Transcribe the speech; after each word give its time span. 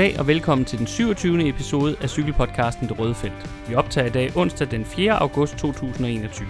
Goddag 0.00 0.20
og 0.20 0.26
velkommen 0.26 0.64
til 0.64 0.78
den 0.78 0.86
27. 0.86 1.48
episode 1.48 1.96
af 2.02 2.10
cykelpodcasten 2.10 2.88
Det 2.88 2.98
Røde 2.98 3.14
Felt. 3.14 3.50
Vi 3.68 3.74
optager 3.74 4.06
i 4.06 4.10
dag 4.10 4.36
onsdag 4.36 4.70
den 4.70 4.84
4. 4.84 5.12
august 5.12 5.56
2021. 5.56 6.48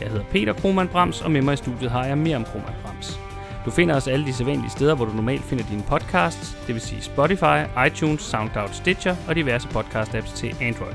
Jeg 0.00 0.08
hedder 0.08 0.24
Peter 0.24 0.52
Krohmann 0.52 0.88
Brams, 0.88 1.22
og 1.22 1.30
med 1.30 1.42
mig 1.42 1.54
i 1.54 1.56
studiet 1.56 1.90
har 1.90 2.04
jeg 2.04 2.18
Miriam 2.18 2.44
Krohmann 2.44 2.76
Brams. 2.82 3.20
Du 3.64 3.70
finder 3.70 3.96
os 3.96 4.08
alle 4.08 4.26
de 4.26 4.32
sædvanlige 4.32 4.70
steder, 4.70 4.94
hvor 4.94 5.04
du 5.04 5.12
normalt 5.12 5.42
finder 5.42 5.64
dine 5.70 5.82
podcasts, 5.82 6.58
det 6.66 6.74
vil 6.74 6.82
sige 6.82 7.02
Spotify, 7.02 7.64
iTunes, 7.86 8.22
SoundCloud, 8.22 8.68
Stitcher 8.72 9.16
og 9.28 9.34
diverse 9.34 9.68
podcast-apps 9.68 10.36
til 10.36 10.54
Android. 10.60 10.94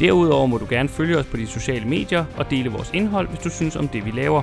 Derudover 0.00 0.46
må 0.46 0.58
du 0.58 0.66
gerne 0.70 0.88
følge 0.88 1.18
os 1.18 1.26
på 1.26 1.36
de 1.36 1.46
sociale 1.46 1.88
medier 1.88 2.24
og 2.36 2.50
dele 2.50 2.70
vores 2.70 2.90
indhold, 2.94 3.28
hvis 3.28 3.40
du 3.40 3.50
synes 3.50 3.76
om 3.76 3.88
det, 3.88 4.04
vi 4.04 4.10
laver. 4.10 4.42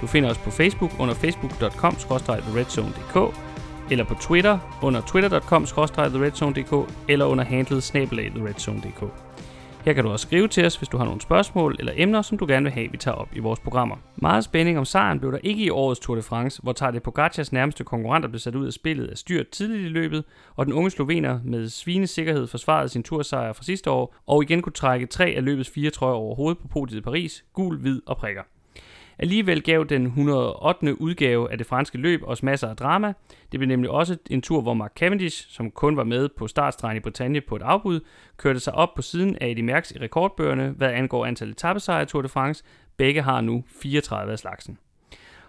Du 0.00 0.06
finder 0.06 0.30
os 0.30 0.38
på 0.38 0.50
Facebook 0.50 0.90
under 0.98 1.14
facebook.com-redzone.dk 1.14 3.34
eller 3.90 4.04
på 4.04 4.14
Twitter 4.14 4.58
under 4.82 5.00
twitter.com-theredzone.dk 5.00 6.90
eller 7.08 7.24
under 7.24 7.44
handlet 7.44 7.82
snabelag.theredzone.dk. 7.82 9.04
Her 9.84 9.92
kan 9.92 10.04
du 10.04 10.10
også 10.10 10.26
skrive 10.26 10.48
til 10.48 10.66
os, 10.66 10.76
hvis 10.76 10.88
du 10.88 10.96
har 10.96 11.04
nogle 11.04 11.20
spørgsmål 11.20 11.76
eller 11.78 11.92
emner, 11.96 12.22
som 12.22 12.38
du 12.38 12.46
gerne 12.46 12.64
vil 12.64 12.72
have, 12.72 12.90
vi 12.90 12.96
tager 12.96 13.14
op 13.14 13.28
i 13.32 13.38
vores 13.38 13.60
programmer. 13.60 13.96
Meget 14.16 14.44
spænding 14.44 14.78
om 14.78 14.84
sejren 14.84 15.20
blev 15.20 15.32
der 15.32 15.38
ikke 15.42 15.64
i 15.64 15.70
årets 15.70 16.00
Tour 16.00 16.16
de 16.16 16.22
France, 16.22 16.62
hvor 16.62 16.72
Tadej 16.72 16.98
Pogacars 16.98 17.52
nærmeste 17.52 17.84
konkurrenter 17.84 18.28
blev 18.28 18.38
sat 18.38 18.54
ud 18.54 18.66
af 18.66 18.72
spillet 18.72 19.06
af 19.06 19.18
styrt 19.18 19.48
tidligt 19.48 19.86
i 19.86 19.88
løbet, 19.88 20.24
og 20.56 20.66
den 20.66 20.74
unge 20.74 20.90
slovener 20.90 21.40
med 21.44 21.68
svine 21.68 22.06
sikkerhed 22.06 22.46
forsvarede 22.46 22.88
sin 22.88 23.02
tursejr 23.02 23.52
fra 23.52 23.62
sidste 23.62 23.90
år, 23.90 24.14
og 24.26 24.42
igen 24.42 24.62
kunne 24.62 24.72
trække 24.72 25.06
tre 25.06 25.26
af 25.26 25.44
løbets 25.44 25.70
fire 25.70 25.90
trøjer 25.90 26.14
over 26.14 26.34
hovedet 26.34 26.58
på 26.58 26.68
podiet 26.68 26.98
i 26.98 27.02
Paris, 27.02 27.44
gul, 27.52 27.78
hvid 27.78 28.00
og 28.06 28.16
prikker. 28.16 28.42
Alligevel 29.18 29.62
gav 29.62 29.84
den 29.88 30.06
108. 30.06 31.00
udgave 31.00 31.52
af 31.52 31.58
det 31.58 31.66
franske 31.66 31.98
løb 31.98 32.20
os 32.24 32.42
masser 32.42 32.68
af 32.68 32.76
drama. 32.76 33.12
Det 33.52 33.60
blev 33.60 33.68
nemlig 33.68 33.90
også 33.90 34.16
en 34.30 34.42
tur, 34.42 34.60
hvor 34.60 34.74
Mark 34.74 34.92
Cavendish, 34.96 35.50
som 35.50 35.70
kun 35.70 35.96
var 35.96 36.04
med 36.04 36.28
på 36.28 36.46
startstregen 36.46 36.96
i 36.96 37.00
Bretagne 37.00 37.40
på 37.40 37.56
et 37.56 37.62
afbud, 37.62 38.00
kørte 38.36 38.60
sig 38.60 38.74
op 38.74 38.94
på 38.94 39.02
siden 39.02 39.38
af 39.40 39.56
de 39.56 39.62
Merckx 39.62 39.90
i 39.90 39.98
rekordbøgerne, 39.98 40.74
hvad 40.76 40.88
angår 40.88 41.26
antal 41.26 41.50
etappesejre 41.50 42.02
i 42.02 42.06
Tour 42.06 42.22
de 42.22 42.28
France. 42.28 42.64
Begge 42.96 43.22
har 43.22 43.40
nu 43.40 43.64
34 43.68 44.32
af 44.32 44.38
slagsen. 44.38 44.78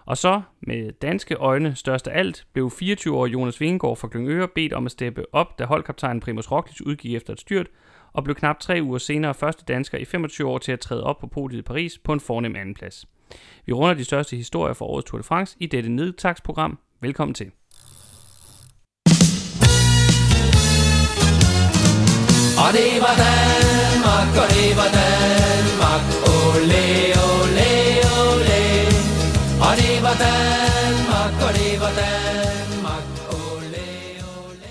Og 0.04 0.16
så, 0.16 0.42
med 0.60 0.92
danske 0.92 1.34
øjne 1.34 1.74
størst 1.74 2.08
af 2.08 2.18
alt, 2.18 2.46
blev 2.52 2.66
24-årige 2.66 3.32
Jonas 3.32 3.60
Vingegaard 3.60 3.96
fra 3.96 4.08
Glyngøre 4.10 4.48
bedt 4.48 4.72
om 4.72 4.86
at 4.86 4.92
steppe 4.92 5.34
op, 5.34 5.58
da 5.58 5.64
holdkaptajnen 5.64 6.20
Primus 6.20 6.52
Roglic 6.52 6.80
udgik 6.80 7.14
efter 7.14 7.32
et 7.32 7.40
styrt, 7.40 7.66
og 8.12 8.24
blev 8.24 8.36
knap 8.36 8.60
tre 8.60 8.78
uger 8.82 8.98
senere 8.98 9.34
første 9.34 9.64
dansker 9.64 9.98
i 9.98 10.04
25 10.04 10.48
år 10.48 10.58
til 10.58 10.72
at 10.72 10.80
træde 10.80 11.04
op 11.04 11.18
på 11.18 11.26
podiet 11.26 11.58
i 11.58 11.62
Paris 11.62 11.98
på 11.98 12.12
en 12.12 12.20
fornem 12.20 12.56
andenplads. 12.56 13.06
Vi 13.66 13.72
runder 13.72 13.94
de 13.94 14.04
største 14.04 14.36
historier 14.36 14.74
fra 14.74 14.84
årets 14.84 15.10
Tour 15.10 15.18
de 15.18 15.24
France 15.24 15.56
i 15.60 15.66
dette 15.66 15.88
nedtagsprogram. 15.88 16.78
Velkommen 17.00 17.34
til. 17.34 17.50
Og 22.64 22.72
det 22.72 22.92
var 23.04 23.14
Danmark, 23.26 24.30
og 24.42 24.48
det 24.56 24.70
var 24.80 24.90
Danmark, 25.00 26.02
ole, 26.36 26.84
ole, 27.30 27.70
ole. 28.26 28.60
Og 29.66 29.72
det 29.80 29.96
var 30.06 30.16
Danmark, 30.26 31.34
og 31.46 31.52
det 31.60 31.74
var 31.82 31.92
Danmark, 32.02 33.06
ole, 33.28 33.84
ole. 34.46 34.70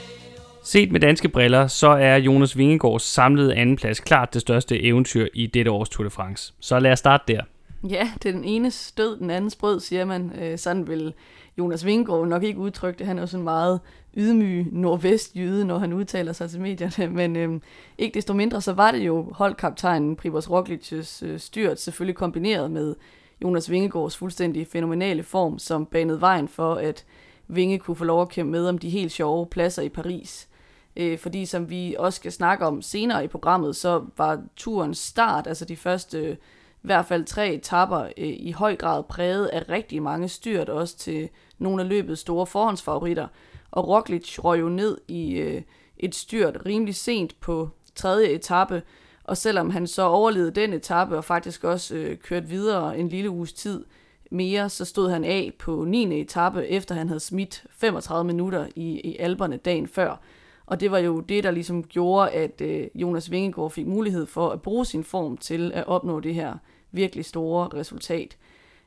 Set 0.63 0.91
med 0.91 0.99
danske 0.99 1.29
briller, 1.29 1.67
så 1.67 1.87
er 1.87 2.15
Jonas 2.15 2.57
Vingegaards 2.57 3.03
samlede 3.03 3.55
andenplads 3.55 3.99
klart 3.99 4.33
det 4.33 4.41
største 4.41 4.83
eventyr 4.83 5.27
i 5.33 5.47
dette 5.47 5.71
års 5.71 5.89
Tour 5.89 6.03
de 6.03 6.09
France. 6.09 6.53
Så 6.59 6.79
lad 6.79 6.91
os 6.91 6.99
starte 6.99 7.33
der. 7.33 7.41
Ja, 7.89 8.11
det 8.23 8.29
er 8.29 8.33
den 8.33 8.43
ene 8.43 8.71
stød, 8.71 9.17
den 9.17 9.29
anden 9.29 9.49
sprød, 9.49 9.79
siger 9.79 10.05
man. 10.05 10.31
Øh, 10.41 10.57
sådan 10.57 10.87
vil 10.87 11.13
Jonas 11.57 11.85
Vingård 11.85 12.27
nok 12.27 12.43
ikke 12.43 12.59
udtrykke 12.59 12.99
det. 12.99 13.07
Han 13.07 13.17
er 13.17 13.21
jo 13.21 13.27
sådan 13.27 13.43
meget 13.43 13.79
ydmyg 14.17 14.67
nordvestjyde, 14.71 15.65
når 15.65 15.77
han 15.77 15.93
udtaler 15.93 16.33
sig 16.33 16.49
til 16.49 16.61
medierne. 16.61 17.13
Men 17.21 17.35
øh, 17.35 17.59
ikke 17.97 18.13
desto 18.13 18.33
mindre, 18.33 18.61
så 18.61 18.73
var 18.73 18.91
det 18.91 18.99
jo 18.99 19.31
holdkaptajnen 19.31 20.15
Pribos 20.15 20.47
Roglic's 20.47 21.25
øh, 21.25 21.39
styrt, 21.39 21.81
selvfølgelig 21.81 22.15
kombineret 22.15 22.71
med 22.71 22.95
Jonas 23.43 23.71
Vingegaards 23.71 24.17
fuldstændig 24.17 24.67
fænomenale 24.67 25.23
form, 25.23 25.59
som 25.59 25.85
banede 25.85 26.21
vejen 26.21 26.47
for, 26.47 26.73
at 26.75 27.05
Vinge 27.47 27.79
kunne 27.79 27.95
få 27.95 28.03
lov 28.03 28.21
at 28.21 28.29
kæmpe 28.29 28.51
med 28.51 28.67
om 28.67 28.77
de 28.77 28.89
helt 28.89 29.11
sjove 29.11 29.45
pladser 29.45 29.81
i 29.81 29.89
Paris. 29.89 30.47
Øh, 30.95 31.19
fordi 31.19 31.45
som 31.45 31.69
vi 31.69 31.95
også 31.99 32.17
skal 32.17 32.31
snakke 32.31 32.65
om 32.65 32.81
senere 32.81 33.23
i 33.23 33.27
programmet, 33.27 33.75
så 33.75 34.03
var 34.17 34.41
turens 34.55 34.97
start, 34.97 35.47
altså 35.47 35.65
de 35.65 35.75
første 35.75 36.37
i 36.85 36.91
hvert 36.93 37.05
fald 37.05 37.25
tre 37.25 37.53
etapper 37.53 37.99
øh, 37.99 38.11
i 38.17 38.51
høj 38.51 38.75
grad 38.75 39.03
præget 39.03 39.45
af 39.45 39.69
rigtig 39.69 40.03
mange 40.03 40.27
styrt, 40.27 40.69
også 40.69 40.97
til 40.97 41.29
nogle 41.57 41.81
af 41.83 41.89
løbets 41.89 42.21
store 42.21 42.45
forhåndsfavoritter. 42.45 43.27
Og 43.71 43.87
Roglic 43.87 44.39
røg 44.43 44.59
jo 44.59 44.69
ned 44.69 44.97
i 45.07 45.31
øh, 45.31 45.61
et 45.97 46.15
styrt 46.15 46.57
rimelig 46.65 46.95
sent 46.95 47.39
på 47.39 47.69
tredje 47.95 48.27
etape, 48.27 48.81
og 49.23 49.37
selvom 49.37 49.69
han 49.69 49.87
så 49.87 50.01
overlevede 50.01 50.51
den 50.51 50.73
etape 50.73 51.17
og 51.17 51.23
faktisk 51.23 51.63
også 51.63 51.95
øh, 51.95 52.17
kørt 52.17 52.49
videre 52.49 52.97
en 52.97 53.09
lille 53.09 53.29
uges 53.29 53.53
tid 53.53 53.85
mere, 54.31 54.69
så 54.69 54.85
stod 54.85 55.09
han 55.09 55.23
af 55.23 55.53
på 55.59 55.83
9. 55.87 56.21
etape, 56.21 56.67
efter 56.67 56.95
han 56.95 57.07
havde 57.07 57.19
smidt 57.19 57.63
35 57.69 58.23
minutter 58.23 58.67
i, 58.75 58.99
i 58.99 59.17
alberne 59.19 59.57
dagen 59.57 59.87
før. 59.87 60.21
Og 60.65 60.79
det 60.79 60.91
var 60.91 60.97
jo 60.97 61.19
det, 61.19 61.43
der 61.43 61.51
ligesom 61.51 61.83
gjorde, 61.83 62.31
at 62.31 62.61
øh, 62.61 62.87
Jonas 62.95 63.31
Vingegaard 63.31 63.71
fik 63.71 63.87
mulighed 63.87 64.25
for 64.25 64.49
at 64.49 64.61
bruge 64.61 64.85
sin 64.85 65.03
form 65.03 65.37
til 65.37 65.71
at 65.73 65.87
opnå 65.87 66.19
det 66.19 66.35
her 66.35 66.53
virkelig 66.95 67.25
store 67.25 67.79
resultat. 67.79 68.37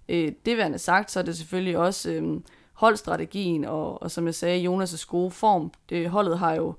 Øh, 0.09 0.33
det 0.47 0.57
værende 0.57 0.79
sagt, 0.79 1.11
så 1.11 1.19
er 1.19 1.25
det 1.25 1.37
selvfølgelig 1.37 1.79
også 1.79 2.11
øh, 2.11 2.41
holdstrategien, 2.73 3.65
og, 3.65 4.03
og 4.03 4.11
som 4.11 4.27
jeg 4.27 4.35
sagde, 4.35 4.69
Jonas' 4.69 5.07
gode 5.09 5.31
form. 5.31 5.73
Det, 5.91 6.11
holdet 6.11 6.39
har 6.39 6.55
jo 6.55 6.75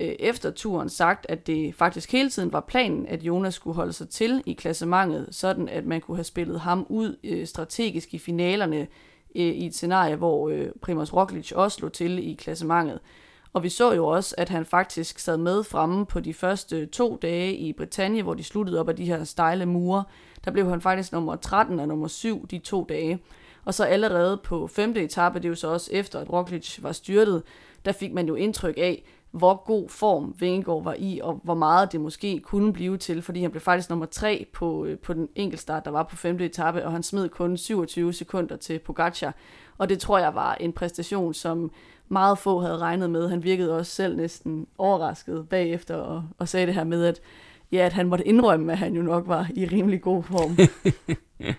øh, 0.00 0.14
efter 0.18 0.50
turen 0.50 0.88
sagt, 0.88 1.26
at 1.28 1.46
det 1.46 1.74
faktisk 1.74 2.12
hele 2.12 2.30
tiden 2.30 2.52
var 2.52 2.60
planen, 2.60 3.06
at 3.06 3.22
Jonas 3.22 3.54
skulle 3.54 3.74
holde 3.74 3.92
sig 3.92 4.08
til 4.08 4.42
i 4.46 4.52
klassementet, 4.52 5.28
sådan 5.30 5.68
at 5.68 5.86
man 5.86 6.00
kunne 6.00 6.16
have 6.16 6.24
spillet 6.24 6.60
ham 6.60 6.86
ud 6.88 7.16
øh, 7.24 7.46
strategisk 7.46 8.14
i 8.14 8.18
finalerne 8.18 8.80
øh, 9.36 9.42
i 9.42 9.66
et 9.66 9.74
scenarie, 9.74 10.16
hvor 10.16 10.48
øh, 10.48 10.68
Primoz 10.82 11.12
Roglic 11.12 11.52
også 11.52 11.78
lå 11.82 11.88
til 11.88 12.30
i 12.30 12.34
klassementet. 12.34 13.00
Og 13.52 13.62
vi 13.62 13.68
så 13.68 13.92
jo 13.92 14.06
også, 14.06 14.34
at 14.38 14.48
han 14.48 14.64
faktisk 14.64 15.18
sad 15.18 15.36
med 15.36 15.64
fremme 15.64 16.06
på 16.06 16.20
de 16.20 16.34
første 16.34 16.86
to 16.86 17.18
dage 17.22 17.54
i 17.54 17.72
Bretagne, 17.72 18.22
hvor 18.22 18.34
de 18.34 18.44
sluttede 18.44 18.80
op 18.80 18.88
af 18.88 18.96
de 18.96 19.04
her 19.04 19.24
stejle 19.24 19.66
mure. 19.66 20.04
Der 20.44 20.50
blev 20.50 20.70
han 20.70 20.80
faktisk 20.80 21.12
nummer 21.12 21.36
13 21.36 21.80
og 21.80 21.88
nummer 21.88 22.08
7 22.08 22.46
de 22.46 22.58
to 22.58 22.86
dage. 22.88 23.18
Og 23.64 23.74
så 23.74 23.84
allerede 23.84 24.36
på 24.36 24.66
femte 24.66 25.02
etape, 25.02 25.38
det 25.38 25.44
er 25.44 25.48
jo 25.48 25.54
så 25.54 25.68
også 25.68 25.90
efter, 25.92 26.20
at 26.20 26.32
Roglic 26.32 26.78
var 26.82 26.92
styrtet, 26.92 27.42
der 27.84 27.92
fik 27.92 28.12
man 28.12 28.26
jo 28.26 28.34
indtryk 28.34 28.74
af, 28.78 29.04
hvor 29.30 29.64
god 29.64 29.88
form 29.88 30.34
Vingegaard 30.38 30.84
var 30.84 30.96
i, 30.98 31.20
og 31.22 31.40
hvor 31.44 31.54
meget 31.54 31.92
det 31.92 32.00
måske 32.00 32.40
kunne 32.40 32.72
blive 32.72 32.96
til, 32.96 33.22
fordi 33.22 33.42
han 33.42 33.50
blev 33.50 33.60
faktisk 33.60 33.90
nummer 33.90 34.06
3 34.06 34.46
på, 34.52 34.84
øh, 34.84 34.98
på 34.98 35.12
den 35.12 35.28
enkeltstart, 35.34 35.84
der 35.84 35.90
var 35.90 36.02
på 36.02 36.16
femte 36.16 36.44
etape, 36.44 36.84
og 36.84 36.92
han 36.92 37.02
smed 37.02 37.28
kun 37.28 37.56
27 37.56 38.12
sekunder 38.12 38.56
til 38.56 38.78
Pogacar. 38.78 39.34
Og 39.78 39.88
det 39.88 39.98
tror 40.00 40.18
jeg 40.18 40.34
var 40.34 40.54
en 40.54 40.72
præstation, 40.72 41.34
som 41.34 41.70
meget 42.12 42.38
få 42.38 42.60
havde 42.60 42.78
regnet 42.78 43.10
med. 43.10 43.28
Han 43.28 43.44
virkede 43.44 43.76
også 43.76 43.92
selv 43.92 44.16
næsten 44.16 44.66
overrasket 44.78 45.48
bagefter, 45.48 45.96
og, 45.96 46.24
og 46.38 46.48
sagde 46.48 46.66
det 46.66 46.74
her 46.74 46.84
med, 46.84 47.04
at, 47.04 47.20
ja, 47.72 47.78
at 47.78 47.92
han 47.92 48.06
måtte 48.06 48.28
indrømme, 48.28 48.72
at 48.72 48.78
han 48.78 48.94
jo 48.94 49.02
nok 49.02 49.28
var 49.28 49.48
i 49.54 49.66
rimelig 49.66 50.02
god 50.02 50.22
form. 50.22 50.56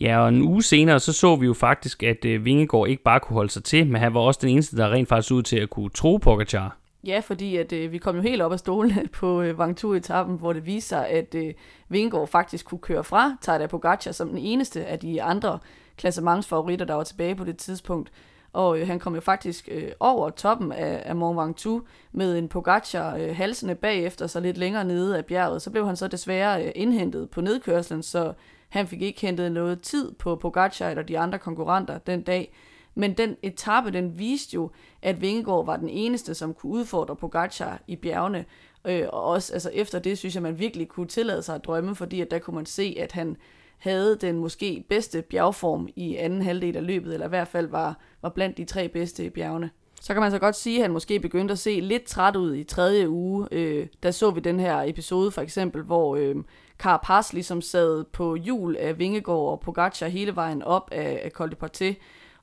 Ja, 0.00 0.18
og 0.18 0.28
en 0.28 0.42
uge 0.42 0.62
senere, 0.62 1.00
så 1.00 1.12
så 1.12 1.36
vi 1.36 1.46
jo 1.46 1.54
faktisk, 1.54 2.02
at 2.02 2.24
øh, 2.24 2.44
Vingegaard 2.44 2.88
ikke 2.88 3.02
bare 3.02 3.20
kunne 3.20 3.34
holde 3.34 3.50
sig 3.50 3.64
til, 3.64 3.86
men 3.86 4.00
han 4.00 4.14
var 4.14 4.20
også 4.20 4.40
den 4.42 4.50
eneste, 4.50 4.76
der 4.76 4.92
rent 4.92 5.08
faktisk 5.08 5.32
ud 5.32 5.42
til 5.42 5.56
at 5.56 5.70
kunne 5.70 5.90
tro 5.90 6.16
Pogacar. 6.16 6.76
Ja, 7.06 7.20
fordi 7.24 7.56
at, 7.56 7.72
øh, 7.72 7.92
vi 7.92 7.98
kom 7.98 8.16
jo 8.16 8.22
helt 8.22 8.42
op 8.42 8.52
af 8.52 8.58
stolene 8.58 9.08
på 9.20 9.42
øh, 9.42 9.58
Vangtu-etappen, 9.58 10.38
hvor 10.38 10.52
det 10.52 10.66
viste 10.66 10.88
sig, 10.88 11.08
at 11.08 11.34
øh, 11.34 11.54
Vingegaard 11.88 12.28
faktisk 12.28 12.66
kunne 12.66 12.78
køre 12.78 13.04
fra 13.04 13.36
Tadej 13.40 13.66
Pogacar 13.66 14.12
som 14.12 14.28
den 14.28 14.38
eneste 14.38 14.84
af 14.84 14.98
de 14.98 15.22
andre 15.22 15.58
klassementsfavoritter, 15.96 16.86
der 16.86 16.94
var 16.94 17.04
tilbage 17.04 17.34
på 17.34 17.44
det 17.44 17.56
tidspunkt. 17.56 18.12
Og 18.56 18.78
øh, 18.78 18.86
han 18.86 18.98
kom 18.98 19.14
jo 19.14 19.20
faktisk 19.20 19.68
øh, 19.72 19.92
over 20.00 20.30
toppen 20.30 20.72
af, 20.72 21.02
af 21.04 21.16
Mont 21.16 21.38
Ventoux 21.38 21.84
med 22.12 22.38
en 22.38 22.48
Pogacar 22.48 23.16
øh, 23.16 23.36
halsende 23.36 23.74
bagefter, 23.74 24.26
så 24.26 24.40
lidt 24.40 24.58
længere 24.58 24.84
nede 24.84 25.18
af 25.18 25.24
bjerget. 25.24 25.62
Så 25.62 25.70
blev 25.70 25.86
han 25.86 25.96
så 25.96 26.08
desværre 26.08 26.64
øh, 26.64 26.72
indhentet 26.74 27.30
på 27.30 27.40
nedkørslen, 27.40 28.02
så 28.02 28.32
han 28.68 28.86
fik 28.86 29.02
ikke 29.02 29.20
hentet 29.20 29.52
noget 29.52 29.80
tid 29.80 30.12
på 30.12 30.36
Pogacar 30.36 30.90
eller 30.90 31.02
de 31.02 31.18
andre 31.18 31.38
konkurrenter 31.38 31.98
den 31.98 32.22
dag. 32.22 32.54
Men 32.94 33.12
den 33.12 33.36
etape, 33.42 33.90
den 33.90 34.18
viste 34.18 34.54
jo, 34.54 34.70
at 35.02 35.20
Vingegaard 35.20 35.66
var 35.66 35.76
den 35.76 35.88
eneste, 35.88 36.34
som 36.34 36.54
kunne 36.54 36.72
udfordre 36.72 37.16
Pogacar 37.16 37.80
i 37.86 37.96
bjergene. 37.96 38.44
Øh, 38.84 39.06
og 39.12 39.24
også 39.24 39.52
altså 39.52 39.70
efter 39.72 39.98
det, 39.98 40.18
synes 40.18 40.34
jeg, 40.34 40.42
man 40.42 40.58
virkelig 40.58 40.88
kunne 40.88 41.08
tillade 41.08 41.42
sig 41.42 41.54
at 41.54 41.64
drømme, 41.64 41.94
fordi 41.94 42.20
at 42.20 42.30
der 42.30 42.38
kunne 42.38 42.56
man 42.56 42.66
se, 42.66 42.96
at 43.00 43.12
han 43.12 43.36
havde 43.78 44.16
den 44.20 44.38
måske 44.38 44.84
bedste 44.88 45.22
bjergform 45.22 45.88
i 45.96 46.16
anden 46.16 46.42
halvdel 46.42 46.76
af 46.76 46.86
løbet, 46.86 47.12
eller 47.12 47.26
i 47.26 47.28
hvert 47.28 47.48
fald 47.48 47.66
var, 47.66 47.98
var 48.22 48.28
blandt 48.28 48.56
de 48.56 48.64
tre 48.64 48.88
bedste 48.88 49.24
i 49.24 49.30
bjergene. 49.30 49.70
Så 50.00 50.12
kan 50.12 50.22
man 50.22 50.30
så 50.30 50.38
godt 50.38 50.56
sige, 50.56 50.76
at 50.76 50.82
han 50.82 50.92
måske 50.92 51.20
begyndte 51.20 51.52
at 51.52 51.58
se 51.58 51.80
lidt 51.80 52.04
træt 52.04 52.36
ud 52.36 52.54
i 52.54 52.64
tredje 52.64 53.08
uge. 53.08 53.48
Øh, 53.52 53.86
der 54.02 54.10
så 54.10 54.30
vi 54.30 54.40
den 54.40 54.60
her 54.60 54.82
episode 54.82 55.30
for 55.30 55.42
eksempel, 55.42 55.82
hvor 55.82 56.16
øh, 56.16 56.36
Carapaz 56.78 57.32
ligesom 57.32 57.62
sad 57.62 58.04
på 58.04 58.34
hjul 58.34 58.76
af 58.76 58.98
Vingegaard 58.98 59.50
og 59.50 59.60
Pogacar 59.60 60.08
hele 60.08 60.36
vejen 60.36 60.62
op 60.62 60.88
af, 60.92 61.20
af 61.24 61.30
Col 61.30 61.50
de 61.50 61.54
Portet. 61.54 61.96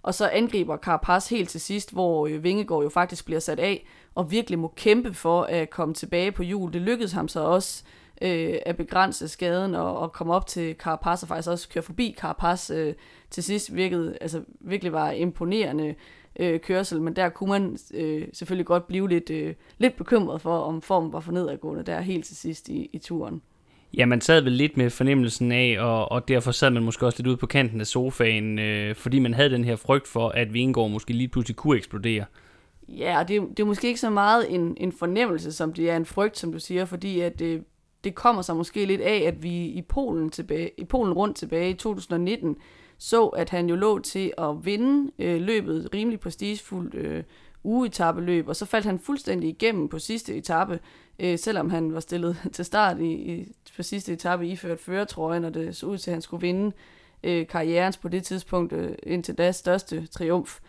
Og 0.04 0.14
så 0.14 0.28
angriber 0.28 0.78
Carapaz 0.78 1.30
helt 1.30 1.50
til 1.50 1.62
sidst, 1.62 1.94
hvor 1.94 2.28
øh, 2.28 2.44
Vingegaard 2.44 2.84
jo 2.84 2.90
faktisk 2.90 3.26
bliver 3.26 3.40
sat 3.40 3.60
af, 3.60 3.88
og 4.16 4.32
virkelig 4.32 4.60
må 4.60 4.74
kæmpe 4.76 5.14
for 5.14 5.44
at 5.44 5.70
komme 5.70 5.94
tilbage 5.94 6.32
på 6.32 6.44
jul. 6.44 6.74
Det 6.74 6.82
lykkedes 6.82 7.12
ham 7.12 7.28
så 7.28 7.40
også 7.40 7.84
øh, 8.22 8.54
at 8.66 8.78
begrænse 8.78 9.28
skaden 9.28 9.76
og, 9.76 10.00
og 10.00 10.14
komme 10.14 10.34
op 10.34 10.48
til 10.48 10.76
Carapaz, 10.76 11.24
og 11.24 11.28
faktisk 11.28 11.50
også 11.50 11.70
køre 11.70 11.84
forbi 11.84 12.16
Carapaz 12.20 12.70
øh, 12.70 12.94
til 13.30 13.44
sidst, 13.44 13.76
virkede, 13.76 14.18
altså, 14.22 14.42
virkelig 14.60 14.94
var 14.94 15.12
imponerende 15.12 15.96
øh, 16.40 16.60
kørsel, 16.60 17.02
men 17.02 17.16
der 17.16 17.30
kunne 17.30 17.50
man 17.50 17.78
øh, 17.94 18.28
selvfølgelig 18.34 18.66
godt 18.66 18.88
blive 18.88 19.10
lidt, 19.10 19.30
øh, 19.30 19.54
lidt 19.78 19.96
bekymret 19.96 20.42
for, 20.42 20.58
om 20.58 20.82
formen 20.82 21.14
var 21.14 21.20
for 21.20 21.32
nedadgående 21.32 21.84
der 21.84 22.02
helt 22.02 22.26
til 22.26 22.36
sidst 22.36 22.70
i, 22.70 22.90
i 22.94 22.98
turen. 22.98 23.42
Ja, 23.98 24.06
man 24.06 24.22
sad 24.22 24.42
vel 24.42 24.52
lidt 24.52 24.78
med 24.78 24.90
fornemmelsen 24.90 25.52
af, 25.52 25.76
og, 25.80 26.12
og 26.12 26.28
derfor 26.28 26.52
sad 26.52 26.70
man 26.70 26.84
måske 26.84 27.06
også 27.06 27.20
lidt 27.20 27.28
ude 27.28 27.38
på 27.38 27.48
kanten 27.48 27.82
af 27.82 27.88
sofaen, 27.88 28.60
øh, 28.60 28.96
fordi 28.96 29.20
man 29.20 29.34
havde 29.34 29.50
den 29.50 29.64
her 29.64 29.76
frygt 29.76 30.08
for, 30.08 30.30
at 30.30 30.54
Vingegaard 30.54 30.92
måske 30.92 31.14
lige 31.14 31.28
pludselig 31.28 31.56
kunne 31.56 31.78
eksplodere. 31.78 32.26
Ja, 32.88 33.20
og 33.20 33.28
det, 33.28 33.42
det 33.50 33.60
er 33.60 33.68
måske 33.68 33.88
ikke 33.88 34.00
så 34.00 34.10
meget 34.10 34.54
en, 34.56 34.78
en 34.78 34.92
fornemmelse, 34.92 35.52
som 35.52 35.74
det 35.74 35.90
er 35.90 35.98
en 35.98 36.06
frygt, 36.06 36.38
som 36.38 36.52
du 36.52 36.60
siger, 36.60 36.86
fordi 36.86 37.20
at 37.20 37.40
det, 37.40 37.64
det 38.04 38.16
kommer 38.16 38.42
sig 38.42 38.56
måske 38.56 38.86
lidt 38.86 39.02
af, 39.02 39.24
at 39.28 39.44
vi 39.44 39.66
i 39.66 39.82
Polen, 39.82 40.30
tilbage, 40.30 40.72
i 40.78 40.84
Polen 40.84 41.14
rundt 41.14 41.38
tilbage 41.38 41.70
i 41.70 41.74
2019 41.74 42.58
så, 42.98 43.28
at 43.28 43.50
han 43.50 43.70
jo 43.70 43.76
lå 43.76 44.00
til 44.00 44.34
at 44.38 44.66
vinde 44.66 45.12
øh, 45.20 45.42
løbet 45.42 45.90
rimelig 45.94 46.20
prestigefuldt 46.20 46.96
øh, 46.96 47.24
ugeetappeløb, 47.64 48.48
og 48.48 48.56
så 48.56 48.66
faldt 48.66 48.86
han 48.86 49.00
fuldstændig 49.00 49.50
igennem 49.50 49.90
på 49.90 50.00
sidste 50.00 50.36
etape, 50.36 50.80
øh, 51.20 51.40
selvom 51.40 51.70
han 51.70 51.94
var 51.94 52.00
stillet 52.00 52.38
til 52.54 52.66
start 52.66 53.00
i, 53.00 53.12
i, 53.12 53.52
på 53.76 53.84
sidste 53.84 54.14
etape 54.14 54.48
iført 54.48 54.80
føretrøjen, 54.80 55.46
og 55.46 55.54
det 55.54 55.76
så 55.76 55.86
ud 55.86 55.98
til, 55.98 56.12
at 56.12 56.16
han 56.16 56.22
skulle 56.22 56.42
vinde 56.42 56.72
øh, 57.24 57.48
karrierens 57.48 57.98
på 57.98 58.08
det 58.08 58.24
tidspunkt 58.24 58.74
øh, 58.74 58.96
indtil 59.04 59.38
da 59.38 59.52
største 59.52 60.08
triumf. 60.08 60.60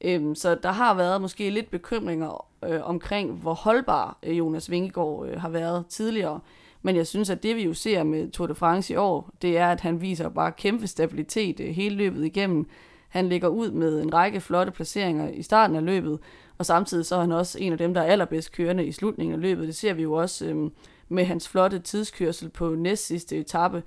Øhm, 0.00 0.34
så 0.34 0.54
der 0.54 0.72
har 0.72 0.94
været 0.94 1.20
måske 1.20 1.50
lidt 1.50 1.70
bekymringer 1.70 2.46
øh, 2.64 2.80
omkring, 2.82 3.32
hvor 3.32 3.54
holdbar 3.54 4.18
øh, 4.22 4.38
Jonas 4.38 4.70
Vingegaard 4.70 5.26
øh, 5.28 5.40
har 5.40 5.48
været 5.48 5.86
tidligere. 5.86 6.40
Men 6.82 6.96
jeg 6.96 7.06
synes, 7.06 7.30
at 7.30 7.42
det 7.42 7.56
vi 7.56 7.64
jo 7.64 7.74
ser 7.74 8.02
med 8.02 8.30
Tour 8.30 8.46
de 8.46 8.54
France 8.54 8.92
i 8.92 8.96
år, 8.96 9.30
det 9.42 9.58
er, 9.58 9.68
at 9.68 9.80
han 9.80 10.00
viser 10.00 10.28
bare 10.28 10.52
kæmpe 10.52 10.86
stabilitet 10.86 11.60
øh, 11.60 11.68
hele 11.68 11.96
løbet 11.96 12.24
igennem. 12.24 12.66
Han 13.08 13.28
ligger 13.28 13.48
ud 13.48 13.70
med 13.70 14.02
en 14.02 14.14
række 14.14 14.40
flotte 14.40 14.72
placeringer 14.72 15.28
i 15.28 15.42
starten 15.42 15.76
af 15.76 15.84
løbet, 15.84 16.18
og 16.58 16.66
samtidig 16.66 17.06
så 17.06 17.16
er 17.16 17.20
han 17.20 17.32
også 17.32 17.58
en 17.60 17.72
af 17.72 17.78
dem, 17.78 17.94
der 17.94 18.00
er 18.00 18.06
allerbedst 18.06 18.52
kørende 18.52 18.86
i 18.86 18.92
slutningen 18.92 19.34
af 19.34 19.40
løbet. 19.40 19.66
Det 19.66 19.76
ser 19.76 19.94
vi 19.94 20.02
jo 20.02 20.12
også 20.12 20.46
øhm, 20.46 20.72
med 21.08 21.24
hans 21.24 21.48
flotte 21.48 21.78
tidskørsel 21.78 22.48
på 22.48 22.74
næst 22.74 23.06
sidste 23.06 23.36
etape. 23.36 23.82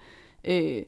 Øh, 0.45 0.83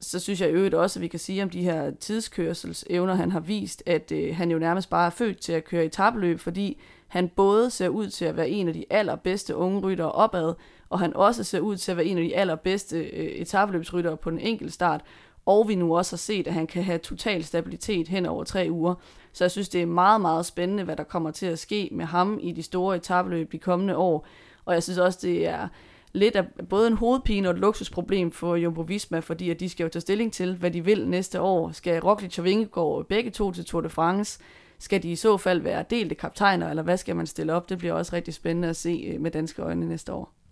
så 0.00 0.20
synes 0.20 0.40
jeg 0.40 0.50
i 0.50 0.52
øvrigt 0.52 0.74
også, 0.74 0.98
at 0.98 1.02
vi 1.02 1.08
kan 1.08 1.18
sige 1.18 1.42
om 1.42 1.50
de 1.50 1.62
her 1.62 1.90
tidskørselsevner, 1.90 3.14
han 3.14 3.30
har 3.30 3.40
vist, 3.40 3.82
at 3.86 4.12
øh, 4.12 4.36
han 4.36 4.50
jo 4.50 4.58
nærmest 4.58 4.90
bare 4.90 5.06
er 5.06 5.10
født 5.10 5.40
til 5.40 5.52
at 5.52 5.64
køre 5.64 5.84
etabløb, 5.84 6.40
fordi 6.40 6.80
han 7.08 7.28
både 7.28 7.70
ser 7.70 7.88
ud 7.88 8.08
til 8.08 8.24
at 8.24 8.36
være 8.36 8.48
en 8.48 8.68
af 8.68 8.74
de 8.74 8.84
allerbedste 8.90 9.56
unge 9.56 9.80
ryttere 9.80 10.12
opad, 10.12 10.54
og 10.94 11.00
han 11.00 11.16
også 11.16 11.44
ser 11.44 11.60
ud 11.60 11.76
til 11.76 11.90
at 11.90 11.96
være 11.96 12.06
en 12.06 12.18
af 12.18 12.24
de 12.24 12.36
allerbedste 12.36 12.98
øh, 12.98 13.26
etabløbsryttere 13.26 14.16
på 14.16 14.30
den 14.30 14.38
enkelte 14.38 14.72
start, 14.72 15.00
og 15.46 15.68
vi 15.68 15.74
nu 15.74 15.96
også 15.96 16.12
har 16.12 16.18
set, 16.18 16.46
at 16.46 16.52
han 16.52 16.66
kan 16.66 16.82
have 16.82 16.98
total 16.98 17.44
stabilitet 17.44 18.08
hen 18.08 18.26
over 18.26 18.44
tre 18.44 18.66
uger. 18.70 18.94
Så 19.32 19.44
jeg 19.44 19.50
synes, 19.50 19.68
det 19.68 19.82
er 19.82 19.86
meget, 19.86 20.20
meget 20.20 20.46
spændende, 20.46 20.84
hvad 20.84 20.96
der 20.96 21.02
kommer 21.02 21.30
til 21.30 21.46
at 21.46 21.58
ske 21.58 21.88
med 21.92 22.04
ham 22.04 22.38
i 22.42 22.52
de 22.52 22.62
store 22.62 22.96
etabløb 22.96 23.52
de 23.52 23.58
kommende 23.58 23.96
år. 23.96 24.26
Og 24.64 24.74
jeg 24.74 24.82
synes 24.82 24.98
også, 24.98 25.18
det 25.22 25.46
er 25.46 25.68
lidt 26.12 26.36
af 26.36 26.44
både 26.68 26.86
en 26.86 26.96
hovedpine 26.96 27.48
og 27.48 27.54
et 27.54 27.60
luksusproblem 27.60 28.32
for 28.32 28.56
Jumbo 28.56 28.80
Visma, 28.80 29.18
fordi 29.18 29.50
at 29.50 29.60
de 29.60 29.68
skal 29.68 29.84
jo 29.84 29.90
tage 29.90 30.00
stilling 30.00 30.32
til, 30.32 30.56
hvad 30.56 30.70
de 30.70 30.84
vil 30.84 31.08
næste 31.08 31.40
år. 31.40 31.70
Skal 31.72 32.00
Roglic 32.00 32.38
og 32.38 32.44
Vingegaard 32.44 33.06
begge 33.08 33.30
to 33.30 33.52
til 33.52 33.64
Tour 33.64 33.80
de 33.80 33.88
France? 33.88 34.38
Skal 34.78 35.02
de 35.02 35.12
i 35.12 35.16
så 35.16 35.36
fald 35.36 35.60
være 35.60 35.84
delte 35.90 36.14
kaptajner, 36.14 36.70
eller 36.70 36.82
hvad 36.82 36.96
skal 36.96 37.16
man 37.16 37.26
stille 37.26 37.52
op? 37.52 37.68
Det 37.68 37.78
bliver 37.78 37.94
også 37.94 38.16
rigtig 38.16 38.34
spændende 38.34 38.68
at 38.68 38.76
se 38.76 39.12
øh, 39.14 39.20
med 39.20 39.30
danske 39.30 39.62
øjne 39.62 39.88
næste 39.88 40.12
år. 40.12 40.43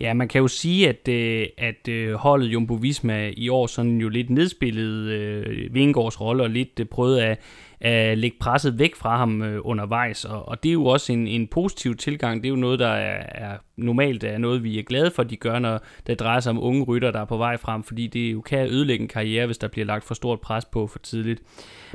Ja, 0.00 0.14
man 0.14 0.28
kan 0.28 0.40
jo 0.40 0.48
sige, 0.48 0.88
at, 0.88 1.08
øh, 1.08 1.46
at 1.58 1.88
øh, 1.88 2.14
holdet 2.14 2.46
Jumbo 2.46 2.74
Visma 2.74 3.32
i 3.36 3.48
år 3.48 3.66
sådan 3.66 4.00
jo 4.00 4.08
lidt 4.08 4.30
nedspillede 4.30 5.14
øh, 5.14 5.74
rolle 6.20 6.42
og 6.42 6.50
lidt 6.50 6.80
øh, 6.80 6.86
prøvede 6.86 7.24
at, 7.24 7.38
at 7.80 8.18
lægge 8.18 8.36
presset 8.40 8.78
væk 8.78 8.96
fra 8.96 9.16
ham 9.16 9.42
øh, 9.42 9.60
undervejs. 9.64 10.24
Og, 10.24 10.48
og 10.48 10.62
det 10.62 10.68
er 10.68 10.72
jo 10.72 10.84
også 10.84 11.12
en, 11.12 11.26
en 11.26 11.46
positiv 11.46 11.96
tilgang. 11.96 12.42
Det 12.42 12.48
er 12.48 12.50
jo 12.50 12.56
noget, 12.56 12.78
der 12.78 12.88
er, 12.88 13.26
er 13.30 13.56
normalt 13.76 14.24
er 14.24 14.38
noget, 14.38 14.64
vi 14.64 14.78
er 14.78 14.82
glade 14.82 15.10
for, 15.10 15.22
de 15.22 15.36
gør, 15.36 15.58
når 15.58 15.80
det 16.06 16.20
drejer 16.20 16.40
sig 16.40 16.50
om 16.50 16.62
unge 16.62 16.84
rytter, 16.84 17.10
der 17.10 17.20
er 17.20 17.24
på 17.24 17.36
vej 17.36 17.56
frem, 17.56 17.82
fordi 17.82 18.06
det 18.06 18.32
jo 18.32 18.40
kan 18.40 18.66
ødelægge 18.66 19.02
en 19.02 19.08
karriere, 19.08 19.46
hvis 19.46 19.58
der 19.58 19.68
bliver 19.68 19.86
lagt 19.86 20.04
for 20.04 20.14
stort 20.14 20.40
pres 20.40 20.64
på 20.64 20.86
for 20.86 20.98
tidligt. 20.98 21.42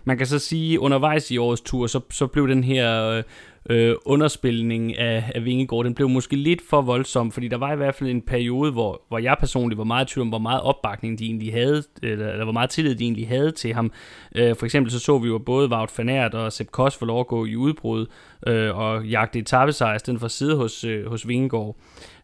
Man 0.04 0.18
kan 0.18 0.28
så 0.28 0.40
sige, 0.40 0.80
undervejs 0.80 1.32
i 1.32 1.38
årets 1.38 1.62
tur, 1.62 1.88
så, 1.88 2.00
så 2.10 2.28
blev 2.28 2.48
den 2.48 2.64
her... 2.64 3.10
Øh, 3.10 3.24
øh, 3.70 3.96
underspilning 4.06 4.98
af, 4.98 5.32
af 5.36 5.46
Vingegaard, 5.46 5.86
den 5.86 5.94
blev 5.94 6.10
måske 6.10 6.36
lidt 6.36 6.62
for 6.70 6.82
voldsom, 6.82 7.32
fordi 7.32 7.48
der 7.48 7.58
var 7.58 7.74
i 7.74 7.76
hvert 7.76 7.96
fald 7.96 8.10
en 8.10 8.22
periode, 8.22 8.72
hvor, 8.72 9.02
hvor 9.08 9.18
jeg 9.18 9.36
personligt 9.40 9.78
var 9.78 9.84
meget 9.84 10.12
i 10.12 10.14
tvivl 10.14 10.26
om, 10.26 10.30
hvor 10.30 10.38
meget 10.38 10.62
opbakning 10.62 11.20
de 11.20 11.26
egentlig 11.26 11.54
havde, 11.54 11.84
eller, 12.04 12.32
eller 12.32 12.44
hvor 12.44 12.54
meget 12.54 12.70
tillid 12.70 12.96
de 12.96 13.04
egentlig 13.04 13.28
havde 13.28 13.52
til 13.52 13.74
ham. 13.74 13.92
Øh, 14.36 14.56
for 14.56 14.66
eksempel 14.66 14.92
så 14.92 15.00
så 15.00 15.18
vi 15.18 15.28
jo 15.28 15.38
både 15.38 15.70
Wout 15.74 15.98
van 15.98 16.10
Aert 16.10 16.34
og 16.34 16.52
Sepp 16.52 16.72
Koss 16.72 16.98
får 16.98 17.06
lov 17.06 17.20
at 17.20 17.28
gå 17.28 17.46
i 17.46 17.56
udbrud 17.56 18.06
øh, 18.48 18.78
og 18.78 19.06
jagte 19.06 19.40
etappesejr 19.40 19.96
i 19.96 20.00
stedet 20.00 20.20
for 20.20 20.26
at 20.26 20.32
sidde 20.32 20.56
hos, 20.56 20.84
øh, 20.84 21.10
hos 21.10 21.28
Vingegaard. 21.28 21.76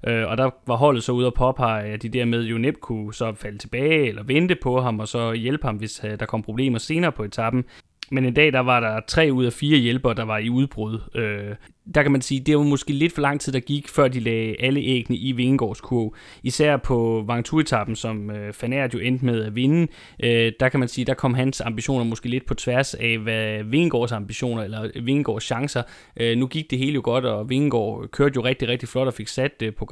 Øh, 0.07 0.27
og 0.27 0.37
der 0.37 0.49
var 0.67 0.75
holdet 0.75 1.03
så 1.03 1.11
ude 1.11 1.27
og 1.27 1.33
påpege, 1.33 1.93
at 1.93 2.01
de 2.01 2.09
dermed 2.09 2.43
jo 2.43 2.57
nemt 2.57 2.81
kunne 2.81 3.13
så 3.13 3.33
falde 3.33 3.57
tilbage 3.57 4.07
eller 4.07 4.23
vente 4.23 4.55
på 4.55 4.81
ham 4.81 4.99
og 4.99 5.07
så 5.07 5.33
hjælpe 5.33 5.65
ham, 5.65 5.75
hvis 5.75 6.01
øh, 6.03 6.19
der 6.19 6.25
kom 6.25 6.41
problemer 6.41 6.79
senere 6.79 7.11
på 7.11 7.23
etappen. 7.23 7.65
Men 8.11 8.25
en 8.25 8.33
dag, 8.33 8.53
der 8.53 8.59
var 8.59 8.79
der 8.79 8.99
tre 9.07 9.29
ud 9.31 9.45
af 9.45 9.53
fire 9.53 9.77
hjælpere, 9.77 10.13
der 10.13 10.23
var 10.23 10.37
i 10.37 10.49
udbrud. 10.49 10.99
Øh, 11.15 11.55
der 11.95 12.01
kan 12.01 12.11
man 12.11 12.21
sige, 12.21 12.39
det 12.39 12.57
var 12.57 12.63
måske 12.63 12.93
lidt 12.93 13.13
for 13.13 13.21
lang 13.21 13.41
tid, 13.41 13.53
der 13.53 13.59
gik, 13.59 13.87
før 13.87 14.07
de 14.07 14.19
lagde 14.19 14.55
alle 14.59 14.79
æggene 14.79 15.17
i 15.17 15.31
Vingegaards 15.31 15.81
kurv. 15.81 16.15
Især 16.43 16.77
på 16.77 17.23
Vangtur-etappen, 17.27 17.95
som 17.95 18.31
øh, 18.31 18.53
Fanert 18.53 18.93
jo 18.93 18.99
endte 18.99 19.25
med 19.25 19.43
at 19.43 19.55
vinde, 19.55 19.87
øh, 20.23 20.51
der 20.59 20.69
kan 20.69 20.79
man 20.79 20.89
sige, 20.89 21.05
der 21.05 21.13
kom 21.13 21.33
hans 21.33 21.61
ambitioner 21.61 22.05
måske 22.05 22.29
lidt 22.29 22.45
på 22.45 22.53
tværs 22.53 22.93
af, 22.93 23.17
hvad 23.17 23.63
Vingegårds 23.63 24.11
ambitioner, 24.11 24.63
eller 24.63 24.89
Vingegårds 25.01 25.43
chancer. 25.43 25.83
Øh, 26.17 26.37
nu 26.37 26.47
gik 26.47 26.71
det 26.71 26.79
hele 26.79 26.93
jo 26.93 27.01
godt, 27.03 27.25
og 27.25 27.49
Vingegård 27.49 28.07
kørte 28.07 28.33
jo 28.35 28.43
rigtig, 28.43 28.67
rigtig 28.67 28.89
flot 28.89 29.07
og 29.07 29.13
fik 29.13 29.27
sat 29.27 29.61
øh, 29.63 29.73
på 29.73 29.89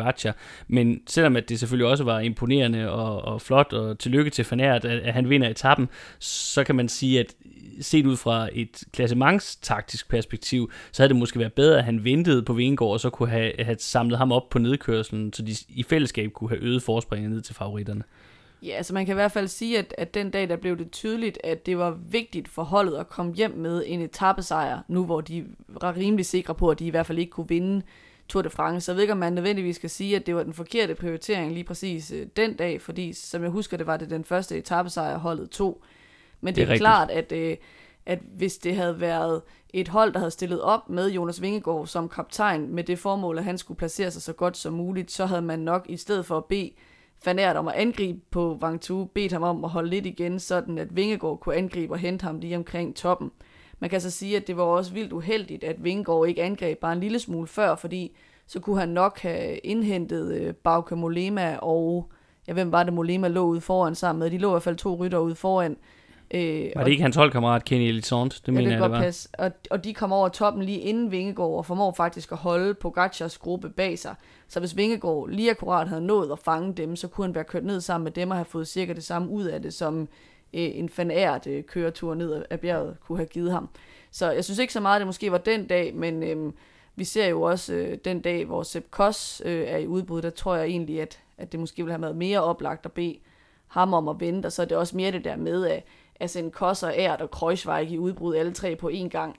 Men 0.68 1.02
selvom 1.08 1.36
at 1.36 1.50
det 1.50 1.60
selvfølgelig 1.60 1.88
også 1.88 2.04
var 2.04 2.20
imponerende 2.20 2.92
og, 2.92 3.22
og 3.22 3.42
flot, 3.42 3.74
og 3.74 4.00
tillykke 4.00 4.32
til 4.32 4.46
Fanart, 4.46 4.86
at, 4.86 5.00
at 5.00 5.14
han 5.14 5.30
vinder 5.30 5.50
etappen, 5.50 5.90
så 6.20 6.64
kan 6.64 6.76
man 6.76 6.90
sige, 6.90 7.20
at 7.20 7.36
set 7.82 8.06
ud 8.06 8.18
fra 8.18 8.50
et 8.54 8.84
klassementstaktisk 8.94 10.10
perspektiv, 10.10 10.72
så 10.92 11.04
havde 11.04 11.10
det 11.10 11.20
måske 11.20 11.40
været 11.40 11.54
bedre, 11.54 11.78
at 11.78 11.84
han 11.84 12.04
ventede 12.04 12.44
på 12.44 12.54
Vingård, 12.54 12.94
og 12.94 13.00
så 13.00 13.10
kunne 13.10 13.30
have, 13.30 13.52
have 13.60 13.78
samlet 13.80 14.18
ham 14.18 14.32
op 14.32 14.50
på 14.50 14.60
nedkørslen, 14.60 15.34
så 15.34 15.42
de 15.42 15.56
i 15.70 15.84
fællesskab 15.84 16.32
kunne 16.32 16.50
have 16.50 16.62
øget 16.62 16.84
forspringet 16.84 17.32
ned 17.32 17.42
til 17.42 17.56
favoritterne. 17.56 18.04
Ja, 18.64 18.72
altså 18.72 18.94
man 18.94 19.06
kan 19.06 19.14
i 19.14 19.20
hvert 19.20 19.32
fald 19.32 19.48
sige, 19.48 19.80
at, 19.80 19.96
at 19.98 20.14
den 20.14 20.32
dag, 20.32 20.50
der 20.50 20.56
blev 20.56 20.78
det 20.78 20.92
tydeligt, 20.92 21.38
at 21.44 21.66
det 21.66 21.78
var 21.78 21.98
vigtigt 22.10 22.48
for 22.48 22.64
holdet 22.64 22.98
at 22.98 23.10
komme 23.10 23.34
hjem 23.34 23.52
med 23.52 23.84
en 23.86 24.02
etappesejr, 24.02 24.80
nu 24.88 25.06
hvor 25.06 25.22
de 25.22 25.46
var 25.68 25.98
rimelig 25.98 26.26
sikre 26.26 26.56
på, 26.56 26.70
at 26.70 26.80
de 26.80 26.86
i 26.86 26.90
hvert 26.90 27.06
fald 27.06 27.20
ikke 27.20 27.32
kunne 27.32 27.50
vinde 27.50 27.82
Tour 28.30 28.42
de 28.42 28.50
France. 28.50 28.86
Så 28.86 28.92
jeg 28.92 28.96
ved 28.96 29.04
ikke, 29.04 29.12
om 29.12 29.18
man 29.18 29.34
nødvendigvis 29.34 29.76
skal 29.76 29.90
sige, 29.90 30.16
at 30.16 30.26
det 30.26 30.36
var 30.36 30.44
den 30.44 30.54
forkerte 30.54 30.96
prioritering 30.96 31.54
lige 31.54 31.64
præcis 31.64 32.12
øh, 32.12 32.28
den 32.36 32.56
dag, 32.56 32.82
fordi 32.82 33.14
som 33.14 33.44
jeg 33.44 33.52
husker, 33.52 33.78
det 33.78 33.88
var 33.88 33.98
det 33.98 34.10
den 34.10 34.24
første 34.24 34.58
etappesejr, 34.58 35.18
holdet 35.18 35.50
tog. 35.50 35.84
Men 36.42 36.56
det, 36.56 36.62
det 36.62 36.70
er, 36.70 36.74
er 36.74 36.78
klart, 36.78 37.10
at, 37.10 37.32
øh, 37.32 37.58
at 38.06 38.20
hvis 38.38 38.58
det 38.58 38.76
havde 38.76 39.00
været 39.00 39.42
et 39.70 39.88
hold, 39.88 40.14
der 40.14 40.20
havde 40.20 40.32
stillet 40.32 40.62
op 40.62 40.90
med 40.90 41.12
Jonas 41.12 41.42
Vingegaard 41.42 41.88
som 41.88 42.10
kaptajn, 42.10 42.76
med 42.76 42.84
det 42.84 43.00
formål, 43.00 43.38
at 43.38 43.44
han 43.44 43.58
skulle 43.58 43.78
placere 43.78 44.12
sig 44.12 44.22
så 44.22 44.34
godt 44.34 44.58
som 44.58 44.74
muligt, 44.74 45.12
så 45.12 45.26
havde 45.26 45.42
man 45.42 45.60
nok 45.60 45.86
i 45.90 45.98
stedet 45.98 46.26
for 46.26 46.38
at 46.38 46.46
bede 46.46 46.72
Fanert 47.20 47.56
om 47.56 47.68
at 47.68 47.74
angribe 47.74 48.20
på 48.32 48.58
Vangtu, 48.62 49.06
bedt 49.06 49.32
ham 49.32 49.44
om 49.44 49.64
at 49.64 49.70
holde 49.70 49.90
lidt 49.90 50.06
igen, 50.06 50.40
sådan 50.40 50.78
at 50.78 50.96
Vingegaard 50.96 51.40
kunne 51.40 51.56
angribe 51.56 51.94
og 51.94 52.00
hente 52.00 52.24
ham 52.24 52.40
lige 52.40 52.58
omkring 52.58 52.96
toppen. 52.96 53.32
Man 53.80 53.90
kan 53.90 54.02
så 54.02 54.12
sige, 54.12 54.38
at 54.38 54.48
det 54.48 54.58
var 54.58 54.64
også 54.64 54.94
vildt 54.94 55.14
uheldigt, 55.14 55.64
at 55.64 55.84
Vingegaard 55.84 56.28
ikke 56.28 56.44
angreb 56.44 56.80
bare 56.80 56.94
en 56.94 57.00
lille 57.00 57.20
smule 57.20 57.48
før, 57.48 57.76
fordi 57.76 58.18
så 58.48 58.60
kunne 58.60 58.80
han 58.80 58.90
nok 58.90 59.20
have 59.20 59.58
indhentet 59.58 60.34
øh, 60.36 60.54
Bauke 60.54 60.96
Molema 60.96 61.58
og, 61.62 62.12
ja, 62.48 62.54
hvem 62.54 62.72
var 62.72 62.84
det 62.84 62.94
Molema 62.94 63.28
lå 63.28 63.46
ude 63.46 63.62
foran 63.62 63.96
sammen 63.96 64.20
med? 64.20 64.32
De 64.32 64.38
lå 64.38 64.50
i 64.50 64.52
hvert 64.52 64.64
fald 64.64 64.76
to 64.76 64.96
rytter 64.96 65.18
ude 65.18 65.36
foran, 65.36 65.78
Øh, 66.32 66.72
var 66.76 66.84
det 66.84 66.92
ikke 66.92 67.04
hans 67.04 67.16
holdkammerat 67.16 67.66
Kenny 67.66 67.84
Elizont? 67.84 68.42
Det 68.46 68.48
ja, 68.48 68.52
mener 68.52 68.70
det 68.70 68.76
jeg, 68.76 68.84
det 68.84 68.92
var. 68.92 69.02
Passe. 69.02 69.30
Og, 69.34 69.52
og 69.72 69.84
de 69.84 69.94
kom 69.94 70.12
over 70.14 70.30
toppen 70.30 70.64
lige 70.64 70.80
inden 70.80 71.12
Vingegaard 71.12 71.52
og 71.52 71.66
formår 71.66 71.94
faktisk 71.94 72.32
at 72.32 72.38
holde 72.38 72.74
Pogacars 72.74 73.38
gruppe 73.38 73.70
bag 73.70 74.00
sig. 74.00 74.16
Så 74.48 74.60
hvis 74.60 74.78
Vingegaard 74.78 75.30
lige 75.30 75.52
akkurat 75.52 75.88
havde 75.88 76.06
nået 76.06 76.32
at 76.32 76.40
fange 76.40 76.74
dem, 76.74 76.96
så 76.96 77.08
kunne 77.08 77.28
han 77.28 77.36
være 77.36 77.44
kørt 77.44 77.66
ned 77.66 77.82
sammen 77.82 78.04
med 78.04 78.12
dem 78.12 78.30
og 78.30 78.38
have 78.38 78.46
fået 78.46 78.68
cirka 78.68 78.94
det 78.94 79.04
samme 79.04 79.30
ud 79.30 79.44
af 79.44 79.62
det, 79.62 79.74
som 79.74 80.02
øh, 80.02 80.08
en 80.54 80.90
fanært 80.90 81.48
øh, 81.48 81.64
køretur 81.64 82.14
ned 82.14 82.44
af 82.50 82.60
bjerget 82.60 82.98
kunne 83.00 83.18
have 83.18 83.28
givet 83.28 83.52
ham. 83.52 83.70
Så 84.12 84.32
jeg 84.32 84.44
synes 84.46 84.60
ikke 84.60 84.74
så 84.74 84.80
meget, 84.80 84.96
at 84.96 85.00
det 85.00 85.08
måske 85.08 85.32
var 85.32 85.38
den 85.38 85.68
dag, 85.68 85.96
men 85.96 86.24
øh, 86.24 86.54
vi 86.96 87.04
ser 87.04 87.28
jo 87.28 87.42
også 87.42 87.74
øh, 87.74 87.98
den 88.06 88.22
dag, 88.22 88.46
hvor 88.46 88.64
Sepp 88.64 88.92
Koss 88.92 89.42
øh, 89.46 89.68
er 89.68 89.78
i 89.78 89.88
udbud, 89.88 90.22
der 90.22 90.30
tror 90.30 90.56
jeg 90.56 90.66
egentlig, 90.66 91.02
at, 91.02 91.20
at 91.38 91.52
det 91.52 91.60
måske 91.60 91.84
ville 91.84 91.94
have 91.94 92.02
været 92.02 92.16
mere 92.16 92.44
oplagt 92.44 92.86
at 92.86 92.92
bede 92.92 93.18
ham 93.68 93.94
om 93.94 94.08
at 94.08 94.20
vente, 94.20 94.46
og 94.46 94.52
så 94.52 94.62
er 94.62 94.66
det 94.66 94.78
også 94.78 94.98
mere 94.98 95.12
det 95.12 95.24
der 95.24 95.36
med, 95.36 95.66
at 95.66 95.84
altså 96.20 96.40
en 96.40 96.52
Kosser, 96.52 96.92
ært 96.96 97.22
og 97.22 97.32
Kreuzweig 97.32 97.92
i 97.92 97.98
udbrud 97.98 98.36
alle 98.36 98.52
tre 98.52 98.76
på 98.76 98.90
én 98.94 99.08
gang, 99.08 99.36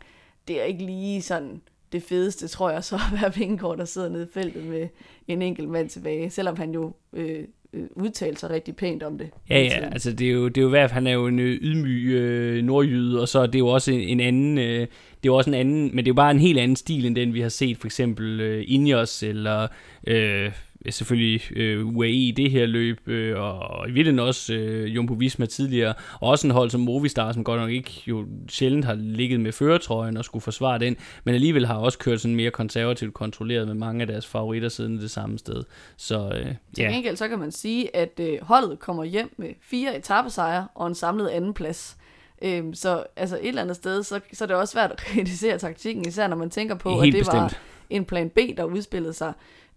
det 0.49 0.61
er 0.61 0.65
ikke 0.65 0.85
lige 0.85 1.23
sådan 1.23 1.61
det 1.93 2.03
fedeste, 2.03 2.49
tror 2.49 2.71
jeg, 2.71 2.85
så 2.85 2.95
at 2.95 3.21
være 3.23 3.35
Vingegaard, 3.35 3.77
der 3.77 3.85
sidder 3.85 4.09
nede 4.09 4.25
i 4.25 4.33
feltet 4.35 4.65
med 4.65 4.89
en 5.29 5.43
enkelt 5.43 5.69
mand 5.69 5.89
tilbage, 5.89 6.31
selvom 6.31 6.57
han 6.57 6.71
jo 6.75 6.93
øh, 7.13 7.45
øh 7.73 7.83
udtalte 7.83 7.97
udtalt 7.97 8.41
sig 8.41 8.51
rigtig 8.51 8.77
pænt 8.77 9.03
om 9.03 9.19
det. 9.19 9.31
Ja, 9.51 9.61
ja, 9.61 9.89
altså 9.93 10.13
det 10.13 10.27
er 10.27 10.33
jo, 10.33 10.49
det 10.49 10.59
er 10.59 10.63
jo 10.63 10.69
hvert 10.69 10.91
han 10.91 11.07
er 11.07 11.13
jo 11.13 11.27
en 11.27 11.39
øh, 11.39 11.59
ydmyg 11.63 12.11
øh, 12.11 12.65
nordjyde, 12.65 13.21
og 13.21 13.29
så 13.29 13.39
er 13.39 13.47
det 13.47 13.59
jo 13.59 13.69
også 13.69 13.93
en, 13.93 14.01
en 14.01 14.21
anden, 14.21 14.59
øh, 14.59 14.81
det 14.81 14.83
er 14.83 15.27
jo 15.27 15.37
også 15.37 15.51
en 15.51 15.55
anden, 15.55 15.83
men 15.83 15.99
det 15.99 16.07
er 16.07 16.11
jo 16.11 16.15
bare 16.15 16.31
en 16.31 16.39
helt 16.39 16.59
anden 16.59 16.77
stil, 16.77 17.07
end 17.07 17.17
den 17.17 17.35
vi 17.35 17.41
har 17.41 17.49
set 17.49 17.77
for 17.77 17.87
eksempel 17.87 18.41
øh, 18.41 18.65
Ineos, 18.67 19.23
eller 19.23 19.69
øh, 20.07 20.53
selvfølgelig 20.91 21.57
øh, 21.57 21.87
UAE 21.87 22.11
i 22.11 22.31
det 22.31 22.51
her 22.51 22.67
løb, 22.67 23.09
øh, 23.09 23.41
og 23.41 23.89
i 23.89 23.93
virkeligheden 23.93 24.29
også 24.29 24.55
øh, 24.55 24.95
Jumbo 24.95 25.15
Visma 25.15 25.47
tidligere, 25.47 25.95
og 26.21 26.29
også 26.29 26.47
en 26.47 26.51
hold 26.51 26.71
som 26.71 26.81
Movistar, 26.81 27.33
som 27.33 27.45
godt 27.45 27.61
nok 27.61 27.71
ikke 27.71 28.03
jo 28.07 28.27
sjældent 28.49 28.85
har 28.85 28.95
ligget 28.95 29.41
med 29.41 29.53
føretrøjen 29.53 30.17
og 30.17 30.25
skulle 30.25 30.43
forsvare 30.43 30.79
den, 30.79 30.97
men 31.25 31.35
alligevel 31.35 31.67
har 31.67 31.75
også 31.75 31.99
kørt 31.99 32.21
sådan 32.21 32.37
mere 32.37 32.51
konservativt 32.51 33.15
kontrolleret 33.15 33.67
med 33.67 33.75
mange 33.75 34.01
af 34.01 34.07
deres 34.07 34.27
favoritter 34.27 34.69
siden 34.69 34.99
det 34.99 35.11
samme 35.11 35.39
sted. 35.39 35.63
Så 35.97 36.33
øh, 36.35 36.47
Til 36.47 36.57
ja, 36.79 36.91
gengæld 36.91 37.17
så 37.17 37.29
kan 37.29 37.39
man 37.39 37.53
sige, 37.53 37.97
at 37.97 38.21
øh, 38.21 38.39
holdet 38.43 38.79
kommer 38.79 39.05
hjem 39.05 39.35
med 39.37 39.49
fire 39.61 39.97
etappesejre 39.97 40.69
og 40.75 40.87
en 40.87 40.95
samlet 40.95 41.29
anden 41.29 41.55
plads. 41.55 41.97
Øhm, 42.43 42.75
så 42.75 43.05
altså 43.17 43.37
et 43.37 43.49
eller 43.49 43.63
andet 43.63 43.77
sted, 43.77 44.03
så, 44.03 44.21
så 44.33 44.45
er 44.45 44.47
det 44.47 44.57
også 44.57 44.73
svært 44.73 44.91
at 44.91 44.99
kritisere 45.15 45.59
taktikken, 45.59 46.09
især 46.09 46.29
når 46.29 46.37
man 46.37 46.51
tænker 46.51 46.75
på, 46.75 47.01
Helt 47.01 47.15
at 47.15 47.19
det 47.19 47.27
var 47.27 47.47
bestemt 47.47 47.63
en 47.91 48.05
plan 48.05 48.31
B, 48.31 48.39
der 48.57 48.65
udspillede 48.65 49.13
sig. 49.13 49.33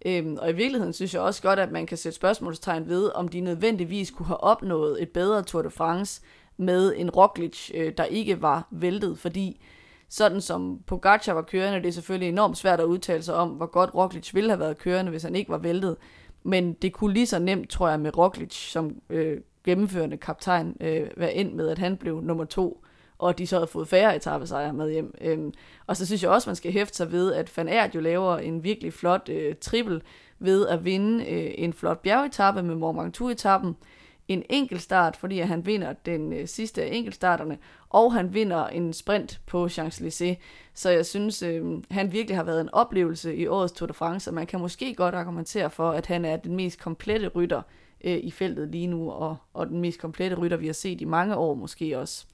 Øhm, 0.06 0.36
og 0.40 0.50
i 0.50 0.52
virkeligheden 0.52 0.92
synes 0.92 1.14
jeg 1.14 1.22
også 1.22 1.42
godt, 1.42 1.58
at 1.58 1.72
man 1.72 1.86
kan 1.86 1.98
sætte 1.98 2.16
spørgsmålstegn 2.16 2.88
ved, 2.88 3.10
om 3.14 3.28
de 3.28 3.40
nødvendigvis 3.40 4.10
kunne 4.10 4.26
have 4.26 4.42
opnået 4.42 5.02
et 5.02 5.08
bedre 5.08 5.42
Tour 5.42 5.62
de 5.62 5.70
France 5.70 6.22
med 6.56 6.94
en 6.96 7.10
Roglic, 7.10 7.70
øh, 7.74 7.92
der 7.96 8.04
ikke 8.04 8.42
var 8.42 8.68
væltet, 8.70 9.18
fordi 9.18 9.60
sådan 10.08 10.40
som 10.40 10.78
Pogacar 10.86 11.32
var 11.32 11.42
kørende, 11.42 11.78
det 11.78 11.88
er 11.88 11.92
selvfølgelig 11.92 12.28
enormt 12.28 12.58
svært 12.58 12.80
at 12.80 12.84
udtale 12.84 13.22
sig 13.22 13.34
om, 13.34 13.48
hvor 13.48 13.66
godt 13.66 13.94
Roglic 13.94 14.34
ville 14.34 14.50
have 14.50 14.60
været 14.60 14.78
kørende, 14.78 15.10
hvis 15.10 15.22
han 15.22 15.36
ikke 15.36 15.50
var 15.50 15.58
væltet. 15.58 15.96
Men 16.42 16.72
det 16.72 16.92
kunne 16.92 17.14
lige 17.14 17.26
så 17.26 17.38
nemt, 17.38 17.70
tror 17.70 17.88
jeg, 17.88 18.00
med 18.00 18.18
Roglic 18.18 18.54
som 18.70 18.96
øh, 19.10 19.40
gennemførende 19.64 20.16
kaptajn 20.16 20.76
øh, 20.80 21.06
være 21.16 21.34
ind 21.34 21.54
med, 21.54 21.68
at 21.68 21.78
han 21.78 21.96
blev 21.96 22.20
nummer 22.20 22.44
to, 22.44 22.81
og 23.22 23.38
de 23.38 23.46
så 23.46 23.56
havde 23.56 23.66
fået 23.66 23.88
færre 23.88 24.16
etappesejre 24.16 24.72
med 24.72 24.90
hjem. 24.92 25.14
Øhm, 25.20 25.52
og 25.86 25.96
så 25.96 26.06
synes 26.06 26.22
jeg 26.22 26.30
også, 26.30 26.50
man 26.50 26.56
skal 26.56 26.72
hæfte 26.72 26.96
sig 26.96 27.12
ved, 27.12 27.32
at 27.32 27.56
Van 27.56 27.68
Aert 27.68 27.94
jo 27.94 28.00
laver 28.00 28.36
en 28.36 28.64
virkelig 28.64 28.92
flot 28.92 29.28
øh, 29.28 29.54
trippel 29.60 30.02
ved 30.38 30.66
at 30.66 30.84
vinde 30.84 31.24
øh, 31.24 31.54
en 31.54 31.72
flot 31.72 32.02
bjergetappe 32.02 32.62
med 32.62 32.74
Mont 32.74 32.98
Ventoux-etappen, 32.98 33.76
en 34.28 34.42
enkeltstart, 34.50 35.16
fordi 35.16 35.38
han 35.38 35.66
vinder 35.66 35.92
den 35.92 36.32
øh, 36.32 36.48
sidste 36.48 36.82
af 36.82 36.88
enkeltstarterne, 36.92 37.58
og 37.90 38.12
han 38.12 38.34
vinder 38.34 38.66
en 38.66 38.92
sprint 38.92 39.40
på 39.46 39.66
Champs-Élysées. 39.66 40.36
Så 40.74 40.90
jeg 40.90 41.06
synes, 41.06 41.42
øh, 41.42 41.64
han 41.90 42.12
virkelig 42.12 42.36
har 42.36 42.44
været 42.44 42.60
en 42.60 42.70
oplevelse 42.74 43.36
i 43.36 43.46
årets 43.46 43.72
Tour 43.72 43.86
de 43.86 43.94
France, 43.94 44.30
og 44.30 44.34
man 44.34 44.46
kan 44.46 44.60
måske 44.60 44.94
godt 44.94 45.14
argumentere 45.14 45.70
for, 45.70 45.90
at 45.90 46.06
han 46.06 46.24
er 46.24 46.36
den 46.36 46.56
mest 46.56 46.80
komplette 46.80 47.28
rytter 47.28 47.62
øh, 48.04 48.16
i 48.16 48.30
feltet 48.30 48.68
lige 48.68 48.86
nu, 48.86 49.10
og, 49.10 49.36
og 49.54 49.66
den 49.66 49.80
mest 49.80 50.00
komplette 50.00 50.36
rytter, 50.36 50.56
vi 50.56 50.66
har 50.66 50.72
set 50.72 51.00
i 51.00 51.04
mange 51.04 51.36
år 51.36 51.54
måske 51.54 51.98
også. 51.98 52.26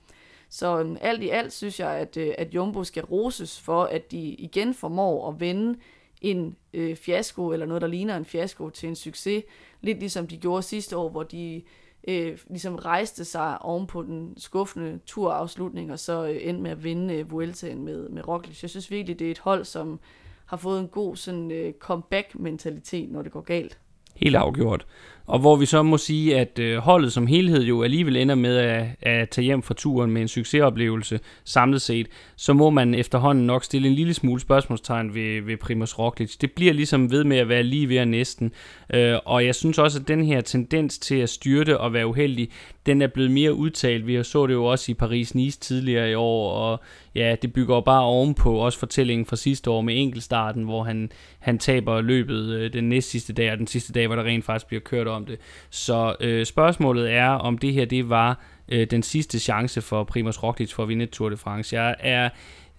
Så 0.51 0.83
øh, 0.83 0.97
alt 1.01 1.23
i 1.23 1.29
alt 1.29 1.53
synes 1.53 1.81
jeg, 1.81 1.91
at, 1.91 2.17
øh, 2.17 2.35
at 2.39 2.55
Jumbo 2.55 2.85
skal 2.85 3.05
roses 3.05 3.61
for, 3.61 3.83
at 3.83 4.11
de 4.11 4.19
igen 4.19 4.75
formår 4.75 5.29
at 5.29 5.41
vende 5.41 5.79
en 6.21 6.57
øh, 6.75 6.97
fiasko, 6.97 7.49
eller 7.49 7.67
noget, 7.67 7.83
der 7.83 7.89
ligner 7.89 8.17
en 8.17 8.25
fiasko, 8.25 8.71
til 8.71 8.89
en 8.89 8.97
succes. 8.97 9.45
Lidt 9.81 9.99
ligesom 9.99 10.27
de 10.27 10.37
gjorde 10.37 10.63
sidste 10.63 10.97
år, 10.97 11.09
hvor 11.09 11.23
de 11.23 11.63
øh, 12.09 12.39
ligesom 12.51 12.75
rejste 12.75 13.25
sig 13.25 13.63
oven 13.63 13.87
på 13.87 14.03
den 14.03 14.35
skuffende 14.37 14.99
turafslutning, 15.07 15.93
og 15.93 15.99
så 15.99 16.27
øh, 16.27 16.39
endte 16.41 16.63
med 16.63 16.71
at 16.71 16.85
vinde 16.85 17.15
øh, 17.15 17.31
Vueltaen 17.31 17.85
med, 17.85 18.09
med 18.09 18.29
Roglic. 18.29 18.63
Jeg 18.63 18.71
synes 18.71 18.91
virkelig, 18.91 19.19
det 19.19 19.27
er 19.27 19.31
et 19.31 19.39
hold, 19.39 19.65
som 19.65 20.01
har 20.47 20.57
fået 20.57 20.81
en 20.81 20.89
god 20.89 21.17
sådan, 21.17 21.51
øh, 21.51 21.73
comeback-mentalitet, 21.73 23.11
når 23.11 23.23
det 23.23 23.33
går 23.33 23.41
galt. 23.41 23.79
Helt 24.15 24.37
afgjort. 24.37 24.87
Og 25.29 25.39
hvor 25.39 25.57
vi 25.57 25.67
så 25.67 25.83
må 25.83 25.99
sige, 25.99 26.39
at 26.39 26.59
øh, 26.59 26.79
holdet 26.79 27.13
som 27.13 27.27
helhed 27.27 27.65
jo 27.65 27.83
alligevel 27.83 28.17
ender 28.17 28.35
med 28.35 28.57
at, 28.57 28.87
at 29.03 29.29
tage 29.31 29.45
hjem 29.45 29.63
fra 29.63 29.75
turen 29.75 30.11
med 30.11 30.23
en 30.23 30.29
succesoplevelse 30.29 31.21
samlet 31.45 31.83
set, 31.83 32.07
så 32.37 32.53
må 32.53 32.71
man 32.71 32.95
efterhånden 32.95 33.47
nok 33.47 33.65
stille 33.65 33.89
en 33.89 33.95
lille 33.95 34.15
smule 34.15 34.41
spørgsmålstegn 34.41 35.15
ved, 35.15 35.43
ved 35.43 35.57
Primoz 35.57 35.99
Roglic. 35.99 36.37
Det 36.37 36.53
bliver 36.53 36.73
ligesom 36.73 37.11
ved 37.11 37.25
med 37.25 37.37
at 37.37 37.49
være 37.49 37.63
lige 37.63 37.89
ved 37.89 37.97
at 37.97 38.09
næsten. 38.09 38.53
Øh, 38.95 39.17
og 39.25 39.47
jeg 39.47 39.55
synes 39.55 39.79
også, 39.79 39.99
at 40.01 40.09
den 40.09 40.25
her 40.25 40.41
tendens 40.41 40.99
til 40.99 41.15
at 41.15 41.29
styrte 41.29 41.81
og 41.81 41.93
være 41.93 42.07
uheldig, 42.07 42.49
den 42.87 43.03
er 43.03 43.07
blevet 43.07 43.31
mere 43.31 43.55
udtalt. 43.55 44.07
Vi 44.07 44.23
så 44.23 44.47
det 44.47 44.55
jo 44.55 44.65
også 44.65 44.93
i 44.93 44.95
Paris-Nice 45.03 45.59
tidligere 45.61 46.11
i 46.11 46.15
år, 46.15 46.53
og 46.53 46.81
ja, 47.15 47.37
det 47.43 47.53
bygger 47.53 47.75
jo 47.75 47.81
bare 47.81 48.03
ovenpå 48.03 48.55
også 48.55 48.79
fortællingen 48.79 49.27
fra 49.27 49.37
sidste 49.37 49.71
år 49.71 49.81
med 49.81 49.95
enkeltstarten, 49.97 50.63
hvor 50.63 50.83
han, 50.83 51.11
han 51.39 51.59
taber 51.59 52.01
løbet 52.01 52.55
øh, 52.55 52.73
den 52.73 52.89
næst 52.89 53.11
sidste 53.11 53.33
dag, 53.33 53.53
og 53.53 53.59
den 53.59 53.67
sidste 53.67 53.93
dag, 53.93 54.07
hvor 54.07 54.17
der 54.17 54.25
rent 54.25 54.45
faktisk 54.45 54.67
bliver 54.67 54.81
kørt 54.81 55.07
om 55.07 55.18
det. 55.25 55.39
Så 55.71 56.17
øh, 56.21 56.47
spørgsmålet 56.47 57.13
er, 57.13 57.29
om 57.29 57.59
det 57.59 57.73
her 57.73 57.85
det 57.85 58.09
var 58.09 58.41
øh, 58.69 58.87
den 58.91 59.03
sidste 59.03 59.39
chance 59.39 59.83
for 59.83 60.05
Primoz 60.05 60.43
Roglic 60.43 60.73
for 60.73 60.83
at 60.83 60.89
vinde 60.89 61.07
Tour 61.07 61.29
de 61.29 61.37
France. 61.37 61.77
Jeg 61.77 61.95
er 61.99 62.29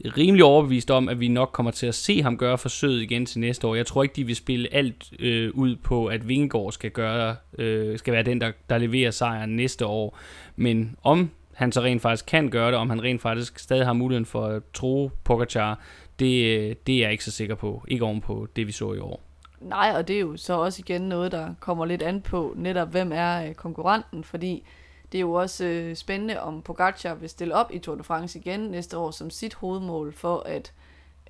rimelig 0.05 0.43
overbevist 0.43 0.91
om, 0.91 1.10
at 1.10 1.19
vi 1.19 1.27
nok 1.27 1.50
kommer 1.53 1.72
til 1.72 1.88
at 1.88 1.96
se 1.96 2.22
ham 2.22 2.38
gøre 2.38 2.58
forsøget 2.58 3.01
igen 3.01 3.25
til 3.25 3.39
næste 3.39 3.67
år. 3.67 3.75
Jeg 3.75 3.86
tror 3.86 4.03
ikke, 4.03 4.15
de 4.15 4.24
vil 4.24 4.36
spille 4.36 4.74
alt 4.74 5.13
øh, 5.19 5.51
ud 5.53 5.75
på, 5.75 6.05
at 6.05 6.27
Vingegaard 6.27 6.72
skal, 6.72 6.91
gøre, 6.91 7.36
øh, 7.58 8.00
skal 8.00 8.13
være 8.13 8.24
den, 8.24 8.41
der, 8.41 8.51
der 8.69 8.77
leverer 8.77 9.12
sejren 9.12 9.55
næste 9.55 9.86
år. 9.86 10.17
Men 10.55 10.96
om 11.03 11.29
han 11.53 11.72
så 11.72 11.81
rent 11.81 12.01
faktisk 12.01 12.25
kan 12.25 12.50
gøre 12.50 12.72
det, 12.72 12.75
om 12.75 12.89
han 12.89 13.03
rent 13.03 13.22
faktisk 13.22 13.60
stadig 13.60 13.86
har 13.86 13.93
muligheden 13.93 14.25
for 14.25 14.46
at 14.46 14.62
tro 14.74 15.12
Pogacar, 15.24 15.79
det, 16.19 16.46
øh, 16.46 16.75
det 16.88 16.96
er 16.96 17.00
jeg 17.00 17.12
ikke 17.12 17.24
så 17.24 17.31
sikker 17.31 17.55
på. 17.55 17.84
Ikke 17.88 18.05
oven 18.05 18.22
på 18.22 18.48
det, 18.55 18.67
vi 18.67 18.72
så 18.72 18.93
i 18.93 19.00
år. 19.00 19.28
Nej, 19.61 19.93
og 19.95 20.07
det 20.07 20.15
er 20.15 20.19
jo 20.19 20.37
så 20.37 20.53
også 20.53 20.79
igen 20.85 21.01
noget, 21.01 21.31
der 21.31 21.53
kommer 21.59 21.85
lidt 21.85 22.01
an 22.01 22.21
på 22.21 22.53
netop, 22.57 22.89
hvem 22.89 23.11
er 23.13 23.47
øh, 23.47 23.53
konkurrenten, 23.53 24.23
fordi 24.23 24.63
det 25.11 25.17
er 25.17 25.21
jo 25.21 25.33
også 25.33 25.65
øh, 25.65 25.95
spændende, 25.95 26.39
om 26.39 26.61
Pogacar 26.61 27.13
vil 27.13 27.29
stille 27.29 27.55
op 27.55 27.71
i 27.73 27.79
Tour 27.79 27.95
de 27.95 28.03
France 28.03 28.39
igen 28.39 28.59
næste 28.59 28.97
år 28.97 29.11
som 29.11 29.29
sit 29.29 29.53
hovedmål 29.53 30.13
for 30.13 30.39
at, 30.45 30.73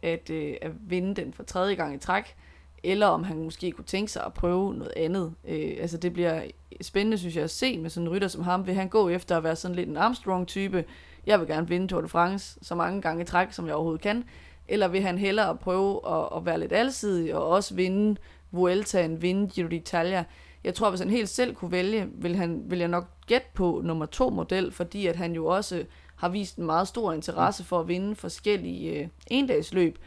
at, 0.01 0.29
øh, 0.29 0.55
at 0.61 0.71
vinde 0.89 1.21
den 1.21 1.33
for 1.33 1.43
tredje 1.43 1.75
gang 1.75 1.95
i 1.95 1.97
træk, 1.97 2.35
eller 2.83 3.07
om 3.07 3.23
han 3.23 3.43
måske 3.43 3.71
kunne 3.71 3.85
tænke 3.85 4.11
sig 4.11 4.23
at 4.25 4.33
prøve 4.33 4.73
noget 4.73 4.93
andet. 4.97 5.33
Øh, 5.47 5.77
altså 5.79 5.97
det 5.97 6.13
bliver 6.13 6.41
spændende, 6.81 7.17
synes 7.17 7.35
jeg, 7.35 7.43
at 7.43 7.49
se 7.49 7.77
med 7.77 7.89
sådan 7.89 8.07
en 8.07 8.13
rytter 8.13 8.27
som 8.27 8.43
ham. 8.43 8.67
Vil 8.67 8.75
han 8.75 8.89
gå 8.89 9.09
efter 9.09 9.37
at 9.37 9.43
være 9.43 9.55
sådan 9.55 9.75
lidt 9.75 9.89
en 9.89 9.97
Armstrong-type? 9.97 10.85
Jeg 11.25 11.39
vil 11.39 11.47
gerne 11.47 11.67
vinde 11.67 11.87
Tour 11.87 12.01
de 12.01 12.07
France 12.07 12.59
så 12.61 12.75
mange 12.75 13.01
gange 13.01 13.21
i 13.21 13.25
træk, 13.25 13.47
som 13.51 13.67
jeg 13.67 13.75
overhovedet 13.75 14.01
kan. 14.01 14.23
Eller 14.69 14.87
vil 14.87 15.01
han 15.01 15.17
hellere 15.17 15.57
prøve 15.57 16.01
at, 16.07 16.37
at 16.37 16.45
være 16.45 16.59
lidt 16.59 16.73
alsidig 16.73 17.35
og 17.35 17.47
også 17.47 17.75
vinde 17.75 18.19
Vueltaen, 18.51 19.21
vinde 19.21 19.49
Giro 19.49 19.67
d'Italia? 19.67 20.23
Jeg 20.63 20.73
tror, 20.73 20.89
hvis 20.89 20.99
han 20.99 21.09
helt 21.09 21.29
selv 21.29 21.55
kunne 21.55 21.71
vælge, 21.71 22.07
vil, 22.13 22.35
han, 22.35 22.61
vil 22.65 22.79
jeg 22.79 22.87
nok 22.87 23.07
gætte 23.27 23.47
på 23.53 23.81
nummer 23.83 24.05
to 24.05 24.29
model, 24.29 24.71
fordi 24.71 25.07
at 25.07 25.15
han 25.15 25.33
jo 25.33 25.45
også 25.45 25.85
har 26.15 26.29
vist 26.29 26.57
en 26.57 26.65
meget 26.65 26.87
stor 26.87 27.13
interesse 27.13 27.63
for 27.63 27.79
at 27.79 27.87
vinde 27.87 28.15
forskellige 28.15 28.99
øh, 28.99 29.07
endagsløb 29.27 29.97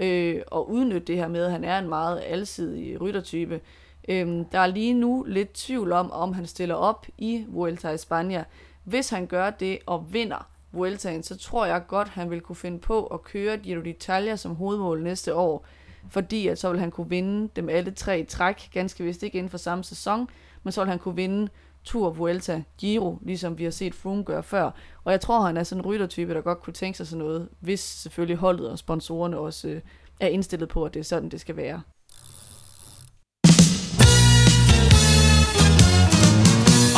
øh, 0.00 0.42
og 0.46 0.70
udnytte 0.70 1.06
det 1.06 1.16
her 1.16 1.28
med, 1.28 1.44
at 1.44 1.52
han 1.52 1.64
er 1.64 1.78
en 1.78 1.88
meget 1.88 2.22
alsidig 2.26 3.00
ryttertype. 3.00 3.60
Øh, 4.08 4.44
der 4.52 4.58
er 4.58 4.66
lige 4.66 4.94
nu 4.94 5.24
lidt 5.28 5.52
tvivl 5.52 5.92
om, 5.92 6.10
om 6.10 6.32
han 6.32 6.46
stiller 6.46 6.74
op 6.74 7.06
i 7.18 7.44
Vuelta 7.48 7.90
i 7.90 7.98
Spanien. 7.98 8.44
Hvis 8.84 9.10
han 9.10 9.26
gør 9.26 9.50
det 9.50 9.78
og 9.86 10.12
vinder 10.12 10.48
Vueltaen, 10.72 11.22
så 11.22 11.36
tror 11.36 11.66
jeg 11.66 11.82
godt, 11.88 12.08
han 12.08 12.30
vil 12.30 12.40
kunne 12.40 12.56
finde 12.56 12.78
på 12.78 13.06
at 13.06 13.22
køre 13.22 13.56
Giro 13.56 13.80
d'Italia 13.80 14.36
som 14.36 14.54
hovedmål 14.54 15.02
næste 15.02 15.34
år, 15.34 15.66
fordi 16.08 16.48
at 16.48 16.58
så 16.58 16.70
vil 16.70 16.80
han 16.80 16.90
kunne 16.90 17.08
vinde 17.08 17.50
dem 17.56 17.68
alle 17.68 17.90
tre 17.90 18.20
i 18.20 18.24
træk, 18.24 18.70
ganske 18.72 19.04
vist 19.04 19.22
ikke 19.22 19.38
inden 19.38 19.50
for 19.50 19.58
samme 19.58 19.84
sæson, 19.84 20.28
men 20.62 20.72
så 20.72 20.80
vil 20.80 20.90
han 20.90 20.98
kunne 20.98 21.16
vinde 21.16 21.48
Tour, 21.84 22.10
Vuelta, 22.10 22.62
Giro, 22.78 23.18
ligesom 23.22 23.58
vi 23.58 23.64
har 23.64 23.70
set 23.70 23.94
Froome 23.94 24.24
gøre 24.24 24.42
før. 24.42 24.70
Og 25.04 25.12
jeg 25.12 25.20
tror, 25.20 25.40
han 25.40 25.56
er 25.56 25.62
sådan 25.62 25.80
en 25.80 25.86
ryttertype, 25.86 26.34
der 26.34 26.40
godt 26.40 26.60
kunne 26.60 26.72
tænke 26.72 26.96
sig 26.96 27.06
sådan 27.06 27.24
noget, 27.24 27.48
hvis 27.60 27.80
selvfølgelig 27.80 28.36
holdet 28.36 28.70
og 28.70 28.78
sponsorerne 28.78 29.38
også 29.38 29.68
øh, 29.68 29.80
er 30.20 30.28
indstillet 30.28 30.68
på, 30.68 30.84
at 30.84 30.94
det 30.94 31.00
er 31.00 31.04
sådan, 31.04 31.28
det 31.28 31.40
skal 31.40 31.56
være. 31.56 31.82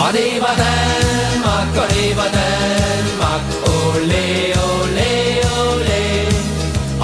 Og 0.03 0.13
det 0.19 0.33
var 0.45 0.55
Danmark, 0.67 1.71
og 1.83 1.89
det 1.97 2.11
var 2.21 2.31
Danmark, 2.41 3.43
ole, 3.77 4.25
ole, 4.71 5.11
ole. 5.67 6.01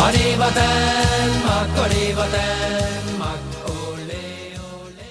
Og 0.02 0.08
det 0.16 0.32
var 0.42 0.52
Danmark, 0.62 1.70
og 1.82 1.86
det 1.94 2.10
var 2.18 2.28
Danmark, 2.40 3.40
ole, 3.78 4.20
ole. 4.80 5.06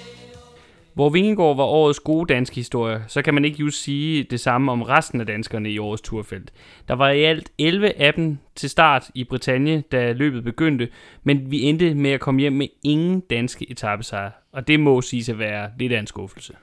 Hvor 0.94 1.08
Vingegaard 1.10 1.56
var 1.56 1.64
årets 1.64 2.00
gode 2.00 2.34
danske 2.34 2.56
historie, 2.56 3.04
så 3.08 3.22
kan 3.22 3.34
man 3.34 3.44
ikke 3.44 3.58
just 3.58 3.82
sige 3.82 4.22
det 4.22 4.40
samme 4.40 4.72
om 4.72 4.82
resten 4.82 5.20
af 5.20 5.26
danskerne 5.26 5.70
i 5.70 5.78
årets 5.78 6.02
turfelt. 6.02 6.52
Der 6.88 6.94
var 6.94 7.10
i 7.10 7.22
alt 7.24 7.50
11 7.58 7.92
af 8.00 8.14
dem 8.14 8.38
til 8.56 8.70
start 8.70 9.10
i 9.14 9.24
Bretagne, 9.24 9.82
da 9.92 10.12
løbet 10.12 10.44
begyndte, 10.44 10.88
men 11.24 11.50
vi 11.50 11.62
endte 11.62 11.94
med 11.94 12.10
at 12.10 12.20
komme 12.20 12.40
hjem 12.40 12.52
med 12.52 12.68
ingen 12.84 13.20
danske 13.20 13.70
etappesejre, 13.70 14.30
og 14.52 14.68
det 14.68 14.80
må 14.80 15.00
siges 15.00 15.28
at 15.28 15.38
være 15.38 15.70
lidt 15.78 15.92
af 15.92 16.00
en 16.00 16.06
skuffelse. 16.06 16.54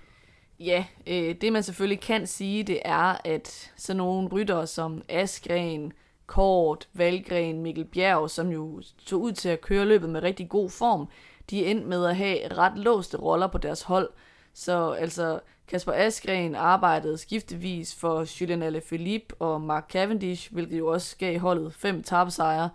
Ja, 0.60 0.86
øh, 1.08 1.36
det 1.42 1.54
man 1.54 1.64
selvfølgelig 1.64 2.00
kan 2.00 2.28
sige, 2.28 2.64
det 2.64 2.80
er, 2.86 3.18
at 3.26 3.74
sådan 3.78 3.98
nogle 3.98 4.28
ryttere 4.28 4.68
som 4.68 5.02
Askren, 5.10 5.94
Kort, 6.26 6.88
Valgren, 6.94 7.62
Mikkel 7.62 7.86
Bjerg, 7.86 8.30
som 8.30 8.50
jo 8.50 8.82
så 9.06 9.16
ud 9.16 9.32
til 9.32 9.50
at 9.50 9.62
køre 9.62 9.86
løbet 9.86 10.10
med 10.10 10.24
rigtig 10.24 10.50
god 10.50 10.70
form, 10.70 11.08
de 11.50 11.66
endte 11.66 11.88
med 11.88 12.06
at 12.06 12.16
have 12.16 12.48
ret 12.48 12.78
låste 12.78 13.18
roller 13.18 13.48
på 13.48 13.58
deres 13.58 13.82
hold. 13.82 14.10
Så 14.54 14.92
altså, 14.92 15.40
Kasper 15.68 15.94
Askren 15.96 16.56
arbejdede 16.56 17.18
skiftevis 17.18 17.96
for 17.96 18.42
Julian 18.42 18.64
Alaphilippe 18.64 19.36
og 19.40 19.62
Mark 19.62 19.90
Cavendish, 19.92 20.54
hvilket 20.54 20.78
jo 20.78 20.88
også 20.88 21.18
gav 21.18 21.40
holdet 21.40 21.74
fem 21.74 22.04
tabsejre. 22.04 22.70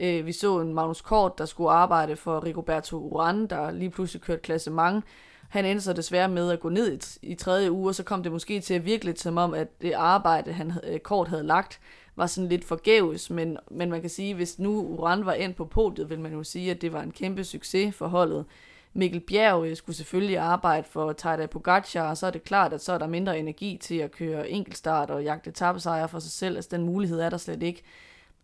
Øh, 0.00 0.26
vi 0.26 0.32
så 0.32 0.60
en 0.60 0.74
Magnus 0.74 1.00
Kort, 1.00 1.38
der 1.38 1.44
skulle 1.44 1.70
arbejde 1.70 2.16
for 2.16 2.44
Rigoberto 2.44 2.96
Uran, 2.96 3.46
der 3.46 3.70
lige 3.70 3.90
pludselig 3.90 4.22
kørte 4.22 4.42
klassement. 4.42 5.04
Han 5.52 5.64
endte 5.64 5.84
så 5.84 5.92
desværre 5.92 6.28
med 6.28 6.50
at 6.50 6.60
gå 6.60 6.68
ned 6.68 6.92
i, 6.92 7.30
i 7.32 7.34
tredje 7.34 7.72
uge, 7.72 7.88
og 7.90 7.94
så 7.94 8.02
kom 8.02 8.22
det 8.22 8.32
måske 8.32 8.60
til 8.60 8.74
at 8.74 8.84
virke 8.84 9.04
lidt 9.04 9.20
som 9.20 9.36
om, 9.36 9.54
at 9.54 9.82
det 9.82 9.92
arbejde, 9.92 10.52
han 10.52 10.72
øh, 10.84 10.98
Kort 10.98 11.28
havde 11.28 11.42
lagt, 11.42 11.80
var 12.16 12.26
sådan 12.26 12.48
lidt 12.48 12.64
forgæves, 12.64 13.30
men, 13.30 13.56
men 13.70 13.90
man 13.90 14.00
kan 14.00 14.10
sige, 14.10 14.34
hvis 14.34 14.58
nu 14.58 14.80
Uran 14.86 15.26
var 15.26 15.32
ind 15.32 15.54
på 15.54 15.64
podiet, 15.64 16.10
vil 16.10 16.20
man 16.20 16.32
jo 16.32 16.44
sige, 16.44 16.70
at 16.70 16.82
det 16.82 16.92
var 16.92 17.02
en 17.02 17.10
kæmpe 17.10 17.44
succes 17.44 17.94
for 17.94 18.06
holdet. 18.06 18.44
Mikkel 18.92 19.20
Bjerg 19.20 19.66
øh, 19.66 19.76
skulle 19.76 19.96
selvfølgelig 19.96 20.38
arbejde 20.38 20.86
for 20.90 21.12
Tadej 21.12 21.46
Pogacar, 21.46 22.10
og 22.10 22.16
så 22.16 22.26
er 22.26 22.30
det 22.30 22.44
klart, 22.44 22.72
at 22.72 22.82
så 22.82 22.92
er 22.92 22.98
der 22.98 23.06
mindre 23.06 23.38
energi 23.38 23.78
til 23.82 23.96
at 23.98 24.12
køre 24.12 24.50
enkeltstart 24.50 25.10
og 25.10 25.24
jagte 25.24 25.50
tabesejre 25.50 26.08
for 26.08 26.18
sig 26.18 26.32
selv. 26.32 26.56
Altså 26.56 26.68
den 26.76 26.84
mulighed 26.84 27.20
er 27.20 27.30
der 27.30 27.36
slet 27.36 27.62
ikke. 27.62 27.82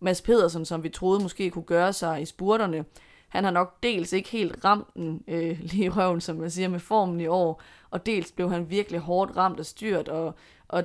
Mads 0.00 0.22
Pedersen, 0.22 0.64
som 0.64 0.82
vi 0.82 0.88
troede 0.88 1.22
måske 1.22 1.50
kunne 1.50 1.62
gøre 1.62 1.92
sig 1.92 2.22
i 2.22 2.24
spurterne, 2.24 2.84
han 3.28 3.44
har 3.44 3.50
nok 3.50 3.82
dels 3.82 4.12
ikke 4.12 4.28
helt 4.28 4.64
ramt 4.64 4.94
den 4.94 5.24
øh, 5.28 5.60
lige 5.70 5.84
i 5.84 5.88
røven, 5.88 6.20
som 6.20 6.36
man 6.36 6.50
siger, 6.50 6.68
med 6.68 6.80
formen 6.80 7.20
i 7.20 7.26
år, 7.26 7.62
og 7.90 8.06
dels 8.06 8.32
blev 8.32 8.50
han 8.50 8.70
virkelig 8.70 9.00
hårdt 9.00 9.36
ramt 9.36 9.60
og 9.60 9.66
styrt, 9.66 10.08
og, 10.08 10.34
og 10.68 10.84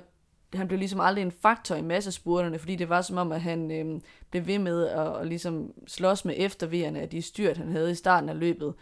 han 0.54 0.68
blev 0.68 0.80
ligesom 0.80 1.00
aldrig 1.00 1.22
en 1.22 1.34
faktor 1.42 1.76
i 1.76 1.82
massespurterne, 1.82 2.60
fordi 2.60 2.76
det 2.76 2.90
var 2.90 3.02
som 3.02 3.18
om, 3.18 3.32
at 3.32 3.42
han 3.42 3.72
øh, 3.72 4.02
blev 4.32 4.48
ved 4.48 4.60
med 4.60 4.88
at, 4.88 5.22
at 5.22 5.28
ligesom 5.28 5.74
slås 5.88 6.26
med 6.26 6.36
eftervejerne 6.38 7.02
af 7.02 7.10
de 7.10 7.22
styrt, 7.22 7.58
han 7.58 7.72
havde 7.72 7.92
i 7.92 7.96
starten 7.96 8.30
af 8.30 8.40
løbet. 8.40 8.74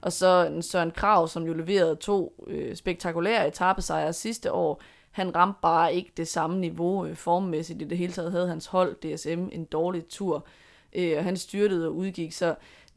Og 0.00 0.12
så 0.12 0.58
Søren 0.60 0.90
Krav, 0.90 1.28
som 1.28 1.46
jo 1.46 1.52
leverede 1.52 1.96
to 1.96 2.44
øh, 2.46 2.76
spektakulære 2.76 3.48
etappesejre 3.48 4.12
sidste 4.12 4.52
år, 4.52 4.82
han 5.10 5.36
ramte 5.36 5.58
bare 5.62 5.94
ikke 5.94 6.12
det 6.16 6.28
samme 6.28 6.58
niveau 6.58 7.06
øh, 7.06 7.16
formmæssigt. 7.16 7.82
I 7.82 7.84
det 7.84 7.98
hele 7.98 8.12
taget 8.12 8.32
havde 8.32 8.48
hans 8.48 8.66
hold, 8.66 8.94
DSM, 8.94 9.48
en 9.52 9.64
dårlig 9.64 10.08
tur, 10.08 10.46
øh, 10.92 11.18
og 11.18 11.24
han 11.24 11.36
styrtede 11.36 11.86
og 11.86 11.94
udgik. 11.94 12.32
Så 12.32 12.54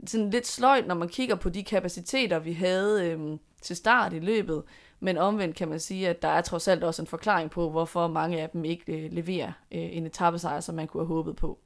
sådan 0.08 0.29
lidt 0.29 0.48
sløjt, 0.48 0.88
når 0.88 0.96
man 0.96 1.10
kigger 1.10 1.36
på 1.36 1.50
de 1.50 1.63
kapaciteter, 1.63 2.39
vi 2.39 2.53
havde 2.53 3.12
øhm, 3.12 3.39
til 3.62 3.75
start 3.75 4.13
i 4.13 4.20
løbet. 4.20 4.63
Men 5.00 5.17
omvendt 5.17 5.55
kan 5.55 5.67
man 5.67 5.79
sige, 5.79 6.10
at 6.10 6.22
der 6.22 6.27
er 6.27 6.41
trods 6.41 6.67
alt 6.67 6.84
også 6.84 7.01
en 7.01 7.08
forklaring 7.08 7.51
på, 7.51 7.70
hvorfor 7.70 8.08
mange 8.08 8.41
af 8.41 8.50
dem 8.50 8.65
ikke 8.65 9.05
øh, 9.05 9.12
leverer 9.12 9.48
øh, 9.48 9.98
en 9.98 10.05
etappesejr, 10.05 10.60
som 10.60 10.75
man 10.75 10.88
kunne 10.88 11.01
have 11.01 11.15
håbet 11.15 11.36
på. 11.36 11.60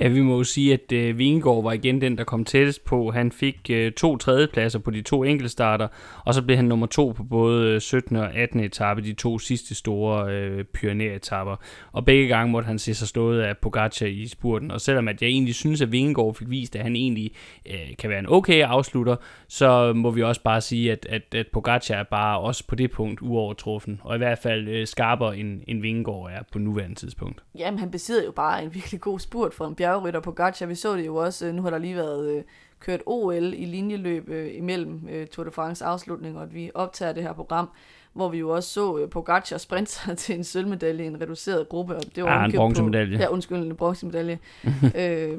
Ja, 0.00 0.08
vi 0.08 0.20
må 0.20 0.36
jo 0.36 0.44
sige, 0.44 0.72
at 0.72 0.92
øh, 0.92 1.18
Vingegaard 1.18 1.62
var 1.62 1.72
igen 1.72 2.00
den, 2.00 2.18
der 2.18 2.24
kom 2.24 2.44
tættest 2.44 2.84
på. 2.84 3.10
Han 3.10 3.32
fik 3.32 3.70
øh, 3.70 3.92
to 3.92 4.16
tredjepladser 4.16 4.78
på 4.78 4.90
de 4.90 5.02
to 5.02 5.24
enkeltstarter, 5.24 5.88
og 6.24 6.34
så 6.34 6.42
blev 6.42 6.56
han 6.56 6.64
nummer 6.64 6.86
to 6.86 7.12
på 7.16 7.22
både 7.22 7.74
øh, 7.74 7.80
17. 7.80 8.16
og 8.16 8.34
18. 8.34 8.60
etape, 8.60 9.02
de 9.02 9.12
to 9.12 9.38
sidste 9.38 9.74
store 9.74 10.32
øh, 10.32 10.64
Pyrenæer-etapper. 10.64 11.56
Og 11.92 12.04
begge 12.04 12.28
gange 12.28 12.52
måtte 12.52 12.66
han 12.66 12.78
se 12.78 12.94
sig 12.94 13.08
stået 13.08 13.40
af 13.40 13.58
Pogacar 13.58 14.06
i 14.06 14.26
spurten. 14.26 14.70
Og 14.70 14.80
selvom 14.80 15.08
at 15.08 15.22
jeg 15.22 15.28
egentlig 15.28 15.54
synes, 15.54 15.82
at 15.82 15.92
Vingegaard 15.92 16.34
fik 16.34 16.50
vist, 16.50 16.76
at 16.76 16.82
han 16.82 16.96
egentlig 16.96 17.32
øh, 17.66 17.96
kan 17.98 18.10
være 18.10 18.18
en 18.18 18.28
okay 18.28 18.62
afslutter, 18.62 19.16
så 19.48 19.92
må 19.92 20.10
vi 20.10 20.22
også 20.22 20.42
bare 20.42 20.60
sige, 20.60 20.92
at, 20.92 21.06
at, 21.10 21.34
at 21.34 21.46
Pogacar 21.52 21.94
er 21.94 22.02
bare 22.02 22.38
også 22.38 22.66
på 22.66 22.74
det 22.74 22.90
punkt 22.90 23.22
uovertruffen. 23.22 24.00
Og 24.04 24.14
i 24.14 24.18
hvert 24.18 24.38
fald 24.38 24.68
øh, 24.68 24.86
skarpere 24.86 25.38
end, 25.38 25.60
end 25.68 25.80
Vingegaard 25.80 26.30
er 26.32 26.42
på 26.52 26.58
nuværende 26.58 26.94
tidspunkt. 26.94 27.42
Jamen, 27.58 27.78
han 27.78 27.90
besidder 27.90 28.24
jo 28.24 28.32
bare 28.32 28.64
en 28.64 28.74
virkelig 28.74 29.00
god 29.00 29.18
spurt 29.18 29.54
for 29.54 29.63
en 29.68 29.74
bjergrytter 29.74 30.20
på 30.20 30.32
Gacha. 30.32 30.64
Vi 30.64 30.74
så 30.74 30.96
det 30.96 31.06
jo 31.06 31.16
også, 31.16 31.52
nu 31.52 31.62
har 31.62 31.70
der 31.70 31.78
lige 31.78 31.96
været 31.96 32.36
øh, 32.36 32.42
kørt 32.80 33.00
OL 33.06 33.52
i 33.54 33.64
linjeløb 33.64 34.28
øh, 34.28 34.56
imellem 34.56 35.08
øh, 35.10 35.26
Tour 35.26 35.44
de 35.44 35.50
France 35.50 35.84
afslutning, 35.84 36.36
og 36.36 36.42
at 36.42 36.54
vi 36.54 36.70
optager 36.74 37.12
det 37.12 37.22
her 37.22 37.32
program, 37.32 37.70
hvor 38.12 38.28
vi 38.28 38.38
jo 38.38 38.50
også 38.50 38.68
så 38.68 38.98
øh, 38.98 39.10
Pogacar 39.10 39.58
sprinte 39.58 39.92
sig 39.92 40.18
til 40.22 40.34
en 40.34 40.44
sølvmedalje 40.44 41.04
i 41.04 41.06
en 41.06 41.20
reduceret 41.20 41.68
gruppe. 41.68 41.96
Og 41.96 42.02
det 42.14 42.24
var 42.24 42.30
ah, 42.30 42.44
en 42.44 42.56
bronzemedalje. 42.56 43.18
Ja, 43.18 43.28
undskyld, 43.28 43.58
en 43.58 43.76
bronzemedalje. 43.76 44.38
øh, 45.00 45.38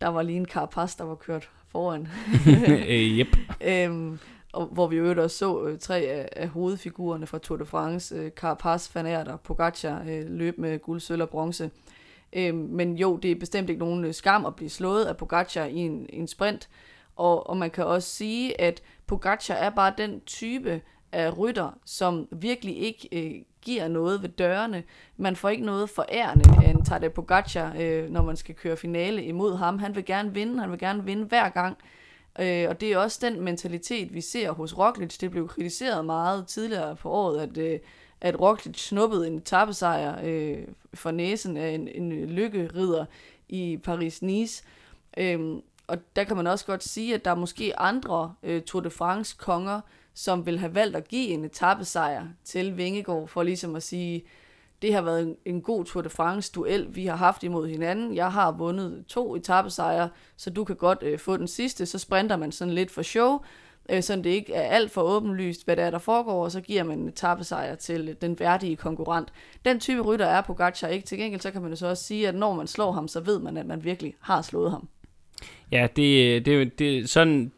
der 0.00 0.08
var 0.08 0.22
lige 0.22 0.36
en 0.36 0.46
Carapaz, 0.46 0.96
der 0.96 1.04
var 1.04 1.14
kørt 1.14 1.50
foran. 1.68 2.08
øh, 2.88 3.18
yep. 3.18 3.36
øhm, 3.60 4.18
og 4.52 4.66
hvor 4.66 4.86
vi 4.86 4.96
jo 4.96 5.22
også 5.22 5.38
så 5.38 5.66
øh, 5.66 5.78
tre 5.78 5.96
af, 5.96 6.28
af 6.36 6.48
hovedfigurerne 6.48 7.26
fra 7.26 7.38
Tour 7.38 7.58
de 7.58 7.66
France, 7.66 8.14
øh, 8.14 8.30
Carapaz, 8.30 8.94
Van 8.94 9.06
Aert 9.06 9.28
og 9.28 9.40
Pogacar, 9.40 10.02
øh, 10.08 10.24
løb 10.28 10.58
med 10.58 10.78
guld, 10.78 11.00
sølv 11.00 11.22
og 11.22 11.28
bronze. 11.28 11.70
Øh, 12.32 12.54
men 12.54 12.96
jo, 12.96 13.16
det 13.16 13.30
er 13.30 13.34
bestemt 13.34 13.70
ikke 13.70 13.84
nogen 13.84 14.04
øh, 14.04 14.14
skam 14.14 14.46
at 14.46 14.56
blive 14.56 14.70
slået 14.70 15.04
af 15.04 15.16
Pogacar 15.16 15.64
i 15.64 15.76
en, 15.76 16.06
en 16.08 16.28
sprint. 16.28 16.68
Og, 17.16 17.50
og 17.50 17.56
man 17.56 17.70
kan 17.70 17.84
også 17.84 18.08
sige, 18.08 18.60
at 18.60 18.82
Pogacar 19.06 19.54
er 19.54 19.70
bare 19.70 19.94
den 19.98 20.20
type 20.20 20.80
af 21.12 21.38
rytter, 21.38 21.78
som 21.84 22.28
virkelig 22.30 22.78
ikke 22.78 23.08
øh, 23.12 23.42
giver 23.62 23.88
noget 23.88 24.22
ved 24.22 24.28
dørene. 24.28 24.82
Man 25.16 25.36
får 25.36 25.48
ikke 25.48 25.64
noget 25.64 25.90
forærende 25.90 26.66
af 26.66 26.70
en 26.70 26.84
Tadej 26.84 27.08
Pogacar, 27.08 27.76
øh, 27.80 28.10
når 28.10 28.22
man 28.22 28.36
skal 28.36 28.54
køre 28.54 28.76
finale 28.76 29.24
imod 29.24 29.56
ham. 29.56 29.78
Han 29.78 29.94
vil 29.94 30.04
gerne 30.04 30.34
vinde, 30.34 30.60
han 30.60 30.70
vil 30.70 30.78
gerne 30.78 31.04
vinde 31.04 31.24
hver 31.24 31.48
gang. 31.48 31.76
Øh, 32.40 32.66
og 32.68 32.80
det 32.80 32.92
er 32.92 32.98
også 32.98 33.18
den 33.22 33.40
mentalitet, 33.40 34.14
vi 34.14 34.20
ser 34.20 34.50
hos 34.50 34.78
Roglic. 34.78 35.18
Det 35.18 35.30
blev 35.30 35.48
kritiseret 35.48 36.04
meget 36.04 36.46
tidligere 36.46 36.96
på 36.96 37.10
året, 37.10 37.40
at, 37.40 37.58
øh, 37.58 37.78
at 38.22 38.40
Roglic 38.40 38.78
snuppede 38.78 39.26
en 39.26 39.36
etappesejr 39.36 40.20
øh, 40.24 40.58
for 40.94 41.10
næsen 41.10 41.56
af 41.56 41.70
en, 41.70 41.88
en 41.88 42.12
lykkerider 42.12 43.04
i 43.48 43.78
Paris-Nice. 43.88 44.64
Øhm, 45.16 45.62
og 45.86 45.98
der 46.16 46.24
kan 46.24 46.36
man 46.36 46.46
også 46.46 46.66
godt 46.66 46.84
sige, 46.84 47.14
at 47.14 47.24
der 47.24 47.30
er 47.30 47.34
måske 47.34 47.80
andre 47.80 48.34
øh, 48.42 48.62
Tour 48.62 48.82
de 48.82 48.90
France-konger, 48.90 49.80
som 50.14 50.46
vil 50.46 50.58
have 50.58 50.74
valgt 50.74 50.96
at 50.96 51.08
give 51.08 51.28
en 51.28 51.44
etappesejr 51.44 52.26
til 52.44 52.76
Vingegaard, 52.76 53.28
for 53.28 53.42
ligesom 53.42 53.76
at 53.76 53.82
sige, 53.82 54.24
det 54.82 54.94
har 54.94 55.02
været 55.02 55.22
en, 55.22 55.36
en 55.44 55.62
god 55.62 55.84
Tour 55.84 56.02
de 56.02 56.10
France-duel, 56.10 56.94
vi 56.94 57.06
har 57.06 57.16
haft 57.16 57.42
imod 57.42 57.68
hinanden. 57.68 58.14
Jeg 58.14 58.32
har 58.32 58.52
vundet 58.52 59.04
to 59.08 59.36
etappesejre, 59.36 60.08
så 60.36 60.50
du 60.50 60.64
kan 60.64 60.76
godt 60.76 60.98
øh, 61.02 61.18
få 61.18 61.36
den 61.36 61.48
sidste. 61.48 61.86
Så 61.86 61.98
sprinter 61.98 62.36
man 62.36 62.52
sådan 62.52 62.74
lidt 62.74 62.90
for 62.90 63.02
show, 63.02 63.40
øh, 63.90 64.02
så 64.02 64.16
det 64.16 64.26
ikke 64.26 64.54
er 64.54 64.62
alt 64.62 64.90
for 64.90 65.02
åbenlyst, 65.02 65.64
hvad 65.64 65.76
der 65.76 65.84
er, 65.84 65.90
der 65.90 65.98
foregår, 65.98 66.44
og 66.44 66.52
så 66.52 66.60
giver 66.60 66.82
man 66.82 66.98
en 66.98 67.12
tappesejr 67.12 67.74
til 67.74 68.08
øh, 68.08 68.14
den 68.20 68.40
værdige 68.40 68.76
konkurrent. 68.76 69.32
Den 69.64 69.80
type 69.80 70.00
rytter 70.00 70.26
er 70.26 70.40
Pogacar 70.40 70.88
ikke. 70.88 71.06
Til 71.06 71.18
gengæld 71.18 71.40
så 71.40 71.50
kan 71.50 71.62
man 71.62 71.70
jo 71.70 71.76
så 71.76 71.86
også 71.86 72.04
sige, 72.04 72.28
at 72.28 72.34
når 72.34 72.54
man 72.54 72.66
slår 72.66 72.92
ham, 72.92 73.08
så 73.08 73.20
ved 73.20 73.38
man, 73.38 73.56
at 73.56 73.66
man 73.66 73.84
virkelig 73.84 74.14
har 74.20 74.42
slået 74.42 74.70
ham. 74.70 74.88
Ja, 75.72 75.86
det, 75.96 76.46
det, 76.46 76.78
det 76.78 77.10
sådan 77.10 77.52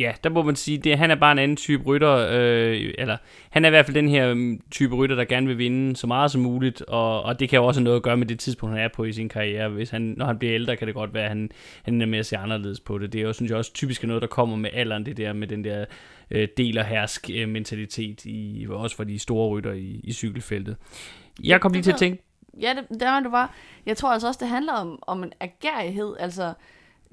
ja, 0.00 0.12
der 0.24 0.30
må 0.30 0.42
man 0.42 0.56
sige, 0.56 0.92
at 0.92 0.98
han 0.98 1.10
er 1.10 1.14
bare 1.14 1.32
en 1.32 1.38
anden 1.38 1.56
type 1.56 1.84
rytter, 1.84 2.28
øh, 2.30 2.94
eller 2.98 3.16
han 3.50 3.64
er 3.64 3.68
i 3.68 3.70
hvert 3.70 3.86
fald 3.86 3.94
den 3.94 4.08
her 4.08 4.34
mm, 4.34 4.60
type 4.70 4.94
rytter, 4.94 5.16
der 5.16 5.24
gerne 5.24 5.46
vil 5.46 5.58
vinde 5.58 5.96
så 5.96 6.06
meget 6.06 6.30
som 6.30 6.40
muligt, 6.40 6.82
og, 6.82 7.22
og 7.22 7.40
det 7.40 7.48
kan 7.48 7.56
jo 7.56 7.66
også 7.66 7.80
have 7.80 7.84
noget 7.84 7.96
at 7.96 8.02
gøre 8.02 8.16
med 8.16 8.26
det 8.26 8.38
tidspunkt, 8.38 8.74
han 8.74 8.84
er 8.84 8.88
på 8.88 9.04
i 9.04 9.12
sin 9.12 9.28
karriere. 9.28 9.68
Hvis 9.68 9.90
han, 9.90 10.14
når 10.16 10.26
han 10.26 10.38
bliver 10.38 10.54
ældre, 10.54 10.76
kan 10.76 10.86
det 10.86 10.94
godt 10.94 11.14
være, 11.14 11.22
at 11.22 11.28
han, 11.28 11.50
han 11.82 12.02
er 12.02 12.06
mere 12.06 12.18
at 12.18 12.26
se 12.26 12.36
anderledes 12.36 12.80
på 12.80 12.98
det. 12.98 13.12
Det 13.12 13.18
er 13.18 13.22
jo, 13.22 13.32
synes 13.32 13.50
jeg, 13.50 13.58
også 13.58 13.72
typisk 13.72 14.04
noget, 14.04 14.22
der 14.22 14.28
kommer 14.28 14.56
med 14.56 14.70
alderen, 14.72 15.06
det 15.06 15.16
der 15.16 15.32
med 15.32 15.46
den 15.46 15.64
der 15.64 15.84
øh, 16.30 16.48
del 16.56 16.78
og 16.78 16.84
hersk 16.84 17.30
øh, 17.34 17.48
mentalitet, 17.48 18.24
i, 18.24 18.66
også 18.70 18.96
for 18.96 19.04
de 19.04 19.18
store 19.18 19.48
rytter 19.48 19.72
i, 19.72 20.00
i 20.04 20.12
cykelfeltet. 20.12 20.76
Jeg 21.44 21.60
kom 21.60 21.72
lige 21.72 21.82
til 21.82 21.92
at 21.92 21.98
tænke... 21.98 22.22
Ja, 22.60 22.74
det, 22.90 23.00
der 23.00 23.10
var 23.10 23.20
du 23.20 23.30
var. 23.30 23.54
Jeg 23.86 23.96
tror 23.96 24.12
altså 24.12 24.26
også, 24.26 24.38
det 24.40 24.48
handler 24.48 24.72
om, 24.72 24.98
om 25.02 25.22
en 25.22 25.32
agerighed, 25.40 26.14
altså 26.18 26.52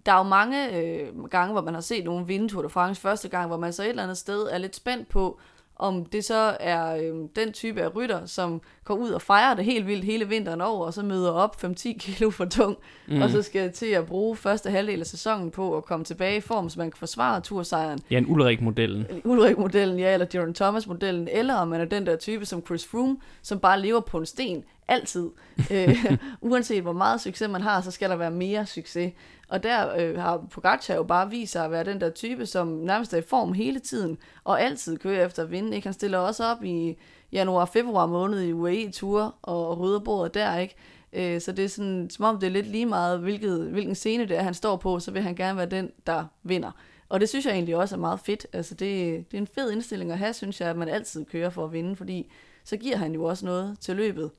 der 0.07 0.13
er 0.13 0.17
jo 0.17 0.23
mange 0.23 0.77
øh, 0.77 1.23
gange, 1.23 1.51
hvor 1.51 1.61
man 1.61 1.73
har 1.73 1.81
set 1.81 2.05
nogen 2.05 2.27
vinde 2.27 2.49
Tour 2.49 2.61
de 2.61 2.69
France 2.69 3.01
første 3.01 3.29
gang, 3.29 3.47
hvor 3.47 3.57
man 3.57 3.73
så 3.73 3.83
et 3.83 3.89
eller 3.89 4.03
andet 4.03 4.17
sted 4.17 4.47
er 4.51 4.57
lidt 4.57 4.75
spændt 4.75 5.09
på, 5.09 5.39
om 5.79 6.05
det 6.05 6.25
så 6.25 6.57
er 6.59 6.95
øh, 6.95 7.15
den 7.35 7.53
type 7.53 7.81
af 7.81 7.95
rytter, 7.95 8.25
som 8.25 8.61
går 8.85 8.93
ud 8.95 9.09
og 9.09 9.21
fejrer 9.21 9.53
det 9.53 9.65
helt 9.65 9.87
vildt 9.87 10.03
hele 10.03 10.27
vinteren 10.27 10.61
over, 10.61 10.85
og 10.85 10.93
så 10.93 11.03
møder 11.03 11.31
op 11.31 11.55
5-10 11.63 11.97
kilo 11.99 12.29
for 12.29 12.45
tung, 12.45 12.77
mm. 13.07 13.21
og 13.21 13.29
så 13.29 13.41
skal 13.41 13.71
til 13.71 13.85
at 13.85 14.05
bruge 14.05 14.35
første 14.35 14.69
halvdel 14.69 14.99
af 14.99 15.05
sæsonen 15.05 15.51
på 15.51 15.77
at 15.77 15.85
komme 15.85 16.05
tilbage 16.05 16.37
i 16.37 16.41
form, 16.41 16.69
så 16.69 16.79
man 16.79 16.91
kan 16.91 16.97
forsvare 16.97 17.41
tursejren. 17.41 17.99
Ja, 18.11 18.17
en 18.17 18.25
Ulrik-modellen. 18.27 19.05
Ulrik-modellen, 19.23 19.99
ja, 19.99 20.13
eller 20.13 20.25
Jaron 20.33 20.53
Thomas-modellen, 20.53 21.27
eller 21.31 21.55
om 21.55 21.67
man 21.67 21.81
er 21.81 21.85
den 21.85 22.05
der 22.05 22.15
type 22.15 22.45
som 22.45 22.65
Chris 22.65 22.87
Froome, 22.87 23.17
som 23.41 23.59
bare 23.59 23.81
lever 23.81 23.99
på 23.99 24.17
en 24.17 24.25
sten, 24.25 24.63
altid. 24.87 25.29
øh, 25.71 26.17
uanset 26.41 26.81
hvor 26.81 26.93
meget 26.93 27.21
succes 27.21 27.49
man 27.49 27.61
har, 27.61 27.81
så 27.81 27.91
skal 27.91 28.09
der 28.09 28.15
være 28.15 28.31
mere 28.31 28.65
succes. 28.65 29.13
Og 29.49 29.63
der 29.63 29.95
øh, 29.97 30.19
har 30.19 30.47
Pogacar 30.51 30.95
jo 30.95 31.03
bare 31.03 31.29
vist 31.29 31.51
sig 31.51 31.65
at 31.65 31.71
være 31.71 31.83
den 31.83 32.01
der 32.01 32.09
type, 32.09 32.45
som 32.45 32.67
nærmest 32.67 33.13
er 33.13 33.17
i 33.17 33.21
form 33.21 33.53
hele 33.53 33.79
tiden, 33.79 34.17
og 34.43 34.61
altid 34.61 34.97
kører 34.97 35.25
efter 35.25 35.43
at 35.43 35.51
vinde. 35.51 35.75
Ikke? 35.75 35.85
Han 35.85 35.93
stiller 35.93 36.17
også 36.17 36.45
op 36.45 36.63
i 36.63 36.97
januar-februar 37.31 38.05
måned 38.05 38.41
i 38.41 38.53
UAE-ture 38.53 39.31
og 39.41 39.79
rydder 39.79 39.99
bordet 39.99 40.33
der, 40.33 40.57
ikke? 40.57 40.75
Øh, 41.13 41.41
så 41.41 41.51
det 41.51 41.65
er 41.65 41.69
sådan, 41.69 42.09
som 42.09 42.25
om 42.25 42.39
det 42.39 42.47
er 42.47 42.51
lidt 42.51 42.67
lige 42.67 42.85
meget, 42.85 43.19
hvilket, 43.19 43.59
hvilken 43.59 43.95
scene 43.95 44.25
det 44.25 44.37
er, 44.37 44.41
han 44.41 44.53
står 44.53 44.75
på, 44.75 44.99
så 44.99 45.11
vil 45.11 45.21
han 45.21 45.35
gerne 45.35 45.57
være 45.57 45.65
den, 45.65 45.91
der 46.07 46.25
vinder. 46.43 46.71
Og 47.09 47.19
det 47.19 47.29
synes 47.29 47.45
jeg 47.45 47.53
egentlig 47.53 47.75
også 47.75 47.95
er 47.95 47.99
meget 47.99 48.19
fedt. 48.19 48.47
Altså 48.53 48.75
det, 48.75 49.25
det 49.31 49.37
er 49.37 49.41
en 49.41 49.47
fed 49.47 49.71
indstilling 49.71 50.11
at 50.11 50.17
have, 50.17 50.33
synes 50.33 50.61
jeg, 50.61 50.69
at 50.69 50.77
man 50.77 50.89
altid 50.89 51.25
kører 51.25 51.49
for 51.49 51.65
at 51.65 51.73
vinde, 51.73 51.95
fordi 51.95 52.31
så 52.63 52.77
giver 52.77 52.97
han 52.97 53.13
jo 53.13 53.23
også 53.23 53.45
noget 53.45 53.79
til 53.79 53.95
løbet. 53.95 54.31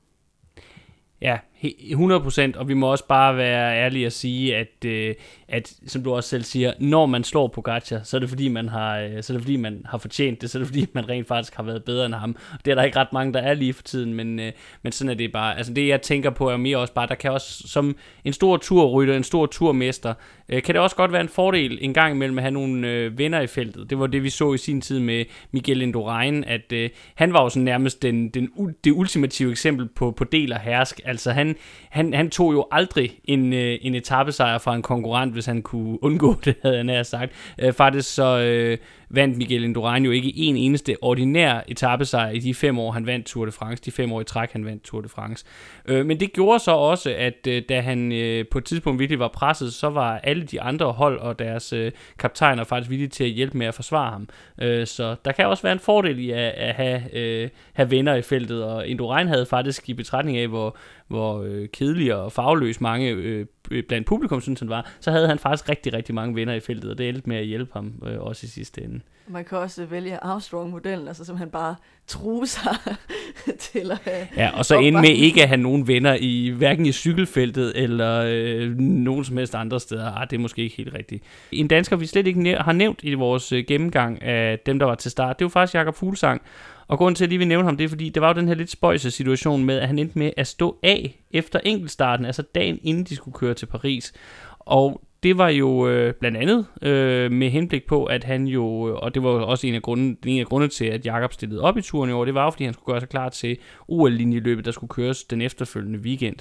Ja, 1.19 1.43
100%, 1.63 2.57
og 2.57 2.67
vi 2.67 2.73
må 2.73 2.91
også 2.91 3.07
bare 3.07 3.37
være 3.37 3.77
ærlige 3.77 4.05
og 4.05 4.11
sige, 4.11 4.55
at, 4.55 4.85
øh, 4.85 5.15
at 5.47 5.73
som 5.87 6.03
du 6.03 6.13
også 6.13 6.29
selv 6.29 6.43
siger, 6.43 6.73
når 6.79 7.05
man 7.05 7.23
slår 7.23 7.47
Pogacar, 7.47 7.99
så 8.03 8.17
er 8.17 8.19
det 8.19 8.29
fordi, 8.29 8.47
man 8.47 8.69
har, 8.69 8.99
øh, 8.99 9.23
så 9.23 9.33
er 9.33 9.37
det 9.37 9.41
fordi, 9.43 9.55
man 9.55 9.81
har 9.85 9.97
fortjent 9.97 10.41
det, 10.41 10.49
så 10.49 10.57
er 10.57 10.59
det 10.59 10.67
fordi, 10.67 10.85
man 10.93 11.09
rent 11.09 11.27
faktisk 11.27 11.55
har 11.55 11.63
været 11.63 11.83
bedre 11.83 12.05
end 12.05 12.13
ham. 12.13 12.35
Det 12.65 12.71
er 12.71 12.75
der 12.75 12.83
ikke 12.83 12.99
ret 12.99 13.13
mange, 13.13 13.33
der 13.33 13.39
er 13.39 13.53
lige 13.53 13.73
for 13.73 13.83
tiden, 13.83 14.13
men, 14.13 14.39
øh, 14.39 14.51
men 14.81 14.91
sådan 14.91 15.09
er 15.09 15.15
det 15.15 15.31
bare. 15.31 15.57
Altså 15.57 15.73
det, 15.73 15.87
jeg 15.87 16.01
tænker 16.01 16.29
på, 16.29 16.49
er 16.49 16.57
mere 16.57 16.77
også 16.77 16.93
bare, 16.93 17.07
der 17.07 17.15
kan 17.15 17.31
også, 17.31 17.67
som 17.67 17.95
en 18.23 18.33
stor 18.33 18.57
turrytter, 18.57 19.17
en 19.17 19.23
stor 19.23 19.45
turmester, 19.45 20.13
øh, 20.49 20.63
kan 20.63 20.75
det 20.75 20.81
også 20.81 20.95
godt 20.95 21.11
være 21.11 21.21
en 21.21 21.29
fordel 21.29 21.77
en 21.81 21.93
gang 21.93 22.15
imellem 22.15 22.37
at 22.37 22.43
have 22.43 22.51
nogle 22.51 22.87
øh, 22.87 23.17
venner 23.17 23.41
i 23.41 23.47
feltet. 23.47 23.89
Det 23.89 23.99
var 23.99 24.07
det, 24.07 24.23
vi 24.23 24.29
så 24.29 24.53
i 24.53 24.57
sin 24.57 24.81
tid 24.81 24.99
med 24.99 25.25
Miguel 25.51 25.81
Indurain, 25.81 26.43
at 26.43 26.71
øh, 26.71 26.89
han 27.15 27.33
var 27.33 27.43
jo 27.43 27.49
sådan 27.49 27.63
nærmest 27.63 28.01
den, 28.01 28.29
den, 28.29 28.49
det 28.83 28.91
ultimative 28.91 29.51
eksempel 29.51 29.87
på, 29.87 30.11
på 30.11 30.23
del 30.23 30.53
og 30.53 30.59
hersk. 30.59 31.01
Altså 31.05 31.31
han, 31.31 31.48
han, 31.89 32.13
han 32.13 32.29
tog 32.29 32.53
jo 32.53 32.67
aldrig 32.71 33.19
en, 33.23 33.53
øh, 33.53 33.77
en 33.81 33.95
etappesejr 33.95 34.57
fra 34.57 34.75
en 34.75 34.81
konkurrent, 34.81 35.33
hvis 35.33 35.45
han 35.45 35.61
kunne 35.61 36.03
undgå 36.03 36.35
det, 36.45 36.55
havde 36.61 36.77
han 36.77 36.85
nær 36.85 37.03
sagt. 37.03 37.31
Øh, 37.59 37.73
faktisk 37.73 38.13
så 38.13 38.39
øh, 38.39 38.77
vandt 39.09 39.37
Miguel 39.37 39.63
Indurain 39.63 40.05
jo 40.05 40.11
ikke 40.11 40.33
en 40.35 40.57
eneste 40.57 40.95
ordinær 41.01 41.61
etappesejr 41.67 42.29
i 42.29 42.39
de 42.39 42.53
fem 42.53 42.79
år, 42.79 42.91
han 42.91 43.05
vandt 43.05 43.25
Tour 43.25 43.45
de 43.45 43.51
France. 43.51 43.83
De 43.85 43.91
fem 43.91 44.11
år 44.11 44.21
i 44.21 44.23
træk, 44.23 44.51
han 44.51 44.65
vandt 44.65 44.83
Tour 44.83 45.01
de 45.01 45.09
France. 45.09 45.45
Øh, 45.85 46.05
men 46.05 46.19
det 46.19 46.33
gjorde 46.33 46.59
så 46.59 46.71
også, 46.71 47.15
at 47.17 47.47
øh, 47.47 47.63
da 47.69 47.81
han 47.81 48.11
øh, 48.11 48.45
på 48.51 48.57
et 48.57 48.65
tidspunkt 48.65 48.99
virkelig 48.99 49.19
var 49.19 49.27
presset, 49.27 49.73
så 49.73 49.89
var 49.89 50.17
alle 50.23 50.43
de 50.43 50.61
andre 50.61 50.91
hold 50.91 51.19
og 51.19 51.39
deres 51.39 51.73
øh, 51.73 51.91
kaptajner 52.19 52.63
faktisk 52.63 52.89
villige 52.89 53.07
til 53.07 53.23
at 53.23 53.29
hjælpe 53.29 53.57
med 53.57 53.67
at 53.67 53.73
forsvare 53.73 54.11
ham. 54.11 54.27
Øh, 54.61 54.87
så 54.87 55.15
der 55.25 55.31
kan 55.31 55.45
også 55.45 55.63
være 55.63 55.73
en 55.73 55.79
fordel 55.79 56.19
i 56.19 56.31
at, 56.31 56.39
at 56.39 56.75
have, 56.75 57.15
øh, 57.15 57.49
have 57.73 57.91
venner 57.91 58.15
i 58.15 58.21
feltet, 58.21 58.63
og 58.63 58.87
Indurain 58.87 59.27
havde 59.27 59.45
faktisk 59.45 59.89
i 59.89 59.93
betragtning 59.93 60.37
af, 60.37 60.47
hvor, 60.47 60.77
hvor 61.09 61.43
øh, 61.43 61.67
kedelig 61.73 62.15
og 62.15 62.31
fagløs 62.31 62.81
mange 62.81 63.09
øh, 63.09 63.45
blandt 63.87 64.07
publikum 64.07 64.41
synes 64.41 64.59
han 64.59 64.69
var, 64.69 64.91
så 64.99 65.11
havde 65.11 65.27
han 65.27 65.39
faktisk 65.39 65.69
rigtig, 65.69 65.93
rigtig 65.93 66.15
mange 66.15 66.35
venner 66.35 66.53
i 66.53 66.59
feltet, 66.59 66.91
og 66.91 66.97
det 66.97 67.09
endte 67.09 67.29
med 67.29 67.37
at 67.37 67.45
hjælpe 67.45 67.71
ham 67.73 67.93
øh, 68.07 68.19
også 68.19 68.45
i 68.45 68.49
sidste 68.49 68.83
ende. 68.83 69.01
Man 69.27 69.45
kan 69.45 69.57
også 69.57 69.85
vælge 69.85 70.23
Armstrong-modellen, 70.23 71.07
altså 71.07 71.25
simpelthen 71.25 71.51
bare 71.51 71.75
true 72.07 72.47
sig 72.47 72.75
til 73.71 73.91
at 73.91 74.01
have 74.03 74.27
Ja, 74.37 74.57
og 74.57 74.65
så 74.65 74.79
ende 74.79 75.01
med 75.01 75.09
ikke 75.09 75.41
at 75.41 75.47
have 75.47 75.61
nogen 75.61 75.87
venner 75.87 76.17
i 76.19 76.49
hverken 76.49 76.85
i 76.85 76.91
cykelfeltet 76.91 77.73
eller 77.75 78.23
øh, 78.27 78.77
nogen 78.79 79.25
som 79.25 79.37
helst 79.37 79.55
andre 79.55 79.79
steder. 79.79 80.11
Ah, 80.11 80.29
det 80.29 80.35
er 80.35 80.39
måske 80.39 80.61
ikke 80.61 80.75
helt 80.75 80.93
rigtigt. 80.93 81.23
En 81.51 81.67
dansker, 81.67 81.95
vi 81.95 82.05
slet 82.05 82.27
ikke 82.27 82.55
har 82.59 82.73
nævnt 82.73 82.99
i 83.03 83.13
vores 83.13 83.51
øh, 83.51 83.63
gennemgang 83.67 84.21
af 84.21 84.59
dem, 84.65 84.79
der 84.79 84.85
var 84.85 84.95
til 84.95 85.11
start, 85.11 85.39
det 85.39 85.45
var 85.45 85.49
faktisk 85.49 85.75
Jakob 85.75 85.95
Fuglsang. 85.95 86.41
Og 86.89 86.97
grunden 86.97 87.15
til, 87.15 87.23
at 87.23 87.27
jeg 87.27 87.29
lige 87.29 87.39
vil 87.39 87.47
nævne 87.47 87.65
ham, 87.65 87.77
det 87.77 87.83
er, 87.83 87.89
fordi 87.89 88.09
det 88.09 88.21
var 88.21 88.27
jo 88.27 88.39
den 88.39 88.47
her 88.47 88.55
lidt 88.55 88.69
spøjse 88.69 89.11
situation 89.11 89.65
med, 89.65 89.79
at 89.79 89.87
han 89.87 89.99
endte 89.99 90.19
med 90.19 90.31
at 90.37 90.47
stå 90.47 90.79
af 90.83 91.23
efter 91.31 91.59
enkeltstarten, 91.63 92.25
altså 92.25 92.43
dagen 92.55 92.79
inden 92.83 93.03
de 93.03 93.15
skulle 93.15 93.35
køre 93.35 93.53
til 93.53 93.65
Paris. 93.65 94.13
Og 94.59 95.01
det 95.23 95.37
var 95.37 95.49
jo 95.49 95.87
øh, 95.87 96.13
blandt 96.13 96.37
andet 96.37 96.65
øh, 96.81 97.31
med 97.31 97.49
henblik 97.49 97.87
på, 97.87 98.05
at 98.05 98.23
han 98.23 98.47
jo, 98.47 98.89
øh, 98.89 98.95
og 98.95 99.15
det 99.15 99.23
var 99.23 99.29
også 99.29 99.67
en 99.67 99.75
af 99.75 99.81
grunden, 99.81 100.17
en 100.25 100.39
af 100.39 100.45
grundene 100.45 100.69
til, 100.69 100.85
at 100.85 101.05
Jakob 101.05 101.33
stillede 101.33 101.61
op 101.61 101.77
i 101.77 101.81
turen 101.81 102.09
i 102.09 102.13
år, 102.13 102.25
det 102.25 102.33
var 102.33 102.43
jo, 102.43 102.49
fordi 102.49 102.63
han 102.63 102.73
skulle 102.73 102.93
gøre 102.93 102.99
sig 102.99 103.09
klar 103.09 103.29
til 103.29 103.57
OL-linjeløbet, 103.87 104.65
der 104.65 104.71
skulle 104.71 104.89
køres 104.89 105.23
den 105.23 105.41
efterfølgende 105.41 105.99
weekend. 105.99 106.35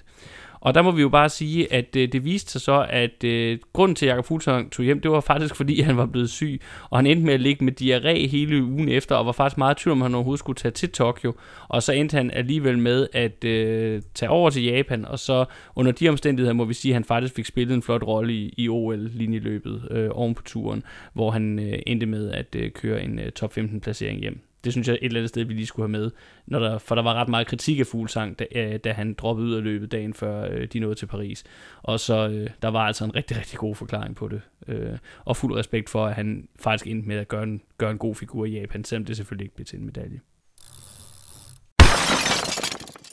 Og 0.61 0.75
der 0.75 0.83
må 0.83 0.91
vi 0.91 1.03
jo 1.03 1.09
bare 1.09 1.29
sige, 1.29 1.73
at 1.73 1.97
øh, 1.97 2.13
det 2.13 2.25
viste 2.25 2.53
sig 2.53 2.61
så, 2.61 2.87
at 2.91 3.25
øh, 3.25 3.59
grunden 3.73 3.95
til, 3.95 4.07
at 4.07 4.11
Jakob 4.11 4.25
Fuglsang 4.25 4.73
tog 4.73 4.85
hjem, 4.85 5.01
det 5.01 5.11
var 5.11 5.21
faktisk, 5.21 5.57
fordi 5.57 5.81
han 5.81 5.97
var 5.97 6.07
blevet 6.07 6.31
syg, 6.31 6.61
og 6.91 6.99
han 6.99 7.07
endte 7.07 7.27
med 7.27 7.35
at 7.35 7.41
ligge 7.41 7.65
med 7.65 7.73
diarré 7.81 8.29
hele 8.29 8.65
ugen 8.65 8.89
efter, 8.89 9.15
og 9.15 9.27
var 9.27 9.33
faktisk 9.33 9.59
meget 9.59 9.77
tvivl 9.77 9.93
om, 9.93 10.01
han 10.01 10.15
overhovedet 10.15 10.39
skulle 10.39 10.57
tage 10.57 10.73
til 10.73 10.91
Tokyo. 10.91 11.35
Og 11.69 11.83
så 11.83 11.93
endte 11.93 12.17
han 12.17 12.31
alligevel 12.31 12.79
med 12.79 13.07
at 13.13 13.45
øh, 13.45 14.03
tage 14.15 14.31
over 14.31 14.51
til 14.51 14.65
Japan, 14.65 15.05
og 15.05 15.19
så 15.19 15.45
under 15.77 15.93
de 15.93 16.09
omstændigheder 16.09 16.55
må 16.55 16.65
vi 16.65 16.75
sige, 16.75 16.93
at 16.93 16.95
han 16.95 17.05
faktisk 17.05 17.35
fik 17.35 17.47
spillet 17.47 17.75
en 17.75 17.83
flot 17.83 18.03
rolle 18.03 18.33
i, 18.33 18.55
i 18.57 18.69
OL-linjeløbet 18.69 19.89
øh, 19.91 20.09
oven 20.13 20.35
på 20.35 20.43
turen, 20.43 20.83
hvor 21.13 21.31
han 21.31 21.59
øh, 21.59 21.79
endte 21.87 22.07
med 22.07 22.31
at 22.31 22.57
øh, 22.57 22.71
køre 22.71 23.03
en 23.03 23.19
øh, 23.19 23.33
top 23.33 23.53
15 23.53 23.81
placering 23.81 24.21
hjem 24.21 24.48
det 24.65 24.73
synes 24.73 24.89
jeg 24.89 24.95
et 24.95 25.05
eller 25.05 25.21
andet 25.21 25.29
sted, 25.29 25.45
vi 25.45 25.55
lige 25.55 25.67
skulle 25.67 25.89
have 25.89 26.01
med, 26.01 26.11
når 26.47 26.59
der, 26.59 26.79
for 26.79 26.95
der 26.95 27.03
var 27.03 27.15
ret 27.15 27.29
meget 27.29 27.47
kritik 27.47 27.81
af 27.81 27.87
Fuglsang, 27.87 28.39
da, 28.39 28.45
øh, 28.55 28.79
da 28.85 28.93
han 28.93 29.15
droppede 29.15 29.49
ud 29.49 29.55
af 29.55 29.63
løbet 29.63 29.93
dagen 29.93 30.15
før 30.15 30.49
øh, 30.51 30.67
de 30.67 30.81
nåede 30.81 30.95
til 30.95 31.07
Paris. 31.07 31.45
Og 31.83 32.01
så 32.01 32.29
øh, 32.29 32.51
der 32.63 32.69
var 32.69 32.87
altså 32.87 33.05
en 33.05 33.15
rigtig, 33.15 33.37
rigtig 33.37 33.59
god 33.59 33.75
forklaring 33.75 34.17
på 34.17 34.29
det. 34.29 34.41
Øh, 34.69 34.99
og 35.25 35.37
fuld 35.37 35.57
respekt 35.57 35.91
for, 35.91 36.07
at 36.07 36.15
han 36.15 36.49
faktisk 36.61 36.87
endte 36.87 37.09
med 37.09 37.17
at 37.17 37.29
gøre 37.29 37.43
en, 37.43 37.61
gøre 37.79 37.91
en 37.91 37.99
god 37.99 38.15
figur 38.15 38.45
i 38.45 38.51
Japan, 38.51 38.85
selvom 38.85 39.05
det 39.05 39.17
selvfølgelig 39.17 39.45
ikke 39.45 39.55
blev 39.55 39.67
til 39.67 39.79
en 39.79 39.87
medalje. 39.87 40.21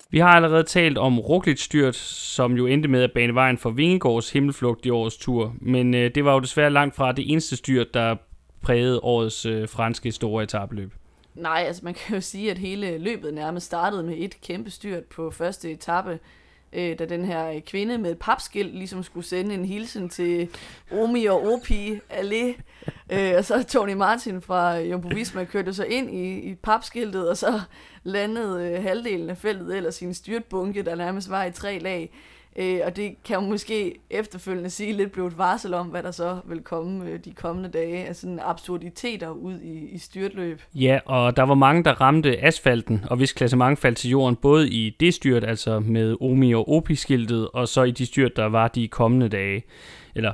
Vi 0.09 0.19
har 0.19 0.29
allerede 0.29 0.63
talt 0.63 0.97
om 0.97 1.19
Roglic-styrt, 1.19 1.95
som 1.95 2.57
jo 2.57 2.65
endte 2.65 2.89
med 2.89 3.03
at 3.03 3.11
bane 3.11 3.35
vejen 3.35 3.57
for 3.57 3.69
Vingegaards 3.69 4.31
himmelflugt 4.31 4.85
i 4.85 4.89
årets 4.89 5.17
tur, 5.17 5.55
men 5.61 5.93
øh, 5.93 6.11
det 6.15 6.25
var 6.25 6.33
jo 6.33 6.39
desværre 6.39 6.69
langt 6.69 6.95
fra 6.95 7.11
det 7.11 7.31
eneste 7.31 7.55
styrt, 7.55 7.93
der 7.93 8.15
prægede 8.61 8.99
årets 8.99 9.45
øh, 9.45 9.69
franske 9.69 10.11
store 10.11 10.43
etabløb. 10.43 10.93
Nej, 11.35 11.63
altså 11.67 11.81
man 11.85 11.93
kan 11.93 12.15
jo 12.15 12.21
sige, 12.31 12.51
at 12.51 12.57
hele 12.57 12.97
løbet 12.97 13.33
nærmest 13.33 13.65
startede 13.65 14.03
med 14.03 14.15
et 14.17 14.41
kæmpe 14.41 14.69
styrt 14.71 15.03
på 15.03 15.31
første 15.31 15.71
etape, 15.71 16.19
øh, 16.73 16.99
da 16.99 17.05
den 17.05 17.25
her 17.25 17.49
øh, 17.49 17.61
kvinde 17.61 17.97
med 17.97 18.11
et 18.11 18.19
papskilt 18.19 18.75
ligesom 18.75 19.03
skulle 19.03 19.25
sende 19.25 19.55
en 19.55 19.65
hilsen 19.65 20.09
til 20.09 20.49
Omi 20.91 21.25
og 21.25 21.45
Opi 21.47 21.99
Allé. 22.09 22.61
Øh, 23.09 23.33
og 23.37 23.45
så 23.45 23.63
Tony 23.63 23.93
Martin 23.93 24.41
fra 24.41 24.75
Jumbo 24.77 25.07
Visma 25.07 25.43
kørte 25.43 25.73
så 25.73 25.83
ind 25.83 26.15
i, 26.15 26.39
i 26.39 26.55
papskiltet, 26.55 27.29
og 27.29 27.37
så 27.37 27.61
landede 28.03 28.71
øh, 28.71 28.83
halvdelen 28.83 29.29
af 29.29 29.37
feltet 29.37 29.77
eller 29.77 29.91
sin 29.91 30.13
styrtbunke, 30.13 30.83
der 30.83 30.95
nærmest 30.95 31.29
var 31.29 31.43
i 31.43 31.51
tre 31.51 31.79
lag. 31.79 32.11
Øh, 32.55 32.79
og 32.85 32.95
det 32.95 33.15
kan 33.23 33.35
jo 33.35 33.41
måske 33.41 33.95
efterfølgende 34.09 34.69
sige 34.69 34.93
lidt 34.93 35.11
blev 35.11 35.27
et 35.27 35.37
varsel 35.37 35.73
om, 35.73 35.87
hvad 35.87 36.03
der 36.03 36.11
så 36.11 36.39
vil 36.45 36.61
komme 36.61 37.09
øh, 37.09 37.19
de 37.25 37.31
kommende 37.31 37.69
dage 37.69 38.05
af 38.05 38.15
sådan 38.15 38.39
absurditeter 38.43 39.29
ud 39.29 39.59
i, 39.59 39.89
i 39.89 39.97
styrtløb. 39.97 40.61
Ja, 40.75 40.99
og 41.05 41.37
der 41.37 41.43
var 41.43 41.55
mange, 41.55 41.83
der 41.83 42.01
ramte 42.01 42.43
asfalten, 42.43 43.05
og 43.09 43.17
hvis 43.17 43.33
klassement 43.33 43.79
faldt 43.79 43.97
til 43.97 44.09
jorden, 44.09 44.35
både 44.35 44.69
i 44.69 44.95
det 44.99 45.13
styrt, 45.13 45.43
altså 45.43 45.79
med 45.79 46.15
Omi 46.21 46.53
og 46.53 46.69
Opi-skiltet, 46.69 47.47
og 47.53 47.67
så 47.67 47.83
i 47.83 47.91
de 47.91 48.05
styrt, 48.05 48.35
der 48.35 48.45
var 48.45 48.67
de 48.67 48.87
kommende 48.87 49.29
dage, 49.29 49.63
eller 50.15 50.33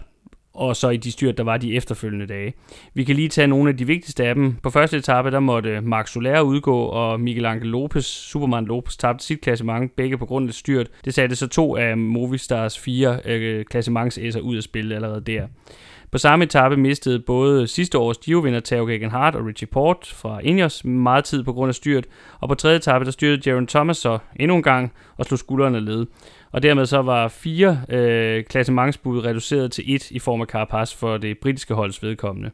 og 0.53 0.75
så 0.75 0.89
i 0.89 0.97
de 0.97 1.11
styrt, 1.11 1.37
der 1.37 1.43
var 1.43 1.57
de 1.57 1.75
efterfølgende 1.75 2.27
dage. 2.27 2.53
Vi 2.93 3.03
kan 3.03 3.15
lige 3.15 3.29
tage 3.29 3.47
nogle 3.47 3.69
af 3.69 3.77
de 3.77 3.87
vigtigste 3.87 4.25
af 4.25 4.35
dem. 4.35 4.55
På 4.63 4.69
første 4.69 4.97
etape, 4.97 5.31
der 5.31 5.39
måtte 5.39 5.81
Max 5.81 6.11
Soler 6.11 6.41
udgå, 6.41 6.79
og 6.85 7.19
Miguel 7.19 7.45
Angel 7.45 7.67
Lopez, 7.67 8.05
Superman 8.05 8.65
Lopez, 8.65 8.97
tabte 8.97 9.25
sit 9.25 9.41
klassement, 9.41 9.95
begge 9.95 10.17
på 10.17 10.25
grund 10.25 10.47
af 10.47 10.53
styrt. 10.53 10.87
Det 11.05 11.13
satte 11.13 11.35
så 11.35 11.47
to 11.47 11.75
af 11.75 11.97
Movistars 11.97 12.79
fire 12.79 13.19
øh, 13.25 13.65
klassementsæsser 13.65 14.39
ud 14.39 14.55
af 14.57 14.63
spil 14.63 14.93
allerede 14.93 15.21
der. 15.21 15.47
På 16.11 16.17
samme 16.17 16.45
etape 16.45 16.77
mistede 16.77 17.19
både 17.19 17.67
sidste 17.67 17.97
års 17.97 18.17
Giro-vinder 18.17 18.59
Theo 18.59 18.85
Gegenhardt 18.85 19.35
og 19.35 19.45
Richie 19.45 19.67
Port 19.67 20.13
fra 20.15 20.39
Ineos 20.39 20.85
meget 20.85 21.25
tid 21.25 21.43
på 21.43 21.53
grund 21.53 21.69
af 21.69 21.75
styrt, 21.75 22.05
og 22.39 22.49
på 22.49 22.55
tredje 22.55 22.77
etape 22.77 23.05
der 23.05 23.11
styrte 23.11 23.49
Jaron 23.49 23.67
Thomas 23.67 23.97
så 23.97 24.17
endnu 24.35 24.55
en 24.55 24.63
gang 24.63 24.93
og 25.17 25.25
slog 25.25 25.39
skuldrene 25.39 25.79
led. 25.79 26.05
Og 26.51 26.63
dermed 26.63 26.85
så 26.85 27.01
var 27.01 27.27
fire 27.27 27.81
øh, 27.89 28.43
klassementsbud 28.43 29.25
reduceret 29.25 29.71
til 29.71 29.95
et 29.95 30.11
i 30.11 30.19
form 30.19 30.41
af 30.41 30.47
Carapaz 30.47 30.93
for 30.95 31.17
det 31.17 31.37
britiske 31.37 31.73
holds 31.73 32.03
vedkommende. 32.03 32.51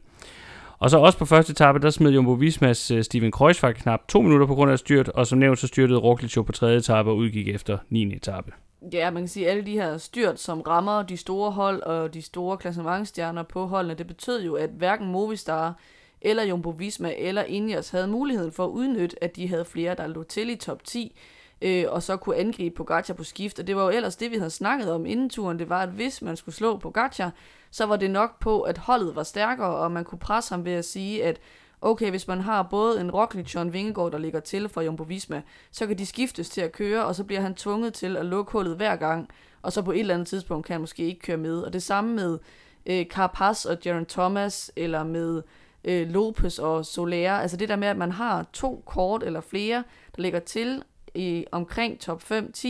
Og 0.78 0.90
så 0.90 0.98
også 0.98 1.18
på 1.18 1.24
første 1.24 1.50
etape, 1.50 1.78
der 1.78 1.90
smed 1.90 2.10
Jumbo 2.10 2.32
Vismas 2.32 2.90
øh, 2.90 3.04
Steven 3.04 3.30
Kreuzfahrt 3.30 3.74
knap 3.74 4.00
to 4.08 4.22
minutter 4.22 4.46
på 4.46 4.54
grund 4.54 4.70
af 4.70 4.78
styrt, 4.78 5.08
og 5.08 5.26
som 5.26 5.38
nævnt 5.38 5.58
så 5.58 5.66
styrtede 5.66 5.98
Roglic 5.98 6.34
på 6.46 6.52
tredje 6.52 6.76
etape 6.76 7.10
og 7.10 7.16
udgik 7.16 7.48
efter 7.48 7.78
9. 7.90 8.14
etape. 8.16 8.52
Ja, 8.92 9.10
man 9.10 9.22
kan 9.22 9.28
sige, 9.28 9.46
at 9.46 9.50
alle 9.50 9.66
de 9.66 9.72
her 9.72 9.98
styrt, 9.98 10.40
som 10.40 10.60
rammer 10.60 11.02
de 11.02 11.16
store 11.16 11.50
hold 11.50 11.82
og 11.82 12.14
de 12.14 12.22
store 12.22 12.56
klassementstjerner 12.56 13.42
på 13.42 13.66
holdene, 13.66 13.94
det 13.94 14.06
betød 14.06 14.42
jo, 14.44 14.54
at 14.54 14.70
hverken 14.70 15.12
Movistar 15.12 15.74
eller 16.20 16.42
Jumbo 16.42 16.70
Visma 16.70 17.14
eller 17.18 17.42
Ineos 17.42 17.90
havde 17.90 18.06
muligheden 18.06 18.52
for 18.52 18.64
at 18.64 18.70
udnytte, 18.70 19.24
at 19.24 19.36
de 19.36 19.48
havde 19.48 19.64
flere, 19.64 19.94
der 19.94 20.06
lå 20.06 20.22
til 20.22 20.50
i 20.50 20.56
top 20.56 20.84
10, 20.84 21.18
øh, 21.62 21.84
og 21.88 22.02
så 22.02 22.16
kunne 22.16 22.36
angribe 22.36 22.74
Pogacar 22.74 23.14
på 23.14 23.24
skift. 23.24 23.58
Og 23.58 23.66
det 23.66 23.76
var 23.76 23.82
jo 23.82 23.88
ellers 23.88 24.16
det, 24.16 24.30
vi 24.30 24.36
havde 24.36 24.50
snakket 24.50 24.92
om 24.92 25.06
inden 25.06 25.30
turen. 25.30 25.58
Det 25.58 25.68
var, 25.68 25.82
at 25.82 25.88
hvis 25.88 26.22
man 26.22 26.36
skulle 26.36 26.54
slå 26.54 26.76
Pogacar, 26.76 27.32
så 27.70 27.86
var 27.86 27.96
det 27.96 28.10
nok 28.10 28.40
på, 28.40 28.60
at 28.60 28.78
holdet 28.78 29.16
var 29.16 29.22
stærkere, 29.22 29.76
og 29.76 29.92
man 29.92 30.04
kunne 30.04 30.18
presse 30.18 30.54
ham 30.54 30.64
ved 30.64 30.72
at 30.72 30.84
sige, 30.84 31.24
at 31.24 31.40
okay, 31.80 32.10
hvis 32.10 32.28
man 32.28 32.40
har 32.40 32.62
både 32.62 33.00
en 33.00 33.10
Roglic 33.10 33.56
og 33.56 33.62
en 33.62 33.72
Vingegaard, 33.72 34.12
der 34.12 34.18
ligger 34.18 34.40
til 34.40 34.68
for 34.68 34.80
Jumbo 34.80 35.02
Visma, 35.02 35.42
så 35.70 35.86
kan 35.86 35.98
de 35.98 36.06
skiftes 36.06 36.48
til 36.48 36.60
at 36.60 36.72
køre, 36.72 37.04
og 37.04 37.14
så 37.14 37.24
bliver 37.24 37.40
han 37.40 37.54
tvunget 37.54 37.94
til 37.94 38.16
at 38.16 38.26
lukke 38.26 38.52
hullet 38.52 38.76
hver 38.76 38.96
gang, 38.96 39.28
og 39.62 39.72
så 39.72 39.82
på 39.82 39.92
et 39.92 40.00
eller 40.00 40.14
andet 40.14 40.28
tidspunkt 40.28 40.66
kan 40.66 40.74
han 40.74 40.80
måske 40.80 41.04
ikke 41.04 41.20
køre 41.20 41.36
med. 41.36 41.60
Og 41.62 41.72
det 41.72 41.82
samme 41.82 42.14
med 42.14 42.38
øh, 42.86 43.06
Carpas 43.06 43.64
og 43.64 43.78
Jaron 43.84 44.06
Thomas, 44.06 44.72
eller 44.76 45.04
med 45.04 45.42
øh, 45.84 46.08
Lopez 46.08 46.58
og 46.58 46.86
Soler. 46.86 47.32
Altså 47.32 47.56
det 47.56 47.68
der 47.68 47.76
med, 47.76 47.88
at 47.88 47.96
man 47.96 48.12
har 48.12 48.46
to 48.52 48.82
kort 48.86 49.22
eller 49.22 49.40
flere, 49.40 49.84
der 50.16 50.22
ligger 50.22 50.40
til 50.40 50.82
i 51.14 51.44
omkring 51.52 52.00
top 52.00 52.22
5-10, 52.32 52.68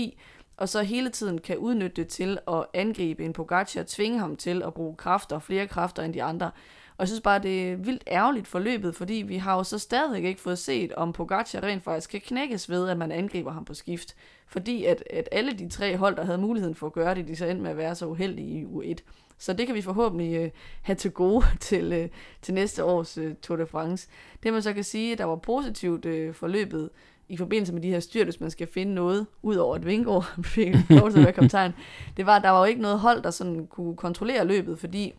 og 0.57 0.69
så 0.69 0.83
hele 0.83 1.11
tiden 1.11 1.41
kan 1.41 1.59
udnytte 1.59 1.97
det 1.97 2.09
til 2.09 2.39
at 2.49 2.65
angribe 2.75 3.25
en 3.25 3.33
Pogacar, 3.33 3.85
tvinge 3.87 4.19
ham 4.19 4.37
til 4.37 4.63
at 4.63 4.75
bruge 4.75 4.97
kræfter, 4.97 5.39
flere 5.39 5.67
kræfter 5.67 6.03
end 6.03 6.15
de 6.15 6.23
andre. 6.23 6.51
Og 6.99 7.03
jeg 7.03 7.09
synes 7.09 7.21
bare, 7.21 7.39
det 7.39 7.71
er 7.71 7.77
vildt 7.77 8.03
ærgerligt 8.07 8.47
forløbet, 8.47 8.95
fordi 8.95 9.15
vi 9.15 9.37
har 9.37 9.57
jo 9.57 9.65
så 9.65 9.79
stadig 9.79 10.25
ikke 10.25 10.41
fået 10.41 10.59
set, 10.59 10.93
om 10.93 11.13
Pogacar 11.13 11.63
rent 11.63 11.83
faktisk 11.83 12.11
kan 12.11 12.21
knækkes 12.21 12.71
ved, 12.71 12.89
at 12.89 12.99
man 12.99 13.13
angriber 13.13 13.53
ham 13.53 13.65
på 13.65 13.75
skift. 13.75 14.17
Fordi 14.47 14.85
at, 14.85 15.05
at 15.11 15.29
alle 15.33 15.53
de 15.53 15.69
tre 15.69 15.97
hold, 15.97 16.17
der 16.17 16.25
havde 16.25 16.39
muligheden 16.39 16.75
for 16.75 16.87
at 16.87 16.93
gøre 16.93 17.15
det, 17.15 17.29
de 17.29 17.37
så 17.37 17.47
endte 17.47 17.63
med 17.63 17.71
at 17.71 17.77
være 17.77 17.95
så 17.95 18.07
uheldige 18.07 18.61
i 18.61 18.65
U1. 18.65 18.97
Så 19.39 19.53
det 19.53 19.67
kan 19.67 19.75
vi 19.75 19.83
forhåbentlig 19.83 20.37
øh, 20.37 20.51
have 20.83 20.97
til 20.97 21.11
gode 21.11 21.45
til, 21.61 21.93
øh, 21.93 22.09
til 22.43 22.55
næste 22.55 22.85
års 22.85 23.19
øh, 23.19 23.35
Tour 23.43 23.57
de 23.57 23.67
France. 23.67 24.09
Det 24.43 24.53
man 24.53 24.63
så 24.63 24.73
kan 24.73 24.85
sige, 24.85 25.17
der 25.17 25.25
var 25.25 25.37
positivt 25.37 26.05
øh, 26.05 26.35
forløbet 26.35 26.91
i 27.29 27.37
forbindelse 27.37 27.73
med 27.73 27.83
de 27.83 27.91
her 27.91 28.01
styrt, 28.01 28.27
hvis 28.27 28.41
man 28.41 28.51
skal 28.51 28.67
finde 28.67 28.95
noget, 28.95 29.27
ud 29.43 29.57
over 29.57 29.75
at 29.75 29.87
Vingård 29.87 30.45
fik 30.45 30.75
lov 30.91 31.11
til 31.11 31.19
at 31.19 31.25
være 31.25 31.33
kaptajn, 31.33 31.73
det 32.17 32.27
var, 32.27 32.37
at 32.37 32.43
der 32.43 32.51
var 32.51 32.59
jo 32.59 32.65
ikke 32.65 32.83
noget 32.83 32.99
hold, 32.99 33.23
der 33.23 33.31
sådan 33.31 33.67
kunne 33.67 33.97
kontrollere 33.97 34.45
løbet, 34.45 34.79
fordi 34.79 35.15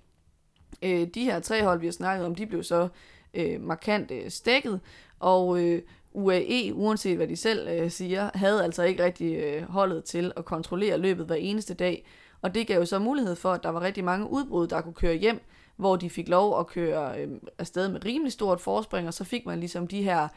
øh, 0.82 1.08
de 1.08 1.24
her 1.24 1.40
tre 1.40 1.64
hold, 1.64 1.80
vi 1.80 1.88
har 1.88 1.92
snakket 1.92 2.26
om, 2.26 2.36
de 2.36 2.46
blev 2.46 2.64
så 2.64 2.88
øh, 3.34 3.62
markant 3.62 4.12
øh, 4.12 4.30
stækket, 4.32 4.80
og 5.20 5.64
øh, 5.64 5.82
UAE, 6.14 6.74
uanset 6.74 7.18
hvad 7.18 7.28
de 7.28 7.36
selv 7.36 7.68
øh, 7.68 7.92
siger, 7.92 8.30
havde 8.34 8.64
altså 8.64 8.84
ikke 8.84 9.04
rigtig 9.04 9.36
øh, 9.36 9.64
holdet 9.64 10.04
til 10.04 10.32
at 10.38 10.46
kontrollere 10.46 10.98
løbet 10.98 11.26
hver 11.26 11.36
eneste 11.36 11.74
dag, 11.74 12.06
og 12.42 12.56
det 12.56 12.68
gav 12.68 12.80
jo 12.80 12.86
så 12.86 13.00
mulighed 13.00 13.36
for, 13.36 13.52
at 13.52 13.64
der 13.64 13.70
var 13.70 13.82
rigtig 13.82 14.04
mange 14.04 14.30
udbrud, 14.30 14.68
der 14.68 14.82
kunne 14.82 14.94
køre 14.94 15.16
hjem, 15.16 15.42
hvor 15.76 15.96
de 15.96 16.10
fik 16.10 16.30
lov 16.30 16.60
at 16.60 16.68
køre 16.68 17.22
øh, 17.22 17.28
afsted 17.58 17.90
med 17.90 18.06
rimelig 18.06 18.32
stort 18.32 18.62
forspring, 18.62 19.08
og 19.08 19.14
så 19.14 19.24
fik 19.24 19.46
man 19.46 19.60
ligesom 19.60 19.88
de 19.88 20.04
her 20.04 20.28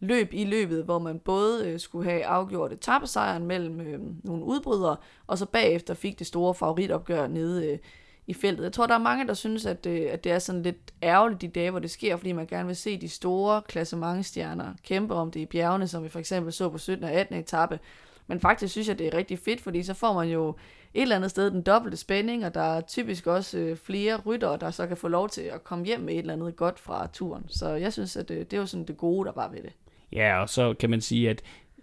løb 0.00 0.28
i 0.32 0.44
løbet, 0.44 0.84
hvor 0.84 0.98
man 0.98 1.18
både 1.18 1.68
øh, 1.68 1.80
skulle 1.80 2.10
have 2.10 2.24
afgjort 2.24 2.72
etappesejren 2.72 3.46
mellem 3.46 3.80
øh, 3.80 4.00
nogle 4.24 4.44
udbrydere, 4.44 4.96
og 5.26 5.38
så 5.38 5.46
bagefter 5.46 5.94
fik 5.94 6.18
det 6.18 6.26
store 6.26 6.54
favoritopgør 6.54 7.26
nede 7.26 7.66
øh, 7.66 7.78
i 8.26 8.34
feltet. 8.34 8.64
Jeg 8.64 8.72
tror, 8.72 8.86
der 8.86 8.94
er 8.94 8.98
mange, 8.98 9.26
der 9.26 9.34
synes, 9.34 9.66
at, 9.66 9.86
øh, 9.86 10.08
at 10.10 10.24
det 10.24 10.32
er 10.32 10.38
sådan 10.38 10.62
lidt 10.62 10.92
ærgerligt 11.02 11.40
de 11.40 11.48
dage, 11.48 11.70
hvor 11.70 11.80
det 11.80 11.90
sker, 11.90 12.16
fordi 12.16 12.32
man 12.32 12.46
gerne 12.46 12.66
vil 12.66 12.76
se 12.76 13.00
de 13.00 13.08
store 13.08 13.62
klassementstjerner 13.68 14.74
kæmpe 14.84 15.14
om 15.14 15.30
det 15.30 15.40
i 15.40 15.46
bjergene, 15.46 15.88
som 15.88 16.04
vi 16.04 16.08
for 16.08 16.18
eksempel 16.18 16.52
så 16.52 16.68
på 16.68 16.78
17. 16.78 17.04
og 17.04 17.12
18. 17.12 17.36
etape. 17.36 17.78
Men 18.26 18.40
faktisk 18.40 18.72
synes 18.72 18.88
jeg, 18.88 18.98
det 18.98 19.06
er 19.06 19.14
rigtig 19.14 19.38
fedt, 19.38 19.60
fordi 19.60 19.82
så 19.82 19.94
får 19.94 20.12
man 20.12 20.28
jo 20.28 20.48
et 20.94 21.02
eller 21.02 21.16
andet 21.16 21.30
sted 21.30 21.50
den 21.50 21.62
dobbelte 21.62 21.96
spænding, 21.96 22.46
og 22.46 22.54
der 22.54 22.60
er 22.60 22.80
typisk 22.80 23.26
også 23.26 23.58
øh, 23.58 23.76
flere 23.76 24.20
ryttere, 24.26 24.56
der 24.56 24.70
så 24.70 24.86
kan 24.86 24.96
få 24.96 25.08
lov 25.08 25.28
til 25.28 25.42
at 25.42 25.64
komme 25.64 25.84
hjem 25.84 26.00
med 26.00 26.14
et 26.14 26.18
eller 26.18 26.32
andet 26.32 26.56
godt 26.56 26.78
fra 26.78 27.06
turen. 27.12 27.44
Så 27.48 27.68
jeg 27.68 27.92
synes, 27.92 28.16
at 28.16 28.28
det, 28.28 28.38
øh, 28.38 28.44
det 28.50 28.58
var 28.58 28.64
sådan 28.64 28.86
det 28.86 28.96
gode, 28.96 29.26
der 29.26 29.32
var 29.32 29.48
ved 29.48 29.62
det. 29.62 29.72
Ja, 30.12 30.40
og 30.40 30.48
så 30.48 30.74
kan 30.74 30.90
man 30.90 31.00
sige, 31.00 31.30
at 31.30 31.42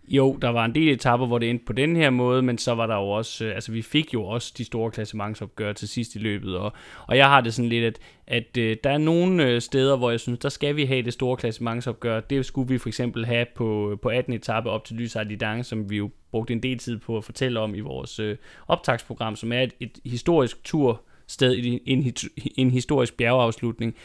jo, 0.09 0.37
der 0.41 0.49
var 0.49 0.65
en 0.65 0.75
del 0.75 0.93
etapper, 0.93 1.27
hvor 1.27 1.37
det 1.37 1.49
endte 1.49 1.65
på 1.65 1.73
den 1.73 1.95
her 1.95 2.09
måde, 2.09 2.41
men 2.41 2.57
så 2.57 2.75
var 2.75 2.87
der 2.87 2.95
jo 2.95 3.09
også, 3.09 3.45
øh, 3.45 3.55
altså 3.55 3.71
vi 3.71 3.81
fik 3.81 4.13
jo 4.13 4.23
også 4.23 4.53
de 4.57 4.65
store 4.65 4.91
klassementsopgør 4.91 5.73
til 5.73 5.87
sidst 5.87 6.15
i 6.15 6.19
løbet, 6.19 6.57
og, 6.57 6.73
og 7.07 7.17
jeg 7.17 7.27
har 7.27 7.41
det 7.41 7.53
sådan 7.53 7.69
lidt, 7.69 7.85
at, 7.85 7.99
at 8.27 8.57
øh, 8.57 8.77
der 8.83 8.89
er 8.89 8.97
nogle 8.97 9.45
øh, 9.47 9.61
steder, 9.61 9.97
hvor 9.97 10.09
jeg 10.09 10.19
synes, 10.19 10.39
der 10.39 10.49
skal 10.49 10.75
vi 10.75 10.85
have 10.85 11.01
det 11.01 11.13
store 11.13 11.37
klassementsopgør. 11.37 12.19
Det 12.19 12.45
skulle 12.45 12.69
vi 12.69 12.77
for 12.77 12.89
eksempel 12.89 13.25
have 13.25 13.45
på, 13.55 13.99
på 14.01 14.09
18 14.09 14.33
etape 14.33 14.69
op 14.69 14.85
til 14.85 14.95
Lysart 14.95 15.27
Dang, 15.39 15.65
som 15.65 15.89
vi 15.89 15.97
jo 15.97 16.09
brugte 16.31 16.53
en 16.53 16.63
del 16.63 16.77
tid 16.77 16.97
på 16.97 17.17
at 17.17 17.23
fortælle 17.23 17.59
om 17.59 17.75
i 17.75 17.79
vores 17.79 18.19
øh, 18.19 18.37
optagsprogram, 18.67 19.35
som 19.35 19.51
er 19.51 19.61
et, 19.61 19.73
et 19.79 19.99
historisk 20.05 20.63
tur 20.63 21.01
sted 21.27 21.55
i 21.55 21.81
en, 21.85 22.13
en 22.57 22.71
historisk 22.71 23.17
bjergeafslutning 23.17 23.95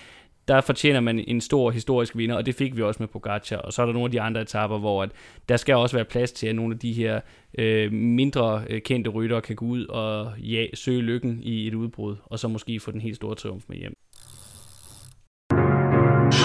der 0.48 0.60
fortjener 0.60 1.00
man 1.00 1.18
en 1.18 1.40
stor 1.40 1.70
historisk 1.70 2.16
vinder, 2.16 2.36
og 2.36 2.46
det 2.46 2.54
fik 2.54 2.76
vi 2.76 2.82
også 2.82 3.02
med 3.02 3.08
Pogacar. 3.08 3.56
Og 3.56 3.72
så 3.72 3.82
er 3.82 3.86
der 3.86 3.92
nogle 3.92 4.04
af 4.04 4.10
de 4.10 4.20
andre 4.20 4.42
etapper, 4.42 4.78
hvor 4.78 5.02
at 5.02 5.10
der 5.48 5.56
skal 5.56 5.74
også 5.74 5.96
være 5.96 6.04
plads 6.04 6.32
til, 6.32 6.46
at 6.46 6.54
nogle 6.54 6.74
af 6.74 6.78
de 6.78 6.92
her 6.92 7.20
øh, 7.58 7.92
mindre 7.92 8.64
øh, 8.70 8.80
kendte 8.80 9.10
ryttere 9.10 9.40
kan 9.40 9.56
gå 9.56 9.66
ud 9.66 9.86
og 9.86 10.32
ja, 10.38 10.66
søge 10.74 11.02
lykken 11.02 11.40
i 11.42 11.66
et 11.66 11.74
udbrud, 11.74 12.16
og 12.24 12.38
så 12.38 12.48
måske 12.48 12.80
få 12.80 12.90
den 12.90 13.00
helt 13.00 13.16
store 13.16 13.34
triumf 13.34 13.64
med 13.68 13.76
hjem. 13.76 13.96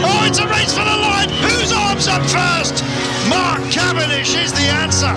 Oh, 0.08 0.28
it's 0.28 0.40
a 0.44 0.48
race 0.56 0.74
for 0.78 0.86
the 0.92 0.98
line! 1.08 1.30
Whose 1.46 1.74
arms 1.86 2.08
up 2.16 2.24
first? 2.38 2.76
Mark 3.36 3.62
Cavendish 3.78 4.32
is 4.44 4.52
the 4.52 4.68
answer! 4.84 5.14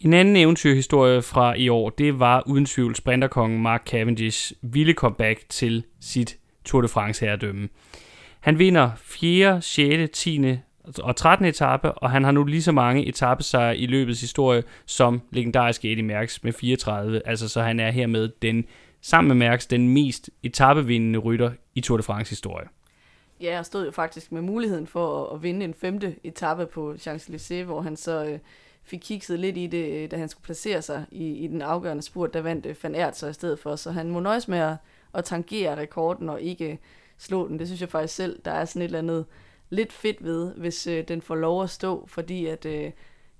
En 0.00 0.12
anden 0.12 0.36
eventyrhistorie 0.36 1.22
fra 1.22 1.54
i 1.54 1.68
år, 1.68 1.90
det 1.90 2.18
var 2.18 2.42
uden 2.46 2.66
tvivl 2.66 2.94
sprinterkongen 2.94 3.62
Mark 3.62 3.86
Cavendish 3.86 4.52
vilde 4.62 4.92
comeback 4.92 5.48
til 5.48 5.84
sit 6.00 6.38
Tour 6.64 6.82
de 6.82 6.88
France 6.88 7.24
herredømme. 7.24 7.68
Han 8.40 8.58
vinder 8.58 8.90
4., 8.96 9.62
6., 9.62 10.18
10. 10.18 10.56
og 10.98 11.16
13. 11.16 11.46
etape, 11.46 11.92
og 11.92 12.10
han 12.10 12.24
har 12.24 12.30
nu 12.30 12.44
lige 12.44 12.62
så 12.62 12.72
mange 12.72 13.06
etappesejre 13.06 13.76
i 13.76 13.86
løbets 13.86 14.20
historie 14.20 14.62
som 14.86 15.22
legendariske 15.30 15.92
Eddie 15.92 16.04
Merckx 16.04 16.42
med 16.42 16.52
34, 16.52 17.22
altså 17.24 17.48
så 17.48 17.62
han 17.62 17.80
er 17.80 17.90
hermed 17.90 18.28
den, 18.42 18.64
sammen 19.00 19.38
med 19.38 19.48
Merckx, 19.48 19.66
den 19.66 19.88
mest 19.88 20.30
etappevindende 20.42 21.18
rytter 21.18 21.50
i 21.74 21.80
Tour 21.80 21.96
de 21.96 22.02
France 22.02 22.30
historie. 22.30 22.68
Ja, 23.40 23.58
og 23.58 23.66
stod 23.66 23.84
jo 23.84 23.90
faktisk 23.90 24.32
med 24.32 24.42
muligheden 24.42 24.86
for 24.86 25.24
at, 25.24 25.34
at 25.36 25.42
vinde 25.42 25.64
en 25.64 25.74
femte 25.74 26.14
etape 26.24 26.66
på 26.66 26.94
Champs-Élysées, 26.94 27.64
hvor 27.64 27.80
han 27.80 27.96
så 27.96 28.24
øh, 28.24 28.38
fik 28.82 29.00
kikset 29.02 29.38
lidt 29.38 29.56
i 29.56 29.66
det, 29.66 30.02
øh, 30.02 30.10
da 30.10 30.16
han 30.16 30.28
skulle 30.28 30.44
placere 30.44 30.82
sig 30.82 31.04
i, 31.10 31.26
i 31.26 31.46
den 31.46 31.62
afgørende 31.62 32.02
spurt, 32.02 32.34
der 32.34 32.40
vandt 32.40 32.66
øh, 32.66 32.74
Van 32.82 32.94
Aert 32.94 33.16
så 33.16 33.26
i 33.26 33.32
stedet 33.32 33.58
for, 33.58 33.76
så 33.76 33.90
han 33.90 34.10
må 34.10 34.20
nøjes 34.20 34.48
med 34.48 34.58
at 34.58 34.76
at 35.14 35.24
tangere 35.24 35.76
rekorden 35.76 36.28
og 36.28 36.42
ikke 36.42 36.78
slå 37.18 37.48
den. 37.48 37.58
Det 37.58 37.66
synes 37.66 37.80
jeg 37.80 37.88
faktisk 37.88 38.14
selv, 38.14 38.40
der 38.44 38.50
er 38.50 38.64
sådan 38.64 38.82
et 38.82 38.86
eller 38.86 38.98
andet 38.98 39.26
lidt 39.70 39.92
fedt 39.92 40.24
ved, 40.24 40.54
hvis 40.54 40.86
øh, 40.86 41.08
den 41.08 41.22
får 41.22 41.34
lov 41.34 41.62
at 41.62 41.70
stå, 41.70 42.06
fordi 42.06 42.46
at 42.46 42.64
øh, 42.64 42.90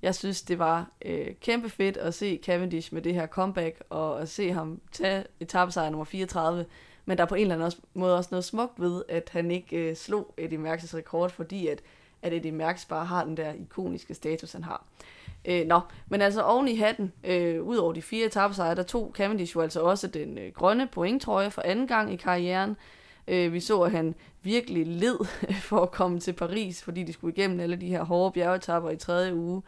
jeg 0.03 0.15
synes, 0.15 0.43
det 0.43 0.59
var 0.59 0.91
øh, 1.05 1.27
kæmpe 1.41 1.71
fedt 1.71 1.97
at 1.97 2.15
se 2.15 2.41
Cavendish 2.45 2.95
med 2.95 3.03
det 3.03 3.15
her 3.15 3.27
comeback, 3.27 3.83
og 3.91 4.23
at 4.23 4.29
se 4.29 4.53
ham 4.53 4.81
tage 4.93 5.25
etappesejr 5.41 5.91
nummer 5.91 6.05
34, 6.05 6.65
men 7.05 7.19
der 7.19 7.25
er 7.25 7.29
på 7.29 7.35
en 7.35 7.41
eller 7.41 7.55
anden 7.55 7.81
måde 7.95 8.17
også 8.17 8.29
noget 8.31 8.45
smukt 8.45 8.81
ved, 8.81 9.03
at 9.09 9.29
han 9.33 9.51
ikke 9.51 9.77
øh, 9.77 9.97
slog 9.97 10.35
Eddie 10.37 10.59
Merckx' 10.59 10.97
rekord, 10.97 11.31
fordi 11.31 11.67
at, 11.67 11.83
at 12.25 12.33
Eddie 12.33 12.53
Merckx 12.53 12.87
bare 12.87 13.05
har 13.05 13.25
den 13.25 13.37
der 13.37 13.53
ikoniske 13.53 14.15
status, 14.15 14.53
han 14.53 14.65
har. 14.65 14.85
Øh, 15.45 15.67
nå, 15.67 15.81
men 16.09 16.23
altså 16.23 16.43
oven 16.43 16.69
i 16.69 16.77
hatten, 16.77 17.13
øh, 17.25 17.63
ud 17.63 17.77
over 17.77 17.93
de 17.93 18.03
fire 18.03 18.27
etappesejre, 18.27 18.75
der 18.75 18.83
tog 18.83 19.13
Cavendish 19.15 19.57
jo 19.57 19.61
altså 19.61 19.81
også 19.81 20.07
den 20.07 20.39
øh, 20.39 20.53
grønne 20.53 20.89
pointtrøje 20.93 21.51
for 21.51 21.63
anden 21.65 21.87
gang 21.87 22.13
i 22.13 22.17
karrieren. 22.17 22.77
Øh, 23.29 23.53
vi 23.53 23.61
så, 23.61 23.81
at 23.81 23.91
han 23.91 24.15
virkelig 24.43 24.87
led 24.87 25.27
for 25.69 25.81
at 25.81 25.91
komme 25.91 26.21
til 26.21 26.33
Paris, 26.33 26.83
fordi 26.83 27.03
de 27.03 27.13
skulle 27.13 27.37
igennem 27.37 27.61
alle 27.61 27.77
de 27.77 27.89
her 27.89 28.03
hårde 28.03 28.33
bjergetapper 28.33 28.91
i 28.91 28.97
tredje 28.97 29.35
uge. 29.35 29.63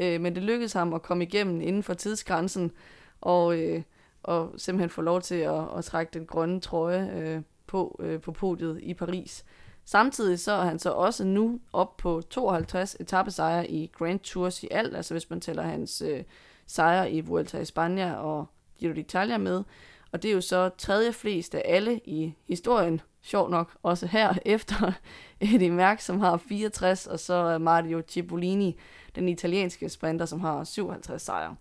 Øh, 0.00 0.20
men 0.20 0.34
det 0.34 0.42
lykkedes 0.42 0.72
ham 0.72 0.94
at 0.94 1.02
komme 1.02 1.24
igennem 1.24 1.60
inden 1.60 1.82
for 1.82 1.94
tidsgrænsen, 1.94 2.72
og, 3.20 3.58
øh, 3.58 3.82
og 4.22 4.52
simpelthen 4.56 4.90
få 4.90 5.02
lov 5.02 5.20
til 5.20 5.34
at, 5.34 5.64
at 5.78 5.84
trække 5.84 6.10
den 6.14 6.26
grønne 6.26 6.60
trøje 6.60 7.10
øh, 7.14 7.42
på, 7.66 8.00
øh, 8.02 8.20
på 8.20 8.32
podiet 8.32 8.80
i 8.82 8.94
Paris. 8.94 9.44
Samtidig 9.88 10.40
så 10.40 10.52
er 10.52 10.64
han 10.64 10.78
så 10.78 10.90
også 10.90 11.24
nu 11.24 11.60
op 11.72 11.96
på 11.96 12.22
52 12.30 12.96
etappesejre 13.00 13.70
i 13.70 13.90
Grand 13.98 14.20
Tours 14.20 14.62
i 14.62 14.68
alt, 14.70 14.96
altså 14.96 15.14
hvis 15.14 15.30
man 15.30 15.40
tæller 15.40 15.62
hans 15.62 16.02
øh, 16.02 16.22
sejre 16.66 17.10
i 17.10 17.20
Vuelta 17.20 17.58
i 17.58 17.64
Spanien 17.64 18.12
og 18.14 18.46
Giro 18.80 18.92
d'Italia 18.92 19.36
med. 19.36 19.64
Og 20.12 20.22
det 20.22 20.28
er 20.28 20.34
jo 20.34 20.40
så 20.40 20.70
tredje 20.78 21.12
flest 21.12 21.54
af 21.54 21.62
alle 21.64 22.00
i 22.04 22.34
historien, 22.48 23.00
sjov 23.22 23.50
nok 23.50 23.76
også 23.82 24.06
her, 24.06 24.34
efter 24.44 24.92
Eddie 25.40 25.70
Mærk, 25.70 26.00
som 26.00 26.20
har 26.20 26.36
64, 26.36 27.06
og 27.06 27.20
så 27.20 27.58
Mario 27.58 28.02
Cipollini, 28.08 28.76
den 29.14 29.28
italienske 29.28 29.88
sprinter, 29.88 30.26
som 30.26 30.40
har 30.40 30.64
57 30.64 31.22
sejre. 31.22 31.56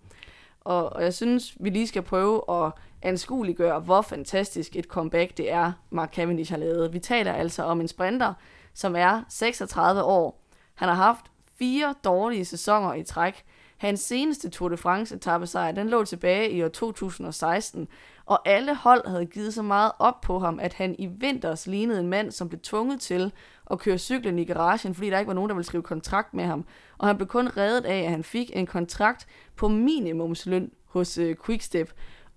Og, 0.66 0.94
og 0.94 1.04
jeg 1.04 1.14
synes, 1.14 1.58
vi 1.60 1.70
lige 1.70 1.88
skal 1.88 2.02
prøve 2.02 2.42
at 2.50 2.72
anskueliggøre, 3.02 3.80
hvor 3.80 4.02
fantastisk 4.02 4.76
et 4.76 4.86
comeback 4.86 5.38
det 5.38 5.52
er, 5.52 5.72
Mark 5.90 6.14
Cavendish 6.14 6.52
har 6.52 6.60
lavet. 6.60 6.94
Vi 6.94 7.00
taler 7.00 7.34
altså 7.34 7.64
om 7.64 7.82
en 7.82 7.88
sprinter, 7.88 8.34
som 8.74 8.96
er 8.96 9.22
36 9.30 10.04
år. 10.04 10.42
Han 10.76 10.88
har 10.88 10.96
haft 10.96 11.26
fire 11.60 11.96
dårlige 12.04 12.46
sæsoner 12.46 12.94
i 12.94 13.04
træk. 13.04 13.44
Hans 13.78 14.00
seneste 14.00 14.50
Tour 14.50 14.70
de 14.70 14.78
France 14.78 15.16
etappe 15.16 15.48
sejr, 15.48 15.72
den 15.72 15.90
lå 15.90 16.04
tilbage 16.04 16.52
i 16.52 16.64
år 16.64 16.68
2016, 16.68 17.88
og 18.26 18.50
alle 18.50 18.76
hold 18.76 19.08
havde 19.08 19.26
givet 19.26 19.54
så 19.54 19.62
meget 19.62 19.92
op 20.00 20.22
på 20.22 20.40
ham, 20.40 20.60
at 20.60 20.74
han 20.74 20.96
i 21.00 21.06
vinters 21.06 21.68
lignede 21.68 22.00
en 22.00 22.08
mand, 22.08 22.32
som 22.32 22.50
blev 22.50 22.60
tvunget 22.62 23.02
til 23.02 23.32
at 23.72 23.80
køre 23.80 23.98
cyklen 23.98 24.40
i 24.40 24.46
garagen, 24.46 24.96
fordi 24.96 25.10
der 25.10 25.20
ikke 25.20 25.28
var 25.28 25.34
nogen, 25.34 25.50
der 25.50 25.56
ville 25.56 25.66
skrive 25.68 25.84
kontrakt 25.84 26.34
med 26.34 26.44
ham. 26.44 26.66
Og 26.98 27.08
han 27.08 27.18
blev 27.18 27.28
kun 27.28 27.48
reddet 27.58 27.86
af, 27.86 27.98
at 27.98 28.10
han 28.10 28.24
fik 28.24 28.52
en 28.54 28.66
kontrakt 28.66 29.28
på 29.56 29.68
minimumsløn 29.68 30.72
hos 30.86 31.18
øh, 31.18 31.36
Quickstep 31.46 31.94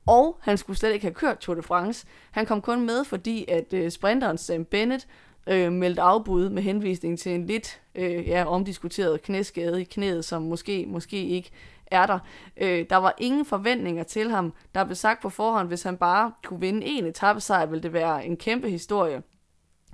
og 0.09 0.39
han 0.41 0.59
skulle 0.59 0.77
slet 0.77 0.93
ikke 0.93 1.05
have 1.05 1.15
kørt 1.15 1.39
Tour 1.39 1.55
de 1.55 1.63
France. 1.63 2.07
Han 2.31 2.47
kom 2.47 2.61
kun 2.61 2.87
med, 2.87 3.05
fordi 3.05 3.45
at 3.49 3.73
øh, 3.73 3.91
sprinteren 3.91 4.39
Sam 4.39 4.65
Bennett 4.65 5.09
øh, 5.47 5.73
meldte 5.73 6.03
afbud 6.03 6.49
med 6.49 6.63
henvisning 6.63 7.19
til 7.19 7.33
en 7.33 7.47
lidt 7.47 7.81
øh, 7.95 8.29
ja, 8.29 8.45
omdiskuteret 8.45 9.23
knæskade 9.23 9.81
i 9.81 9.85
knæet, 9.85 10.25
som 10.25 10.43
måske, 10.43 10.87
måske 10.89 11.25
ikke 11.27 11.51
er 11.87 12.07
der. 12.07 12.19
Øh, 12.57 12.87
der 12.91 12.97
var 12.97 13.15
ingen 13.19 13.45
forventninger 13.45 14.03
til 14.03 14.31
ham. 14.31 14.53
Der 14.75 14.85
blev 14.85 14.97
sagt 14.97 15.23
på 15.23 15.31
forhånd, 15.31 15.69
hvis 15.69 15.83
han 15.83 15.97
bare 15.97 16.33
kunne 16.45 16.61
vinde 16.61 16.87
en 16.87 17.05
etappesejr, 17.05 17.67
ville 17.67 17.83
det 17.83 17.93
være 17.93 18.27
en 18.27 18.37
kæmpe 18.37 18.71
historie. 18.71 19.23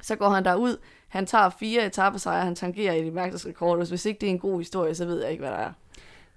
Så 0.04 0.16
går 0.16 0.28
han 0.28 0.44
derud, 0.44 0.76
han 1.08 1.26
tager 1.26 1.50
fire 1.60 1.86
etappesejre, 1.86 2.44
han 2.44 2.54
tangerer 2.54 2.94
i 2.94 3.04
de 3.04 3.10
mærkelsesrekord, 3.10 3.88
hvis 3.88 4.06
ikke 4.06 4.20
det 4.20 4.26
er 4.26 4.30
en 4.30 4.38
god 4.38 4.58
historie, 4.58 4.94
så 4.94 5.04
ved 5.04 5.22
jeg 5.22 5.30
ikke, 5.30 5.40
hvad 5.40 5.50
der 5.50 5.58
er. 5.58 5.72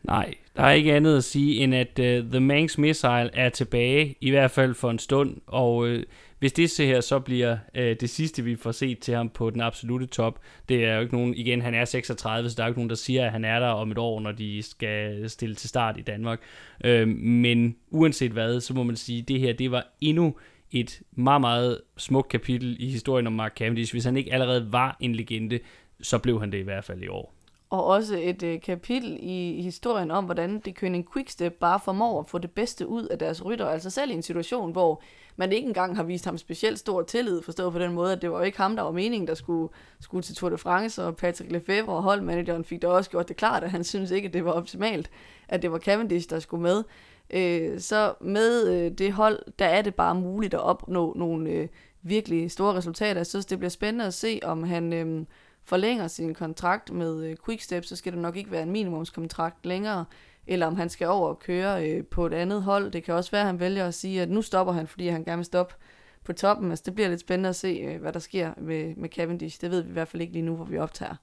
Nej, 0.04 0.34
der 0.56 0.64
er 0.64 0.72
ikke 0.72 0.94
andet 0.94 1.18
at 1.18 1.24
sige, 1.24 1.64
end 1.64 1.76
at 1.76 2.00
uh, 2.00 2.32
The 2.32 2.40
Manx 2.40 2.78
Missile 2.78 3.30
er 3.34 3.50
tilbage, 3.50 4.16
i 4.22 4.30
hvert 4.30 4.52
fald 4.52 4.74
for 4.74 4.92
en 4.92 5.00
stund, 5.00 5.38
og 5.48 5.78
uh, 5.78 6.00
hvis 6.40 6.54
det 6.54 6.70
se 6.70 6.86
her 6.86 7.02
så 7.02 7.20
bliver 7.20 7.58
uh, 7.78 7.82
det 7.82 8.10
sidste, 8.10 8.44
vi 8.44 8.56
får 8.56 8.72
set 8.72 9.00
til 9.00 9.16
ham 9.16 9.30
på 9.30 9.50
den 9.50 9.62
absolute 9.62 10.06
top, 10.06 10.40
det 10.70 10.86
er 10.86 10.96
jo 10.96 11.02
ikke 11.02 11.16
nogen, 11.16 11.34
igen, 11.34 11.62
han 11.62 11.74
er 11.74 11.86
36, 11.86 12.50
så 12.50 12.56
der 12.56 12.64
er 12.64 12.68
jo 12.68 12.72
ikke 12.72 12.80
nogen, 12.80 12.90
der 12.90 12.96
siger, 12.96 13.26
at 13.26 13.32
han 13.32 13.46
er 13.46 13.60
der 13.60 13.68
om 13.68 13.92
et 13.92 13.98
år, 13.98 14.20
når 14.20 14.32
de 14.32 14.64
skal 14.64 15.30
stille 15.30 15.56
til 15.56 15.70
start 15.70 15.98
i 15.98 16.02
Danmark. 16.02 16.40
Uh, 16.86 17.08
men 17.18 17.76
uanset 17.90 18.32
hvad, 18.32 18.62
så 18.62 18.74
må 18.74 18.84
man 18.84 18.96
sige, 18.96 19.22
at 19.22 19.28
det 19.28 19.40
her, 19.40 19.54
det 19.54 19.72
var 19.72 19.88
endnu 20.02 20.36
et 20.72 21.02
meget, 21.12 21.42
meget 21.42 21.82
smukt 21.98 22.30
kapitel 22.30 22.78
i 22.80 22.90
historien 22.90 23.28
om 23.28 23.34
Mark 23.34 23.58
Cavendish. 23.58 23.94
Hvis 23.94 24.06
han 24.06 24.18
ikke 24.18 24.34
allerede 24.34 24.72
var 24.72 24.98
en 25.00 25.16
legende, 25.16 25.60
så 26.02 26.18
blev 26.18 26.40
han 26.40 26.52
det 26.52 26.58
i 26.58 26.62
hvert 26.62 26.84
fald 26.84 27.04
i 27.04 27.08
år. 27.08 27.34
Og 27.70 27.86
også 27.86 28.18
et 28.22 28.44
øh, 28.44 28.62
kapitel 28.62 29.18
i 29.22 29.62
historien 29.62 30.12
om, 30.12 30.26
hvordan 30.26 30.60
det 30.60 30.76
Køning 30.76 31.14
Quickstep 31.14 31.54
bare 31.54 31.80
formår 31.80 32.20
at 32.20 32.28
få 32.28 32.38
det 32.38 32.52
bedste 32.52 32.88
ud 32.88 33.06
af 33.06 33.20
deres 33.20 33.46
rytter. 33.46 33.66
Altså 33.66 33.90
selv 33.90 34.12
i 34.12 34.14
en 34.14 34.22
situation, 34.22 34.72
hvor 34.72 35.02
man 35.36 35.52
ikke 35.52 35.68
engang 35.68 35.96
har 35.96 36.04
vist 36.04 36.26
ham 36.26 36.38
specielt 36.38 36.80
stor 36.80 37.02
tillid, 37.02 37.42
forstået 37.42 37.74
på 37.74 37.80
den 37.80 37.94
måde, 37.94 38.14
at 38.14 38.22
det 38.22 38.32
var 38.32 38.38
jo 38.38 38.44
ikke 38.44 38.58
ham, 38.58 38.76
der 38.76 38.84
var 38.84 38.92
meningen, 38.92 39.28
der 39.28 39.34
skulle, 39.34 39.74
skulle 40.00 40.24
til 40.24 40.36
Tour 40.36 40.50
de 40.50 40.58
France, 40.58 41.04
og 41.04 41.16
Patrick 41.16 41.52
Lefebvre 41.52 41.94
og 41.94 42.04
holdmanageren 42.04 42.64
fik 42.64 42.82
da 42.82 42.88
også 42.88 43.10
gjort 43.10 43.28
det 43.28 43.38
klart, 43.38 43.64
at 43.64 43.72
han 43.72 43.84
synes 43.84 44.12
ikke, 44.12 44.28
at 44.28 44.34
det 44.34 44.46
var 44.46 44.52
optimalt, 44.52 45.10
at 45.48 45.62
det 45.62 45.72
var 45.72 45.80
Cavendish, 45.80 46.30
der 46.30 46.40
skulle 46.40 46.64
med. 46.64 46.84
Øh, 47.30 47.80
så 47.80 48.14
med 48.22 48.68
øh, 48.68 48.92
det 48.92 49.14
hold, 49.14 49.40
der 49.60 49.66
er 49.66 49.82
det 49.82 49.96
bare 49.96 50.16
muligt 50.16 50.54
at 50.54 50.60
opnå 50.60 51.14
nogle 51.16 51.50
øh, 51.50 51.68
virkelig 52.02 52.52
store 52.52 52.74
resultater. 52.74 53.20
Jeg 53.20 53.28
synes, 53.28 53.46
det 53.46 53.60
bliver 53.60 53.70
spændende 53.70 54.06
at 54.06 54.14
se, 54.14 54.40
om 54.44 54.64
han... 54.64 54.94
Øh, 54.94 55.26
forlænger 55.68 56.08
sin 56.08 56.34
kontrakt 56.34 56.94
med 56.94 57.24
øh, 57.24 57.36
Quickstep, 57.46 57.86
så 57.86 57.96
skal 57.96 58.14
det 58.14 58.22
nok 58.22 58.38
ikke 58.38 58.52
være 58.52 58.64
en 58.64 58.72
minimumskontrakt 58.72 59.66
længere, 59.66 60.06
eller 60.48 60.66
om 60.66 60.76
han 60.76 60.90
skal 60.90 61.08
over 61.08 61.30
og 61.30 61.40
køre 61.40 61.90
øh, 61.90 62.06
på 62.06 62.26
et 62.26 62.34
andet 62.34 62.64
hold. 62.64 62.92
Det 62.92 63.04
kan 63.04 63.14
også 63.14 63.32
være, 63.32 63.42
at 63.42 63.48
han 63.48 63.60
vælger 63.60 63.88
at 63.88 63.94
sige, 63.94 64.22
at 64.22 64.30
nu 64.30 64.42
stopper 64.42 64.74
han, 64.74 64.88
fordi 64.88 65.08
han 65.08 65.24
gerne 65.24 65.38
vil 65.38 65.46
stoppe 65.46 65.76
på 66.24 66.34
toppen. 66.34 66.70
Altså, 66.70 66.84
det 66.86 66.96
bliver 66.96 67.10
lidt 67.10 67.20
spændende 67.20 67.50
at 67.50 67.56
se, 67.56 67.68
øh, 67.68 68.02
hvad 68.02 68.14
der 68.14 68.20
sker 68.20 68.54
med, 68.58 68.96
med 68.96 69.10
Cavendish. 69.10 69.62
Det 69.62 69.72
ved 69.72 69.82
vi 69.82 69.90
i 69.90 69.94
hvert 69.94 70.08
fald 70.08 70.22
ikke 70.22 70.34
lige 70.34 70.46
nu, 70.46 70.56
hvor 70.56 70.66
vi 70.66 70.78
optager. 70.78 71.16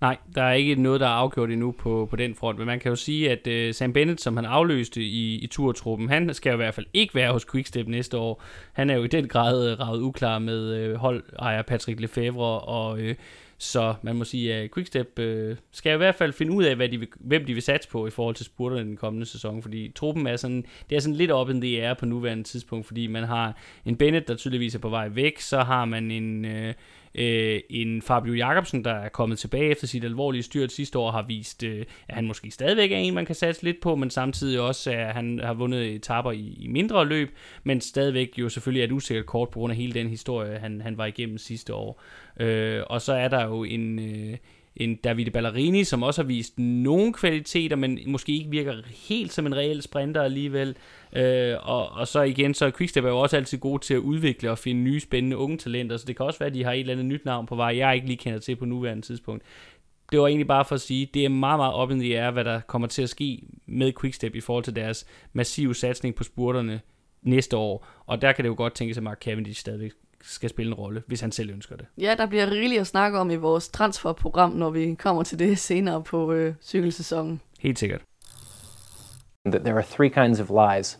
Nej, 0.00 0.16
der 0.34 0.42
er 0.42 0.52
ikke 0.52 0.82
noget, 0.82 1.00
der 1.00 1.06
er 1.06 1.10
afgjort 1.10 1.50
endnu 1.50 1.70
på, 1.70 2.06
på 2.10 2.16
den 2.16 2.34
front, 2.34 2.58
men 2.58 2.66
man 2.66 2.80
kan 2.80 2.88
jo 2.88 2.96
sige, 2.96 3.30
at 3.30 3.46
øh, 3.46 3.74
Sam 3.74 3.92
Bennett, 3.92 4.20
som 4.20 4.36
han 4.36 4.44
afløste 4.44 5.02
i, 5.02 5.34
i 5.34 5.46
turtruppen, 5.46 6.08
han 6.08 6.34
skal 6.34 6.50
jo 6.50 6.54
i 6.54 6.56
hvert 6.56 6.74
fald 6.74 6.86
ikke 6.94 7.14
være 7.14 7.32
hos 7.32 7.46
Quickstep 7.52 7.88
næste 7.88 8.18
år. 8.18 8.42
Han 8.72 8.90
er 8.90 8.94
jo 8.96 9.04
i 9.04 9.06
den 9.06 9.28
grad 9.28 9.70
øh, 9.70 9.80
ravet 9.80 10.00
uklar 10.00 10.38
med 10.38 10.74
øh, 10.74 10.94
holdejer 10.94 11.62
Patrick 11.62 12.00
Lefebvre, 12.00 12.60
og 12.60 13.00
øh, 13.00 13.14
så 13.58 13.94
man 14.02 14.16
må 14.16 14.24
sige, 14.24 14.54
at 14.54 14.70
Quickstep 14.74 15.18
øh, 15.18 15.56
skal 15.72 15.94
i 15.94 15.96
hvert 15.96 16.14
fald 16.14 16.32
finde 16.32 16.52
ud 16.52 16.64
af, 16.64 16.76
hvad 16.76 16.88
de 16.88 16.98
vil, 16.98 17.08
hvem 17.14 17.44
de 17.44 17.54
vil 17.54 17.62
satse 17.62 17.88
på 17.88 18.06
i 18.06 18.10
forhold 18.10 18.34
til 18.34 18.46
spurterne 18.46 18.82
den 18.82 18.96
kommende 18.96 19.26
sæson, 19.26 19.62
fordi 19.62 19.92
truppen 19.94 20.26
er 20.26 20.36
sådan, 20.36 20.64
det 20.90 20.96
er 20.96 21.00
sådan 21.00 21.16
lidt 21.16 21.30
op 21.30 21.48
end 21.48 21.62
det 21.62 21.84
er 21.84 21.94
på 21.94 22.06
nuværende 22.06 22.44
tidspunkt, 22.44 22.86
fordi 22.86 23.06
man 23.06 23.24
har 23.24 23.56
en 23.84 23.96
Bennett, 23.96 24.28
der 24.28 24.34
tydeligvis 24.34 24.74
er 24.74 24.78
på 24.78 24.88
vej 24.88 25.08
væk, 25.08 25.40
så 25.40 25.60
har 25.60 25.84
man 25.84 26.10
en... 26.10 26.44
Øh, 26.44 26.74
øh, 27.14 27.60
en 27.70 28.02
Fabio 28.02 28.34
Jacobsen, 28.34 28.84
der 28.84 28.92
er 28.92 29.08
kommet 29.08 29.38
tilbage 29.38 29.70
efter 29.70 29.86
sit 29.86 30.04
alvorlige 30.04 30.42
styrt 30.42 30.72
sidste 30.72 30.98
år, 30.98 31.10
har 31.10 31.22
vist, 31.22 31.62
øh, 31.62 31.84
at 32.08 32.14
han 32.14 32.26
måske 32.26 32.50
stadigvæk 32.50 32.92
er 32.92 32.96
en, 32.96 33.14
man 33.14 33.26
kan 33.26 33.34
satse 33.34 33.62
lidt 33.62 33.80
på, 33.80 33.96
men 33.96 34.10
samtidig 34.10 34.60
også, 34.60 34.90
at 34.90 35.14
han 35.14 35.40
har 35.42 35.54
vundet 35.54 35.94
etapper 35.94 36.32
i, 36.32 36.56
i 36.60 36.68
mindre 36.68 37.06
løb, 37.06 37.30
men 37.64 37.80
stadigvæk 37.80 38.38
jo 38.38 38.48
selvfølgelig 38.48 38.80
er 38.80 38.84
et 38.84 38.92
usikkert 38.92 39.26
kort 39.26 39.50
på 39.50 39.58
grund 39.58 39.70
af 39.70 39.76
hele 39.76 39.92
den 39.92 40.08
historie, 40.08 40.58
han, 40.58 40.80
han 40.80 40.98
var 40.98 41.06
igennem 41.06 41.38
sidste 41.38 41.74
år. 41.74 42.02
Øh, 42.40 42.82
og 42.86 43.02
så 43.02 43.12
er 43.12 43.28
der 43.28 43.44
jo 43.44 43.64
en... 43.64 43.98
Øh, 43.98 44.36
en 44.76 44.96
Davide 44.96 45.30
Ballerini, 45.30 45.84
som 45.84 46.02
også 46.02 46.22
har 46.22 46.26
vist 46.26 46.58
nogle 46.58 47.12
kvaliteter, 47.12 47.76
men 47.76 47.98
måske 48.06 48.32
ikke 48.32 48.50
virker 48.50 48.74
helt 49.08 49.32
som 49.32 49.46
en 49.46 49.56
reel 49.56 49.82
sprinter 49.82 50.22
alligevel. 50.22 50.76
Øh, 51.12 51.56
og, 51.62 51.88
og 51.88 52.08
så 52.08 52.22
igen, 52.22 52.54
så 52.54 52.70
Quickstep 52.70 53.04
er 53.04 53.08
jo 53.08 53.18
også 53.18 53.36
altid 53.36 53.58
god 53.58 53.78
til 53.78 53.94
at 53.94 53.98
udvikle 53.98 54.50
og 54.50 54.58
finde 54.58 54.80
nye 54.80 55.00
spændende 55.00 55.36
unge 55.36 55.58
talenter, 55.58 55.96
så 55.96 56.04
det 56.06 56.16
kan 56.16 56.26
også 56.26 56.38
være, 56.38 56.46
at 56.46 56.54
de 56.54 56.64
har 56.64 56.72
et 56.72 56.80
eller 56.80 56.92
andet 56.92 57.06
nyt 57.06 57.24
navn 57.24 57.46
på 57.46 57.56
vej, 57.56 57.76
jeg 57.76 57.94
ikke 57.94 58.06
lige 58.06 58.16
kender 58.16 58.38
til 58.38 58.56
på 58.56 58.64
nuværende 58.64 59.06
tidspunkt. 59.06 59.42
Det 60.12 60.20
var 60.20 60.26
egentlig 60.26 60.46
bare 60.46 60.64
for 60.64 60.74
at 60.74 60.80
sige, 60.80 61.08
det 61.14 61.24
er 61.24 61.28
meget, 61.28 61.58
meget 61.58 61.74
op 61.74 61.90
i 61.90 62.12
er, 62.12 62.30
hvad 62.30 62.44
der 62.44 62.60
kommer 62.60 62.88
til 62.88 63.02
at 63.02 63.08
ske 63.08 63.42
med 63.66 63.92
Quickstep 64.00 64.34
i 64.34 64.40
forhold 64.40 64.64
til 64.64 64.76
deres 64.76 65.06
massive 65.32 65.74
satsning 65.74 66.14
på 66.14 66.24
spurterne 66.24 66.80
næste 67.22 67.56
år. 67.56 67.86
Og 68.06 68.22
der 68.22 68.32
kan 68.32 68.44
det 68.44 68.48
jo 68.48 68.54
godt 68.56 68.74
tænkes, 68.74 68.96
at 68.96 69.02
Mark 69.02 69.22
Cavendish 69.22 69.60
stadigvæk 69.60 69.92
skal 70.22 70.50
spille 70.50 70.70
en 70.70 70.74
rolle, 70.74 71.02
hvis 71.06 71.20
han 71.20 71.32
selv 71.32 71.50
ønsker 71.50 71.76
det. 71.76 71.86
Ja, 71.98 72.14
der 72.18 72.26
bliver 72.26 72.50
rigeligt 72.50 72.80
at 72.80 72.86
snakke 72.86 73.18
om 73.18 73.30
i 73.30 73.36
vores 73.36 73.68
transferprogram, 73.68 74.50
når 74.50 74.70
vi 74.70 74.94
kommer 74.94 75.22
til 75.22 75.38
det 75.38 75.58
senere 75.58 76.02
på 76.02 76.32
øh, 76.32 76.54
cykelsæsonen. 76.62 77.40
Helt 77.60 77.78
sikkert. 77.78 78.00
That 79.46 79.62
there 79.62 79.74
are 79.74 79.86
three 79.90 80.08
kinds 80.08 80.40
of 80.40 80.50
lies. 80.50 80.98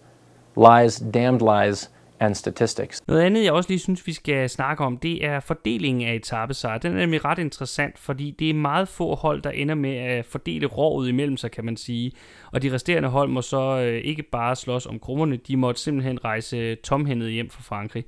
Lies, 0.57 1.03
damned 1.15 1.41
lies, 1.41 1.91
and 2.21 2.35
statistics. 2.35 3.03
Noget 3.09 3.23
andet, 3.23 3.45
jeg 3.45 3.53
også 3.53 3.71
lige 3.71 3.79
synes, 3.79 4.07
vi 4.07 4.13
skal 4.13 4.51
snakke 4.51 4.85
om, 4.85 4.97
det 4.97 5.25
er 5.25 5.41
fordelingen 5.41 6.09
af 6.09 6.15
etappesejre. 6.15 6.79
Den 6.79 6.93
er 6.93 6.97
nemlig 6.97 7.25
ret 7.25 7.39
interessant, 7.39 7.99
fordi 7.99 8.31
det 8.31 8.51
er 8.51 8.55
meget 8.55 8.89
få 8.89 9.15
hold, 9.15 9.43
der 9.43 9.51
ender 9.51 9.75
med 9.75 9.97
at 9.97 10.27
fordele 10.27 10.67
rådet 10.67 11.09
imellem 11.09 11.37
sig, 11.37 11.51
kan 11.51 11.65
man 11.65 11.77
sige. 11.77 12.13
Og 12.53 12.63
de 12.63 12.73
resterende 12.73 13.09
hold 13.09 13.29
må 13.29 13.43
så 13.43 13.79
øh, 13.79 14.01
ikke 14.05 14.23
bare 14.23 14.57
slås 14.57 14.87
om 14.87 14.99
krummerne, 14.99 15.37
de 15.37 15.57
måtte 15.57 15.81
simpelthen 15.81 16.25
rejse 16.25 16.75
tomhændet 16.75 17.31
hjem 17.31 17.51
fra 17.51 17.63
Frankrig. 17.63 18.05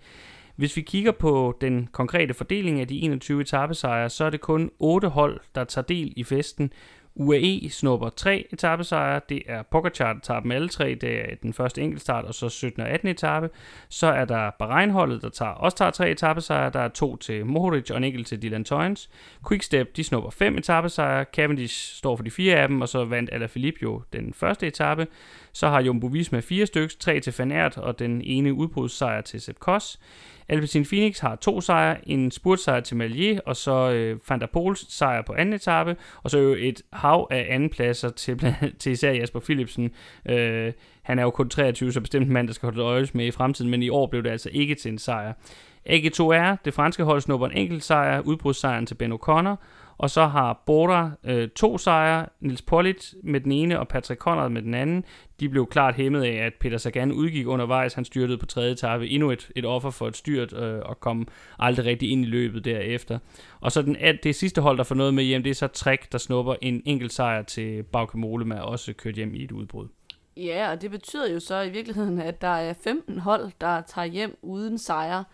Hvis 0.61 0.77
vi 0.77 0.81
kigger 0.81 1.13
på 1.13 1.57
den 1.61 1.89
konkrete 1.93 2.35
fordeling 2.35 2.81
af 2.81 2.89
de 2.89 3.01
21 3.01 3.41
etappesejre, 3.41 4.11
så 4.11 4.25
er 4.25 4.31
det 4.31 4.41
kun 4.41 4.71
8 4.79 5.09
hold, 5.09 5.41
der 5.55 5.65
tager 5.65 5.85
del 5.85 6.13
i 6.17 6.25
festen. 6.25 6.73
UAE 7.15 7.71
snupper 7.71 8.09
3 8.09 8.47
etappesejre. 8.53 9.21
Det 9.29 9.43
er 9.47 9.63
Pogacar, 9.63 10.13
der 10.13 10.21
tager 10.21 10.41
dem 10.41 10.53
alle 10.53 10.69
tre. 10.69 10.95
Det 11.01 11.21
er 11.21 11.35
den 11.43 11.53
første 11.53 11.83
enkeltstart, 11.83 12.25
og 12.25 12.35
så 12.35 12.49
17. 12.49 12.83
og 12.83 12.89
18. 12.89 13.09
etape. 13.09 13.51
Så 13.89 14.07
er 14.07 14.25
der 14.25 14.51
Bahrain-holdet, 14.59 15.23
der 15.23 15.29
tager, 15.29 15.51
også 15.51 15.77
tager 15.77 15.91
3 15.91 16.11
etappesejre. 16.11 16.71
Der 16.71 16.81
er 16.81 16.89
to 16.89 17.17
til 17.17 17.47
Mohoric 17.47 17.91
og 17.91 17.97
en 17.97 18.05
enkelt 18.05 18.27
til 18.27 18.43
Dylan 18.43 18.65
Toynes. 18.65 19.11
Quickstep, 19.49 19.97
de 19.97 20.05
snupper 20.05 20.31
fem 20.31 20.59
etappesejre. 20.59 21.25
Cavendish 21.33 21.97
står 21.97 22.17
for 22.17 22.25
de 22.25 22.31
fire 22.31 22.55
af 22.55 22.69
dem, 22.69 22.81
og 22.81 22.89
så 22.89 23.05
vandt 23.05 23.31
Alaphilippe 23.33 23.79
jo 23.83 24.03
den 24.13 24.35
første 24.35 24.67
etape. 24.67 25.07
Så 25.53 25.69
har 25.69 25.81
Jumbo 25.81 26.07
Visma 26.07 26.41
fire 26.41 26.67
stykker, 26.67 26.97
tre 27.01 27.21
til 27.21 27.33
Fanert 27.33 27.79
og 27.79 27.99
den 27.99 28.23
ene 28.25 28.53
udbrudssejr 28.53 29.21
til 29.21 29.41
Sepp 29.41 29.59
Koss. 29.59 30.01
Alpecin 30.49 30.85
Phoenix 30.85 31.19
har 31.19 31.37
to 31.37 31.61
sejre, 31.61 32.09
en 32.09 32.31
spurtsejr 32.31 32.81
til 32.81 32.97
Malier, 32.97 33.41
og 33.47 33.57
så 33.57 33.91
øh, 33.91 34.19
Van 34.29 34.41
der 34.41 34.47
Poels 34.47 34.95
sejr 34.95 35.23
på 35.23 35.33
anden 35.33 35.55
etape, 35.55 35.97
og 36.23 36.31
så 36.31 36.39
jo 36.39 36.57
et 36.59 36.83
hav 36.93 37.29
af 37.31 37.47
andenpladser 37.51 38.09
til, 38.09 38.55
til 38.81 38.93
især 38.93 39.13
Jasper 39.13 39.41
Philipsen. 39.41 39.91
Øh, 40.29 40.73
han 41.03 41.19
er 41.19 41.23
jo 41.23 41.31
kun 41.31 41.49
23, 41.49 41.93
så 41.93 42.01
bestemt 42.01 42.27
en 42.27 42.33
mand, 42.33 42.49
der 42.49 42.55
skal 42.55 42.67
holde 42.67 42.83
øjes 42.83 43.15
med 43.15 43.27
i 43.27 43.31
fremtiden, 43.31 43.71
men 43.71 43.83
i 43.83 43.89
år 43.89 44.07
blev 44.07 44.23
det 44.23 44.31
altså 44.31 44.49
ikke 44.53 44.75
til 44.75 44.93
en 44.93 44.99
sejr. 44.99 45.33
AG2R, 45.89 46.57
det 46.65 46.75
franske 46.75 47.05
hold, 47.05 47.21
snupper 47.21 47.47
en 47.47 47.57
enkelt 47.57 47.85
sejr, 47.85 48.21
udbrudssejren 48.21 48.87
til 48.87 48.95
Ben 48.95 49.13
O'Connor, 49.13 49.57
og 50.01 50.11
så 50.11 50.27
har 50.27 50.63
Border 50.67 51.11
øh, 51.25 51.49
to 51.49 51.79
sejre, 51.79 52.27
Nils 52.41 52.63
Pollitt 52.63 53.15
med 53.23 53.41
den 53.41 53.53
ene 53.53 53.81
og 53.81 53.89
Patrick 53.89 54.21
Conrad 54.21 54.49
med 54.49 54.63
den 54.63 54.75
anden. 54.75 55.05
De 55.41 55.49
blev 55.49 55.67
klart 55.67 55.95
hæmmet 55.95 56.23
af, 56.23 56.47
at 56.47 56.53
Peter 56.61 56.79
Sagan 56.79 57.13
udgik 57.13 57.47
undervejs. 57.47 57.95
Han 57.95 58.05
styrtede 58.05 58.39
på 58.39 58.47
tredje 58.47 58.73
etape. 58.73 59.09
Endnu 59.09 59.31
et, 59.31 59.51
et 59.57 59.65
offer 59.65 59.91
for 59.91 60.09
et 60.09 60.17
styrt 60.17 60.53
øh, 60.53 60.81
og 60.85 61.01
kom 61.01 61.29
aldrig 61.59 61.87
rigtig 61.87 62.11
ind 62.11 62.25
i 62.25 62.29
løbet 62.29 62.65
derefter. 62.65 63.19
Og 63.61 63.73
så 63.73 63.83
den, 63.83 63.97
det 64.23 64.35
sidste 64.35 64.61
hold, 64.61 64.79
der 64.79 64.85
får 64.85 64.95
noget 64.95 65.15
med 65.15 65.25
hjem, 65.25 65.43
det 65.43 65.51
er 65.51 65.55
så 65.55 65.67
Trek, 65.67 66.13
der 66.13 66.19
snupper 66.19 66.55
en 66.63 66.83
enkelt 66.85 67.13
sejr 67.13 67.43
til 67.43 67.83
Bauke 67.83 68.19
Mollema, 68.19 68.61
også 68.61 68.93
kørt 68.93 69.15
hjem 69.15 69.35
i 69.35 69.45
et 69.45 69.53
udbrud. 69.53 69.89
Ja, 70.37 70.71
og 70.71 70.83
det 70.83 70.91
betyder 70.91 71.33
jo 71.33 71.41
så 71.41 71.61
i 71.61 71.71
virkeligheden, 71.71 72.21
at 72.21 72.41
der 72.41 72.49
er 72.49 72.75
15 72.85 73.19
hold, 73.19 73.51
der 73.61 73.81
tager 73.81 74.07
hjem 74.07 74.39
uden 74.43 74.79
sejre. 74.79 75.25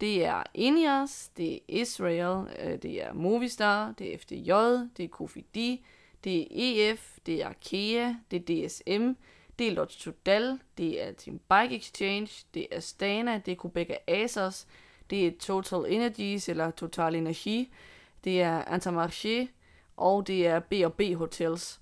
Det 0.00 0.24
er 0.24 0.42
Ineos, 0.54 1.28
det 1.28 1.54
er 1.54 1.58
Israel, 1.68 2.46
øh, 2.58 2.82
det 2.82 3.02
er 3.02 3.12
Movistar, 3.12 3.94
det 3.98 4.14
er 4.14 4.18
FDJ, 4.18 4.52
det 4.96 5.04
er 5.04 5.08
Kofidi, 5.08 5.84
det 6.24 6.40
er 6.40 6.46
EF, 6.50 7.18
det 7.26 7.42
er 7.42 7.48
Arkea, 7.48 8.14
det 8.30 8.50
er 8.50 8.68
DSM, 8.68 9.12
det 9.58 9.68
er 9.68 9.72
Lotto 9.72 9.98
Total, 9.98 10.58
det 10.78 11.02
er 11.02 11.12
Team 11.12 11.40
Bike 11.48 11.76
Exchange, 11.76 12.44
det 12.54 12.66
er 12.72 12.80
Stana, 12.80 13.40
det 13.46 13.52
er 13.52 13.56
Quebec 13.62 13.90
Asos, 14.06 14.66
det 15.10 15.26
er 15.26 15.30
Total 15.40 15.92
Energies 15.92 16.48
eller 16.48 16.70
Total 16.70 17.14
Energi, 17.14 17.72
det 18.24 18.42
er 18.42 18.62
Intermarché, 18.62 19.46
og 19.96 20.26
det 20.26 20.46
er 20.46 20.58
B&B 20.58 21.00
Hotels. 21.16 21.80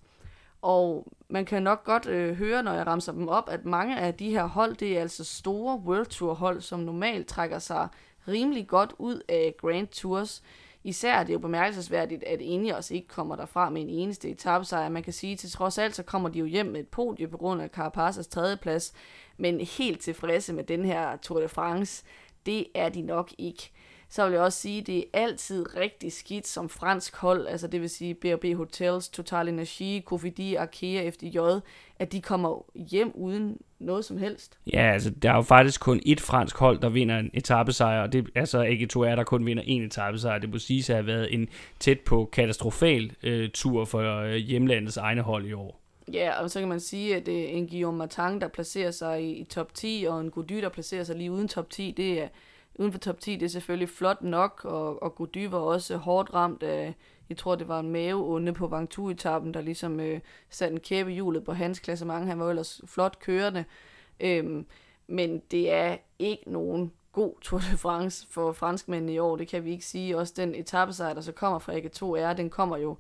Og 0.63 1.07
man 1.29 1.45
kan 1.45 1.63
nok 1.63 1.85
godt 1.85 2.07
øh, 2.07 2.37
høre, 2.37 2.63
når 2.63 2.73
jeg 2.73 2.87
ramser 2.87 3.13
dem 3.13 3.29
op, 3.29 3.49
at 3.49 3.65
mange 3.65 3.99
af 3.99 4.15
de 4.15 4.31
her 4.31 4.45
hold, 4.45 4.77
det 4.77 4.97
er 4.97 5.01
altså 5.01 5.25
store 5.25 5.77
World 5.77 6.07
Tour 6.07 6.35
hold, 6.35 6.61
som 6.61 6.81
normalt 6.81 7.27
trækker 7.27 7.59
sig 7.59 7.89
rimelig 8.29 8.67
godt 8.69 8.95
ud 8.99 9.21
af 9.29 9.55
Grand 9.59 9.89
Tours. 9.89 10.43
Især 10.85 11.15
er 11.15 11.25
det 11.25 11.33
jo 11.33 11.39
bemærkelsesværdigt, 11.39 12.25
at 12.25 12.41
Ineos 12.41 12.91
ikke 12.91 13.09
kommer 13.09 13.37
derfra 13.37 13.71
med 13.71 13.83
en 13.83 13.89
eneste 13.89 14.29
etappesejr. 14.29 14.89
Man 14.89 15.03
kan 15.03 15.13
sige, 15.13 15.33
at 15.33 15.39
til 15.39 15.51
trods 15.51 15.79
alt, 15.79 15.95
så 15.95 16.03
kommer 16.03 16.29
de 16.29 16.39
jo 16.39 16.45
hjem 16.45 16.67
med 16.67 16.81
et 16.81 16.89
podie 16.89 17.29
på 17.29 17.37
grund 17.37 17.63
af 17.63 17.69
Carapazes 17.69 18.27
tredjeplads. 18.27 18.93
Men 19.37 19.61
helt 19.61 20.01
tilfredse 20.01 20.53
med 20.53 20.65
den 20.65 20.85
her 20.85 21.17
Tour 21.17 21.41
de 21.41 21.49
France, 21.49 22.05
det 22.47 22.67
er 22.75 22.89
de 22.89 23.03
nok 23.03 23.33
ikke 23.39 23.73
så 24.11 24.25
vil 24.25 24.33
jeg 24.33 24.43
også 24.43 24.61
sige, 24.61 24.81
at 24.81 24.87
det 24.87 24.99
er 24.99 25.03
altid 25.13 25.77
rigtig 25.77 26.13
skidt 26.13 26.47
som 26.47 26.69
fransk 26.69 27.17
hold, 27.17 27.47
altså 27.47 27.67
det 27.67 27.81
vil 27.81 27.91
sige 27.91 28.15
BRB 28.15 28.45
Hotels, 28.57 29.09
Total 29.09 29.49
Energy, 29.49 30.05
Cofidi, 30.05 30.55
Arkea, 30.55 31.11
FDJ, 31.11 31.39
at 31.99 32.13
de 32.13 32.23
kommer 32.23 32.65
hjem 32.75 33.13
uden 33.15 33.59
noget 33.79 34.05
som 34.05 34.17
helst. 34.17 34.59
Ja, 34.73 34.93
altså 34.93 35.11
der 35.11 35.31
er 35.31 35.37
jo 35.37 35.43
faktisk 35.43 35.81
kun 35.81 36.01
ét 36.07 36.21
fransk 36.21 36.57
hold, 36.57 36.79
der 36.79 36.89
vinder 36.89 37.19
en 37.19 37.31
etappesejr, 37.35 38.03
og 38.03 38.13
det 38.13 38.27
er 38.35 38.41
altså 38.41 38.63
ikke 38.63 38.87
to 38.87 39.03
er, 39.03 39.15
der 39.15 39.25
kun 39.25 39.47
vinder 39.47 39.63
en 39.67 39.83
etappesejr. 39.83 40.39
Det 40.39 40.51
må 40.51 40.59
sige 40.59 40.93
at 40.93 40.97
have 40.97 41.07
været 41.07 41.35
en 41.35 41.49
tæt 41.81 42.01
på 42.01 42.29
katastrofal 42.33 43.13
øh, 43.23 43.51
tur 43.55 43.85
for 43.85 44.21
øh, 44.21 44.35
hjemlandets 44.35 44.97
egne 44.97 45.23
hold 45.23 45.47
i 45.47 45.53
år. 45.53 45.81
Ja, 46.13 46.43
og 46.43 46.51
så 46.51 46.59
kan 46.61 46.69
man 46.69 46.81
sige, 46.81 47.17
at 47.17 47.27
det 47.27 47.45
er 47.45 47.49
en 47.49 47.69
Guillaume 47.69 47.99
Martin, 47.99 48.41
der 48.41 48.49
placerer 48.49 48.91
sig 48.91 49.23
i, 49.23 49.33
i 49.33 49.45
top 49.45 49.75
10, 49.75 50.07
og 50.09 50.21
en 50.21 50.31
Gody, 50.31 50.63
der 50.63 50.69
placerer 50.69 51.05
sig 51.05 51.17
lige 51.17 51.33
uden 51.33 51.49
top 51.49 51.71
10. 51.71 51.95
Det 51.97 52.23
er, 52.23 52.29
uden 52.79 52.93
for 52.93 52.99
top 52.99 53.21
10, 53.21 53.37
det 53.37 53.43
er 53.43 53.49
selvfølgelig 53.49 53.89
flot 53.89 54.23
nok, 54.23 54.61
og, 54.65 55.03
og 55.03 55.15
Gody 55.15 55.47
var 55.47 55.59
også 55.59 55.97
hårdt 55.97 56.35
ramt 56.35 56.63
af, 56.63 56.95
jeg 57.29 57.37
tror 57.37 57.55
det 57.55 57.69
var 57.69 57.81
en 57.81 57.91
maveonde 57.91 58.53
på 58.53 58.67
Vangtu-etappen, 58.67 59.55
der 59.55 59.61
ligesom 59.61 60.01
øh, 60.01 60.21
satte 60.51 60.75
en 60.75 60.81
kæppe 60.81 61.13
hjulet 61.13 61.45
på 61.45 61.53
hans 61.53 61.79
klassement. 61.79 62.27
Han 62.27 62.39
var 62.39 62.51
ellers 62.51 62.81
flot 62.87 63.19
kørende, 63.19 63.65
øhm, 64.21 64.67
men 65.07 65.43
det 65.51 65.73
er 65.73 65.97
ikke 66.19 66.51
nogen 66.51 66.93
god 67.13 67.35
Tour 67.41 67.59
de 67.59 67.77
France 67.77 68.27
for 68.31 68.53
franskmændene 68.53 69.13
i 69.13 69.19
år, 69.19 69.37
det 69.37 69.49
kan 69.49 69.65
vi 69.65 69.71
ikke 69.71 69.85
sige. 69.85 70.19
Også 70.19 70.35
den 70.37 70.55
etappesejr, 70.55 71.15
der 71.15 71.21
så 71.21 71.33
kommer 71.33 71.59
fra 71.59 71.73
AG2R, 71.73 72.37
den 72.37 72.51
kommer 72.51 72.77
jo 72.77 72.97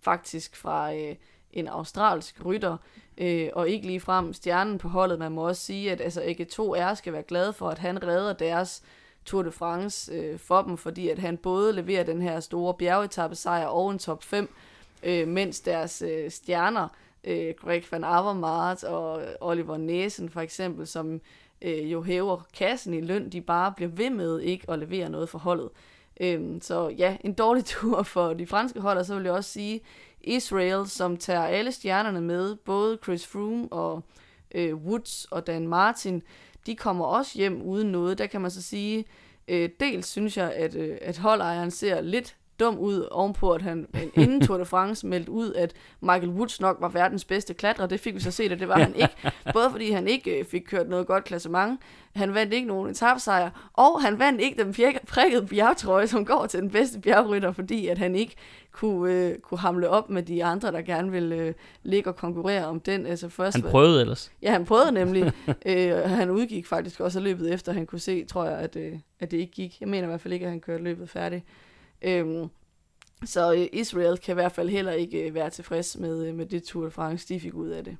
faktisk 0.00 0.56
fra 0.56 0.94
øh, 0.94 1.16
en 1.52 1.68
australsk 1.68 2.44
rytter, 2.44 2.76
øh, 3.18 3.48
og 3.52 3.68
ikke 3.68 3.86
lige 3.86 4.00
frem 4.00 4.32
stjernen 4.32 4.78
på 4.78 4.88
holdet. 4.88 5.18
Man 5.18 5.32
må 5.32 5.48
også 5.48 5.62
sige, 5.62 5.92
at 5.92 6.00
altså, 6.00 6.20
AG2R 6.20 6.94
skal 6.94 7.12
være 7.12 7.22
glad 7.22 7.52
for, 7.52 7.68
at 7.68 7.78
han 7.78 8.02
redder 8.02 8.32
deres 8.32 8.82
Tour 9.24 9.42
de 9.42 9.52
France 9.52 10.12
øh, 10.12 10.38
for 10.38 10.62
dem, 10.62 10.76
fordi 10.76 11.08
at 11.08 11.18
han 11.18 11.36
både 11.36 11.72
leverer 11.72 12.02
den 12.02 12.22
her 12.22 12.40
store 12.40 12.74
bjergetappe 12.74 13.36
sejr 13.36 13.66
og 13.66 13.90
en 13.90 13.98
top 13.98 14.22
5, 14.22 14.54
øh, 15.02 15.28
mens 15.28 15.60
deres 15.60 16.02
øh, 16.02 16.30
stjerner, 16.30 16.88
øh, 17.24 17.54
Greg 17.60 17.82
van 17.90 18.04
Avermaet 18.04 18.84
og 18.84 19.22
Oliver 19.40 19.76
Næsen 19.76 20.28
for 20.28 20.40
eksempel, 20.40 20.86
som 20.86 21.20
øh, 21.62 21.92
jo 21.92 22.02
hæver 22.02 22.46
kassen 22.54 22.94
i 22.94 23.00
løn, 23.00 23.28
de 23.28 23.40
bare 23.40 23.72
bliver 23.76 23.90
ved 23.90 24.10
med 24.10 24.40
ikke 24.40 24.70
at 24.70 24.78
levere 24.78 25.08
noget 25.08 25.28
for 25.28 25.38
holdet. 25.38 25.68
Øhm, 26.20 26.60
så 26.60 26.88
ja, 26.88 27.16
en 27.20 27.32
dårlig 27.32 27.64
tur 27.74 28.02
for 28.02 28.32
de 28.32 28.46
franske 28.46 28.80
hold, 28.80 28.98
og 28.98 29.06
så 29.06 29.14
vil 29.14 29.24
jeg 29.24 29.32
også 29.32 29.50
sige, 29.50 29.80
Israel, 30.20 30.88
som 30.88 31.16
tager 31.16 31.44
alle 31.44 31.72
stjernerne 31.72 32.20
med, 32.20 32.56
både 32.56 32.98
Chris 33.02 33.26
Froome 33.26 33.72
og 33.72 34.02
øh, 34.54 34.74
Woods 34.74 35.24
og 35.30 35.46
Dan 35.46 35.68
Martin, 35.68 36.22
de 36.66 36.76
kommer 36.76 37.04
også 37.04 37.38
hjem 37.38 37.62
uden 37.62 37.92
noget. 37.92 38.18
Der 38.18 38.26
kan 38.26 38.40
man 38.40 38.50
så 38.50 38.62
sige, 38.62 39.04
øh, 39.48 39.70
dels 39.80 40.06
synes 40.06 40.36
jeg, 40.36 40.52
at, 40.52 40.74
øh, 40.74 40.98
at 41.00 41.18
holdejeren 41.18 41.70
ser 41.70 42.00
lidt 42.00 42.36
dum 42.60 42.78
ud 42.78 43.08
ovenpå, 43.10 43.50
at 43.50 43.62
han 43.62 43.86
inden 44.14 44.40
Tour 44.40 44.58
de 44.58 44.64
France 44.64 45.06
meldte 45.06 45.30
ud, 45.30 45.52
at 45.54 45.72
Michael 46.00 46.28
Woods 46.28 46.60
nok 46.60 46.76
var 46.80 46.88
verdens 46.88 47.24
bedste 47.24 47.54
klatrer. 47.54 47.86
Det 47.86 48.00
fik 48.00 48.14
vi 48.14 48.20
så 48.20 48.30
set, 48.30 48.52
at 48.52 48.60
det 48.60 48.68
var 48.68 48.78
han 48.78 48.94
ikke. 48.94 49.14
Både 49.52 49.70
fordi 49.70 49.90
han 49.90 50.08
ikke 50.08 50.38
øh, 50.38 50.44
fik 50.44 50.62
kørt 50.62 50.88
noget 50.88 51.06
godt 51.06 51.24
klassement, 51.24 51.80
han 52.14 52.34
vandt 52.34 52.52
ikke 52.52 52.68
nogen 52.68 52.90
etapsejr, 52.90 53.70
og 53.72 54.02
han 54.02 54.18
vandt 54.18 54.40
ikke 54.40 54.64
den 54.64 54.98
prikkede 55.08 55.46
bjergtrøje, 55.46 56.06
som 56.06 56.24
går 56.24 56.46
til 56.46 56.60
den 56.60 56.70
bedste 56.70 57.00
bjergrytter, 57.00 57.52
fordi 57.52 57.88
at 57.88 57.98
han 57.98 58.14
ikke 58.14 58.34
kunne, 58.72 59.12
øh, 59.12 59.38
kunne 59.38 59.58
hamle 59.58 59.88
op 59.88 60.10
med 60.10 60.22
de 60.22 60.44
andre, 60.44 60.72
der 60.72 60.82
gerne 60.82 61.10
ville 61.10 61.36
øh, 61.36 61.54
ligge 61.82 62.10
og 62.10 62.16
konkurrere 62.16 62.66
om 62.66 62.80
den. 62.80 63.06
Altså 63.06 63.28
først, 63.28 63.56
han 63.56 63.70
prøvede 63.70 64.00
ellers. 64.00 64.32
Ja, 64.42 64.50
han 64.52 64.64
prøvede 64.64 64.92
nemlig. 64.92 65.32
øh, 65.66 65.96
han 65.96 66.30
udgik 66.30 66.66
faktisk 66.66 67.00
også 67.00 67.20
løbet 67.20 67.52
efter, 67.52 67.72
han 67.72 67.86
kunne 67.86 67.98
se, 67.98 68.24
tror 68.24 68.44
jeg, 68.44 68.58
at, 68.58 68.76
øh, 68.76 68.92
at 69.20 69.30
det 69.30 69.36
ikke 69.36 69.52
gik. 69.52 69.80
Jeg 69.80 69.88
mener 69.88 70.02
i 70.02 70.06
hvert 70.06 70.20
fald 70.20 70.34
ikke, 70.34 70.46
at 70.46 70.50
han 70.50 70.60
kørte 70.60 70.84
løbet 70.84 71.08
færdigt. 71.08 71.44
Øhm, 72.04 72.48
så 73.24 73.52
øh, 73.54 73.66
Israel 73.72 74.18
kan 74.18 74.32
i 74.32 74.34
hvert 74.34 74.52
fald 74.52 74.68
heller 74.68 74.92
ikke 74.92 75.22
øh, 75.22 75.34
være 75.34 75.50
tilfreds 75.50 75.98
med, 75.98 76.26
øh, 76.26 76.34
med 76.34 76.46
det 76.46 76.62
Tour 76.62 76.84
de 76.84 76.90
France, 76.90 77.34
de 77.34 77.40
fik 77.40 77.54
ud 77.54 77.68
af 77.68 77.84
det. 77.84 77.96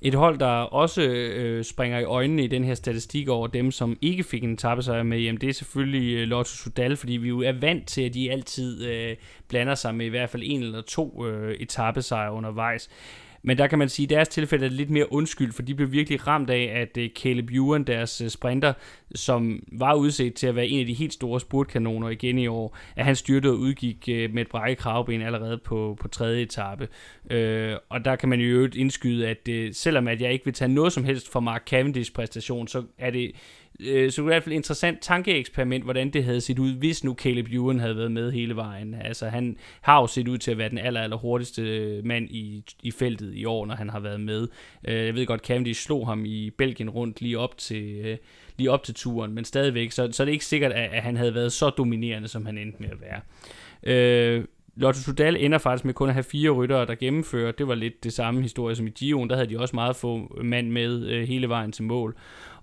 Et 0.00 0.14
hold, 0.14 0.38
der 0.38 0.46
også 0.46 1.02
øh, 1.02 1.64
springer 1.64 1.98
i 1.98 2.04
øjnene 2.04 2.44
i 2.44 2.46
den 2.46 2.64
her 2.64 2.74
statistik 2.74 3.28
over 3.28 3.46
dem, 3.46 3.70
som 3.70 3.98
ikke 4.00 4.24
fik 4.24 4.44
en 4.44 4.52
etappesejr 4.52 5.02
med 5.02 5.18
hjem, 5.18 5.36
det 5.36 5.48
er 5.48 5.52
selvfølgelig 5.52 6.16
øh, 6.16 6.28
Lotto 6.28 6.50
Sudal, 6.50 6.96
fordi 6.96 7.12
vi 7.12 7.28
jo 7.28 7.40
er 7.40 7.52
vant 7.52 7.88
til, 7.88 8.02
at 8.02 8.14
de 8.14 8.30
altid 8.30 8.84
øh, 8.86 9.16
blander 9.48 9.74
sig 9.74 9.94
med 9.94 10.06
i 10.06 10.08
hvert 10.08 10.30
fald 10.30 10.42
en 10.46 10.62
eller 10.62 10.82
to 10.82 11.26
øh, 11.26 11.54
etappesejre 11.54 12.32
undervejs. 12.32 12.88
Men 13.46 13.58
der 13.58 13.66
kan 13.66 13.78
man 13.78 13.88
sige, 13.88 14.06
at 14.06 14.10
i 14.10 14.14
deres 14.14 14.28
tilfælde 14.28 14.64
er 14.64 14.68
det 14.68 14.76
lidt 14.76 14.90
mere 14.90 15.12
undskyld, 15.12 15.52
for 15.52 15.62
de 15.62 15.74
blev 15.74 15.92
virkelig 15.92 16.26
ramt 16.26 16.50
af, 16.50 16.72
at 16.74 16.96
øh, 16.96 17.10
Caleb 17.10 17.50
Ewan, 17.50 17.84
deres 17.84 18.20
øh, 18.20 18.28
sprinter, 18.28 18.72
som 19.14 19.62
var 19.72 19.94
udset 19.94 20.34
til 20.34 20.46
at 20.46 20.56
være 20.56 20.66
en 20.66 20.80
af 20.80 20.86
de 20.86 20.94
helt 20.94 21.12
store 21.12 21.40
spurtkanoner 21.40 22.08
igen 22.08 22.38
i 22.38 22.46
år, 22.46 22.76
at 22.96 23.04
han 23.04 23.16
styrtede 23.16 23.52
og 23.52 23.58
udgik 23.58 24.08
øh, 24.08 24.34
med 24.34 24.42
et 24.42 24.48
brækket 24.48 24.78
kravben 24.78 25.22
allerede 25.22 25.58
på, 25.58 25.96
på 26.00 26.08
tredje 26.08 26.42
etape. 26.42 26.88
Øh, 27.30 27.76
og 27.88 28.04
der 28.04 28.16
kan 28.16 28.28
man 28.28 28.40
jo 28.40 28.46
øvrigt 28.46 28.74
indskyde, 28.74 29.28
at 29.28 29.76
selvom 29.76 30.08
at 30.08 30.20
jeg 30.20 30.32
ikke 30.32 30.44
vil 30.44 30.54
tage 30.54 30.68
noget 30.68 30.92
som 30.92 31.04
helst 31.04 31.32
fra 31.32 31.40
Mark 31.40 31.68
Cavendish 31.68 32.12
præstation, 32.12 32.68
så 32.68 32.82
er 32.98 33.10
det 33.10 33.32
øh, 33.80 34.10
så 34.10 34.16
det 34.16 34.18
er 34.18 34.22
i 34.22 34.32
hvert 34.32 34.42
fald 34.42 34.52
et 34.52 34.56
interessant 34.56 35.00
tankeeksperiment, 35.00 35.84
hvordan 35.84 36.10
det 36.10 36.24
havde 36.24 36.40
set 36.40 36.58
ud, 36.58 36.72
hvis 36.72 37.04
nu 37.04 37.14
Caleb 37.14 37.46
Ewan 37.52 37.80
havde 37.80 37.96
været 37.96 38.12
med 38.12 38.32
hele 38.32 38.56
vejen. 38.56 38.94
Altså 38.94 39.28
han 39.28 39.56
har 39.80 40.00
jo 40.00 40.06
set 40.06 40.28
ud 40.28 40.38
til 40.38 40.50
at 40.50 40.58
være 40.58 40.68
den 40.68 40.78
aller, 40.78 41.00
aller 41.00 41.16
hurtigste 41.16 41.62
øh, 41.62 42.04
mand 42.04 42.30
i, 42.30 42.64
i 42.82 42.90
feltet 42.90 43.34
i 43.34 43.44
år, 43.44 43.66
når 43.66 43.74
han 43.74 43.90
har 43.90 44.00
været 44.00 44.20
med. 44.20 44.48
Øh, 44.88 45.06
jeg 45.06 45.14
ved 45.14 45.26
godt, 45.26 45.46
Cavendish 45.46 45.82
slog 45.82 46.06
ham 46.06 46.24
i 46.24 46.50
Belgien 46.50 46.90
rundt 46.90 47.20
lige 47.20 47.38
op 47.38 47.58
til, 47.58 48.00
øh, 48.04 48.16
lige 48.56 48.70
op 48.70 48.82
til 48.82 48.94
turen, 48.94 49.34
men 49.34 49.44
stadigvæk, 49.44 49.90
så, 49.90 50.08
så 50.12 50.22
er 50.22 50.24
det 50.24 50.32
ikke 50.32 50.44
sikkert, 50.44 50.72
at, 50.72 50.90
at 50.92 51.02
han 51.02 51.16
havde 51.16 51.34
været 51.34 51.52
så 51.52 51.70
dominerende, 51.70 52.28
som 52.28 52.46
han 52.46 52.58
endte 52.58 52.82
med 52.82 52.90
at 52.90 53.00
være. 53.00 53.20
Øh, 53.82 54.44
Lotto 54.76 55.00
Sudal 55.00 55.36
ender 55.40 55.58
faktisk 55.58 55.84
med 55.84 55.94
kun 55.94 56.08
at 56.08 56.14
have 56.14 56.22
fire 56.22 56.50
ryttere, 56.50 56.86
der 56.86 56.94
gennemfører. 56.94 57.52
Det 57.52 57.68
var 57.68 57.74
lidt 57.74 58.04
det 58.04 58.12
samme 58.12 58.42
historie 58.42 58.76
som 58.76 58.86
i 58.86 58.90
Gio'en. 58.90 59.28
Der 59.28 59.34
havde 59.34 59.48
de 59.48 59.60
også 59.60 59.76
meget 59.76 59.96
få 59.96 60.38
mand 60.44 60.70
med 60.70 61.06
øh, 61.06 61.28
hele 61.28 61.48
vejen 61.48 61.72
til 61.72 61.84
mål. 61.84 62.16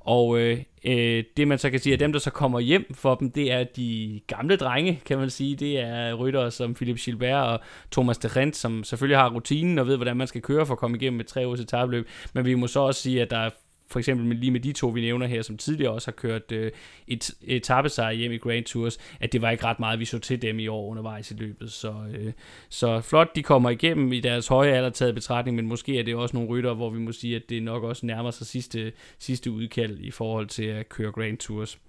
Og 0.05 0.39
øh, 0.39 0.59
øh, 0.85 1.23
det 1.37 1.47
man 1.47 1.57
så 1.57 1.69
kan 1.69 1.79
sige, 1.79 1.93
at 1.93 1.99
dem 1.99 2.11
der 2.11 2.19
så 2.19 2.31
kommer 2.31 2.59
hjem 2.59 2.93
for 2.93 3.15
dem, 3.15 3.31
det 3.31 3.51
er 3.51 3.63
de 3.63 4.21
gamle 4.27 4.55
drenge, 4.55 5.01
kan 5.05 5.17
man 5.17 5.29
sige. 5.29 5.55
Det 5.55 5.79
er 5.79 6.13
ryttere 6.13 6.51
som 6.51 6.73
Philip 6.73 6.97
Gilbert 6.97 7.47
og 7.47 7.59
Thomas 7.91 8.17
de 8.17 8.27
Rent, 8.27 8.55
som 8.55 8.83
selvfølgelig 8.83 9.17
har 9.17 9.29
rutinen 9.29 9.79
og 9.79 9.87
ved, 9.87 9.95
hvordan 9.95 10.17
man 10.17 10.27
skal 10.27 10.41
køre 10.41 10.65
for 10.65 10.73
at 10.73 10.79
komme 10.79 10.97
igennem 10.97 11.19
et 11.19 11.27
tre 11.27 11.47
års 11.47 11.59
etabløb. 11.59 12.07
Men 12.33 12.45
vi 12.45 12.55
må 12.55 12.67
så 12.67 12.79
også 12.79 13.01
sige, 13.01 13.21
at 13.21 13.29
der 13.29 13.37
er 13.37 13.49
for 13.93 13.99
eksempel 13.99 14.25
med, 14.25 14.35
lige 14.35 14.51
med 14.51 14.59
de 14.59 14.71
to, 14.71 14.87
vi 14.87 15.01
nævner 15.01 15.27
her, 15.27 15.41
som 15.41 15.57
tidligere 15.57 15.91
også 15.91 16.07
har 16.07 16.11
kørt 16.11 16.51
øh, 16.51 16.71
et 17.07 17.31
etappesejr 17.41 18.11
hjem 18.11 18.31
i 18.31 18.37
Grand 18.37 18.63
Tours, 18.63 18.97
at 19.19 19.33
det 19.33 19.41
var 19.41 19.49
ikke 19.49 19.65
ret 19.65 19.79
meget, 19.79 19.99
vi 19.99 20.05
så 20.05 20.19
til 20.19 20.41
dem 20.41 20.59
i 20.59 20.67
år 20.67 20.89
undervejs 20.89 21.31
i 21.31 21.33
løbet. 21.33 21.71
Så, 21.71 21.93
øh, 22.13 22.33
så 22.69 23.01
flot, 23.01 23.35
de 23.35 23.43
kommer 23.43 23.69
igennem 23.69 24.13
i 24.13 24.19
deres 24.19 24.47
høje 24.47 24.71
alder 24.71 24.89
taget 24.89 25.15
betragtning, 25.15 25.55
men 25.55 25.67
måske 25.67 25.99
er 25.99 26.03
det 26.03 26.15
også 26.15 26.35
nogle 26.35 26.49
rytter, 26.49 26.73
hvor 26.73 26.89
vi 26.89 26.99
må 26.99 27.11
sige, 27.11 27.35
at 27.35 27.49
det 27.49 27.63
nok 27.63 27.83
også 27.83 28.05
nærmer 28.05 28.31
sig 28.31 28.47
sidste, 28.47 28.91
sidste 29.19 29.51
udkald 29.51 29.99
i 29.99 30.11
forhold 30.11 30.47
til 30.47 30.65
at 30.65 30.89
køre 30.89 31.11
Grand 31.11 31.37
Tours. 31.37 31.79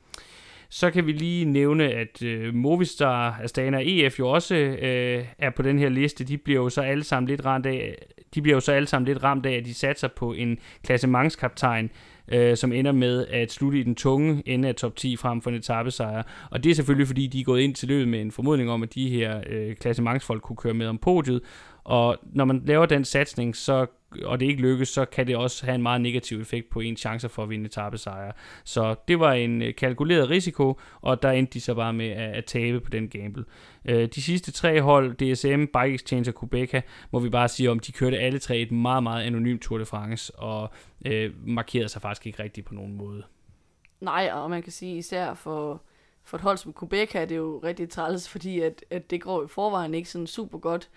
Så 0.75 0.91
kan 0.91 1.07
vi 1.07 1.13
lige 1.13 1.45
nævne, 1.45 1.85
at 1.85 2.23
øh, 2.23 2.55
Movistar, 2.55 3.41
Astana 3.43 3.77
og 3.77 3.87
EF 3.87 4.19
jo 4.19 4.29
også 4.29 4.55
øh, 4.55 5.25
er 5.39 5.51
på 5.51 5.63
den 5.63 5.79
her 5.79 5.89
liste. 5.89 6.25
De 6.25 6.39
bliver 6.39 6.63
jo 6.63 6.69
så 6.69 6.81
alle 6.81 7.05
sammen 7.05 7.29
lidt 7.29 7.45
ramt 7.45 7.67
af, 7.67 8.07
de 8.35 8.43
bliver 8.43 8.57
jo 8.57 8.61
så 8.61 8.73
alle 8.73 8.89
sammen 8.89 9.07
lidt 9.07 9.23
ramt 9.23 9.47
af, 9.47 9.53
at 9.53 9.65
de 9.65 9.75
satser 9.75 10.09
på 10.09 10.33
en 10.33 10.59
klassementskaptajn, 10.85 11.91
øh, 12.29 12.57
som 12.57 12.73
ender 12.73 12.93
med 12.93 13.27
at 13.27 13.53
slutte 13.53 13.79
i 13.79 13.83
den 13.83 13.95
tunge 13.95 14.43
ende 14.47 14.69
af 14.69 14.75
top 14.75 14.97
10 14.97 15.17
frem 15.17 15.43
for 15.43 15.51
en 15.51 15.57
etappesejr. 15.57 16.23
Og 16.51 16.65
det 16.65 16.71
er 16.71 16.75
selvfølgelig, 16.75 17.07
fordi 17.07 17.27
de 17.27 17.41
er 17.41 17.45
gået 17.45 17.61
ind 17.61 17.75
til 17.75 17.89
løbet 17.89 18.09
med 18.09 18.21
en 18.21 18.31
formodning 18.31 18.71
om, 18.71 18.83
at 18.83 18.95
de 18.95 19.09
her 19.09 19.41
øh, 19.51 19.77
klassementsfolk 19.77 20.43
kunne 20.43 20.57
køre 20.57 20.75
med 20.75 20.87
om 20.87 20.99
podiet. 20.99 21.41
Og 21.85 22.17
når 22.33 22.45
man 22.45 22.63
laver 22.67 22.87
den 22.87 23.05
satsning, 23.05 23.57
så 23.57 23.87
og 24.25 24.41
det 24.41 24.47
ikke 24.47 24.63
lykkes, 24.63 24.89
så 24.89 25.05
kan 25.05 25.27
det 25.27 25.37
også 25.37 25.65
have 25.65 25.75
en 25.75 25.83
meget 25.83 26.01
negativ 26.01 26.41
effekt 26.41 26.71
på 26.71 26.81
ens 26.81 27.01
chancer 27.01 27.29
for 27.29 27.43
at 27.43 27.51
vinde 27.51 27.67
etappesejre. 27.67 28.33
Så 28.65 28.95
det 29.09 29.21
var 29.21 29.33
en 29.33 29.63
øh, 29.63 29.75
kalkuleret 29.75 30.31
risiko, 30.31 30.81
og 31.01 31.23
der 31.23 31.31
endte 31.31 31.53
de 31.53 31.61
så 31.61 31.75
bare 31.75 31.93
med 31.93 32.09
at, 32.09 32.35
at 32.35 32.45
tabe 32.45 32.81
på 32.81 32.91
den 32.91 33.09
gamble. 33.09 33.45
Øh, 33.85 34.09
de 34.15 34.23
sidste 34.23 34.53
tre 34.53 34.81
hold, 34.81 35.15
DSM, 35.15 35.65
Bike 35.65 35.95
Exchange 35.95 36.31
og 36.31 36.41
Quebeca, 36.41 36.83
må 37.13 37.19
vi 37.19 37.29
bare 37.29 37.49
sige 37.49 37.71
om, 37.71 37.79
de 37.79 37.93
kørte 37.93 38.19
alle 38.19 38.39
tre 38.39 38.59
et 38.59 38.73
meget, 38.73 39.03
meget 39.03 39.25
anonymt 39.25 39.63
Tour 39.63 39.79
de 39.79 39.85
France, 39.85 40.35
og 40.35 40.71
øh, 41.07 41.33
markerede 41.47 41.89
sig 41.89 42.03
faktisk 42.03 42.27
ikke 42.27 42.43
rigtigt 42.43 42.67
på 42.67 42.75
nogen 42.75 42.95
måde. 42.95 43.23
Nej, 44.01 44.31
og 44.33 44.51
man 44.51 44.63
kan 44.63 44.73
sige 44.73 44.99
især 44.99 45.35
for, 45.35 45.83
for 46.25 46.37
et 46.37 46.41
hold 46.41 46.57
som 46.57 46.75
Quebec 46.79 47.15
er 47.15 47.25
det 47.25 47.37
jo 47.37 47.61
rigtig 47.65 47.89
træls, 47.89 48.29
fordi 48.29 48.61
at, 48.61 48.85
at 48.91 49.11
det 49.11 49.21
går 49.21 49.45
i 49.45 49.47
forvejen 49.49 49.95
ikke 49.95 50.09
sådan 50.09 50.27
super 50.27 50.59
godt 50.59 50.91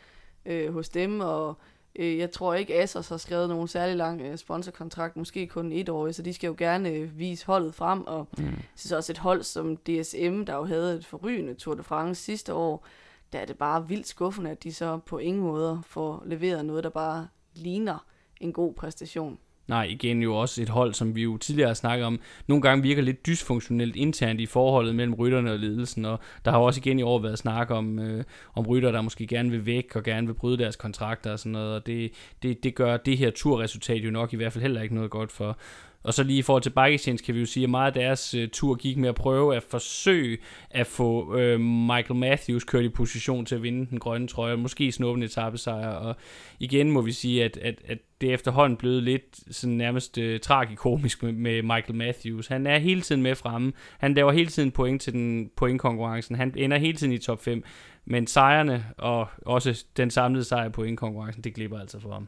øh, 0.45 0.74
hos 0.74 0.89
dem, 0.89 1.20
og 1.20 1.57
Øh, 1.97 2.17
jeg 2.17 2.31
tror 2.31 2.53
ikke, 2.53 2.75
Asos 2.75 3.09
har 3.09 3.17
skrevet 3.17 3.49
nogen 3.49 3.67
særlig 3.67 3.95
lang 3.95 4.21
øh, 4.21 4.37
sponsorkontrakt, 4.37 5.17
måske 5.17 5.47
kun 5.47 5.71
et 5.71 5.89
år, 5.89 6.11
så 6.11 6.21
de 6.21 6.33
skal 6.33 6.47
jo 6.47 6.55
gerne 6.57 6.89
øh, 6.89 7.19
vise 7.19 7.45
holdet 7.45 7.75
frem, 7.75 8.07
og 8.07 8.27
mm. 8.37 8.53
synes 8.75 8.91
også 8.91 9.11
et 9.11 9.17
hold 9.17 9.43
som 9.43 9.77
DSM, 9.77 10.43
der 10.43 10.55
jo 10.55 10.65
havde 10.65 10.95
et 10.95 11.05
forrygende 11.05 11.53
Tour 11.53 11.75
de 11.75 11.83
France 11.83 12.23
sidste 12.23 12.53
år, 12.53 12.85
der 13.33 13.39
er 13.39 13.45
det 13.45 13.57
bare 13.57 13.87
vildt 13.87 14.07
skuffende, 14.07 14.49
at 14.49 14.63
de 14.63 14.73
så 14.73 14.97
på 14.97 15.17
ingen 15.17 15.43
måde 15.43 15.81
får 15.85 16.23
leveret 16.25 16.65
noget, 16.65 16.83
der 16.83 16.89
bare 16.89 17.27
ligner 17.53 18.05
en 18.41 18.53
god 18.53 18.73
præstation. 18.73 19.39
Nej, 19.68 19.84
igen 19.84 20.22
jo 20.22 20.36
også 20.36 20.61
et 20.61 20.70
hold, 20.70 20.93
som 20.93 21.15
vi 21.15 21.24
jo 21.24 21.38
tidligere 21.38 21.70
har 21.70 21.74
snakket 21.74 22.05
om, 22.05 22.20
nogle 22.47 22.61
gange 22.61 22.84
virker 22.84 23.01
lidt 23.01 23.26
dysfunktionelt 23.26 23.95
internt 23.95 24.41
i 24.41 24.45
forholdet 24.45 24.95
mellem 24.95 25.13
rytterne 25.13 25.51
og 25.51 25.59
ledelsen, 25.59 26.05
og 26.05 26.20
der 26.45 26.51
har 26.51 26.57
også 26.57 26.80
igen 26.80 26.99
i 26.99 27.01
år 27.01 27.20
været 27.20 27.39
snak 27.39 27.72
om, 27.72 27.99
øh, 27.99 28.24
om 28.55 28.68
rytter, 28.68 28.91
der 28.91 29.01
måske 29.01 29.28
gerne 29.28 29.51
vil 29.51 29.65
væk 29.65 29.95
og 29.95 30.03
gerne 30.03 30.28
vil 30.28 30.34
bryde 30.34 30.57
deres 30.57 30.76
kontrakter 30.76 31.32
og 31.32 31.39
sådan 31.39 31.51
noget, 31.51 31.76
og 31.76 31.88
det, 31.88 32.11
det, 32.43 32.63
det 32.63 32.76
gør 32.76 32.97
det 32.97 33.18
her 33.18 33.32
turresultat 33.32 34.05
jo 34.05 34.11
nok 34.11 34.34
i 34.34 34.36
hvert 34.36 34.53
fald 34.53 34.61
heller 34.61 34.82
ikke 34.82 34.95
noget 34.95 35.11
godt 35.11 35.32
for, 35.32 35.57
og 36.03 36.13
så 36.13 36.23
lige 36.23 36.39
i 36.39 36.41
forhold 36.41 36.63
til 36.63 36.69
Bike 36.69 37.17
kan 37.23 37.35
vi 37.35 37.39
jo 37.39 37.45
sige, 37.45 37.63
at 37.63 37.69
meget 37.69 37.87
af 37.87 37.93
deres 37.93 38.33
øh, 38.33 38.49
tur 38.49 38.75
gik 38.75 38.97
med 38.97 39.09
at 39.09 39.15
prøve 39.15 39.55
at 39.55 39.63
forsøge 39.63 40.37
at 40.71 40.87
få 40.87 41.37
øh, 41.37 41.59
Michael 41.59 42.15
Matthews 42.15 42.63
kørt 42.63 42.85
i 42.85 42.89
position 42.89 43.45
til 43.45 43.55
at 43.55 43.63
vinde 43.63 43.89
den 43.89 43.99
grønne 43.99 44.27
trøje, 44.27 44.53
og 44.53 44.59
måske 44.59 44.91
snuppe 44.91 45.17
en 45.17 45.23
etappesejr. 45.23 45.87
Og 45.87 46.15
igen 46.59 46.91
må 46.91 47.01
vi 47.01 47.11
sige, 47.11 47.43
at, 47.43 47.57
at, 47.57 47.75
at 47.85 47.97
det 48.21 48.33
efterhånden 48.33 48.77
blevet 48.77 49.03
lidt 49.03 49.55
sådan 49.55 49.77
nærmest 49.77 50.17
øh, 50.17 50.39
tragikomisk 50.39 51.23
med, 51.23 51.31
med 51.31 51.61
Michael 51.61 51.95
Matthews. 51.95 52.47
Han 52.47 52.67
er 52.67 52.77
hele 52.77 53.01
tiden 53.01 53.21
med 53.21 53.35
fremme. 53.35 53.73
Han 53.97 54.13
laver 54.13 54.31
hele 54.31 54.49
tiden 54.49 54.71
point 54.71 55.01
til 55.01 55.13
den 55.13 55.49
pointkonkurrencen. 55.55 56.35
Han 56.35 56.53
ender 56.55 56.77
hele 56.77 56.97
tiden 56.97 57.13
i 57.13 57.17
top 57.17 57.43
5. 57.43 57.63
Men 58.05 58.27
sejrene 58.27 58.85
og 58.97 59.27
også 59.45 59.85
den 59.97 60.09
samlede 60.09 60.43
sejr 60.43 60.69
på 60.69 60.81
pointkonkurrencen, 60.81 61.43
det 61.43 61.53
glipper 61.53 61.79
altså 61.79 61.99
for 61.99 62.13
ham. 62.13 62.27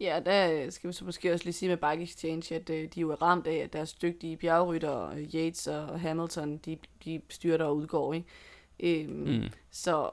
Ja, 0.00 0.20
der 0.26 0.70
skal 0.70 0.88
vi 0.88 0.92
så 0.92 1.04
måske 1.04 1.32
også 1.32 1.44
lige 1.44 1.54
sige 1.54 1.68
med 1.68 1.76
Bike 1.76 2.02
Exchange, 2.02 2.54
at 2.54 2.70
øh, 2.70 2.88
de 2.94 3.00
jo 3.00 3.10
er 3.10 3.22
ramt 3.22 3.46
af, 3.46 3.54
at 3.56 3.72
deres 3.72 3.92
dygtige 3.92 4.36
bjergrytter, 4.36 5.10
Yates 5.34 5.66
og 5.66 6.00
Hamilton, 6.00 6.56
de, 6.56 6.78
de 7.04 7.20
styrter 7.28 7.64
og 7.64 7.76
udgår. 7.76 8.14
Ikke? 8.14 8.26
Øhm, 8.80 9.12
mm. 9.12 9.42
Så 9.70 10.10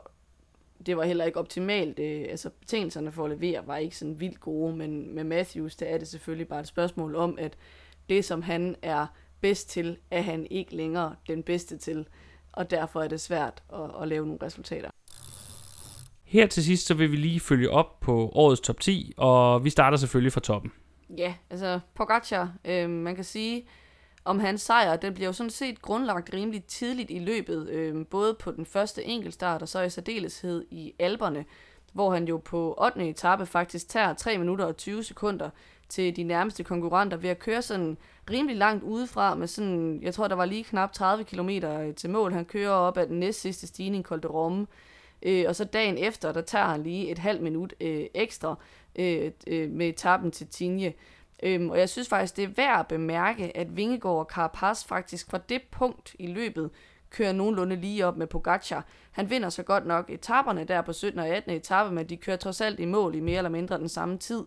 det 0.86 0.98
var 0.98 1.04
heller 1.04 1.26
ikke 1.26 1.40
optimalt. 1.40 2.00
Øh, 2.00 2.26
altså 2.30 2.50
betingelserne 2.50 3.12
for 3.12 3.26
at 3.26 3.30
levere 3.30 3.68
var 3.68 3.78
ikke 3.78 3.98
sådan 3.98 4.20
vildt 4.20 4.40
gode, 4.40 4.76
men 4.76 5.16
med 5.16 5.24
Matthews, 5.24 5.76
der 5.76 5.86
er 5.86 5.98
det 5.98 6.08
selvfølgelig 6.08 6.48
bare 6.48 6.60
et 6.60 6.68
spørgsmål 6.68 7.16
om, 7.16 7.38
at 7.40 7.58
det, 8.10 8.26
som 8.26 8.42
han 8.42 8.76
er 8.82 9.08
bedst 9.42 9.70
til, 9.70 9.98
er 10.12 10.22
han 10.22 10.48
ikke 10.50 10.76
længere 10.76 11.16
den 11.28 11.44
bedste 11.44 11.78
til, 11.78 12.08
og 12.52 12.70
derfor 12.70 13.02
er 13.02 13.08
det 13.08 13.22
svært 13.22 13.64
at, 13.74 14.02
at 14.02 14.08
lave 14.08 14.26
nogle 14.26 14.46
resultater. 14.46 14.90
Her 16.28 16.48
til 16.48 16.64
sidst, 16.64 16.88
så 16.88 16.94
vil 16.94 17.12
vi 17.12 17.16
lige 17.16 17.40
følge 17.40 17.70
op 17.70 18.00
på 18.00 18.32
årets 18.36 18.62
top 18.62 18.80
10, 18.80 19.14
og 19.18 19.64
vi 19.64 19.70
starter 19.70 19.98
selvfølgelig 19.98 20.34
fra 20.34 20.42
toppen. 20.42 20.72
Ja, 21.18 21.34
altså 21.50 21.80
Pogacar, 21.96 22.54
øh, 22.66 22.90
man 22.90 23.16
kan 23.16 23.24
sige, 23.24 23.66
om 24.26 24.40
hans 24.40 24.62
sejr, 24.62 24.96
den 24.96 25.14
bliver 25.14 25.28
jo 25.28 25.34
sådan 25.34 25.50
set 25.50 25.82
grundlagt 25.82 26.34
rimelig 26.34 26.64
tidligt 26.64 27.12
i 27.12 27.20
løbet, 27.20 27.70
øh, 27.70 28.06
både 28.06 28.34
på 28.34 28.52
den 28.52 28.66
første 28.66 29.04
enkeltstart 29.04 29.62
og 29.62 29.68
så 29.68 29.82
i 29.82 29.90
særdeleshed 29.90 30.66
i 30.72 30.94
alberne, 31.00 31.46
hvor 31.94 32.12
han 32.12 32.28
jo 32.28 32.38
på 32.38 32.78
8. 32.82 33.10
etape 33.10 33.46
faktisk 33.46 33.90
tager 33.90 34.14
3 34.14 34.38
minutter 34.38 34.66
og 34.66 34.78
20 34.78 35.04
sekunder 35.04 35.50
til 35.90 36.16
de 36.16 36.24
nærmeste 36.24 36.64
konkurrenter 36.64 37.18
ved 37.18 37.30
at 37.30 37.40
køre 37.40 37.62
sådan 37.62 37.98
rimelig 38.30 38.58
langt 38.58 38.84
udefra 38.84 39.36
med 39.36 39.48
sådan, 39.48 40.00
jeg 40.02 40.14
tror 40.14 40.28
der 40.28 40.36
var 40.36 40.46
lige 40.46 40.64
knap 40.64 40.94
30 40.94 41.24
km 41.24 41.50
øh, 41.50 41.96
til 41.96 42.10
mål. 42.10 42.34
Han 42.34 42.46
kører 42.46 42.72
op 42.72 42.98
ad 42.98 43.08
den 43.08 43.20
næst 43.20 43.42
sidste 43.42 43.68
stigning, 43.68 44.04
Col 44.04 44.24
de 44.24 44.28
Rome, 44.28 44.68
Øh, 45.24 45.46
og 45.48 45.56
så 45.56 45.66
dagen 45.66 45.98
efter, 45.98 46.32
der 46.32 46.42
tager 46.42 46.66
han 46.66 46.84
lige 46.84 47.12
et 47.12 47.18
halvt 47.18 47.42
minut 47.42 47.74
øh, 47.82 48.06
ekstra 48.14 48.56
øh, 48.96 49.32
øh, 49.48 49.70
med 49.70 49.88
etappen 49.88 50.32
til 50.32 50.48
Tinje. 50.48 50.94
Øhm, 51.44 51.70
og 51.70 51.80
jeg 51.80 51.90
synes 51.90 52.10
faktisk, 52.10 52.38
det 52.38 52.44
er 52.44 52.54
værd 52.56 52.80
at 52.80 52.88
bemærke, 52.88 53.58
at 53.58 53.78
Vingegaard 53.78 54.18
og 54.18 54.26
Carapaz 54.26 54.86
faktisk 54.86 55.30
fra 55.30 55.38
det 55.38 55.62
punkt 55.72 56.16
i 56.20 56.28
løbet 56.28 56.70
kører 57.10 57.32
nogenlunde 57.32 57.76
lige 57.76 58.06
op 58.06 58.18
med 58.18 58.28
Pogacar. 58.28 58.86
Han 59.12 59.30
vinder 59.30 59.50
så 59.50 59.64
godt 59.64 59.86
nok 59.86 60.10
etaperne 60.10 60.64
der 60.64 60.82
på 60.82 60.94
17. 60.94 61.20
og 61.20 61.28
18. 61.28 61.52
etape, 61.52 61.96
men 61.96 62.10
de 62.10 62.18
kører 62.18 62.38
trods 62.38 62.62
alt 62.62 62.80
i 62.80 62.86
mål 62.86 63.16
i 63.16 63.20
mere 63.20 63.38
eller 63.38 63.50
mindre 63.50 63.78
den 63.78 63.90
samme 63.90 64.18
tid 64.18 64.44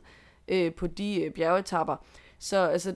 øh, 0.49 0.75
på 0.75 0.87
de 0.87 1.23
øh, 1.23 1.31
bjergetapper. 1.33 1.97
Så 2.39 2.57
altså, 2.57 2.95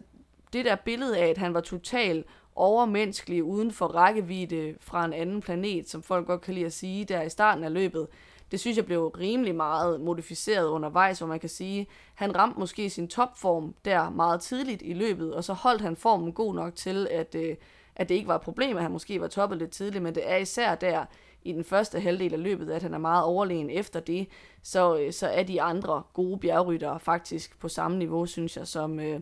det 0.53 0.65
der 0.65 0.77
billede 0.77 1.19
af, 1.19 1.27
at 1.27 1.39
han 1.39 1.55
var 1.55 1.61
total 1.61 2.25
overmenneskelige 2.57 3.45
uden 3.45 3.73
for 3.73 3.87
rækkevidde 3.87 4.75
fra 4.81 5.05
en 5.05 5.13
anden 5.13 5.41
planet, 5.41 5.91
som 5.91 6.03
folk 6.03 6.27
godt 6.27 6.41
kan 6.41 6.55
lide 6.55 6.67
at 6.67 6.73
sige, 6.73 7.05
der 7.05 7.23
i 7.23 7.29
starten 7.29 7.65
af 7.65 7.73
løbet, 7.73 8.07
det 8.51 8.61
synes 8.61 8.77
jeg 8.77 8.87
blev 8.87 9.07
rimelig 9.07 9.55
meget 9.55 10.01
modificeret 10.01 10.69
undervejs, 10.69 11.19
hvor 11.19 11.27
man 11.27 11.41
kan 11.41 11.49
sige, 11.49 11.87
han 12.15 12.37
ramte 12.37 12.61
måske 12.61 12.91
sin 12.91 13.09
topform 13.09 13.75
der 13.85 14.11
meget 14.11 14.41
tidligt 14.41 14.83
i 14.83 14.93
løbet, 14.93 15.35
og 15.35 15.45
så 15.45 15.53
holdt 15.53 15.83
han 15.83 15.97
formen 15.97 16.33
god 16.33 16.55
nok 16.55 16.75
til, 16.75 17.09
at, 17.11 17.35
øh, 17.35 17.57
at 17.97 18.09
det 18.09 18.15
ikke 18.15 18.29
var 18.29 18.35
et 18.35 18.41
problem, 18.41 18.77
at 18.77 18.83
han 18.83 18.93
måske 18.93 19.21
var 19.21 19.29
toppet 19.29 19.59
lidt 19.59 19.71
tidligt, 19.71 20.03
men 20.03 20.15
det 20.15 20.31
er 20.31 20.37
især 20.37 20.75
der 20.75 21.05
i 21.43 21.53
den 21.53 21.65
første 21.65 22.01
halvdel 22.01 22.33
af 22.33 22.43
løbet, 22.43 22.71
at 22.71 22.83
han 22.83 22.95
er 22.95 22.99
meget 22.99 23.25
overlegen 23.25 23.71
efter 23.71 24.01
det, 24.01 24.29
så, 24.63 24.99
øh, 24.99 25.13
så 25.13 25.27
er 25.27 25.43
de 25.43 25.63
andre 25.63 26.03
gode 26.13 26.39
bjergryttere 26.39 27.01
faktisk 27.01 27.59
på 27.59 27.69
samme 27.69 27.99
niveau, 27.99 28.27
synes 28.27 28.57
jeg, 28.57 28.67
som, 28.67 29.01
øh, 29.01 29.21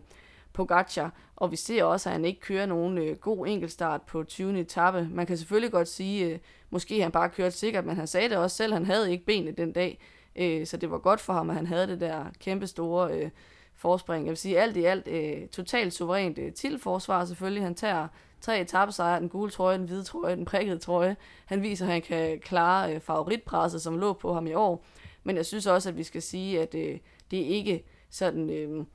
Pogacar, 0.53 1.13
og 1.35 1.51
vi 1.51 1.55
ser 1.55 1.83
også, 1.83 2.09
at 2.09 2.13
han 2.13 2.25
ikke 2.25 2.41
kører 2.41 2.65
nogen 2.65 2.97
øh, 2.97 3.17
god 3.17 3.47
enkeltstart 3.47 4.01
på 4.01 4.23
20. 4.23 4.59
etape. 4.59 5.07
Man 5.11 5.25
kan 5.25 5.37
selvfølgelig 5.37 5.71
godt 5.71 5.87
sige, 5.87 6.25
øh, 6.25 6.39
måske 6.69 7.01
han 7.01 7.11
bare 7.11 7.29
kørte 7.29 7.57
sikkert, 7.57 7.85
men 7.85 7.95
han 7.95 8.07
sagde 8.07 8.29
det 8.29 8.37
også 8.37 8.57
selv, 8.57 8.73
han 8.73 8.85
havde 8.85 9.11
ikke 9.11 9.25
benene 9.25 9.51
den 9.51 9.71
dag, 9.71 9.99
øh, 10.35 10.67
så 10.67 10.77
det 10.77 10.91
var 10.91 10.97
godt 10.97 11.19
for 11.19 11.33
ham, 11.33 11.49
at 11.49 11.55
han 11.55 11.67
havde 11.67 11.87
det 11.87 12.01
der 12.01 12.25
kæmpe 12.39 12.67
store 12.67 13.13
øh, 13.13 13.29
forspring. 13.75 14.25
Jeg 14.25 14.29
vil 14.29 14.37
sige, 14.37 14.59
alt 14.59 14.77
i 14.77 14.83
alt 14.83 15.07
øh, 15.07 15.47
totalt 15.47 15.93
suverænt 15.93 16.37
øh, 16.37 16.53
til 16.53 16.79
forsvar 16.79 17.25
selvfølgelig. 17.25 17.63
Han 17.63 17.75
tager 17.75 18.07
tre 18.41 18.61
etappesejre, 18.61 19.19
den 19.19 19.29
gule 19.29 19.51
trøje, 19.51 19.77
den 19.77 19.85
hvide 19.85 20.03
trøje, 20.03 20.35
den 20.35 20.45
prikkede 20.45 20.79
trøje. 20.79 21.15
Han 21.45 21.61
viser, 21.61 21.85
at 21.85 21.91
han 21.91 22.01
kan 22.01 22.39
klare 22.39 22.95
øh, 22.95 23.01
favoritpresset, 23.01 23.81
som 23.81 23.97
lå 23.97 24.13
på 24.13 24.33
ham 24.33 24.47
i 24.47 24.53
år. 24.53 24.85
Men 25.23 25.35
jeg 25.35 25.45
synes 25.45 25.67
også, 25.67 25.89
at 25.89 25.97
vi 25.97 26.03
skal 26.03 26.21
sige, 26.21 26.61
at 26.61 26.75
øh, 26.75 26.99
det 27.31 27.39
er 27.39 27.45
ikke 27.45 27.83
sådan... 28.09 28.49
Øh, 28.49 28.85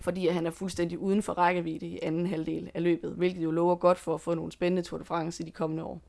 fordi 0.00 0.28
han 0.28 0.46
er 0.46 0.50
fuldstændig 0.50 0.98
uden 0.98 1.22
for 1.22 1.32
rækkevidde 1.32 1.86
i 1.86 1.98
anden 2.02 2.26
halvdel 2.26 2.70
af 2.74 2.82
løbet, 2.82 3.14
hvilket 3.16 3.42
jo 3.42 3.50
lover 3.50 3.74
godt 3.74 3.98
for 3.98 4.14
at 4.14 4.20
få 4.20 4.34
nogle 4.34 4.52
spændende 4.52 4.82
Tour 4.82 4.98
de 4.98 5.04
France 5.04 5.42
i 5.42 5.46
de 5.46 5.50
kommende 5.50 5.84
år. 5.84 6.00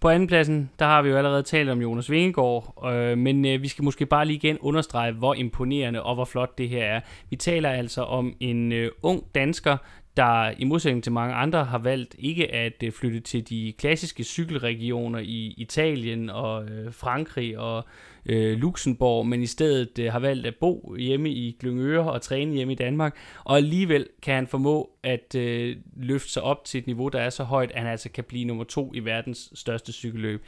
På 0.00 0.08
andenpladsen, 0.08 0.70
der 0.78 0.84
har 0.84 1.02
vi 1.02 1.08
jo 1.08 1.16
allerede 1.16 1.42
talt 1.42 1.70
om 1.70 1.82
Jonas 1.82 2.10
Vingegaard, 2.10 2.84
øh, 2.92 3.18
men 3.18 3.44
øh, 3.44 3.62
vi 3.62 3.68
skal 3.68 3.84
måske 3.84 4.06
bare 4.06 4.26
lige 4.26 4.36
igen 4.36 4.58
understrege, 4.58 5.12
hvor 5.12 5.34
imponerende 5.34 6.02
og 6.02 6.14
hvor 6.14 6.24
flot 6.24 6.58
det 6.58 6.68
her 6.68 6.84
er. 6.84 7.00
Vi 7.30 7.36
taler 7.36 7.70
altså 7.70 8.02
om 8.02 8.34
en 8.40 8.72
øh, 8.72 8.90
ung 9.02 9.24
dansker, 9.34 9.76
der 10.16 10.52
i 10.58 10.64
modsætning 10.64 11.02
til 11.02 11.12
mange 11.12 11.34
andre 11.34 11.64
har 11.64 11.78
valgt 11.78 12.16
ikke 12.18 12.54
at 12.54 12.82
øh, 12.82 12.92
flytte 12.92 13.20
til 13.20 13.48
de 13.48 13.74
klassiske 13.78 14.24
cykelregioner 14.24 15.18
i 15.18 15.54
Italien 15.56 16.30
og 16.30 16.64
øh, 16.64 16.92
Frankrig 16.92 17.58
og 17.58 17.84
øh, 18.26 18.58
Luxembourg, 18.58 19.26
men 19.26 19.42
i 19.42 19.46
stedet 19.46 19.98
øh, 19.98 20.12
har 20.12 20.18
valgt 20.18 20.46
at 20.46 20.54
bo 20.60 20.94
hjemme 20.98 21.30
i 21.30 21.56
Glyngøre 21.60 22.12
og 22.12 22.22
træne 22.22 22.54
hjemme 22.54 22.72
i 22.72 22.76
Danmark, 22.76 23.16
og 23.44 23.56
alligevel 23.56 24.06
kan 24.22 24.34
han 24.34 24.46
formå 24.46 24.90
at 25.02 25.34
øh, 25.34 25.76
løfte 25.96 26.30
sig 26.30 26.42
op 26.42 26.64
til 26.64 26.78
et 26.78 26.86
niveau, 26.86 27.08
der 27.08 27.20
er 27.20 27.30
så 27.30 27.44
højt, 27.44 27.70
at 27.70 27.78
han 27.78 27.90
altså 27.90 28.10
kan 28.10 28.24
blive 28.24 28.44
nummer 28.44 28.64
to 28.64 28.92
i 28.94 28.98
verdens 28.98 29.50
største 29.54 29.92
cykelløb. 29.92 30.44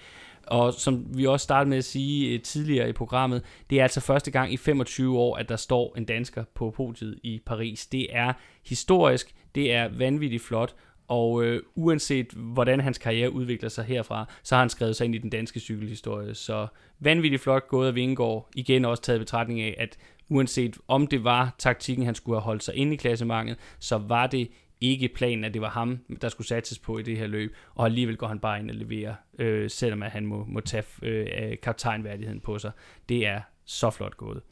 Og 0.47 0.75
som 0.75 1.07
vi 1.17 1.27
også 1.27 1.45
startede 1.45 1.71
med 1.71 1.79
at 1.79 1.85
sige 1.85 2.35
øh, 2.35 2.43
tidligere 2.43 2.89
i 2.89 2.93
programmet, 2.93 3.43
det 3.71 3.79
er 3.79 3.83
altså 3.83 4.01
første 4.01 4.31
gang 4.31 4.53
i 4.53 4.57
25 4.57 5.19
år, 5.19 5.37
at 5.37 5.49
der 5.49 5.57
står 5.57 5.95
en 5.97 6.05
dansker 6.05 6.45
på 6.55 6.71
podiet 6.71 7.19
i 7.23 7.41
Paris. 7.47 7.87
Det 7.87 8.07
er 8.11 8.33
historisk, 8.67 9.35
det 9.57 9.73
er 9.73 9.89
vanvittigt 9.89 10.43
flot, 10.43 10.75
og 11.09 11.45
øh, 11.45 11.63
uanset 11.75 12.33
hvordan 12.33 12.81
hans 12.81 12.99
karriere 12.99 13.33
udvikler 13.33 13.69
sig 13.69 13.85
herfra, 13.85 14.27
så 14.43 14.55
har 14.55 14.63
han 14.63 14.71
skrevet 14.71 14.97
sig 14.97 15.05
ind 15.05 15.15
i 15.15 15.19
den 15.19 15.31
danske 15.31 15.61
cykelhistorie. 15.61 16.35
Så 16.35 16.67
vanvittigt 17.01 17.43
flot 17.43 17.69
gået 17.69 17.89
af 17.89 17.95
Vingegaard. 17.95 18.49
Igen 18.55 18.85
også 18.85 19.03
taget 19.03 19.21
betragtning 19.21 19.61
af, 19.61 19.75
at 19.79 19.99
uanset 20.29 20.79
om 20.89 21.07
det 21.07 21.25
var 21.25 21.55
taktikken, 21.59 22.05
han 22.05 22.15
skulle 22.15 22.37
have 22.37 22.45
holdt 22.45 22.65
sig 22.65 22.75
inde 22.75 22.93
i 22.93 22.97
klassemanget, 22.97 23.57
så 23.79 23.99
var 23.99 24.27
det 24.27 24.49
ikke 24.81 25.09
planen, 25.09 25.45
at 25.45 25.55
det 25.55 25.63
var 25.63 25.71
ham, 25.71 25.99
der 26.21 26.29
skulle 26.29 26.47
satses 26.47 26.79
på 26.79 26.99
i 26.99 27.03
det 27.03 27.19
her 27.19 27.27
løb, 27.27 27.55
og 27.75 27.85
alligevel 27.85 28.17
går 28.17 28.27
han 28.27 28.39
bare 28.39 28.61
ind 28.61 28.71
og 28.71 28.77
leverer, 28.77 29.15
øh, 29.39 29.71
selvom 29.71 30.03
at 30.03 30.11
han 30.11 30.27
må, 30.27 30.45
må 30.49 30.61
tage 30.61 30.85
øh, 31.03 31.57
kaptajnværdigheden 31.63 32.41
på 32.41 32.59
sig. 32.59 32.71
Det 33.09 33.27
er 33.27 33.41
så 33.65 33.91
flot 33.91 34.17
gået. 34.17 34.43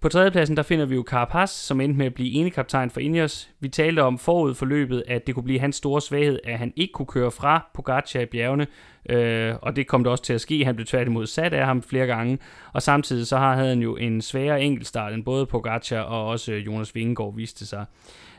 På 0.00 0.08
tredjepladsen 0.08 0.56
der 0.56 0.62
finder 0.62 0.86
vi 0.86 0.94
jo 0.94 1.04
Carapaz, 1.08 1.50
som 1.50 1.80
endte 1.80 1.98
med 1.98 2.06
at 2.06 2.14
blive 2.14 2.32
ene 2.32 2.50
kaptajn 2.50 2.90
for 2.90 3.00
Ineos. 3.00 3.50
Vi 3.60 3.68
talte 3.68 4.02
om 4.02 4.18
forud 4.18 4.54
for 4.54 4.66
løbet, 4.66 5.02
at 5.06 5.26
det 5.26 5.34
kunne 5.34 5.44
blive 5.44 5.60
hans 5.60 5.76
store 5.76 6.00
svaghed, 6.00 6.38
at 6.44 6.58
han 6.58 6.72
ikke 6.76 6.92
kunne 6.92 7.06
køre 7.06 7.30
fra 7.30 7.70
Pogacar 7.74 8.20
i 8.20 8.26
bjergene, 8.26 8.66
øh, 9.10 9.54
og 9.62 9.76
det 9.76 9.86
kom 9.86 10.04
det 10.04 10.10
også 10.10 10.24
til 10.24 10.32
at 10.32 10.40
ske. 10.40 10.64
Han 10.64 10.74
blev 10.76 10.86
tværtimod 10.86 11.26
sat 11.26 11.54
af 11.54 11.66
ham 11.66 11.82
flere 11.82 12.06
gange, 12.06 12.38
og 12.72 12.82
samtidig 12.82 13.26
så 13.26 13.36
har 13.36 13.54
han 13.54 13.78
jo 13.82 13.96
en 13.96 14.22
sværere 14.22 14.62
enkeltstart 14.62 15.12
end 15.12 15.24
både 15.24 15.46
Pogacar 15.46 16.00
og 16.00 16.26
også 16.26 16.52
øh, 16.52 16.66
Jonas 16.66 16.94
Vingegaard 16.94 17.36
viste 17.36 17.66
sig. 17.66 17.84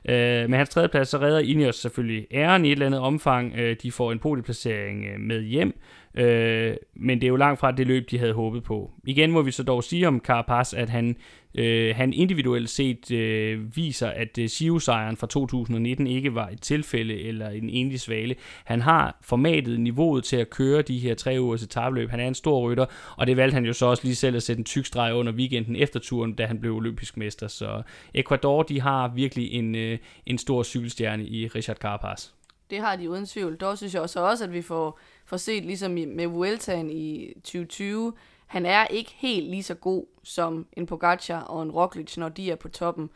Øh, 0.10 0.50
med 0.50 0.58
hans 0.58 0.70
tredjeplads 0.70 1.10
så 1.10 1.18
redder 1.18 1.40
Ineos 1.40 1.76
selvfølgelig 1.76 2.28
æren 2.32 2.66
i 2.66 2.68
et 2.68 2.72
eller 2.72 2.86
andet 2.86 3.00
omfang. 3.00 3.54
Øh, 3.56 3.76
de 3.84 3.92
får 3.92 4.12
en 4.12 4.20
podieplacering 4.20 5.06
øh, 5.06 5.20
med 5.20 5.42
hjem, 5.42 5.80
Øh, 6.16 6.76
men 6.96 7.22
det 7.22 7.28
er 7.28 7.30
jo 7.30 7.36
langt 7.36 7.60
fra 7.60 7.72
det 7.72 7.88
løb, 7.88 8.12
de 8.12 8.20
havde 8.20 8.34
håbet 8.34 8.64
på. 8.64 8.92
Igen 9.08 9.32
må 9.32 9.42
vi 9.42 9.52
så 9.52 9.64
dog 9.64 9.84
sige 9.84 10.08
om 10.08 10.20
Carapaz, 10.20 10.74
at 10.74 10.90
han, 10.90 11.16
øh, 11.56 11.96
han 11.96 12.14
individuelt 12.14 12.70
set 12.70 13.12
øh, 13.12 13.76
viser, 13.76 14.08
at 14.08 14.38
øh, 14.38 14.50
Giro-sejren 14.58 15.18
fra 15.18 15.28
2019 15.28 16.08
ikke 16.08 16.36
var 16.36 16.50
et 16.50 16.62
tilfælde 16.62 17.22
eller 17.22 17.50
en 17.50 17.70
enlig 17.70 18.00
svale. 18.00 18.36
Han 18.66 18.82
har 18.82 19.18
formatet 19.22 19.80
niveauet 19.80 20.24
til 20.24 20.36
at 20.36 20.50
køre 20.50 20.82
de 20.82 21.00
her 21.00 21.16
tre 21.16 21.38
ugers 21.40 21.64
etabløb. 21.64 22.10
Han 22.10 22.20
er 22.20 22.28
en 22.28 22.36
stor 22.36 22.70
rytter, 22.70 22.86
og 23.18 23.28
det 23.28 23.38
valgte 23.38 23.54
han 23.54 23.66
jo 23.66 23.74
så 23.74 23.86
også 23.86 24.04
lige 24.04 24.16
selv 24.16 24.36
at 24.36 24.44
sætte 24.44 24.60
en 24.60 24.66
tyk 24.66 24.86
streg 24.86 25.14
under 25.14 25.34
weekenden 25.34 25.76
efter 25.76 26.00
turen, 26.00 26.34
da 26.34 26.46
han 26.46 26.60
blev 26.60 26.76
olympisk 26.76 27.18
mester. 27.18 27.48
Så 27.48 27.82
Ecuador, 28.14 28.64
de 28.64 28.82
har 28.82 29.08
virkelig 29.08 29.54
en, 29.54 29.76
øh, 29.76 29.98
en 30.26 30.38
stor 30.38 30.64
cykelstjerne 30.64 31.26
i 31.26 31.48
Richard 31.48 31.78
Carapaz. 31.78 32.30
Det 32.72 32.80
har 32.80 32.96
de 32.96 33.10
uden 33.10 33.26
tvivl. 33.26 33.56
Dog 33.56 33.78
synes 33.78 33.94
jeg 33.94 34.02
også, 34.02 34.20
også 34.20 34.44
at 34.44 34.54
vi 34.54 34.62
får, 34.62 35.00
får 35.26 35.38
set, 35.38 35.66
ligesom 35.66 35.92
med 35.92 36.28
Vueltaen 36.28 36.90
i 36.90 37.34
2020, 37.34 38.14
han 38.48 38.66
er 38.66 38.88
ikke 38.88 39.12
helt 39.18 39.50
lige 39.50 39.64
så 39.64 39.76
god 39.76 40.06
som 40.24 40.68
en 40.74 40.86
Pogacar 40.86 41.42
og 41.42 41.64
en 41.64 41.72
Roglic, 41.72 42.18
når 42.18 42.30
de 42.30 42.52
er 42.52 42.56
på 42.56 42.70
toppen. 42.70 43.10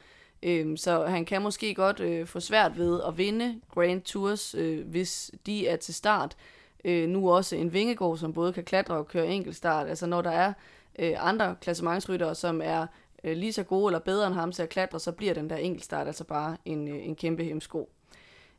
Øhm, 0.43 0.77
så 0.77 1.05
han 1.05 1.25
kan 1.25 1.41
måske 1.41 1.73
godt 1.73 1.99
øh, 1.99 2.27
få 2.27 2.39
svært 2.39 2.77
ved 2.77 3.01
at 3.07 3.17
vinde 3.17 3.61
Grand 3.73 4.01
Tours, 4.01 4.55
øh, 4.55 4.87
hvis 4.87 5.31
de 5.45 5.67
er 5.67 5.75
til 5.75 5.93
start. 5.93 6.35
Øh, 6.85 7.09
nu 7.09 7.31
også 7.31 7.55
en 7.55 7.73
Vingegård, 7.73 8.17
som 8.17 8.33
både 8.33 8.53
kan 8.53 8.63
klatre 8.63 8.95
og 8.95 9.07
køre 9.07 9.27
enkeltstart. 9.27 9.87
Altså 9.87 10.05
når 10.05 10.21
der 10.21 10.31
er 10.31 10.53
øh, 10.99 11.13
andre 11.19 11.55
klassementsryttere, 11.61 12.35
som 12.35 12.61
er 12.63 12.87
øh, 13.23 13.37
lige 13.37 13.53
så 13.53 13.63
gode 13.63 13.89
eller 13.89 13.99
bedre 13.99 14.27
end 14.27 14.35
ham 14.35 14.51
til 14.51 14.63
at 14.63 14.69
klatre, 14.69 14.99
så 14.99 15.11
bliver 15.11 15.33
den 15.33 15.49
der 15.49 15.55
enkeltstart 15.55 16.07
altså 16.07 16.23
bare 16.23 16.57
en, 16.65 16.87
øh, 16.87 17.05
en 17.05 17.15
kæmpe 17.15 17.43
hemsko. 17.43 17.89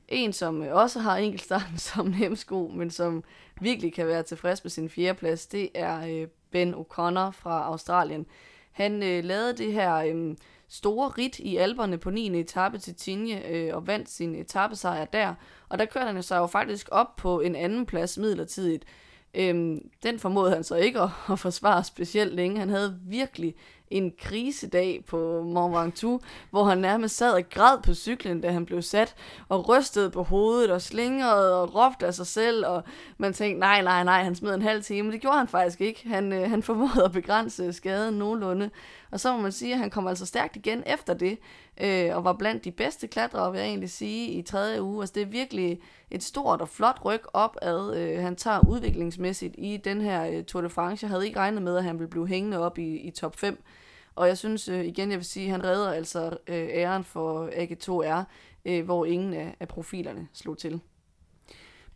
En, 0.08 0.32
som 0.32 0.62
øh, 0.62 0.74
også 0.74 1.00
har 1.00 1.16
enkeltstarten 1.16 1.78
som 1.92 2.12
hemsko, 2.12 2.70
men 2.74 2.90
som 2.90 3.24
virkelig 3.60 3.94
kan 3.94 4.06
være 4.06 4.22
tilfreds 4.22 4.64
med 4.64 4.70
sin 4.70 4.88
fjerdeplads, 4.88 5.46
det 5.46 5.68
er 5.74 6.06
øh, 6.08 6.28
Ben 6.50 6.74
O'Connor 6.74 7.30
fra 7.30 7.64
Australien. 7.64 8.26
Han 8.72 9.02
øh, 9.02 9.24
lavede 9.24 9.56
det 9.56 9.72
her 9.72 9.94
øh, 9.96 10.36
store 10.68 11.08
rit 11.08 11.38
i 11.38 11.56
alberne 11.56 11.98
på 11.98 12.10
9. 12.10 12.40
etape 12.40 12.78
til 12.78 12.94
Tinje 12.94 13.42
øh, 13.48 13.74
og 13.74 13.86
vandt 13.86 14.10
sin 14.10 14.34
etappesejr 14.34 15.04
der. 15.04 15.34
Og 15.68 15.78
der 15.78 15.84
kørte 15.84 16.06
han 16.12 16.22
sig 16.22 16.36
jo 16.36 16.46
faktisk 16.46 16.88
op 16.92 17.16
på 17.16 17.40
en 17.40 17.56
anden 17.56 17.86
plads 17.86 18.18
midlertidigt. 18.18 18.84
Øhm, 19.36 19.78
den 20.02 20.18
formåede 20.18 20.50
han 20.50 20.64
så 20.64 20.74
ikke 20.74 21.00
at, 21.00 21.08
at 21.30 21.38
forsvare 21.38 21.84
specielt 21.84 22.34
længe. 22.34 22.58
Han 22.58 22.68
havde 22.68 22.98
virkelig 23.06 23.54
en 23.90 24.12
krisedag 24.18 25.04
på 25.06 25.42
Mont 25.42 25.76
Ventoux, 25.76 26.22
hvor 26.50 26.64
han 26.64 26.78
nærmest 26.78 27.16
sad 27.16 27.32
og 27.32 27.42
græd 27.50 27.78
på 27.82 27.94
cyklen, 27.94 28.40
da 28.40 28.50
han 28.50 28.66
blev 28.66 28.82
sat, 28.82 29.14
og 29.48 29.68
rystede 29.68 30.10
på 30.10 30.22
hovedet 30.22 30.70
og 30.70 30.82
slingrede 30.82 31.62
og 31.62 31.74
råbte 31.74 32.06
af 32.06 32.14
sig 32.14 32.26
selv, 32.26 32.66
og 32.66 32.82
man 33.18 33.32
tænkte, 33.32 33.60
nej, 33.60 33.82
nej, 33.82 34.04
nej, 34.04 34.22
han 34.22 34.34
smed 34.34 34.54
en 34.54 34.62
halv 34.62 34.82
time. 34.82 35.02
men 35.02 35.12
Det 35.12 35.20
gjorde 35.20 35.38
han 35.38 35.48
faktisk 35.48 35.80
ikke. 35.80 36.08
Han, 36.08 36.32
øh, 36.32 36.50
han 36.50 36.62
formåede 36.62 37.04
at 37.04 37.12
begrænse 37.12 37.72
skaden 37.72 38.14
nogenlunde. 38.14 38.70
Og 39.10 39.20
så 39.20 39.36
må 39.36 39.42
man 39.42 39.52
sige, 39.52 39.72
at 39.72 39.78
han 39.78 39.90
kom 39.90 40.06
altså 40.06 40.26
stærkt 40.26 40.56
igen 40.56 40.82
efter 40.86 41.14
det, 41.14 41.38
øh, 41.80 42.16
og 42.16 42.24
var 42.24 42.32
blandt 42.32 42.64
de 42.64 42.70
bedste 42.70 43.06
klatrere, 43.06 43.52
vil 43.52 43.58
jeg 43.58 43.68
egentlig 43.68 43.90
sige, 43.90 44.30
i 44.30 44.42
tredje 44.42 44.82
uge. 44.82 45.02
Altså 45.02 45.12
det 45.14 45.22
er 45.22 45.26
virkelig 45.26 45.80
et 46.10 46.22
stort 46.22 46.60
og 46.60 46.68
flot 46.68 47.00
ryg 47.04 47.20
opad, 47.32 47.96
øh, 47.96 48.22
han 48.22 48.36
tager 48.36 48.68
udviklingsmæssigt 48.68 49.54
i 49.58 49.76
den 49.76 50.00
her 50.00 50.26
øh, 50.26 50.44
Tour 50.44 50.62
de 50.62 50.70
France. 50.70 51.04
Jeg 51.04 51.10
havde 51.10 51.26
ikke 51.26 51.38
regnet 51.38 51.62
med, 51.62 51.76
at 51.76 51.84
han 51.84 51.98
ville 51.98 52.10
blive 52.10 52.28
hængende 52.28 52.58
op 52.58 52.78
i, 52.78 52.96
i 52.96 53.10
top 53.10 53.36
5. 53.36 53.62
Og 54.14 54.28
jeg 54.28 54.38
synes 54.38 54.68
øh, 54.68 54.84
igen, 54.84 55.10
jeg 55.10 55.18
vil 55.18 55.26
sige, 55.26 55.46
at 55.46 55.52
han 55.52 55.64
redder 55.64 55.92
altså 55.92 56.38
øh, 56.46 56.68
æren 56.70 57.04
for 57.04 57.46
AG2R, 57.46 58.24
øh, 58.64 58.84
hvor 58.84 59.04
ingen 59.04 59.34
af, 59.34 59.56
af 59.60 59.68
profilerne 59.68 60.28
slog 60.32 60.58
til. 60.58 60.80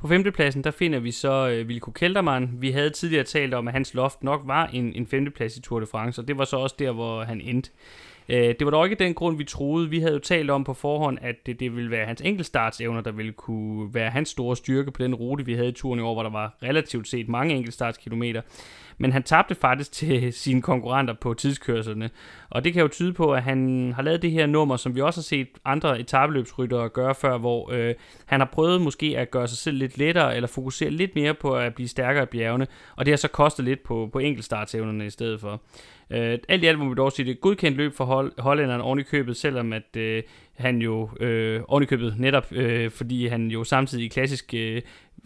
På 0.01 0.09
femtepladsen, 0.09 0.65
der 0.65 0.71
finder 0.71 0.99
vi 0.99 1.11
så 1.11 1.49
øh, 1.49 1.69
Vilko 1.69 1.91
Keltermann. 1.91 2.51
Vi 2.59 2.71
havde 2.71 2.91
tidligere 2.91 3.25
talt 3.25 3.55
om, 3.55 3.69
at 3.69 3.75
hans 3.75 3.95
loft 3.95 4.23
nok 4.23 4.41
var 4.45 4.67
en, 4.67 4.93
en 4.95 5.07
femteplads 5.07 5.57
i 5.57 5.63
Tour 5.63 5.81
de 5.81 5.87
France, 5.87 6.21
og 6.21 6.29
det 6.29 6.39
var 6.39 6.45
så 6.45 6.57
også 6.57 6.77
der, 6.79 6.93
hvor 6.93 7.23
han 7.23 7.41
endte. 7.41 7.71
Øh, 8.31 8.55
det 8.59 8.65
var 8.65 8.71
dog 8.71 8.85
ikke 8.85 9.05
den 9.05 9.15
grund, 9.15 9.37
vi 9.37 9.45
troede. 9.45 9.91
Vi 9.91 9.99
havde 9.99 10.13
jo 10.13 10.19
talt 10.19 10.51
om 10.51 10.65
på 10.65 10.75
forhånd, 10.75 11.19
at 11.21 11.47
det, 11.47 11.61
det 11.61 11.77
ville 11.77 11.91
være 11.91 12.07
hans 12.07 12.21
enkeltstartsevner, 12.21 13.01
der 13.01 13.13
ville 13.13 13.33
kunne 13.33 13.95
være 13.95 14.11
hans 14.11 14.29
store 14.29 14.57
styrke 14.57 14.91
på 14.91 15.03
den 15.03 15.15
rute, 15.15 15.47
vi 15.47 15.55
havde 15.55 15.69
i 15.69 15.73
turen 15.73 16.01
i 16.01 16.03
år, 16.03 16.15
hvor 16.15 16.23
der 16.23 16.31
var 16.31 16.57
relativt 16.63 17.09
set 17.09 17.29
mange 17.29 17.55
enkeltstartskilometer 17.55 18.41
men 19.01 19.13
han 19.13 19.23
tabte 19.23 19.55
faktisk 19.55 19.93
til 20.01 20.33
sine 20.33 20.63
konkurrenter 20.63 21.15
på 21.15 21.35
tidskørslerne. 21.35 22.11
Og 22.51 22.65
det 22.65 22.73
kan 22.73 22.83
jo 22.83 22.89
tyde 22.89 23.13
på, 23.13 23.33
at 23.33 23.43
han 23.43 23.93
har 23.97 24.03
lavet 24.03 24.23
det 24.23 24.31
her 24.31 24.47
nummer, 24.47 24.77
som 24.77 24.95
vi 24.95 25.01
også 25.01 25.21
har 25.21 25.23
set 25.23 25.49
andre 25.65 26.01
etabeløbsryttere 26.01 26.89
gøre 26.89 27.15
før, 27.15 27.39
hvor 27.39 27.73
øh, 27.73 27.95
han 28.27 28.41
har 28.41 28.49
prøvet 28.53 28.81
måske 28.81 29.15
at 29.19 29.31
gøre 29.31 29.49
sig 29.49 29.59
selv 29.59 29.77
lidt 29.77 29.99
lettere, 29.99 30.37
eller 30.37 30.49
fokusere 30.49 30.91
lidt 30.91 31.15
mere 31.15 31.35
på 31.35 31.53
at 31.53 31.75
blive 31.75 31.89
stærkere 31.89 32.23
i 32.23 32.27
bjergene, 32.27 32.67
og 32.97 33.07
det 33.07 33.13
har 33.13 33.17
så 33.17 33.29
kostet 33.29 33.65
lidt 33.65 33.83
på, 33.83 34.09
på 34.13 34.19
enkeltstartsevnerne 34.19 35.07
i 35.07 35.11
stedet 35.11 35.41
for. 35.41 35.63
Øh, 36.11 36.39
alt 36.49 36.65
i 36.65 36.67
alt 36.67 36.79
må 36.79 36.89
vi 36.89 36.95
dog 36.95 37.13
sige, 37.13 37.25
det 37.25 37.31
er 37.31 37.35
et 37.35 37.41
godkendt 37.41 37.77
løb 37.77 37.95
for 37.95 38.05
hold, 38.05 38.33
hollænderen 38.39 38.81
oven 38.81 38.99
i 38.99 39.03
købet, 39.03 39.37
selvom 39.37 39.73
at 39.73 39.97
øh, 39.97 40.23
han 40.55 40.79
jo 40.79 41.11
øh, 41.21 41.61
oven 41.69 41.83
i 41.83 41.87
købet 41.87 42.15
netop, 42.19 42.53
øh, 42.53 42.91
fordi 42.91 43.27
han 43.27 43.47
jo 43.47 43.65
samtidig 43.65 44.05
i 44.05 44.09
klassisk 44.09 44.55
øh, 44.55 44.83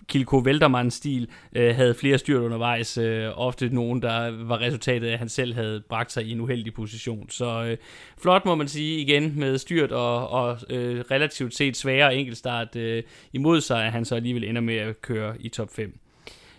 Kilko 0.09 0.39
Veltermann-stil, 0.45 1.29
øh, 1.57 1.75
havde 1.75 1.95
flere 1.95 2.19
styrt 2.19 2.41
undervejs. 2.43 2.99
Øh, 2.99 3.31
ofte 3.35 3.69
nogen, 3.69 4.03
der 4.03 4.45
var 4.45 4.61
resultatet 4.61 5.07
af, 5.07 5.13
at 5.13 5.19
han 5.19 5.29
selv 5.29 5.55
havde 5.55 5.83
bragt 5.89 6.13
sig 6.13 6.25
i 6.25 6.33
en 6.33 6.41
uheldig 6.41 6.75
position. 6.75 7.31
Så 7.31 7.65
øh, 7.65 7.77
flot 8.19 8.45
må 8.45 8.55
man 8.55 8.69
sige 8.69 9.01
igen 9.01 9.39
med 9.39 9.59
styrt 9.59 9.93
og, 9.93 10.29
og 10.29 10.59
øh, 10.71 11.05
relativt 11.11 11.55
set 11.55 11.77
sværere 11.77 12.17
enkeltstart 12.17 12.77
øh, 12.77 13.03
imod 13.33 13.61
sig, 13.61 13.85
at 13.85 13.93
han 13.93 14.05
så 14.05 14.15
alligevel 14.15 14.45
ender 14.45 14.61
med 14.61 14.77
at 14.77 15.01
køre 15.01 15.35
i 15.41 15.49
top 15.49 15.69
5. 15.75 15.99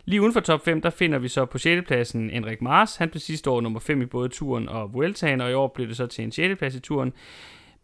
Lige 0.07 0.21
uden 0.21 0.33
for 0.33 0.39
top 0.39 0.65
5, 0.65 0.81
der 0.81 0.89
finder 0.89 1.19
vi 1.19 1.27
så 1.27 1.45
på 1.45 1.57
6. 1.57 1.87
pladsen 1.87 2.29
Henrik 2.29 2.61
Mars. 2.61 2.95
Han 2.95 3.09
blev 3.09 3.19
sidste 3.19 3.49
år 3.49 3.61
nummer 3.61 3.79
5 3.79 4.01
i 4.01 4.05
både 4.05 4.29
turen 4.29 4.69
og 4.69 4.93
Vueltaen, 4.93 5.41
og 5.41 5.51
i 5.51 5.53
år 5.53 5.67
blev 5.67 5.87
det 5.87 5.97
så 5.97 6.07
til 6.07 6.23
en 6.23 6.31
6. 6.31 6.57
plads 6.57 6.75
i 6.75 6.79
turen. 6.79 7.13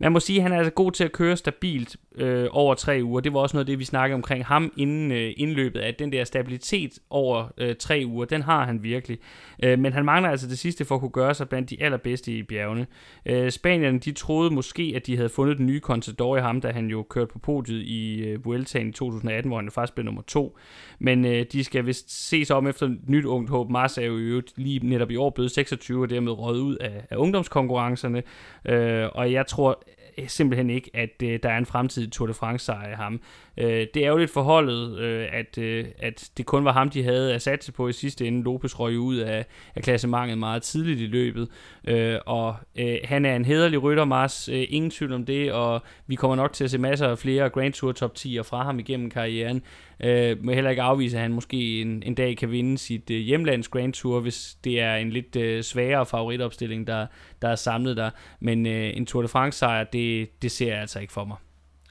Man 0.02 0.12
må 0.12 0.20
sige, 0.20 0.38
at 0.38 0.43
han 0.43 0.52
er 0.52 0.58
altså 0.58 0.72
god 0.72 0.91
til 0.91 1.04
at 1.04 1.12
køre 1.12 1.38
stabilt 1.38 1.97
øh, 2.16 2.47
over 2.52 2.74
tre 2.74 2.99
uger. 3.04 3.22
Det 3.22 3.34
var 3.34 3.39
også 3.39 3.58
noget 3.58 3.66
af 3.66 3.66
det, 3.66 3.80
vi 3.80 3.86
snakkede 3.86 4.16
omkring 4.16 4.45
ham 4.45 4.74
inden 4.78 5.12
øh, 5.12 5.34
indløbet, 5.38 5.80
at 5.80 5.99
den 5.99 6.12
der 6.12 6.24
stabilitet 6.24 6.99
over 7.10 7.47
øh, 7.58 7.76
tre 7.76 8.04
uger, 8.06 8.26
den 8.26 8.41
har 8.41 8.66
han 8.66 8.84
virkelig. 8.84 9.18
Øh, 9.64 9.80
men 9.80 9.93
han 9.93 10.06
mangler 10.06 10.30
altså 10.30 10.47
det 10.47 10.60
sidste 10.60 10.86
for 10.86 10.95
at 10.95 11.02
kunne 11.02 11.12
gøre 11.12 11.34
sig 11.34 11.49
blandt 11.49 11.70
de 11.70 11.84
allerbedste 11.84 12.32
i 12.32 12.43
bjergene. 12.43 12.88
Øh, 13.26 13.52
Spanierne, 13.52 13.99
de 13.99 14.12
troede 14.12 14.54
måske, 14.54 14.93
at 14.95 15.08
de 15.08 15.16
havde 15.16 15.30
fundet 15.30 15.58
den 15.58 15.66
nye 15.66 15.80
Contador 15.80 16.38
i 16.38 16.41
ham, 16.41 16.62
da 16.62 16.72
han 16.72 16.88
jo 16.88 17.04
kørte 17.10 17.34
på 17.34 17.39
podiet 17.39 17.82
i 17.82 18.24
øh, 18.24 18.45
Vueltaen 18.45 18.89
i 18.89 18.91
2018, 18.91 19.49
hvor 19.49 19.58
han 19.58 19.66
jo 19.66 19.72
faktisk 19.72 19.93
blev 19.93 20.06
nummer 20.06 20.22
to. 20.22 20.58
Men 20.99 21.26
øh, 21.26 21.45
de 21.52 21.64
skal 21.64 21.86
vist 21.86 22.28
ses 22.28 22.52
om 22.52 22.68
efter 22.68 22.95
nyt 23.08 23.26
ungt 23.26 23.49
håb. 23.49 23.70
Mars 23.70 23.97
er 23.97 24.06
jo 24.06 24.41
lige 24.56 24.88
netop 24.88 25.12
i 25.12 25.16
år 25.16 25.30
blevet 25.30 25.52
26 25.52 26.02
og 26.02 26.10
dermed 26.10 26.32
røget 26.32 26.60
ud 26.60 26.76
af, 26.76 27.06
af 27.10 27.16
ungdomskonkurrencerne. 27.16 28.24
Øh, 28.66 29.10
og 29.14 29.32
jeg 29.32 29.47
tror 29.47 29.84
simpelthen 30.28 30.70
ikke, 30.70 30.91
at 30.93 31.24
øh, 31.24 31.39
der 31.43 31.49
er 31.49 31.57
en 31.57 31.66
fremtidig 31.66 32.12
Tour 32.12 32.28
de 32.28 32.34
France 32.34 32.66
sejr 32.66 32.88
af 32.88 32.97
ham. 32.97 33.22
Øh, 33.58 33.88
det 33.93 34.06
er 34.06 34.10
jo 34.10 34.18
lidt 34.18 34.32
forholdet, 34.32 34.99
øh, 34.99 35.28
at, 35.32 35.58
øh, 35.58 35.86
at 35.99 36.30
det 36.38 36.45
kun 36.45 36.66
var 36.66 36.72
ham, 36.72 36.89
de 36.89 37.04
havde 37.04 37.34
at 37.34 37.41
satse 37.41 37.72
på 37.72 37.88
i 37.88 37.93
sidste 37.93 38.28
ende. 38.28 38.43
Lopez 38.43 38.80
røg 38.80 38.99
ud 38.99 39.16
af, 39.16 39.45
af 39.76 39.84
klassementet 39.84 40.38
meget 40.38 40.64
tidligt 40.64 40.99
i 40.99 41.06
løbet, 41.06 41.47
øh, 41.88 42.18
og 42.26 42.56
øh, 42.76 42.97
han 43.04 43.26
er 43.26 43.36
en 43.36 43.45
hederlig 43.45 43.84
rytter, 43.84 44.06
Mars, 44.06 44.49
øh, 44.49 44.66
ingen 44.70 44.91
tvivl 44.91 45.14
om 45.14 45.26
det, 45.26 45.52
og 45.52 45.82
vi 46.08 46.16
kommer 46.16 46.36
nok 46.36 46.54
til 46.54 46.64
at 46.64 46.72
se 46.72 46.78
masser 46.78 47.08
af 47.08 47.18
flere 47.18 47.49
Grand 47.49 47.74
Tour 47.74 47.91
top 47.91 48.14
10'er 48.18 48.41
fra 48.41 48.64
ham 48.64 48.80
igennem 48.80 49.10
karrieren. 49.10 49.64
Øh, 50.04 50.45
må 50.45 50.52
heller 50.52 50.70
ikke 50.70 50.82
afvise, 50.82 51.18
at 51.18 51.22
han 51.22 51.34
måske 51.34 51.82
en, 51.82 52.04
en 52.06 52.16
dag 52.16 52.38
kan 52.38 52.52
vinde 52.52 52.78
sit 52.78 53.10
øh, 53.12 53.18
hjemlands 53.18 53.68
Grand 53.68 53.93
Tour, 53.93 54.20
hvis 54.20 54.58
det 54.64 54.80
er 54.80 54.95
en 54.95 55.10
lidt 55.10 55.36
øh, 55.36 55.64
sværere 55.64 56.06
favoritopstilling, 56.06 56.88
der, 56.88 57.08
der 57.41 57.47
er 57.47 57.56
samlet 57.56 57.97
der. 57.97 58.10
Men 58.39 58.66
øh, 58.66 58.97
en 58.97 59.06
Tour 59.06 59.22
de 59.22 59.28
France 59.28 59.60
sejr, 59.60 59.84
det, 59.84 60.30
det 60.41 60.52
ser 60.52 60.68
jeg 60.68 60.82
altså 60.82 60.99
ikke 60.99 61.14
for 61.14 61.26
mig. 61.26 61.38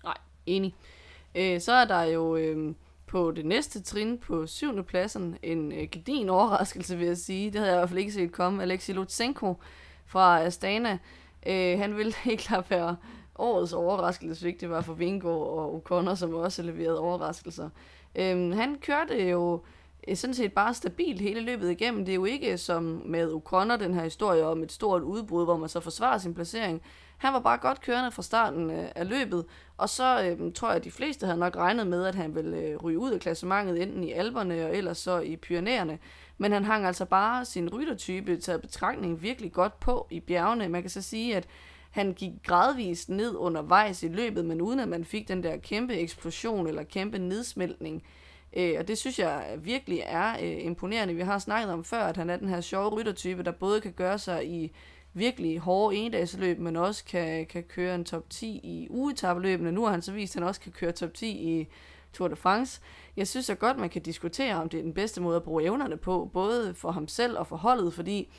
Nej, 0.04 0.16
enig. 0.46 0.74
Øh, 1.34 1.60
så 1.60 1.72
er 1.72 1.84
der 1.84 2.02
jo 2.02 2.36
øh, 2.36 2.74
på 3.06 3.30
det 3.30 3.46
næste 3.46 3.82
trin 3.82 4.18
på 4.18 4.46
syvende 4.46 4.82
pladsen 4.82 5.36
en 5.42 5.72
øh, 5.72 5.88
gedin 5.92 6.28
overraskelse, 6.28 6.96
vil 6.96 7.06
jeg 7.06 7.16
sige. 7.16 7.50
Det 7.50 7.60
havde 7.60 7.70
jeg 7.70 7.76
i 7.76 7.80
hvert 7.80 7.88
fald 7.88 7.98
ikke 7.98 8.12
set 8.12 8.32
komme. 8.32 8.62
Alexi 8.62 8.92
Lutsenko 8.92 9.54
fra 10.06 10.42
Astana. 10.42 10.98
Øh, 11.46 11.78
han 11.78 11.96
ville 11.96 12.12
helt 12.24 12.40
klart 12.40 12.70
være 12.70 12.96
årets 13.38 13.72
overraskelse, 13.72 14.44
hvis 14.44 14.60
det 14.60 14.70
var 14.70 14.80
for 14.80 14.94
Vingård 14.94 15.58
og 15.58 15.82
O'Connor, 15.82 16.14
som 16.14 16.34
også 16.34 16.62
leverede 16.62 17.00
overraskelser. 17.00 17.68
Øh, 18.14 18.50
han 18.50 18.76
kørte 18.80 19.30
jo 19.30 19.62
øh, 20.08 20.16
sådan 20.16 20.34
set 20.34 20.52
bare 20.52 20.74
stabilt 20.74 21.20
hele 21.20 21.40
løbet 21.40 21.70
igennem. 21.70 22.04
Det 22.04 22.12
er 22.12 22.16
jo 22.16 22.24
ikke 22.24 22.58
som 22.58 23.02
med 23.04 23.32
O'Connor, 23.32 23.76
den 23.76 23.94
her 23.94 24.04
historie 24.04 24.44
om 24.44 24.62
et 24.62 24.72
stort 24.72 25.02
udbrud, 25.02 25.44
hvor 25.44 25.56
man 25.56 25.68
så 25.68 25.80
forsvarer 25.80 26.18
sin 26.18 26.34
placering. 26.34 26.82
Han 27.20 27.32
var 27.32 27.40
bare 27.40 27.58
godt 27.58 27.80
kørende 27.80 28.10
fra 28.10 28.22
starten 28.22 28.70
øh, 28.70 28.88
af 28.94 29.08
løbet, 29.08 29.44
og 29.76 29.88
så 29.88 30.22
øh, 30.24 30.52
tror 30.52 30.68
jeg, 30.68 30.76
at 30.76 30.84
de 30.84 30.90
fleste 30.90 31.26
havde 31.26 31.38
nok 31.38 31.56
regnet 31.56 31.86
med, 31.86 32.06
at 32.06 32.14
han 32.14 32.34
ville 32.34 32.56
øh, 32.56 32.76
ryge 32.76 32.98
ud 32.98 33.10
af 33.10 33.20
klassementet, 33.20 33.82
enten 33.82 34.04
i 34.04 34.12
Alberne 34.12 34.66
og 34.66 34.76
ellers 34.76 34.98
så 34.98 35.18
i 35.18 35.36
Pyrenæerne. 35.36 35.98
Men 36.38 36.52
han 36.52 36.64
hang 36.64 36.86
altså 36.86 37.04
bare 37.04 37.44
sin 37.44 37.68
ryttertype 37.68 38.36
til 38.36 38.58
betragtning 38.58 39.22
virkelig 39.22 39.52
godt 39.52 39.80
på 39.80 40.06
i 40.10 40.20
bjergene. 40.20 40.68
Man 40.68 40.82
kan 40.82 40.90
så 40.90 41.02
sige, 41.02 41.36
at 41.36 41.46
han 41.90 42.12
gik 42.12 42.32
gradvist 42.46 43.08
ned 43.08 43.36
undervejs 43.36 44.02
i 44.02 44.08
løbet, 44.08 44.44
men 44.44 44.60
uden 44.60 44.80
at 44.80 44.88
man 44.88 45.04
fik 45.04 45.28
den 45.28 45.42
der 45.42 45.56
kæmpe 45.56 45.94
eksplosion 45.94 46.66
eller 46.66 46.82
kæmpe 46.82 47.18
nedsmeltning 47.18 48.02
Øh, 48.56 48.74
og 48.78 48.88
det 48.88 48.98
synes 48.98 49.18
jeg 49.18 49.58
virkelig 49.58 50.02
er 50.06 50.32
øh, 50.42 50.64
imponerende. 50.64 51.14
Vi 51.14 51.22
har 51.22 51.38
snakket 51.38 51.72
om 51.72 51.84
før, 51.84 52.02
at 52.02 52.16
han 52.16 52.30
er 52.30 52.36
den 52.36 52.48
her 52.48 52.60
sjove 52.60 52.88
ryttertype, 52.88 53.42
der 53.42 53.50
både 53.50 53.80
kan 53.80 53.92
gøre 53.92 54.18
sig 54.18 54.46
i 54.46 54.72
virkelig 55.14 55.58
hårde 55.58 55.96
endagsløb, 55.96 56.58
men 56.58 56.76
også 56.76 57.04
kan, 57.04 57.46
kan 57.46 57.62
køre 57.62 57.94
en 57.94 58.04
top 58.04 58.30
10 58.30 58.46
i 58.46 58.86
ugetabeløbene. 58.90 59.72
Nu 59.72 59.84
har 59.84 59.90
han 59.90 60.02
så 60.02 60.12
vist, 60.12 60.36
at 60.36 60.40
han 60.40 60.48
også 60.48 60.61
kan 60.61 60.72
køre 60.72 60.92
top 60.92 61.14
10 61.14 61.28
i 61.28 61.68
Tour 62.12 62.28
de 62.28 62.36
France. 62.36 62.80
Jeg 63.16 63.28
synes 63.28 63.46
så 63.46 63.54
godt, 63.54 63.78
man 63.78 63.90
kan 63.90 64.02
diskutere, 64.02 64.54
om 64.54 64.68
det 64.68 64.78
er 64.78 64.82
den 64.82 64.94
bedste 64.94 65.20
måde 65.20 65.36
at 65.36 65.42
bruge 65.42 65.62
evnerne 65.64 65.96
på, 65.96 66.30
både 66.32 66.74
for 66.74 66.90
ham 66.90 67.08
selv 67.08 67.38
og 67.38 67.46
for 67.46 67.56
holdet, 67.56 67.94
fordi 67.94 68.32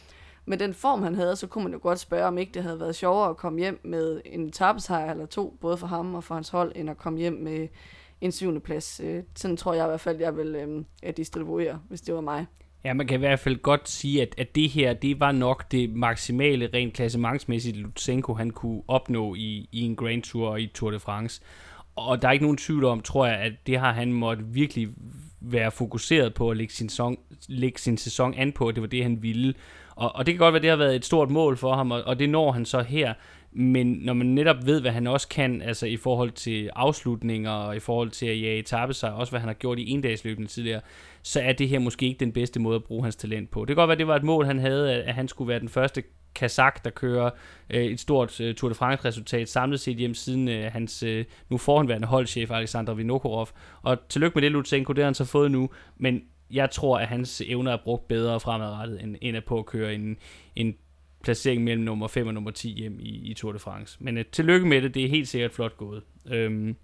med 0.45 0.57
den 0.57 0.73
form, 0.73 1.03
han 1.03 1.15
havde, 1.15 1.35
så 1.35 1.47
kunne 1.47 1.63
man 1.63 1.73
jo 1.73 1.79
godt 1.81 1.99
spørge, 1.99 2.25
om 2.25 2.37
ikke 2.37 2.51
det 2.51 2.63
havde 2.63 2.79
været 2.79 2.95
sjovere 2.95 3.29
at 3.29 3.37
komme 3.37 3.59
hjem 3.59 3.79
med 3.83 4.21
en 4.25 4.47
etappesejr 4.47 5.11
eller 5.11 5.25
to, 5.25 5.57
både 5.61 5.77
for 5.77 5.87
ham 5.87 6.15
og 6.15 6.23
for 6.23 6.35
hans 6.35 6.49
hold, 6.49 6.71
end 6.75 6.89
at 6.89 6.97
komme 6.97 7.19
hjem 7.19 7.33
med 7.33 7.67
en 8.21 8.31
syvende 8.31 8.59
plads. 8.59 8.99
Øh, 9.03 9.23
sådan 9.35 9.57
tror 9.57 9.73
jeg 9.73 9.85
i 9.85 9.87
hvert 9.87 10.01
fald, 10.01 10.19
jeg 10.19 10.37
vil 10.37 10.55
øh, 11.03 11.13
distribuere, 11.17 11.81
hvis 11.89 12.01
det 12.01 12.15
var 12.15 12.21
mig. 12.21 12.45
Ja, 12.83 12.93
man 12.93 13.07
kan 13.07 13.15
i 13.15 13.19
hvert 13.19 13.39
fald 13.39 13.61
godt 13.61 13.89
sige, 13.89 14.21
at, 14.21 14.35
at 14.37 14.55
det 14.55 14.69
her, 14.69 14.93
det 14.93 15.19
var 15.19 15.31
nok 15.31 15.71
det 15.71 15.89
maksimale 15.95 16.69
rent 16.73 16.93
klassementsmæssigt, 16.93 17.77
Lutsenko 17.77 18.33
han 18.33 18.51
kunne 18.51 18.81
opnå 18.87 19.35
i, 19.35 19.69
i 19.71 19.81
en 19.81 19.95
Grand 19.95 20.23
Tour 20.23 20.49
og 20.49 20.61
i 20.61 20.67
Tour 20.67 20.91
de 20.91 20.99
France. 20.99 21.41
Og 21.95 22.21
der 22.21 22.27
er 22.27 22.31
ikke 22.31 22.45
nogen 22.45 22.57
tvivl 22.57 22.85
om, 22.85 23.01
tror 23.01 23.25
jeg, 23.25 23.37
at 23.37 23.53
det 23.67 23.79
har 23.79 23.91
han 23.93 24.13
måtte 24.13 24.43
virkelig 24.45 24.89
være 25.41 25.71
fokuseret 25.71 26.33
på 26.33 26.49
at 26.49 26.57
lægge 26.57 26.73
sin, 26.73 26.89
sæson, 26.89 27.17
lægge 27.47 27.79
sin 27.79 27.97
sæson 27.97 28.33
an 28.33 28.51
på, 28.51 28.67
at 28.67 28.75
det 28.75 28.81
var 28.81 28.87
det, 28.87 29.03
han 29.03 29.23
ville. 29.23 29.53
Og, 29.95 30.15
og 30.15 30.25
det 30.25 30.33
kan 30.33 30.39
godt 30.39 30.53
være, 30.53 30.59
at 30.59 30.63
det 30.63 30.69
har 30.69 30.77
været 30.77 30.95
et 30.95 31.05
stort 31.05 31.29
mål 31.29 31.57
for 31.57 31.75
ham, 31.75 31.91
og, 31.91 32.03
og 32.03 32.19
det 32.19 32.29
når 32.29 32.51
han 32.51 32.65
så 32.65 32.81
her. 32.81 33.13
Men 33.53 33.87
når 33.87 34.13
man 34.13 34.27
netop 34.27 34.65
ved, 34.65 34.81
hvad 34.81 34.91
han 34.91 35.07
også 35.07 35.27
kan, 35.27 35.61
altså 35.61 35.85
i 35.85 35.97
forhold 35.97 36.31
til 36.31 36.69
afslutninger, 36.75 37.51
og 37.51 37.75
i 37.75 37.79
forhold 37.79 38.09
til 38.09 38.25
at 38.25 38.41
jage 38.41 38.59
etappe 38.59 38.93
sig, 38.93 39.13
også 39.13 39.31
hvad 39.31 39.39
han 39.39 39.49
har 39.49 39.53
gjort 39.53 39.79
i 39.79 39.89
endagsløbende 39.89 40.49
tidligere, 40.49 40.81
så 41.23 41.41
er 41.41 41.53
det 41.53 41.69
her 41.69 41.79
måske 41.79 42.05
ikke 42.05 42.19
den 42.19 42.31
bedste 42.31 42.59
måde 42.59 42.75
at 42.75 42.83
bruge 42.83 43.03
hans 43.03 43.15
talent 43.15 43.51
på. 43.51 43.59
Det 43.59 43.67
kan 43.67 43.75
godt 43.75 43.87
være, 43.87 43.95
at 43.95 43.99
det 43.99 44.07
var 44.07 44.15
et 44.15 44.23
mål, 44.23 44.45
han 44.45 44.59
havde, 44.59 45.03
at 45.03 45.13
han 45.13 45.27
skulle 45.27 45.47
være 45.47 45.59
den 45.59 45.69
første 45.69 46.03
Kazak, 46.35 46.83
der 46.83 46.89
kører 46.89 47.29
øh, 47.69 47.83
et 47.83 47.99
stort 47.99 48.41
øh, 48.41 48.55
Tour 48.55 48.69
de 48.69 48.75
France-resultat 48.75 49.49
samlet 49.49 49.79
set 49.79 49.97
hjem 49.97 50.13
siden 50.13 50.47
øh, 50.47 50.71
hans 50.71 51.03
øh, 51.03 51.25
nu 51.49 51.57
forhåndværende 51.57 52.07
holdchef 52.07 52.51
Alexander 52.51 52.93
Vinokurov. 52.93 53.49
Og 53.81 53.97
tillykke 54.09 54.35
med 54.35 54.41
det, 54.41 54.51
Lutsenko, 54.51 54.93
det 54.93 55.01
har 55.01 55.07
han 55.07 55.13
så 55.13 55.25
fået 55.25 55.51
nu, 55.51 55.69
men 55.97 56.21
jeg 56.51 56.71
tror, 56.71 56.99
at 56.99 57.07
hans 57.07 57.41
evner 57.45 57.71
er 57.71 57.77
brugt 57.83 58.07
bedre 58.07 58.39
fremadrettet, 58.39 59.03
end, 59.03 59.15
end 59.21 59.37
at 59.37 59.45
på 59.45 59.59
at 59.59 59.65
køre 59.65 59.95
en, 59.95 60.17
en 60.55 60.75
placering 61.23 61.63
mellem 61.63 61.83
nummer 61.83 62.07
5 62.07 62.27
og 62.27 62.33
nummer 62.33 62.51
10 62.51 62.73
hjem 62.77 62.99
i, 62.99 63.29
i 63.29 63.33
Tour 63.33 63.51
de 63.51 63.59
France. 63.59 63.97
Men 63.99 64.17
øh, 64.17 64.25
tillykke 64.31 64.67
med 64.67 64.81
det, 64.81 64.93
det 64.93 65.05
er 65.05 65.09
helt 65.09 65.27
sikkert 65.27 65.51
flot 65.51 65.77
gået. 65.77 66.01
Øhm, 66.31 66.75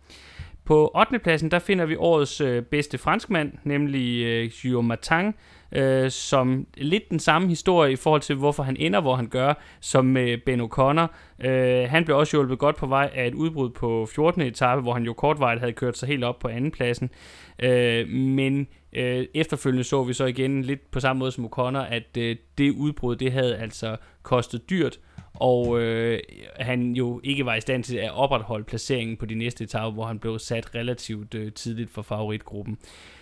på 0.67 0.91
8. 0.95 1.19
pladsen, 1.19 1.51
der 1.51 1.59
finder 1.59 1.85
vi 1.85 1.95
årets 1.95 2.41
øh, 2.41 2.63
bedste 2.63 2.97
franskmand, 2.97 3.51
nemlig 3.63 4.25
øh, 4.25 4.51
Guillaume 4.61 4.87
Martin, 4.87 5.33
øh, 5.71 6.11
som 6.11 6.67
lidt 6.77 7.09
den 7.09 7.19
samme 7.19 7.47
historie 7.47 7.91
i 7.91 7.95
forhold 7.95 8.21
til, 8.21 8.35
hvorfor 8.35 8.63
han 8.63 8.77
ender, 8.79 9.01
hvor 9.01 9.15
han 9.15 9.27
gør, 9.27 9.53
som 9.79 10.05
med 10.05 10.37
Ben 10.45 10.61
O'Connor. 10.61 11.07
Øh, 11.47 11.89
han 11.89 12.05
blev 12.05 12.17
også 12.17 12.37
hjulpet 12.37 12.59
godt 12.59 12.75
på 12.75 12.87
vej 12.87 13.09
af 13.13 13.27
et 13.27 13.33
udbrud 13.33 13.69
på 13.69 14.07
14. 14.15 14.41
etape, 14.41 14.81
hvor 14.81 14.93
han 14.93 15.03
jo 15.03 15.13
kortvarigt 15.13 15.59
havde 15.59 15.73
kørt 15.73 15.97
sig 15.97 16.07
helt 16.07 16.23
op 16.23 16.39
på 16.39 16.47
anden 16.47 16.71
pladsen. 16.71 17.09
Øh, 17.59 18.09
men 18.09 18.67
øh, 18.97 19.27
efterfølgende 19.33 19.83
så 19.83 20.03
vi 20.03 20.13
så 20.13 20.25
igen 20.25 20.61
lidt 20.61 20.91
på 20.91 20.99
samme 20.99 21.19
måde 21.19 21.31
som 21.31 21.45
O'Connor, 21.45 21.79
at 21.79 22.17
øh, 22.17 22.35
det 22.57 22.71
udbrud, 22.71 23.15
det 23.15 23.31
havde 23.31 23.57
altså 23.57 23.97
kostet 24.23 24.69
dyrt, 24.69 24.99
og 25.33 25.81
øh, 25.81 26.19
han 26.59 26.91
jo 26.91 27.21
ikke 27.23 27.45
var 27.45 27.55
i 27.55 27.61
stand 27.61 27.83
til 27.83 27.97
at 27.97 28.11
opretholde 28.13 28.63
placeringen 28.63 29.17
på 29.17 29.25
de 29.25 29.35
næste 29.35 29.63
etape, 29.63 29.93
hvor 29.93 30.05
han 30.05 30.19
blev 30.19 30.39
sat 30.39 30.75
relativt 30.75 31.35
øh, 31.35 31.51
tidligt 31.51 31.89
for 31.89 32.01
favoritgruppen. 32.01 32.77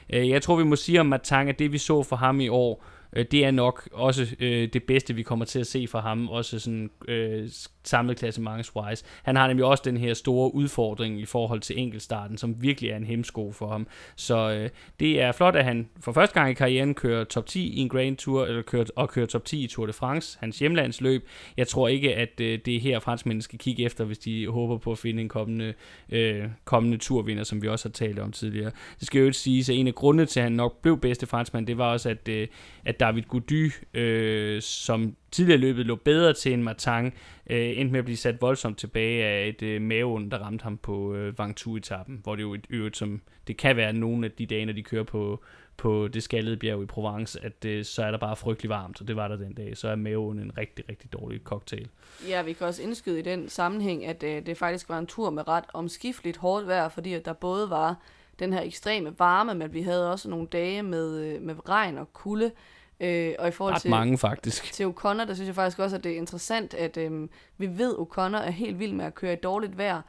Øh, 0.09 0.30
jeg 0.30 0.41
tror, 0.41 0.55
vi 0.55 0.63
må 0.63 0.76
sige 0.76 0.99
om 0.99 1.05
Matang, 1.05 1.49
at 1.49 1.59
det 1.59 1.71
vi 1.71 1.78
så 1.78 2.03
for 2.03 2.15
ham 2.15 2.39
i 2.39 2.47
år, 2.47 2.86
øh, 3.16 3.26
det 3.32 3.45
er 3.45 3.51
nok 3.51 3.89
også 3.93 4.36
øh, 4.39 4.70
det 4.74 4.84
bedste, 4.84 5.13
vi 5.13 5.24
kommer 5.24 5.45
til 5.45 5.59
at 5.59 5.68
se 5.68 5.88
fra 5.88 5.99
ham, 5.99 6.30
også 6.30 6.59
sådan 6.59 6.89
øh, 7.07 7.49
samlet 7.84 8.18
klassementswise. 8.18 9.05
Han 9.24 9.36
har 9.36 9.47
nemlig 9.47 9.66
også 9.66 9.84
den 9.86 9.97
her 9.97 10.13
store 10.13 10.55
udfordring 10.55 11.20
i 11.20 11.26
forhold 11.26 11.59
til 11.59 11.80
enkeltstarten, 11.80 12.38
som 12.38 12.61
virkelig 12.61 12.89
er 12.89 12.97
en 12.97 13.03
hemsko 13.03 13.51
for 13.51 13.68
ham. 13.68 13.88
Så 14.16 14.51
øh, 14.51 14.70
det 14.99 15.22
er 15.22 15.32
flot, 15.32 15.55
at 15.55 15.66
han 15.66 15.89
for 15.99 16.11
første 16.11 16.34
gang 16.34 16.51
i 16.51 16.53
karrieren 16.53 16.93
kører 16.93 17.24
top 17.24 17.45
10 17.45 17.74
i 17.74 17.80
en 17.80 17.89
Grand 17.89 18.18
Tour, 18.18 18.45
eller 18.45 18.61
kører, 18.61 18.86
og 18.95 19.09
kører 19.09 19.26
top 19.26 19.45
10 19.45 19.63
i 19.63 19.68
Tour 19.68 19.86
de 19.86 19.93
France, 19.93 20.38
hans 20.39 20.59
hjemlandsløb. 20.59 21.28
Jeg 21.57 21.68
tror 21.68 21.88
ikke, 21.88 22.16
at 22.16 22.41
øh, 22.41 22.59
det 22.66 22.76
er 22.76 22.80
her, 22.80 22.99
franskmændene 22.99 23.41
skal 23.41 23.59
kigge 23.59 23.84
efter, 23.84 24.03
hvis 24.03 24.18
de 24.18 24.47
håber 24.47 24.78
på 24.78 24.91
at 24.91 24.97
finde 24.97 25.22
en 25.22 25.30
kommende, 25.30 25.74
øh, 26.09 26.43
kommende 26.66 26.97
turvinder, 26.97 27.43
som 27.43 27.61
vi 27.61 27.68
også 27.68 27.89
har 27.89 27.93
talt 27.93 28.20
om 28.20 28.32
tidligere. 28.32 28.72
Det 28.99 29.07
skal 29.07 29.20
jo 29.20 29.26
ikke 29.26 29.38
sige, 29.38 29.59
at 29.59 29.80
en 29.80 29.88
af 29.88 29.95
grundene 29.95 30.26
til, 30.26 30.39
at 30.39 30.43
han 30.43 30.51
nok 30.51 30.82
blev 30.82 30.99
bedste 30.99 31.26
franskmand, 31.26 31.68
det 31.68 31.78
var 31.78 31.91
også, 31.91 32.09
at, 32.09 32.28
øh, 32.28 32.47
at 32.86 32.99
David 32.99 33.23
Gody, 33.23 33.71
øh, 33.93 34.61
som 34.61 35.15
tidligere 35.31 35.59
løbet 35.59 35.86
lå 35.86 35.95
bedre 35.95 36.33
til 36.33 36.53
en 36.53 36.63
Matang, 36.63 37.13
øh, 37.49 37.77
endte 37.77 37.91
med 37.91 37.99
at 37.99 38.05
blive 38.05 38.17
sat 38.17 38.41
voldsomt 38.41 38.77
tilbage 38.77 39.23
af 39.23 39.47
et 39.47 39.61
øh, 39.61 39.81
maveund, 39.81 40.31
der 40.31 40.38
ramte 40.38 40.63
ham 40.63 40.77
på 40.77 41.15
øh, 41.15 41.39
Vangtu-etappen, 41.39 42.19
hvor 42.23 42.36
det 42.36 42.43
jo 42.43 42.53
et 42.53 42.65
øvrigt, 42.69 42.97
som 42.97 43.21
det 43.47 43.57
kan 43.57 43.75
være 43.75 43.93
nogle 43.93 44.25
af 44.25 44.31
de 44.31 44.45
dage, 44.45 44.65
når 44.65 44.73
de 44.73 44.83
kører 44.83 45.03
på, 45.03 45.43
på 45.77 46.07
det 46.07 46.23
skaldede 46.23 46.57
bjerg 46.57 46.83
i 46.83 46.86
Provence, 46.86 47.39
at 47.45 47.65
øh, 47.65 47.86
så 47.86 48.03
er 48.03 48.11
der 48.11 48.17
bare 48.17 48.36
frygtelig 48.36 48.69
varmt, 48.69 49.01
og 49.01 49.07
det 49.07 49.15
var 49.15 49.27
der 49.27 49.36
den 49.36 49.53
dag. 49.53 49.77
Så 49.77 49.88
er 49.88 49.95
maven 49.95 50.39
en 50.39 50.57
rigtig, 50.57 50.89
rigtig 50.89 51.13
dårlig 51.13 51.41
cocktail. 51.43 51.88
Ja, 52.29 52.41
vi 52.41 52.53
kan 52.53 52.67
også 52.67 52.83
indskyde 52.83 53.19
i 53.19 53.21
den 53.21 53.49
sammenhæng, 53.49 54.05
at 54.05 54.23
øh, 54.23 54.45
det 54.45 54.57
faktisk 54.57 54.89
var 54.89 54.99
en 54.99 55.07
tur 55.07 55.29
med 55.29 55.47
ret 55.47 55.65
omskifteligt 55.73 56.38
hårdt 56.38 56.67
vejr, 56.67 56.89
fordi 56.89 57.13
at 57.13 57.25
der 57.25 57.33
både 57.33 57.69
var 57.69 57.95
den 58.39 58.53
her 58.53 58.61
ekstreme 58.61 59.15
varme, 59.19 59.53
men 59.53 59.73
vi 59.73 59.81
havde 59.81 60.11
også 60.11 60.29
nogle 60.29 60.47
dage 60.47 60.83
med, 60.83 61.19
øh, 61.19 61.41
med 61.41 61.69
regn 61.69 61.97
og 61.97 62.13
kulde, 62.13 62.51
Øh, 63.00 63.34
og 63.39 63.48
i 63.48 63.52
forhold 63.52 63.74
Ret 63.74 63.82
til, 63.82 63.91
mange 63.91 64.18
faktisk. 64.18 64.74
Til 64.74 64.84
O'Connor, 64.84 65.26
der 65.26 65.34
synes 65.34 65.48
jeg 65.48 65.56
faktisk 65.56 65.80
også, 65.80 65.96
at 65.96 66.04
det 66.04 66.12
er 66.12 66.18
interessant, 66.18 66.74
at 66.74 66.98
øh, 66.98 67.28
vi 67.58 67.78
ved, 67.78 67.96
O'Connor 67.96 68.38
er 68.38 68.52
helt 68.52 68.80
vild 68.80 68.93
med 68.93 69.06
at 69.06 69.16
køre 69.16 69.34
i 69.34 69.36
dårligt 69.36 69.78
vejr. 69.78 70.02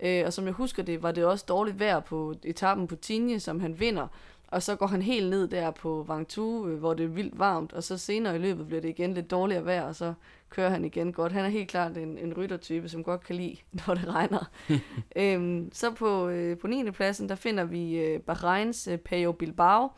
Øh, 0.00 0.22
og 0.26 0.32
som 0.32 0.44
jeg 0.44 0.52
husker 0.52 0.82
det, 0.82 1.02
var 1.02 1.12
det 1.12 1.24
også 1.24 1.44
dårligt 1.48 1.80
vejr 1.80 2.00
på 2.00 2.34
etappen 2.44 2.86
på 2.86 2.96
Tinje, 2.96 3.40
som 3.40 3.60
han 3.60 3.80
vinder. 3.80 4.08
Og 4.48 4.62
så 4.62 4.76
går 4.76 4.86
han 4.86 5.02
helt 5.02 5.30
ned 5.30 5.48
der 5.48 5.70
på 5.70 6.04
Vangtu, 6.08 6.68
øh, 6.68 6.78
hvor 6.78 6.94
det 6.94 7.04
er 7.04 7.08
vildt 7.08 7.38
varmt, 7.38 7.72
og 7.72 7.82
så 7.82 7.98
senere 7.98 8.36
i 8.36 8.38
løbet 8.38 8.66
bliver 8.66 8.80
det 8.80 8.88
igen 8.88 9.14
lidt 9.14 9.30
dårligere 9.30 9.64
vejr, 9.64 9.82
og 9.82 9.94
så 9.94 10.14
kører 10.50 10.70
han 10.70 10.84
igen 10.84 11.12
godt. 11.12 11.32
Han 11.32 11.44
er 11.44 11.48
helt 11.48 11.68
klart 11.68 11.96
en, 11.96 12.18
en 12.18 12.34
ryttertype, 12.36 12.88
som 12.88 13.04
godt 13.04 13.24
kan 13.24 13.36
lide, 13.36 13.56
når 13.86 13.94
det 13.94 14.08
regner. 14.08 14.50
øhm, 15.16 15.70
så 15.72 15.90
på, 15.90 16.28
øh, 16.28 16.58
på 16.58 16.66
9. 16.66 16.90
pladsen, 16.90 17.28
der 17.28 17.34
finder 17.34 17.64
vi 17.64 17.98
øh, 17.98 18.20
Bahreins 18.20 18.88
øh, 18.88 18.98
Payo 18.98 19.32
Bilbao. 19.32 19.90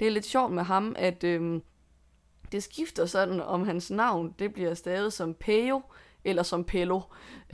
Det 0.00 0.06
er 0.06 0.12
lidt 0.12 0.26
sjovt 0.26 0.52
med 0.52 0.62
ham, 0.62 0.94
at 0.98 1.24
øh, 1.24 1.60
det 2.52 2.62
skifter 2.62 3.06
sådan, 3.06 3.40
om 3.40 3.64
hans 3.64 3.90
navn 3.90 4.34
det 4.38 4.52
bliver 4.52 4.74
stavet 4.74 5.12
som 5.12 5.34
Peo 5.34 5.82
eller 6.24 6.42
som 6.42 6.64
Pello. 6.64 7.00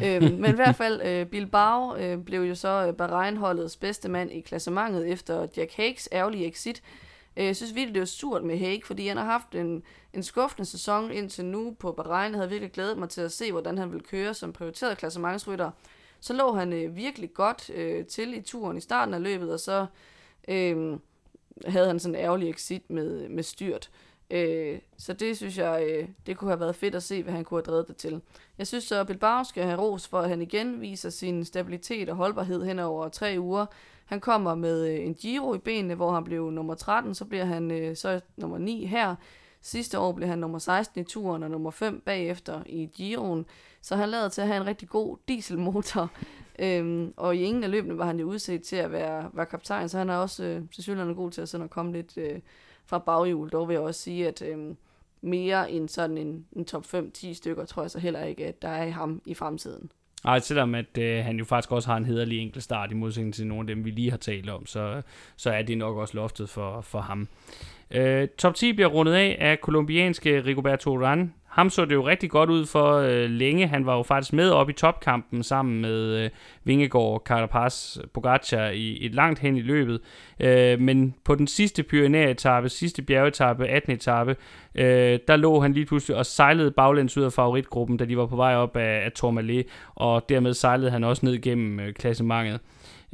øhm, 0.03 0.35
men 0.41 0.51
i 0.51 0.55
hvert 0.55 0.77
fald, 0.77 1.03
øh, 1.03 1.27
Bilbao 1.27 1.97
øh, 1.97 2.19
blev 2.19 2.41
jo 2.41 2.55
så 2.55 2.87
øh, 2.87 2.95
Bahrein-holdets 2.95 3.77
bedste 3.77 4.09
mand 4.09 4.33
i 4.33 4.41
klassementet 4.41 5.09
efter 5.09 5.47
Jack 5.57 5.73
Hakes 5.73 6.09
ærgerlige 6.13 6.47
exit. 6.47 6.83
Øh, 7.37 7.45
jeg 7.45 7.57
synes 7.57 7.75
virkelig, 7.75 7.95
det 7.95 8.01
var 8.01 8.07
surt 8.07 8.45
med 8.45 8.59
Hake, 8.59 8.87
fordi 8.87 9.09
han 9.09 9.17
har 9.17 9.25
haft 9.25 9.55
en, 9.55 9.83
en 10.13 10.23
skuffende 10.23 10.65
sæson 10.65 11.11
indtil 11.11 11.45
nu 11.45 11.77
på 11.79 11.93
Bahrein. 11.93 12.33
Jeg 12.33 12.39
havde 12.39 12.51
virkelig 12.51 12.73
glædet 12.73 12.99
mig 12.99 13.09
til 13.09 13.21
at 13.21 13.33
se, 13.33 13.53
hvordan 13.53 13.79
han 13.79 13.91
ville 13.91 14.05
køre 14.05 14.35
som 14.35 14.53
prioriteret 14.53 14.99
klassementsrytter. 14.99 15.71
Så 16.21 16.33
lå 16.33 16.53
han 16.53 16.73
øh, 16.73 16.97
virkelig 16.97 17.35
godt 17.35 17.71
øh, 17.75 18.07
til 18.07 18.35
i 18.35 18.41
turen 18.41 18.77
i 18.77 18.81
starten 18.81 19.15
af 19.15 19.23
løbet, 19.23 19.53
og 19.53 19.61
så 19.61 19.87
øh, 20.49 20.99
havde 21.67 21.87
han 21.87 21.99
sådan 21.99 22.15
en 22.15 22.21
ærgerlig 22.21 22.51
exit 22.51 22.91
med, 22.91 23.29
med 23.29 23.43
styrt. 23.43 23.91
Øh, 23.93 24.04
så 24.99 25.13
det 25.13 25.37
synes 25.37 25.59
jeg, 25.59 25.87
øh, 25.89 26.09
det 26.27 26.37
kunne 26.37 26.51
have 26.51 26.61
været 26.61 26.77
fedt 26.77 26.95
at 26.95 27.03
se, 27.03 27.23
hvad 27.23 27.33
han 27.33 27.45
kunne 27.45 27.59
have 27.59 27.73
drevet 27.73 27.89
det 27.89 27.97
til. 27.97 28.21
Jeg 28.59 28.67
synes 28.67 28.85
så, 28.85 29.01
at 29.01 29.07
Bilbao 29.07 29.45
skal 29.45 29.65
have 29.65 29.81
ros 29.81 30.09
for, 30.09 30.21
at 30.21 30.29
han 30.29 30.43
igen 30.43 30.81
viser 30.81 31.11
sin 31.11 31.45
stabilitet 31.45 32.09
og 32.09 32.17
holdbarhed 32.17 32.65
hen 32.65 32.79
over 32.79 33.09
tre 33.09 33.37
uger. 33.39 33.67
Han 34.05 34.21
kommer 34.21 34.55
med 34.55 34.89
øh, 34.89 35.07
en 35.07 35.15
Giro 35.15 35.55
i 35.55 35.59
benene, 35.59 35.95
hvor 35.95 36.13
han 36.13 36.25
blev 36.25 36.51
nummer 36.51 36.75
13, 36.75 37.15
så 37.15 37.25
bliver 37.25 37.45
han 37.45 37.71
øh, 37.71 37.97
så 37.97 38.21
nummer 38.37 38.59
9 38.59 38.87
her. 38.87 39.15
Sidste 39.63 39.99
år 39.99 40.13
blev 40.13 40.29
han 40.29 40.39
nummer 40.39 40.59
16 40.59 41.01
i 41.01 41.05
turen 41.05 41.43
og 41.43 41.51
nummer 41.51 41.71
5 41.71 42.01
bagefter 42.01 42.63
i 42.67 42.91
Giroen. 42.95 43.47
Så 43.81 43.97
han 43.97 44.09
lader 44.09 44.29
til 44.29 44.41
at 44.41 44.47
have 44.47 44.61
en 44.61 44.67
rigtig 44.67 44.89
god 44.89 45.17
dieselmotor. 45.29 46.11
øhm, 46.59 47.15
og 47.17 47.37
i 47.37 47.43
ingen 47.43 47.65
af 47.65 47.71
løbene 47.71 47.99
var 47.99 48.07
han 48.07 48.21
jo 48.21 48.27
udset 48.27 48.63
til 48.63 48.77
at 48.77 48.93
være, 48.93 49.31
være 49.33 49.47
kaptajn, 49.47 49.89
så 49.89 49.99
han 49.99 50.11
er 50.11 50.17
også 50.17 50.45
øh, 50.45 50.63
selvfølgelig 50.71 51.17
god 51.17 51.31
til 51.31 51.41
at, 51.41 51.49
sådan 51.49 51.65
at 51.65 51.71
komme 51.71 51.93
lidt... 51.93 52.17
Øh, 52.17 52.41
fra 52.87 52.99
baghjul. 52.99 53.49
Dog 53.49 53.69
vil 53.69 53.75
jeg 53.75 53.83
også 53.83 54.01
sige, 54.01 54.29
at 54.29 54.43
øh, 54.43 54.75
mere 55.23 55.71
end 55.71 55.89
sådan 55.89 56.19
en, 56.19 56.47
en 56.53 56.65
top 56.65 56.85
5-10 56.95 57.35
stykker, 57.35 57.65
tror 57.65 57.83
jeg 57.83 57.91
så 57.91 57.99
heller 57.99 58.25
ikke, 58.25 58.47
at 58.47 58.63
der 58.63 58.69
er 58.69 58.85
i 58.85 58.91
ham 58.91 59.23
i 59.27 59.35
fremtiden. 59.35 59.91
Nej, 60.25 60.39
selvom 60.39 60.75
at 60.75 60.99
øh, 60.99 61.25
han 61.25 61.37
jo 61.37 61.45
faktisk 61.45 61.73
også 61.73 61.89
har 61.89 61.97
en 61.97 62.05
hederlig 62.05 62.39
enkelt 62.39 62.65
start 62.65 62.91
i 62.91 62.95
modsætning 62.95 63.35
til 63.35 63.47
nogle 63.47 63.71
af 63.71 63.77
dem, 63.77 63.85
vi 63.85 63.91
lige 63.91 64.11
har 64.11 64.17
talt 64.17 64.51
om, 64.51 64.67
så, 64.67 65.03
så 65.37 65.51
er 65.51 65.63
det 65.63 65.79
nok 65.79 65.97
også 65.97 66.17
loftet 66.17 66.49
for, 66.49 66.81
for 66.81 67.01
ham. 67.01 67.29
Øh, 67.91 68.29
top 68.39 68.55
10 68.55 68.73
bliver 68.73 68.89
rundet 68.89 69.13
af 69.13 69.37
af 69.41 69.61
kolumbianske 69.61 70.45
Rigoberto 70.45 70.99
Urán 70.99 71.29
ham 71.55 71.71
så 71.71 71.85
det 71.85 71.95
jo 71.95 72.07
rigtig 72.07 72.31
godt 72.31 72.51
ud 72.51 72.67
for 72.67 72.93
øh, 72.93 73.31
længe. 73.31 73.67
Han 73.67 73.87
var 73.87 73.97
jo 73.97 74.03
faktisk 74.03 74.33
med 74.33 74.51
op 74.51 74.71
i 74.71 74.73
topkampen 74.73 75.43
sammen 75.43 75.81
med 75.81 76.25
øh, 76.25 76.31
Vingegaard, 76.65 77.23
Carapaz, 77.27 77.99
Pogacar 78.15 78.69
i 78.69 79.07
et 79.07 79.15
langt 79.15 79.39
hen 79.39 79.57
i 79.57 79.61
løbet. 79.61 80.01
Øh, 80.41 80.81
men 80.81 81.15
på 81.25 81.35
den 81.35 81.47
sidste 81.47 81.83
Pyrenæer-etappe, 81.83 82.69
sidste 82.69 83.03
bjergetappe, 83.03 83.67
18. 83.67 83.93
etape, 83.93 84.37
øh, 84.75 85.19
der 85.29 85.37
lå 85.37 85.61
han 85.61 85.73
lige 85.73 85.87
pludselig 85.87 86.17
og 86.17 86.27
sejlede 86.27 86.71
baglæns 86.71 87.17
ud 87.17 87.23
af 87.23 87.33
favoritgruppen, 87.33 87.97
da 87.97 88.05
de 88.05 88.17
var 88.17 88.27
på 88.27 88.37
vej 88.37 88.55
op 88.55 88.77
af, 88.77 89.05
af 89.05 89.13
Tourmalet, 89.13 89.67
og 89.95 90.29
dermed 90.29 90.55
sejlede 90.55 90.91
han 90.91 91.05
også 91.05 91.27
ned 91.27 91.41
gennem 91.41 91.81
øh, 91.81 91.93
klassementet. 91.93 92.61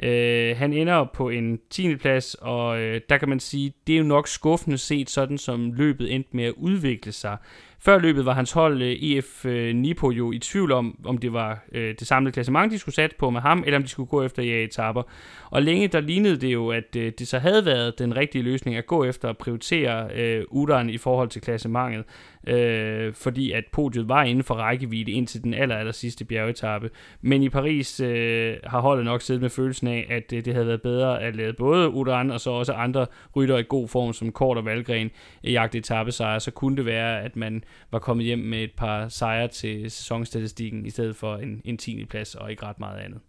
Øh, 0.03 0.57
han 0.57 0.73
ender 0.73 1.03
på 1.13 1.29
en 1.29 1.59
10. 1.69 1.95
plads, 1.95 2.35
og 2.41 2.79
øh, 2.79 3.01
der 3.09 3.17
kan 3.17 3.29
man 3.29 3.39
sige, 3.39 3.73
det 3.87 3.93
er 3.93 3.97
jo 3.97 4.03
nok 4.03 4.27
skuffende 4.27 4.77
set, 4.77 5.09
sådan 5.09 5.37
som 5.37 5.71
løbet 5.73 6.15
endte 6.15 6.29
med 6.33 6.43
at 6.43 6.53
udvikle 6.57 7.11
sig. 7.11 7.37
Før 7.85 7.99
løbet 7.99 8.25
var 8.25 8.33
hans 8.33 8.51
hold 8.51 8.81
øh, 8.81 8.89
EF 8.89 9.45
øh, 9.45 9.75
Nipo 9.75 10.11
jo 10.11 10.31
i 10.31 10.39
tvivl 10.39 10.71
om, 10.71 10.99
om 11.05 11.17
det 11.17 11.33
var 11.33 11.63
øh, 11.71 11.95
det 11.99 12.07
samlede 12.07 12.33
klassement, 12.33 12.71
de 12.71 12.79
skulle 12.79 12.95
sætte 12.95 13.15
på 13.19 13.29
med 13.29 13.41
ham, 13.41 13.63
eller 13.65 13.77
om 13.77 13.83
de 13.83 13.89
skulle 13.89 14.07
gå 14.07 14.23
efter 14.23 14.43
ja 14.43 14.63
etaper. 14.63 15.03
Og 15.49 15.61
længe 15.61 15.87
der 15.87 15.99
lignede 15.99 16.37
det 16.37 16.53
jo, 16.53 16.69
at 16.69 16.93
det 16.93 17.27
så 17.27 17.39
havde 17.39 17.65
været 17.65 17.99
den 17.99 18.15
rigtige 18.15 18.41
løsning 18.41 18.77
at 18.77 18.85
gå 18.85 19.03
efter 19.03 19.29
at 19.29 19.37
prioritere 19.37 20.09
øh, 20.15 20.89
i 20.89 20.97
forhold 20.97 21.29
til 21.29 21.41
klassementet 21.41 22.03
øh, 22.47 23.13
fordi 23.13 23.51
at 23.51 23.63
podiet 23.71 24.09
var 24.09 24.23
inden 24.23 24.43
for 24.43 24.55
rækkevidde 24.55 25.11
indtil 25.11 25.43
den 25.43 25.53
aller, 25.53 25.75
aller 25.75 25.91
sidste 25.91 26.25
bjergetappe. 26.25 26.89
Men 27.21 27.43
i 27.43 27.49
Paris 27.49 27.99
øh, 27.99 28.57
har 28.63 28.79
holdet 28.79 29.05
nok 29.05 29.21
siddet 29.21 29.41
med 29.41 29.49
følelsen 29.49 29.87
af, 29.87 30.07
at 30.09 30.33
øh, 30.33 30.45
det 30.45 30.53
havde 30.53 30.67
været 30.67 30.81
bedre 30.81 31.21
at 31.21 31.35
lade 31.35 31.53
både 31.53 31.89
Udan 31.89 32.31
og 32.31 32.41
så 32.41 32.49
også 32.49 32.73
andre 32.73 33.05
rytter 33.35 33.57
i 33.57 33.63
god 33.69 33.87
form, 33.87 34.13
som 34.13 34.31
Kort 34.31 34.57
og 34.57 34.65
Valgren, 34.65 35.11
i 35.43 35.51
jagte 35.51 35.77
etappesejre, 35.77 36.39
så 36.39 36.51
kunne 36.51 36.77
det 36.77 36.85
være, 36.85 37.21
at 37.21 37.35
man 37.35 37.63
var 37.91 37.99
kommet 37.99 38.25
hjem 38.25 38.39
med 38.39 38.63
et 38.63 38.71
par 38.77 39.07
sejre 39.07 39.47
til 39.47 39.91
sæsonstatistikken, 39.91 40.85
i 40.85 40.89
stedet 40.89 41.15
for 41.15 41.35
en, 41.35 41.61
en 41.65 41.77
10. 41.77 42.05
plads 42.05 42.35
og 42.35 42.51
ikke 42.51 42.65
ret 42.65 42.79
meget 42.79 42.99
andet. 42.99 43.19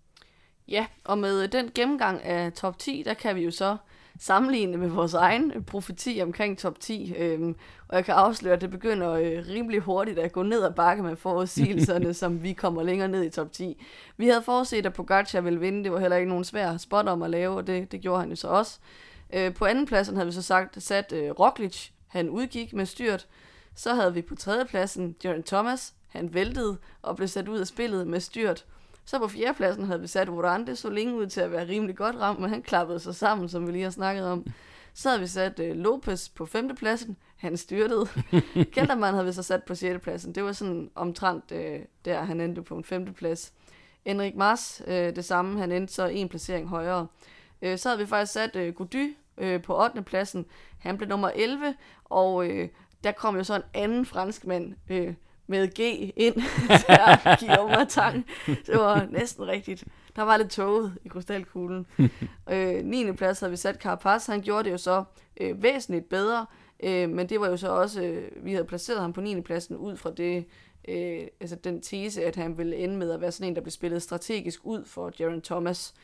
Ja, 0.69 0.87
og 1.05 1.19
med 1.19 1.49
den 1.49 1.71
gennemgang 1.75 2.25
af 2.25 2.53
top 2.53 2.79
10, 2.79 3.03
der 3.07 3.15
kan 3.15 3.37
vi 3.37 3.41
jo 3.41 3.51
så 3.51 3.77
sammenligne 4.19 4.77
med 4.77 4.89
vores 4.89 5.15
egen 5.15 5.65
profeti 5.65 6.21
omkring 6.23 6.59
top 6.59 6.81
10. 6.81 7.15
Øhm, 7.19 7.57
og 7.89 7.97
jeg 7.97 8.05
kan 8.05 8.15
afsløre, 8.15 8.55
at 8.55 8.61
det 8.61 8.71
begynder 8.71 9.11
øh, 9.11 9.45
rimelig 9.49 9.81
hurtigt 9.81 10.19
at 10.19 10.33
gå 10.33 10.43
ned 10.43 10.65
ad 10.65 10.73
bakke 10.73 11.03
med 11.03 11.17
forudsigelserne, 11.17 12.15
som 12.23 12.43
vi 12.43 12.53
kommer 12.53 12.83
længere 12.83 13.09
ned 13.09 13.25
i 13.25 13.31
top 13.31 13.53
10. 13.53 13.85
Vi 14.17 14.27
havde 14.29 14.43
forudset, 14.43 14.87
at 14.87 14.93
Pogacar 14.93 15.41
ville 15.41 15.61
vinde. 15.61 15.85
Det 15.85 15.93
var 15.93 15.99
heller 15.99 16.17
ikke 16.17 16.29
nogen 16.29 16.45
svær 16.45 16.77
spot 16.77 17.09
om 17.09 17.23
at 17.23 17.31
lave, 17.31 17.57
og 17.57 17.67
det, 17.67 17.93
det 17.93 18.01
gjorde 18.01 18.21
han 18.21 18.31
jo 18.31 18.37
så 18.37 18.49
også. 18.49 18.79
Øh, 19.33 19.55
på 19.55 19.65
anden 19.65 19.87
pladsen 19.87 20.17
havde 20.17 20.27
vi 20.27 20.33
så 20.33 20.43
sagt 20.43 20.83
sat 20.83 21.13
øh, 21.13 21.31
Roglic. 21.31 21.89
Han 22.09 22.29
udgik 22.29 22.73
med 22.73 22.87
styrt. 22.87 23.27
Så 23.75 23.95
havde 23.95 24.15
vi 24.15 24.23
på 24.23 24.35
tredje 24.35 24.65
pladsen 24.65 25.17
Jaron 25.25 25.43
Thomas. 25.43 25.95
Han 26.09 26.35
væltede 26.35 26.79
og 27.03 27.17
blev 27.17 27.29
sat 27.29 27.49
ud 27.49 27.59
af 27.59 27.67
spillet 27.67 28.07
med 28.07 28.21
styrt. 28.21 28.65
Så 29.05 29.19
på 29.19 29.29
fjerdepladsen 29.29 29.85
havde 29.85 30.01
vi 30.01 30.07
sat 30.07 30.29
Uran. 30.29 30.67
Det 30.67 30.79
så 30.79 30.91
længe 30.91 31.15
ud 31.15 31.27
til 31.27 31.41
at 31.41 31.53
være 31.53 31.69
rimelig 31.69 31.97
godt 31.97 32.17
ramt, 32.17 32.41
men 32.41 32.51
han 32.51 32.63
klappede 32.63 33.01
sig 33.01 33.15
sammen, 33.15 33.49
som 33.49 33.67
vi 33.67 33.73
lige 33.73 33.83
har 33.83 33.91
snakket 33.91 34.27
om. 34.27 34.47
Så 34.95 35.09
havde 35.09 35.21
vi 35.21 35.27
sat 35.27 35.61
uh, 35.61 35.67
Lopez 35.67 36.29
på 36.29 36.47
femtepladsen. 36.47 37.17
Han 37.37 37.57
styrtede. 37.57 38.07
Keltermann 38.75 39.15
havde 39.15 39.27
vi 39.27 39.33
så 39.33 39.43
sat 39.43 39.65
på 39.65 39.75
sjettepladsen. 39.75 40.35
Det 40.35 40.45
var 40.45 40.53
sådan 40.53 40.91
omtrent 40.95 41.53
uh, 41.53 41.59
der, 42.05 42.23
han 42.23 42.41
endte 42.41 42.63
på 42.63 42.77
en 42.77 42.85
femteplads. 42.85 43.53
Enrik 44.05 44.37
Mars, 44.37 44.83
uh, 44.87 44.93
det 44.93 45.25
samme. 45.25 45.59
Han 45.59 45.73
endte 45.73 45.95
så 45.95 46.07
en 46.07 46.29
placering 46.29 46.69
højere. 46.69 47.07
Uh, 47.63 47.77
så 47.77 47.89
havde 47.89 47.99
vi 47.99 48.07
faktisk 48.07 48.33
sat 48.33 48.57
uh, 48.57 48.75
Gody 48.75 49.17
uh, 49.37 49.63
på 49.63 49.85
8. 49.85 50.03
pladsen. 50.03 50.47
Han 50.79 50.97
blev 50.97 51.09
nummer 51.09 51.31
11, 51.35 51.75
og 52.05 52.35
uh, 52.35 52.65
der 53.05 53.13
kom 53.13 53.37
jo 53.37 53.45
så 53.45 53.55
en 53.55 53.63
anden 53.75 54.07
franskmand, 54.07 54.75
uh, 54.91 55.15
med 55.53 55.69
G 55.69 55.81
ind 56.17 56.35
til 56.35 57.39
Guillaume 57.41 57.73
Martin. 57.73 58.25
Det 58.47 58.75
var 58.75 59.07
næsten 59.11 59.47
rigtigt. 59.47 59.85
Der 60.17 60.23
var 60.23 60.37
lidt 60.37 60.51
toget 60.51 60.93
i 61.05 61.09
krystalkuglen. 61.09 61.87
øh, 62.53 62.85
9. 62.85 63.13
plads 63.13 63.41
havde 63.41 63.51
vi 63.51 63.57
sat 63.57 63.77
Carapaz. 63.77 64.27
Han 64.27 64.41
gjorde 64.41 64.65
det 64.65 64.71
jo 64.71 64.79
så 64.79 65.05
øh, 65.41 65.63
væsentligt 65.63 66.09
bedre, 66.09 66.47
øh, 66.83 67.11
men 67.11 67.29
det 67.29 67.41
var 67.41 67.49
jo 67.49 67.57
så 67.57 67.69
også, 67.69 68.03
øh, 68.03 68.45
vi 68.45 68.53
havde 68.53 68.65
placeret 68.65 69.01
ham 69.01 69.13
på 69.13 69.21
9. 69.21 69.41
pladsen 69.41 69.77
ud 69.77 69.97
fra 69.97 70.11
det, 70.11 70.45
øh, 70.89 71.27
altså 71.41 71.57
den 71.57 71.83
tese, 71.83 72.25
at 72.25 72.37
han 72.37 72.59
ville 72.59 72.77
ende 72.77 72.97
med 72.97 73.11
at 73.11 73.21
være 73.21 73.33
sådan 73.33 73.49
en, 73.49 73.57
der 73.57 73.63
blev 73.63 73.71
spillet 73.71 74.03
strategisk 74.03 74.61
ud 74.65 74.85
for 74.85 75.13
Jaron 75.21 75.43
Thomas. 75.43 75.95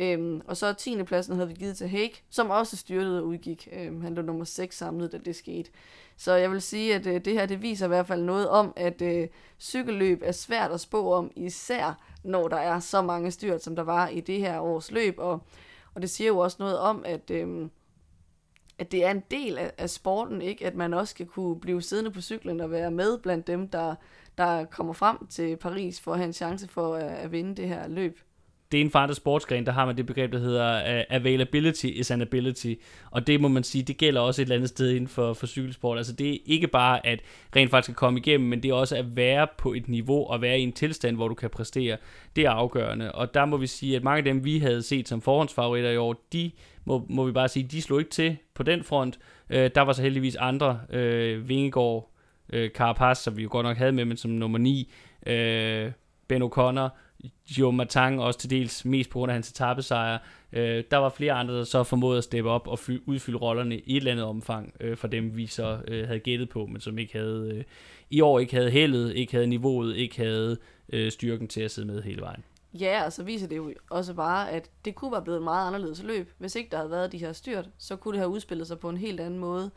Øhm, 0.00 0.40
og 0.44 0.56
så 0.56 0.72
10. 0.72 1.02
pladsen 1.02 1.34
havde 1.34 1.48
vi 1.48 1.54
givet 1.54 1.76
til 1.76 1.88
Hake, 1.88 2.22
som 2.30 2.50
også 2.50 2.76
styrtede 2.76 3.20
og 3.20 3.26
udgik. 3.26 3.68
Øhm, 3.72 4.00
han 4.00 4.14
lå 4.14 4.22
nummer 4.22 4.44
6 4.44 4.76
samlet, 4.76 5.12
da 5.12 5.18
det 5.18 5.36
skete. 5.36 5.70
Så 6.16 6.34
jeg 6.34 6.50
vil 6.50 6.62
sige, 6.62 6.94
at 6.94 7.06
øh, 7.06 7.24
det 7.24 7.32
her 7.32 7.46
det 7.46 7.62
viser 7.62 7.86
i 7.86 7.88
hvert 7.88 8.06
fald 8.06 8.22
noget 8.22 8.48
om, 8.48 8.72
at 8.76 9.02
øh, 9.02 9.28
cykelløb 9.58 10.22
er 10.24 10.32
svært 10.32 10.70
at 10.70 10.80
spå 10.80 11.12
om, 11.12 11.30
især 11.36 12.02
når 12.24 12.48
der 12.48 12.56
er 12.56 12.80
så 12.80 13.02
mange 13.02 13.30
styrt, 13.30 13.62
som 13.62 13.76
der 13.76 13.82
var 13.82 14.08
i 14.08 14.20
det 14.20 14.38
her 14.38 14.60
års 14.60 14.90
løb. 14.90 15.14
Og, 15.18 15.40
og 15.94 16.02
det 16.02 16.10
siger 16.10 16.28
jo 16.28 16.38
også 16.38 16.56
noget 16.60 16.78
om, 16.78 17.02
at, 17.06 17.30
øh, 17.30 17.68
at 18.78 18.92
det 18.92 19.04
er 19.04 19.10
en 19.10 19.22
del 19.30 19.58
af, 19.58 19.72
af 19.78 19.90
sporten, 19.90 20.42
ikke? 20.42 20.66
at 20.66 20.74
man 20.74 20.94
også 20.94 21.10
skal 21.10 21.26
kunne 21.26 21.60
blive 21.60 21.82
siddende 21.82 22.10
på 22.10 22.20
cyklen 22.20 22.60
og 22.60 22.70
være 22.70 22.90
med 22.90 23.18
blandt 23.18 23.46
dem, 23.46 23.68
der, 23.68 23.94
der 24.38 24.64
kommer 24.64 24.92
frem 24.92 25.26
til 25.26 25.56
Paris 25.56 26.00
for 26.00 26.12
at 26.12 26.18
have 26.18 26.26
en 26.26 26.32
chance 26.32 26.68
for 26.68 26.94
at, 26.94 27.02
at 27.02 27.32
vinde 27.32 27.54
det 27.54 27.68
her 27.68 27.88
løb 27.88 28.18
det 28.72 28.80
er 28.80 28.84
en 28.84 28.90
for 28.90 28.98
andre 28.98 29.14
sportsgren, 29.14 29.66
der 29.66 29.72
har 29.72 29.86
man 29.86 29.96
det 29.96 30.06
begreb, 30.06 30.32
der 30.32 30.38
hedder 30.38 30.98
uh, 30.98 31.04
availability 31.10 31.86
is 31.86 32.10
an 32.10 32.22
ability. 32.22 32.74
Og 33.10 33.26
det 33.26 33.40
må 33.40 33.48
man 33.48 33.62
sige, 33.62 33.82
det 33.82 33.96
gælder 33.96 34.20
også 34.20 34.42
et 34.42 34.44
eller 34.44 34.56
andet 34.56 34.68
sted 34.68 34.90
inden 34.90 35.08
for, 35.08 35.32
for 35.32 35.46
cykelsport. 35.46 35.96
Altså 35.96 36.12
det 36.12 36.34
er 36.34 36.38
ikke 36.46 36.66
bare 36.66 37.06
at 37.06 37.20
rent 37.56 37.70
faktisk 37.70 37.96
komme 37.96 38.20
igennem, 38.20 38.48
men 38.48 38.62
det 38.62 38.70
er 38.70 38.74
også 38.74 38.96
at 38.96 39.16
være 39.16 39.46
på 39.58 39.72
et 39.72 39.88
niveau 39.88 40.26
og 40.26 40.42
være 40.42 40.58
i 40.58 40.62
en 40.62 40.72
tilstand, 40.72 41.16
hvor 41.16 41.28
du 41.28 41.34
kan 41.34 41.50
præstere. 41.50 41.96
Det 42.36 42.44
er 42.44 42.50
afgørende. 42.50 43.12
Og 43.12 43.34
der 43.34 43.44
må 43.44 43.56
vi 43.56 43.66
sige, 43.66 43.96
at 43.96 44.04
mange 44.04 44.18
af 44.18 44.24
dem, 44.24 44.44
vi 44.44 44.58
havde 44.58 44.82
set 44.82 45.08
som 45.08 45.22
forhåndsfavoritter 45.22 45.90
i 45.90 45.96
år, 45.96 46.26
de 46.32 46.50
må, 46.84 47.06
må 47.08 47.24
vi 47.24 47.32
bare 47.32 47.48
sige, 47.48 47.62
de 47.62 47.82
slog 47.82 47.98
ikke 47.98 48.10
til 48.10 48.36
på 48.54 48.62
den 48.62 48.84
front. 48.84 49.18
Uh, 49.50 49.56
der 49.56 49.80
var 49.80 49.92
så 49.92 50.02
heldigvis 50.02 50.36
andre, 50.36 50.80
uh, 50.88 51.48
Vingegaard, 51.48 52.10
uh, 52.54 52.66
Carapaz, 52.68 53.18
som 53.18 53.36
vi 53.36 53.42
jo 53.42 53.48
godt 53.52 53.66
nok 53.66 53.76
havde 53.76 53.92
med, 53.92 54.04
men 54.04 54.16
som 54.16 54.30
nummer 54.30 54.58
9, 54.58 54.92
uh, 55.26 55.92
Ben 56.28 56.42
O'Connor, 56.42 56.88
jo 57.58 57.70
Matang 57.70 58.20
også 58.20 58.38
til 58.38 58.50
dels 58.50 58.84
mest 58.84 59.10
på 59.10 59.18
grund 59.18 59.30
af 59.30 59.34
hans 59.34 59.50
etappesejre. 59.50 60.18
Øh, 60.52 60.84
der 60.90 60.96
var 60.96 61.08
flere 61.08 61.32
andre, 61.32 61.58
der 61.58 61.64
så 61.64 61.82
formåede 61.82 62.18
at 62.18 62.24
steppe 62.24 62.50
op 62.50 62.68
og 62.68 62.78
fy- 62.78 63.02
udfylde 63.06 63.38
rollerne 63.38 63.78
i 63.78 63.96
et 63.96 63.96
eller 63.96 64.12
andet 64.12 64.24
omfang 64.24 64.74
øh, 64.80 64.96
for 64.96 65.08
dem, 65.08 65.36
vi 65.36 65.46
så 65.46 65.78
øh, 65.88 66.06
havde 66.06 66.20
gættet 66.20 66.48
på, 66.48 66.66
men 66.66 66.80
som 66.80 66.98
ikke 66.98 67.18
havde 67.18 67.52
øh, 67.54 67.64
i 68.10 68.20
år 68.20 68.38
ikke 68.38 68.54
havde 68.54 68.70
heldet, 68.70 69.16
ikke 69.16 69.32
havde 69.32 69.46
niveauet, 69.46 69.96
ikke 69.96 70.16
havde 70.16 70.56
øh, 70.88 71.12
styrken 71.12 71.48
til 71.48 71.60
at 71.60 71.70
sidde 71.70 71.88
med 71.88 72.02
hele 72.02 72.20
vejen. 72.20 72.44
Ja, 72.74 73.04
og 73.04 73.12
så 73.12 73.22
viser 73.22 73.48
det 73.48 73.56
jo 73.56 73.74
også 73.90 74.14
bare, 74.14 74.50
at 74.50 74.70
det 74.84 74.94
kunne 74.94 75.12
være 75.12 75.22
blevet 75.22 75.38
et 75.38 75.44
meget 75.44 75.66
anderledes 75.66 76.02
løb. 76.02 76.32
Hvis 76.38 76.54
ikke 76.54 76.70
der 76.70 76.76
havde 76.76 76.90
været 76.90 77.12
de 77.12 77.18
her 77.18 77.32
styrt, 77.32 77.68
så 77.78 77.96
kunne 77.96 78.12
det 78.12 78.20
have 78.20 78.30
udspillet 78.30 78.66
sig 78.66 78.78
på 78.78 78.88
en 78.88 78.96
helt 78.96 79.20
anden 79.20 79.40
måde. 79.40 79.70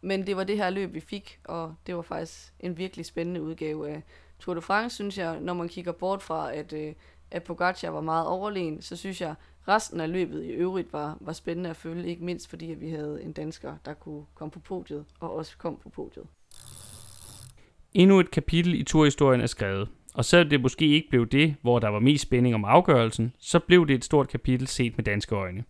Men 0.00 0.26
det 0.26 0.36
var 0.36 0.44
det 0.44 0.56
her 0.56 0.70
løb, 0.70 0.94
vi 0.94 1.00
fik, 1.00 1.38
og 1.44 1.74
det 1.86 1.96
var 1.96 2.02
faktisk 2.02 2.52
en 2.60 2.78
virkelig 2.78 3.06
spændende 3.06 3.42
udgave 3.42 3.88
af 3.88 4.02
Tour 4.40 4.54
de 4.54 4.60
France, 4.60 4.94
synes 4.94 5.18
jeg, 5.18 5.40
når 5.40 5.54
man 5.54 5.68
kigger 5.68 5.92
bort 5.92 6.22
fra, 6.22 6.54
at, 6.54 6.72
øh, 6.72 6.92
at 7.30 7.42
Pogacar 7.42 7.90
var 7.90 8.00
meget 8.00 8.26
overlegen, 8.26 8.82
så 8.82 8.96
synes 8.96 9.20
jeg, 9.20 9.34
resten 9.68 10.00
af 10.00 10.12
løbet 10.12 10.44
i 10.44 10.48
øvrigt 10.48 10.92
var, 10.92 11.16
var 11.20 11.32
spændende 11.32 11.70
at 11.70 11.76
følge, 11.76 12.08
ikke 12.08 12.24
mindst 12.24 12.50
fordi 12.50 12.72
at 12.72 12.80
vi 12.80 12.90
havde 12.90 13.22
en 13.22 13.32
dansker, 13.32 13.74
der 13.84 13.94
kunne 13.94 14.24
komme 14.34 14.50
på 14.50 14.60
podiet, 14.60 15.04
og 15.20 15.34
også 15.34 15.58
kom 15.58 15.76
på 15.82 15.88
podiet. 15.88 16.26
Endnu 17.92 18.20
et 18.20 18.30
kapitel 18.30 18.74
i 18.74 18.84
turhistorien 18.84 19.40
er 19.40 19.46
skrevet, 19.46 19.88
og 20.14 20.24
selvom 20.24 20.50
det 20.50 20.60
måske 20.60 20.86
ikke 20.86 21.08
blev 21.10 21.26
det, 21.26 21.54
hvor 21.62 21.78
der 21.78 21.88
var 21.88 21.98
mest 21.98 22.22
spænding 22.22 22.54
om 22.54 22.64
afgørelsen, 22.64 23.32
så 23.38 23.58
blev 23.58 23.86
det 23.86 23.94
et 23.94 24.04
stort 24.04 24.28
kapitel 24.28 24.66
set 24.66 24.96
med 24.96 25.04
danske 25.04 25.34
øjne. 25.34 25.64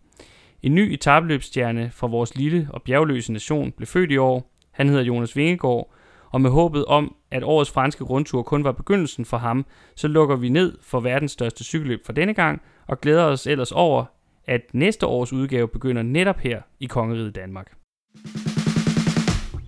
En 0.61 0.75
ny 0.75 0.93
etabløbsstjerne 0.93 1.91
fra 1.93 2.07
vores 2.07 2.35
lille 2.35 2.67
og 2.73 2.81
bjergløse 2.81 3.33
nation 3.33 3.71
blev 3.71 3.87
født 3.87 4.11
i 4.11 4.17
år. 4.17 4.51
Han 4.71 4.89
hedder 4.89 5.03
Jonas 5.03 5.35
Vingegaard, 5.35 5.93
og 6.29 6.41
med 6.41 6.49
håbet 6.49 6.85
om, 6.85 7.15
at 7.31 7.43
årets 7.43 7.71
franske 7.71 8.03
rundtur 8.03 8.43
kun 8.43 8.63
var 8.63 8.71
begyndelsen 8.71 9.25
for 9.25 9.37
ham, 9.37 9.65
så 9.95 10.07
lukker 10.07 10.35
vi 10.35 10.49
ned 10.49 10.77
for 10.81 10.99
verdens 10.99 11.31
største 11.31 11.63
cykelløb 11.63 12.05
for 12.05 12.13
denne 12.13 12.33
gang, 12.33 12.61
og 12.87 13.01
glæder 13.01 13.23
os 13.23 13.47
ellers 13.47 13.71
over, 13.71 14.05
at 14.47 14.61
næste 14.73 15.05
års 15.05 15.33
udgave 15.33 15.67
begynder 15.67 16.01
netop 16.01 16.39
her 16.39 16.61
i 16.79 16.85
Kongeriget 16.85 17.35
Danmark. 17.35 17.71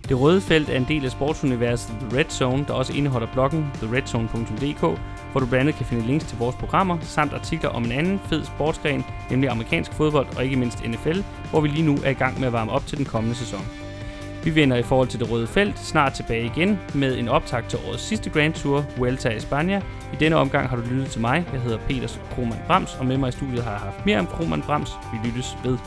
Det 0.08 0.20
røde 0.20 0.40
felt 0.40 0.68
er 0.68 0.76
en 0.76 0.86
del 0.88 1.04
af 1.04 1.10
sportsuniverset 1.10 1.94
The 2.00 2.18
Red 2.18 2.24
Zone, 2.30 2.64
der 2.68 2.74
også 2.74 2.92
indeholder 2.96 3.32
bloggen 3.32 3.70
theredzone.dk, 3.74 4.80
hvor 5.32 5.40
du 5.40 5.46
blandt 5.46 5.60
andet 5.60 5.74
kan 5.74 5.86
finde 5.86 6.06
links 6.06 6.24
til 6.24 6.38
vores 6.38 6.56
programmer, 6.56 6.98
samt 7.00 7.32
artikler 7.32 7.70
om 7.70 7.84
en 7.84 7.92
anden 7.92 8.18
fed 8.18 8.44
sportsgren, 8.44 9.04
nemlig 9.30 9.50
amerikansk 9.50 9.92
fodbold 9.92 10.26
og 10.36 10.44
ikke 10.44 10.56
mindst 10.56 10.84
NFL, 10.84 11.20
hvor 11.50 11.60
vi 11.60 11.68
lige 11.68 11.86
nu 11.86 11.96
er 12.04 12.10
i 12.10 12.14
gang 12.14 12.38
med 12.38 12.46
at 12.46 12.52
varme 12.52 12.72
op 12.72 12.86
til 12.86 12.98
den 12.98 13.06
kommende 13.06 13.36
sæson. 13.36 13.83
Vi 14.44 14.54
vender 14.54 14.76
i 14.76 14.82
forhold 14.82 15.08
til 15.08 15.20
det 15.20 15.30
røde 15.30 15.46
felt 15.46 15.78
snart 15.78 16.12
tilbage 16.12 16.44
igen 16.44 16.78
med 16.94 17.18
en 17.18 17.28
optag 17.28 17.64
til 17.68 17.78
årets 17.88 18.02
sidste 18.02 18.30
Grand 18.30 18.54
Tour, 18.54 18.84
Vuelta 18.96 19.28
i 19.28 19.36
España. 19.36 19.82
I 20.12 20.16
denne 20.20 20.36
omgang 20.36 20.68
har 20.68 20.76
du 20.76 20.82
lyttet 20.82 21.06
til 21.06 21.20
mig. 21.20 21.46
Jeg 21.52 21.60
hedder 21.60 21.78
Peter 21.78 22.08
Krohmann 22.34 22.60
Brams, 22.66 22.96
og 22.98 23.06
med 23.06 23.18
mig 23.18 23.28
i 23.28 23.32
studiet 23.32 23.62
har 23.62 23.70
jeg 23.70 23.80
haft 23.80 24.06
mere 24.06 24.18
om 24.18 24.26
Krohmann 24.26 24.62
Brams. 24.62 24.90
Vi 25.12 25.28
lyttes 25.28 25.56
ved. 25.64 25.78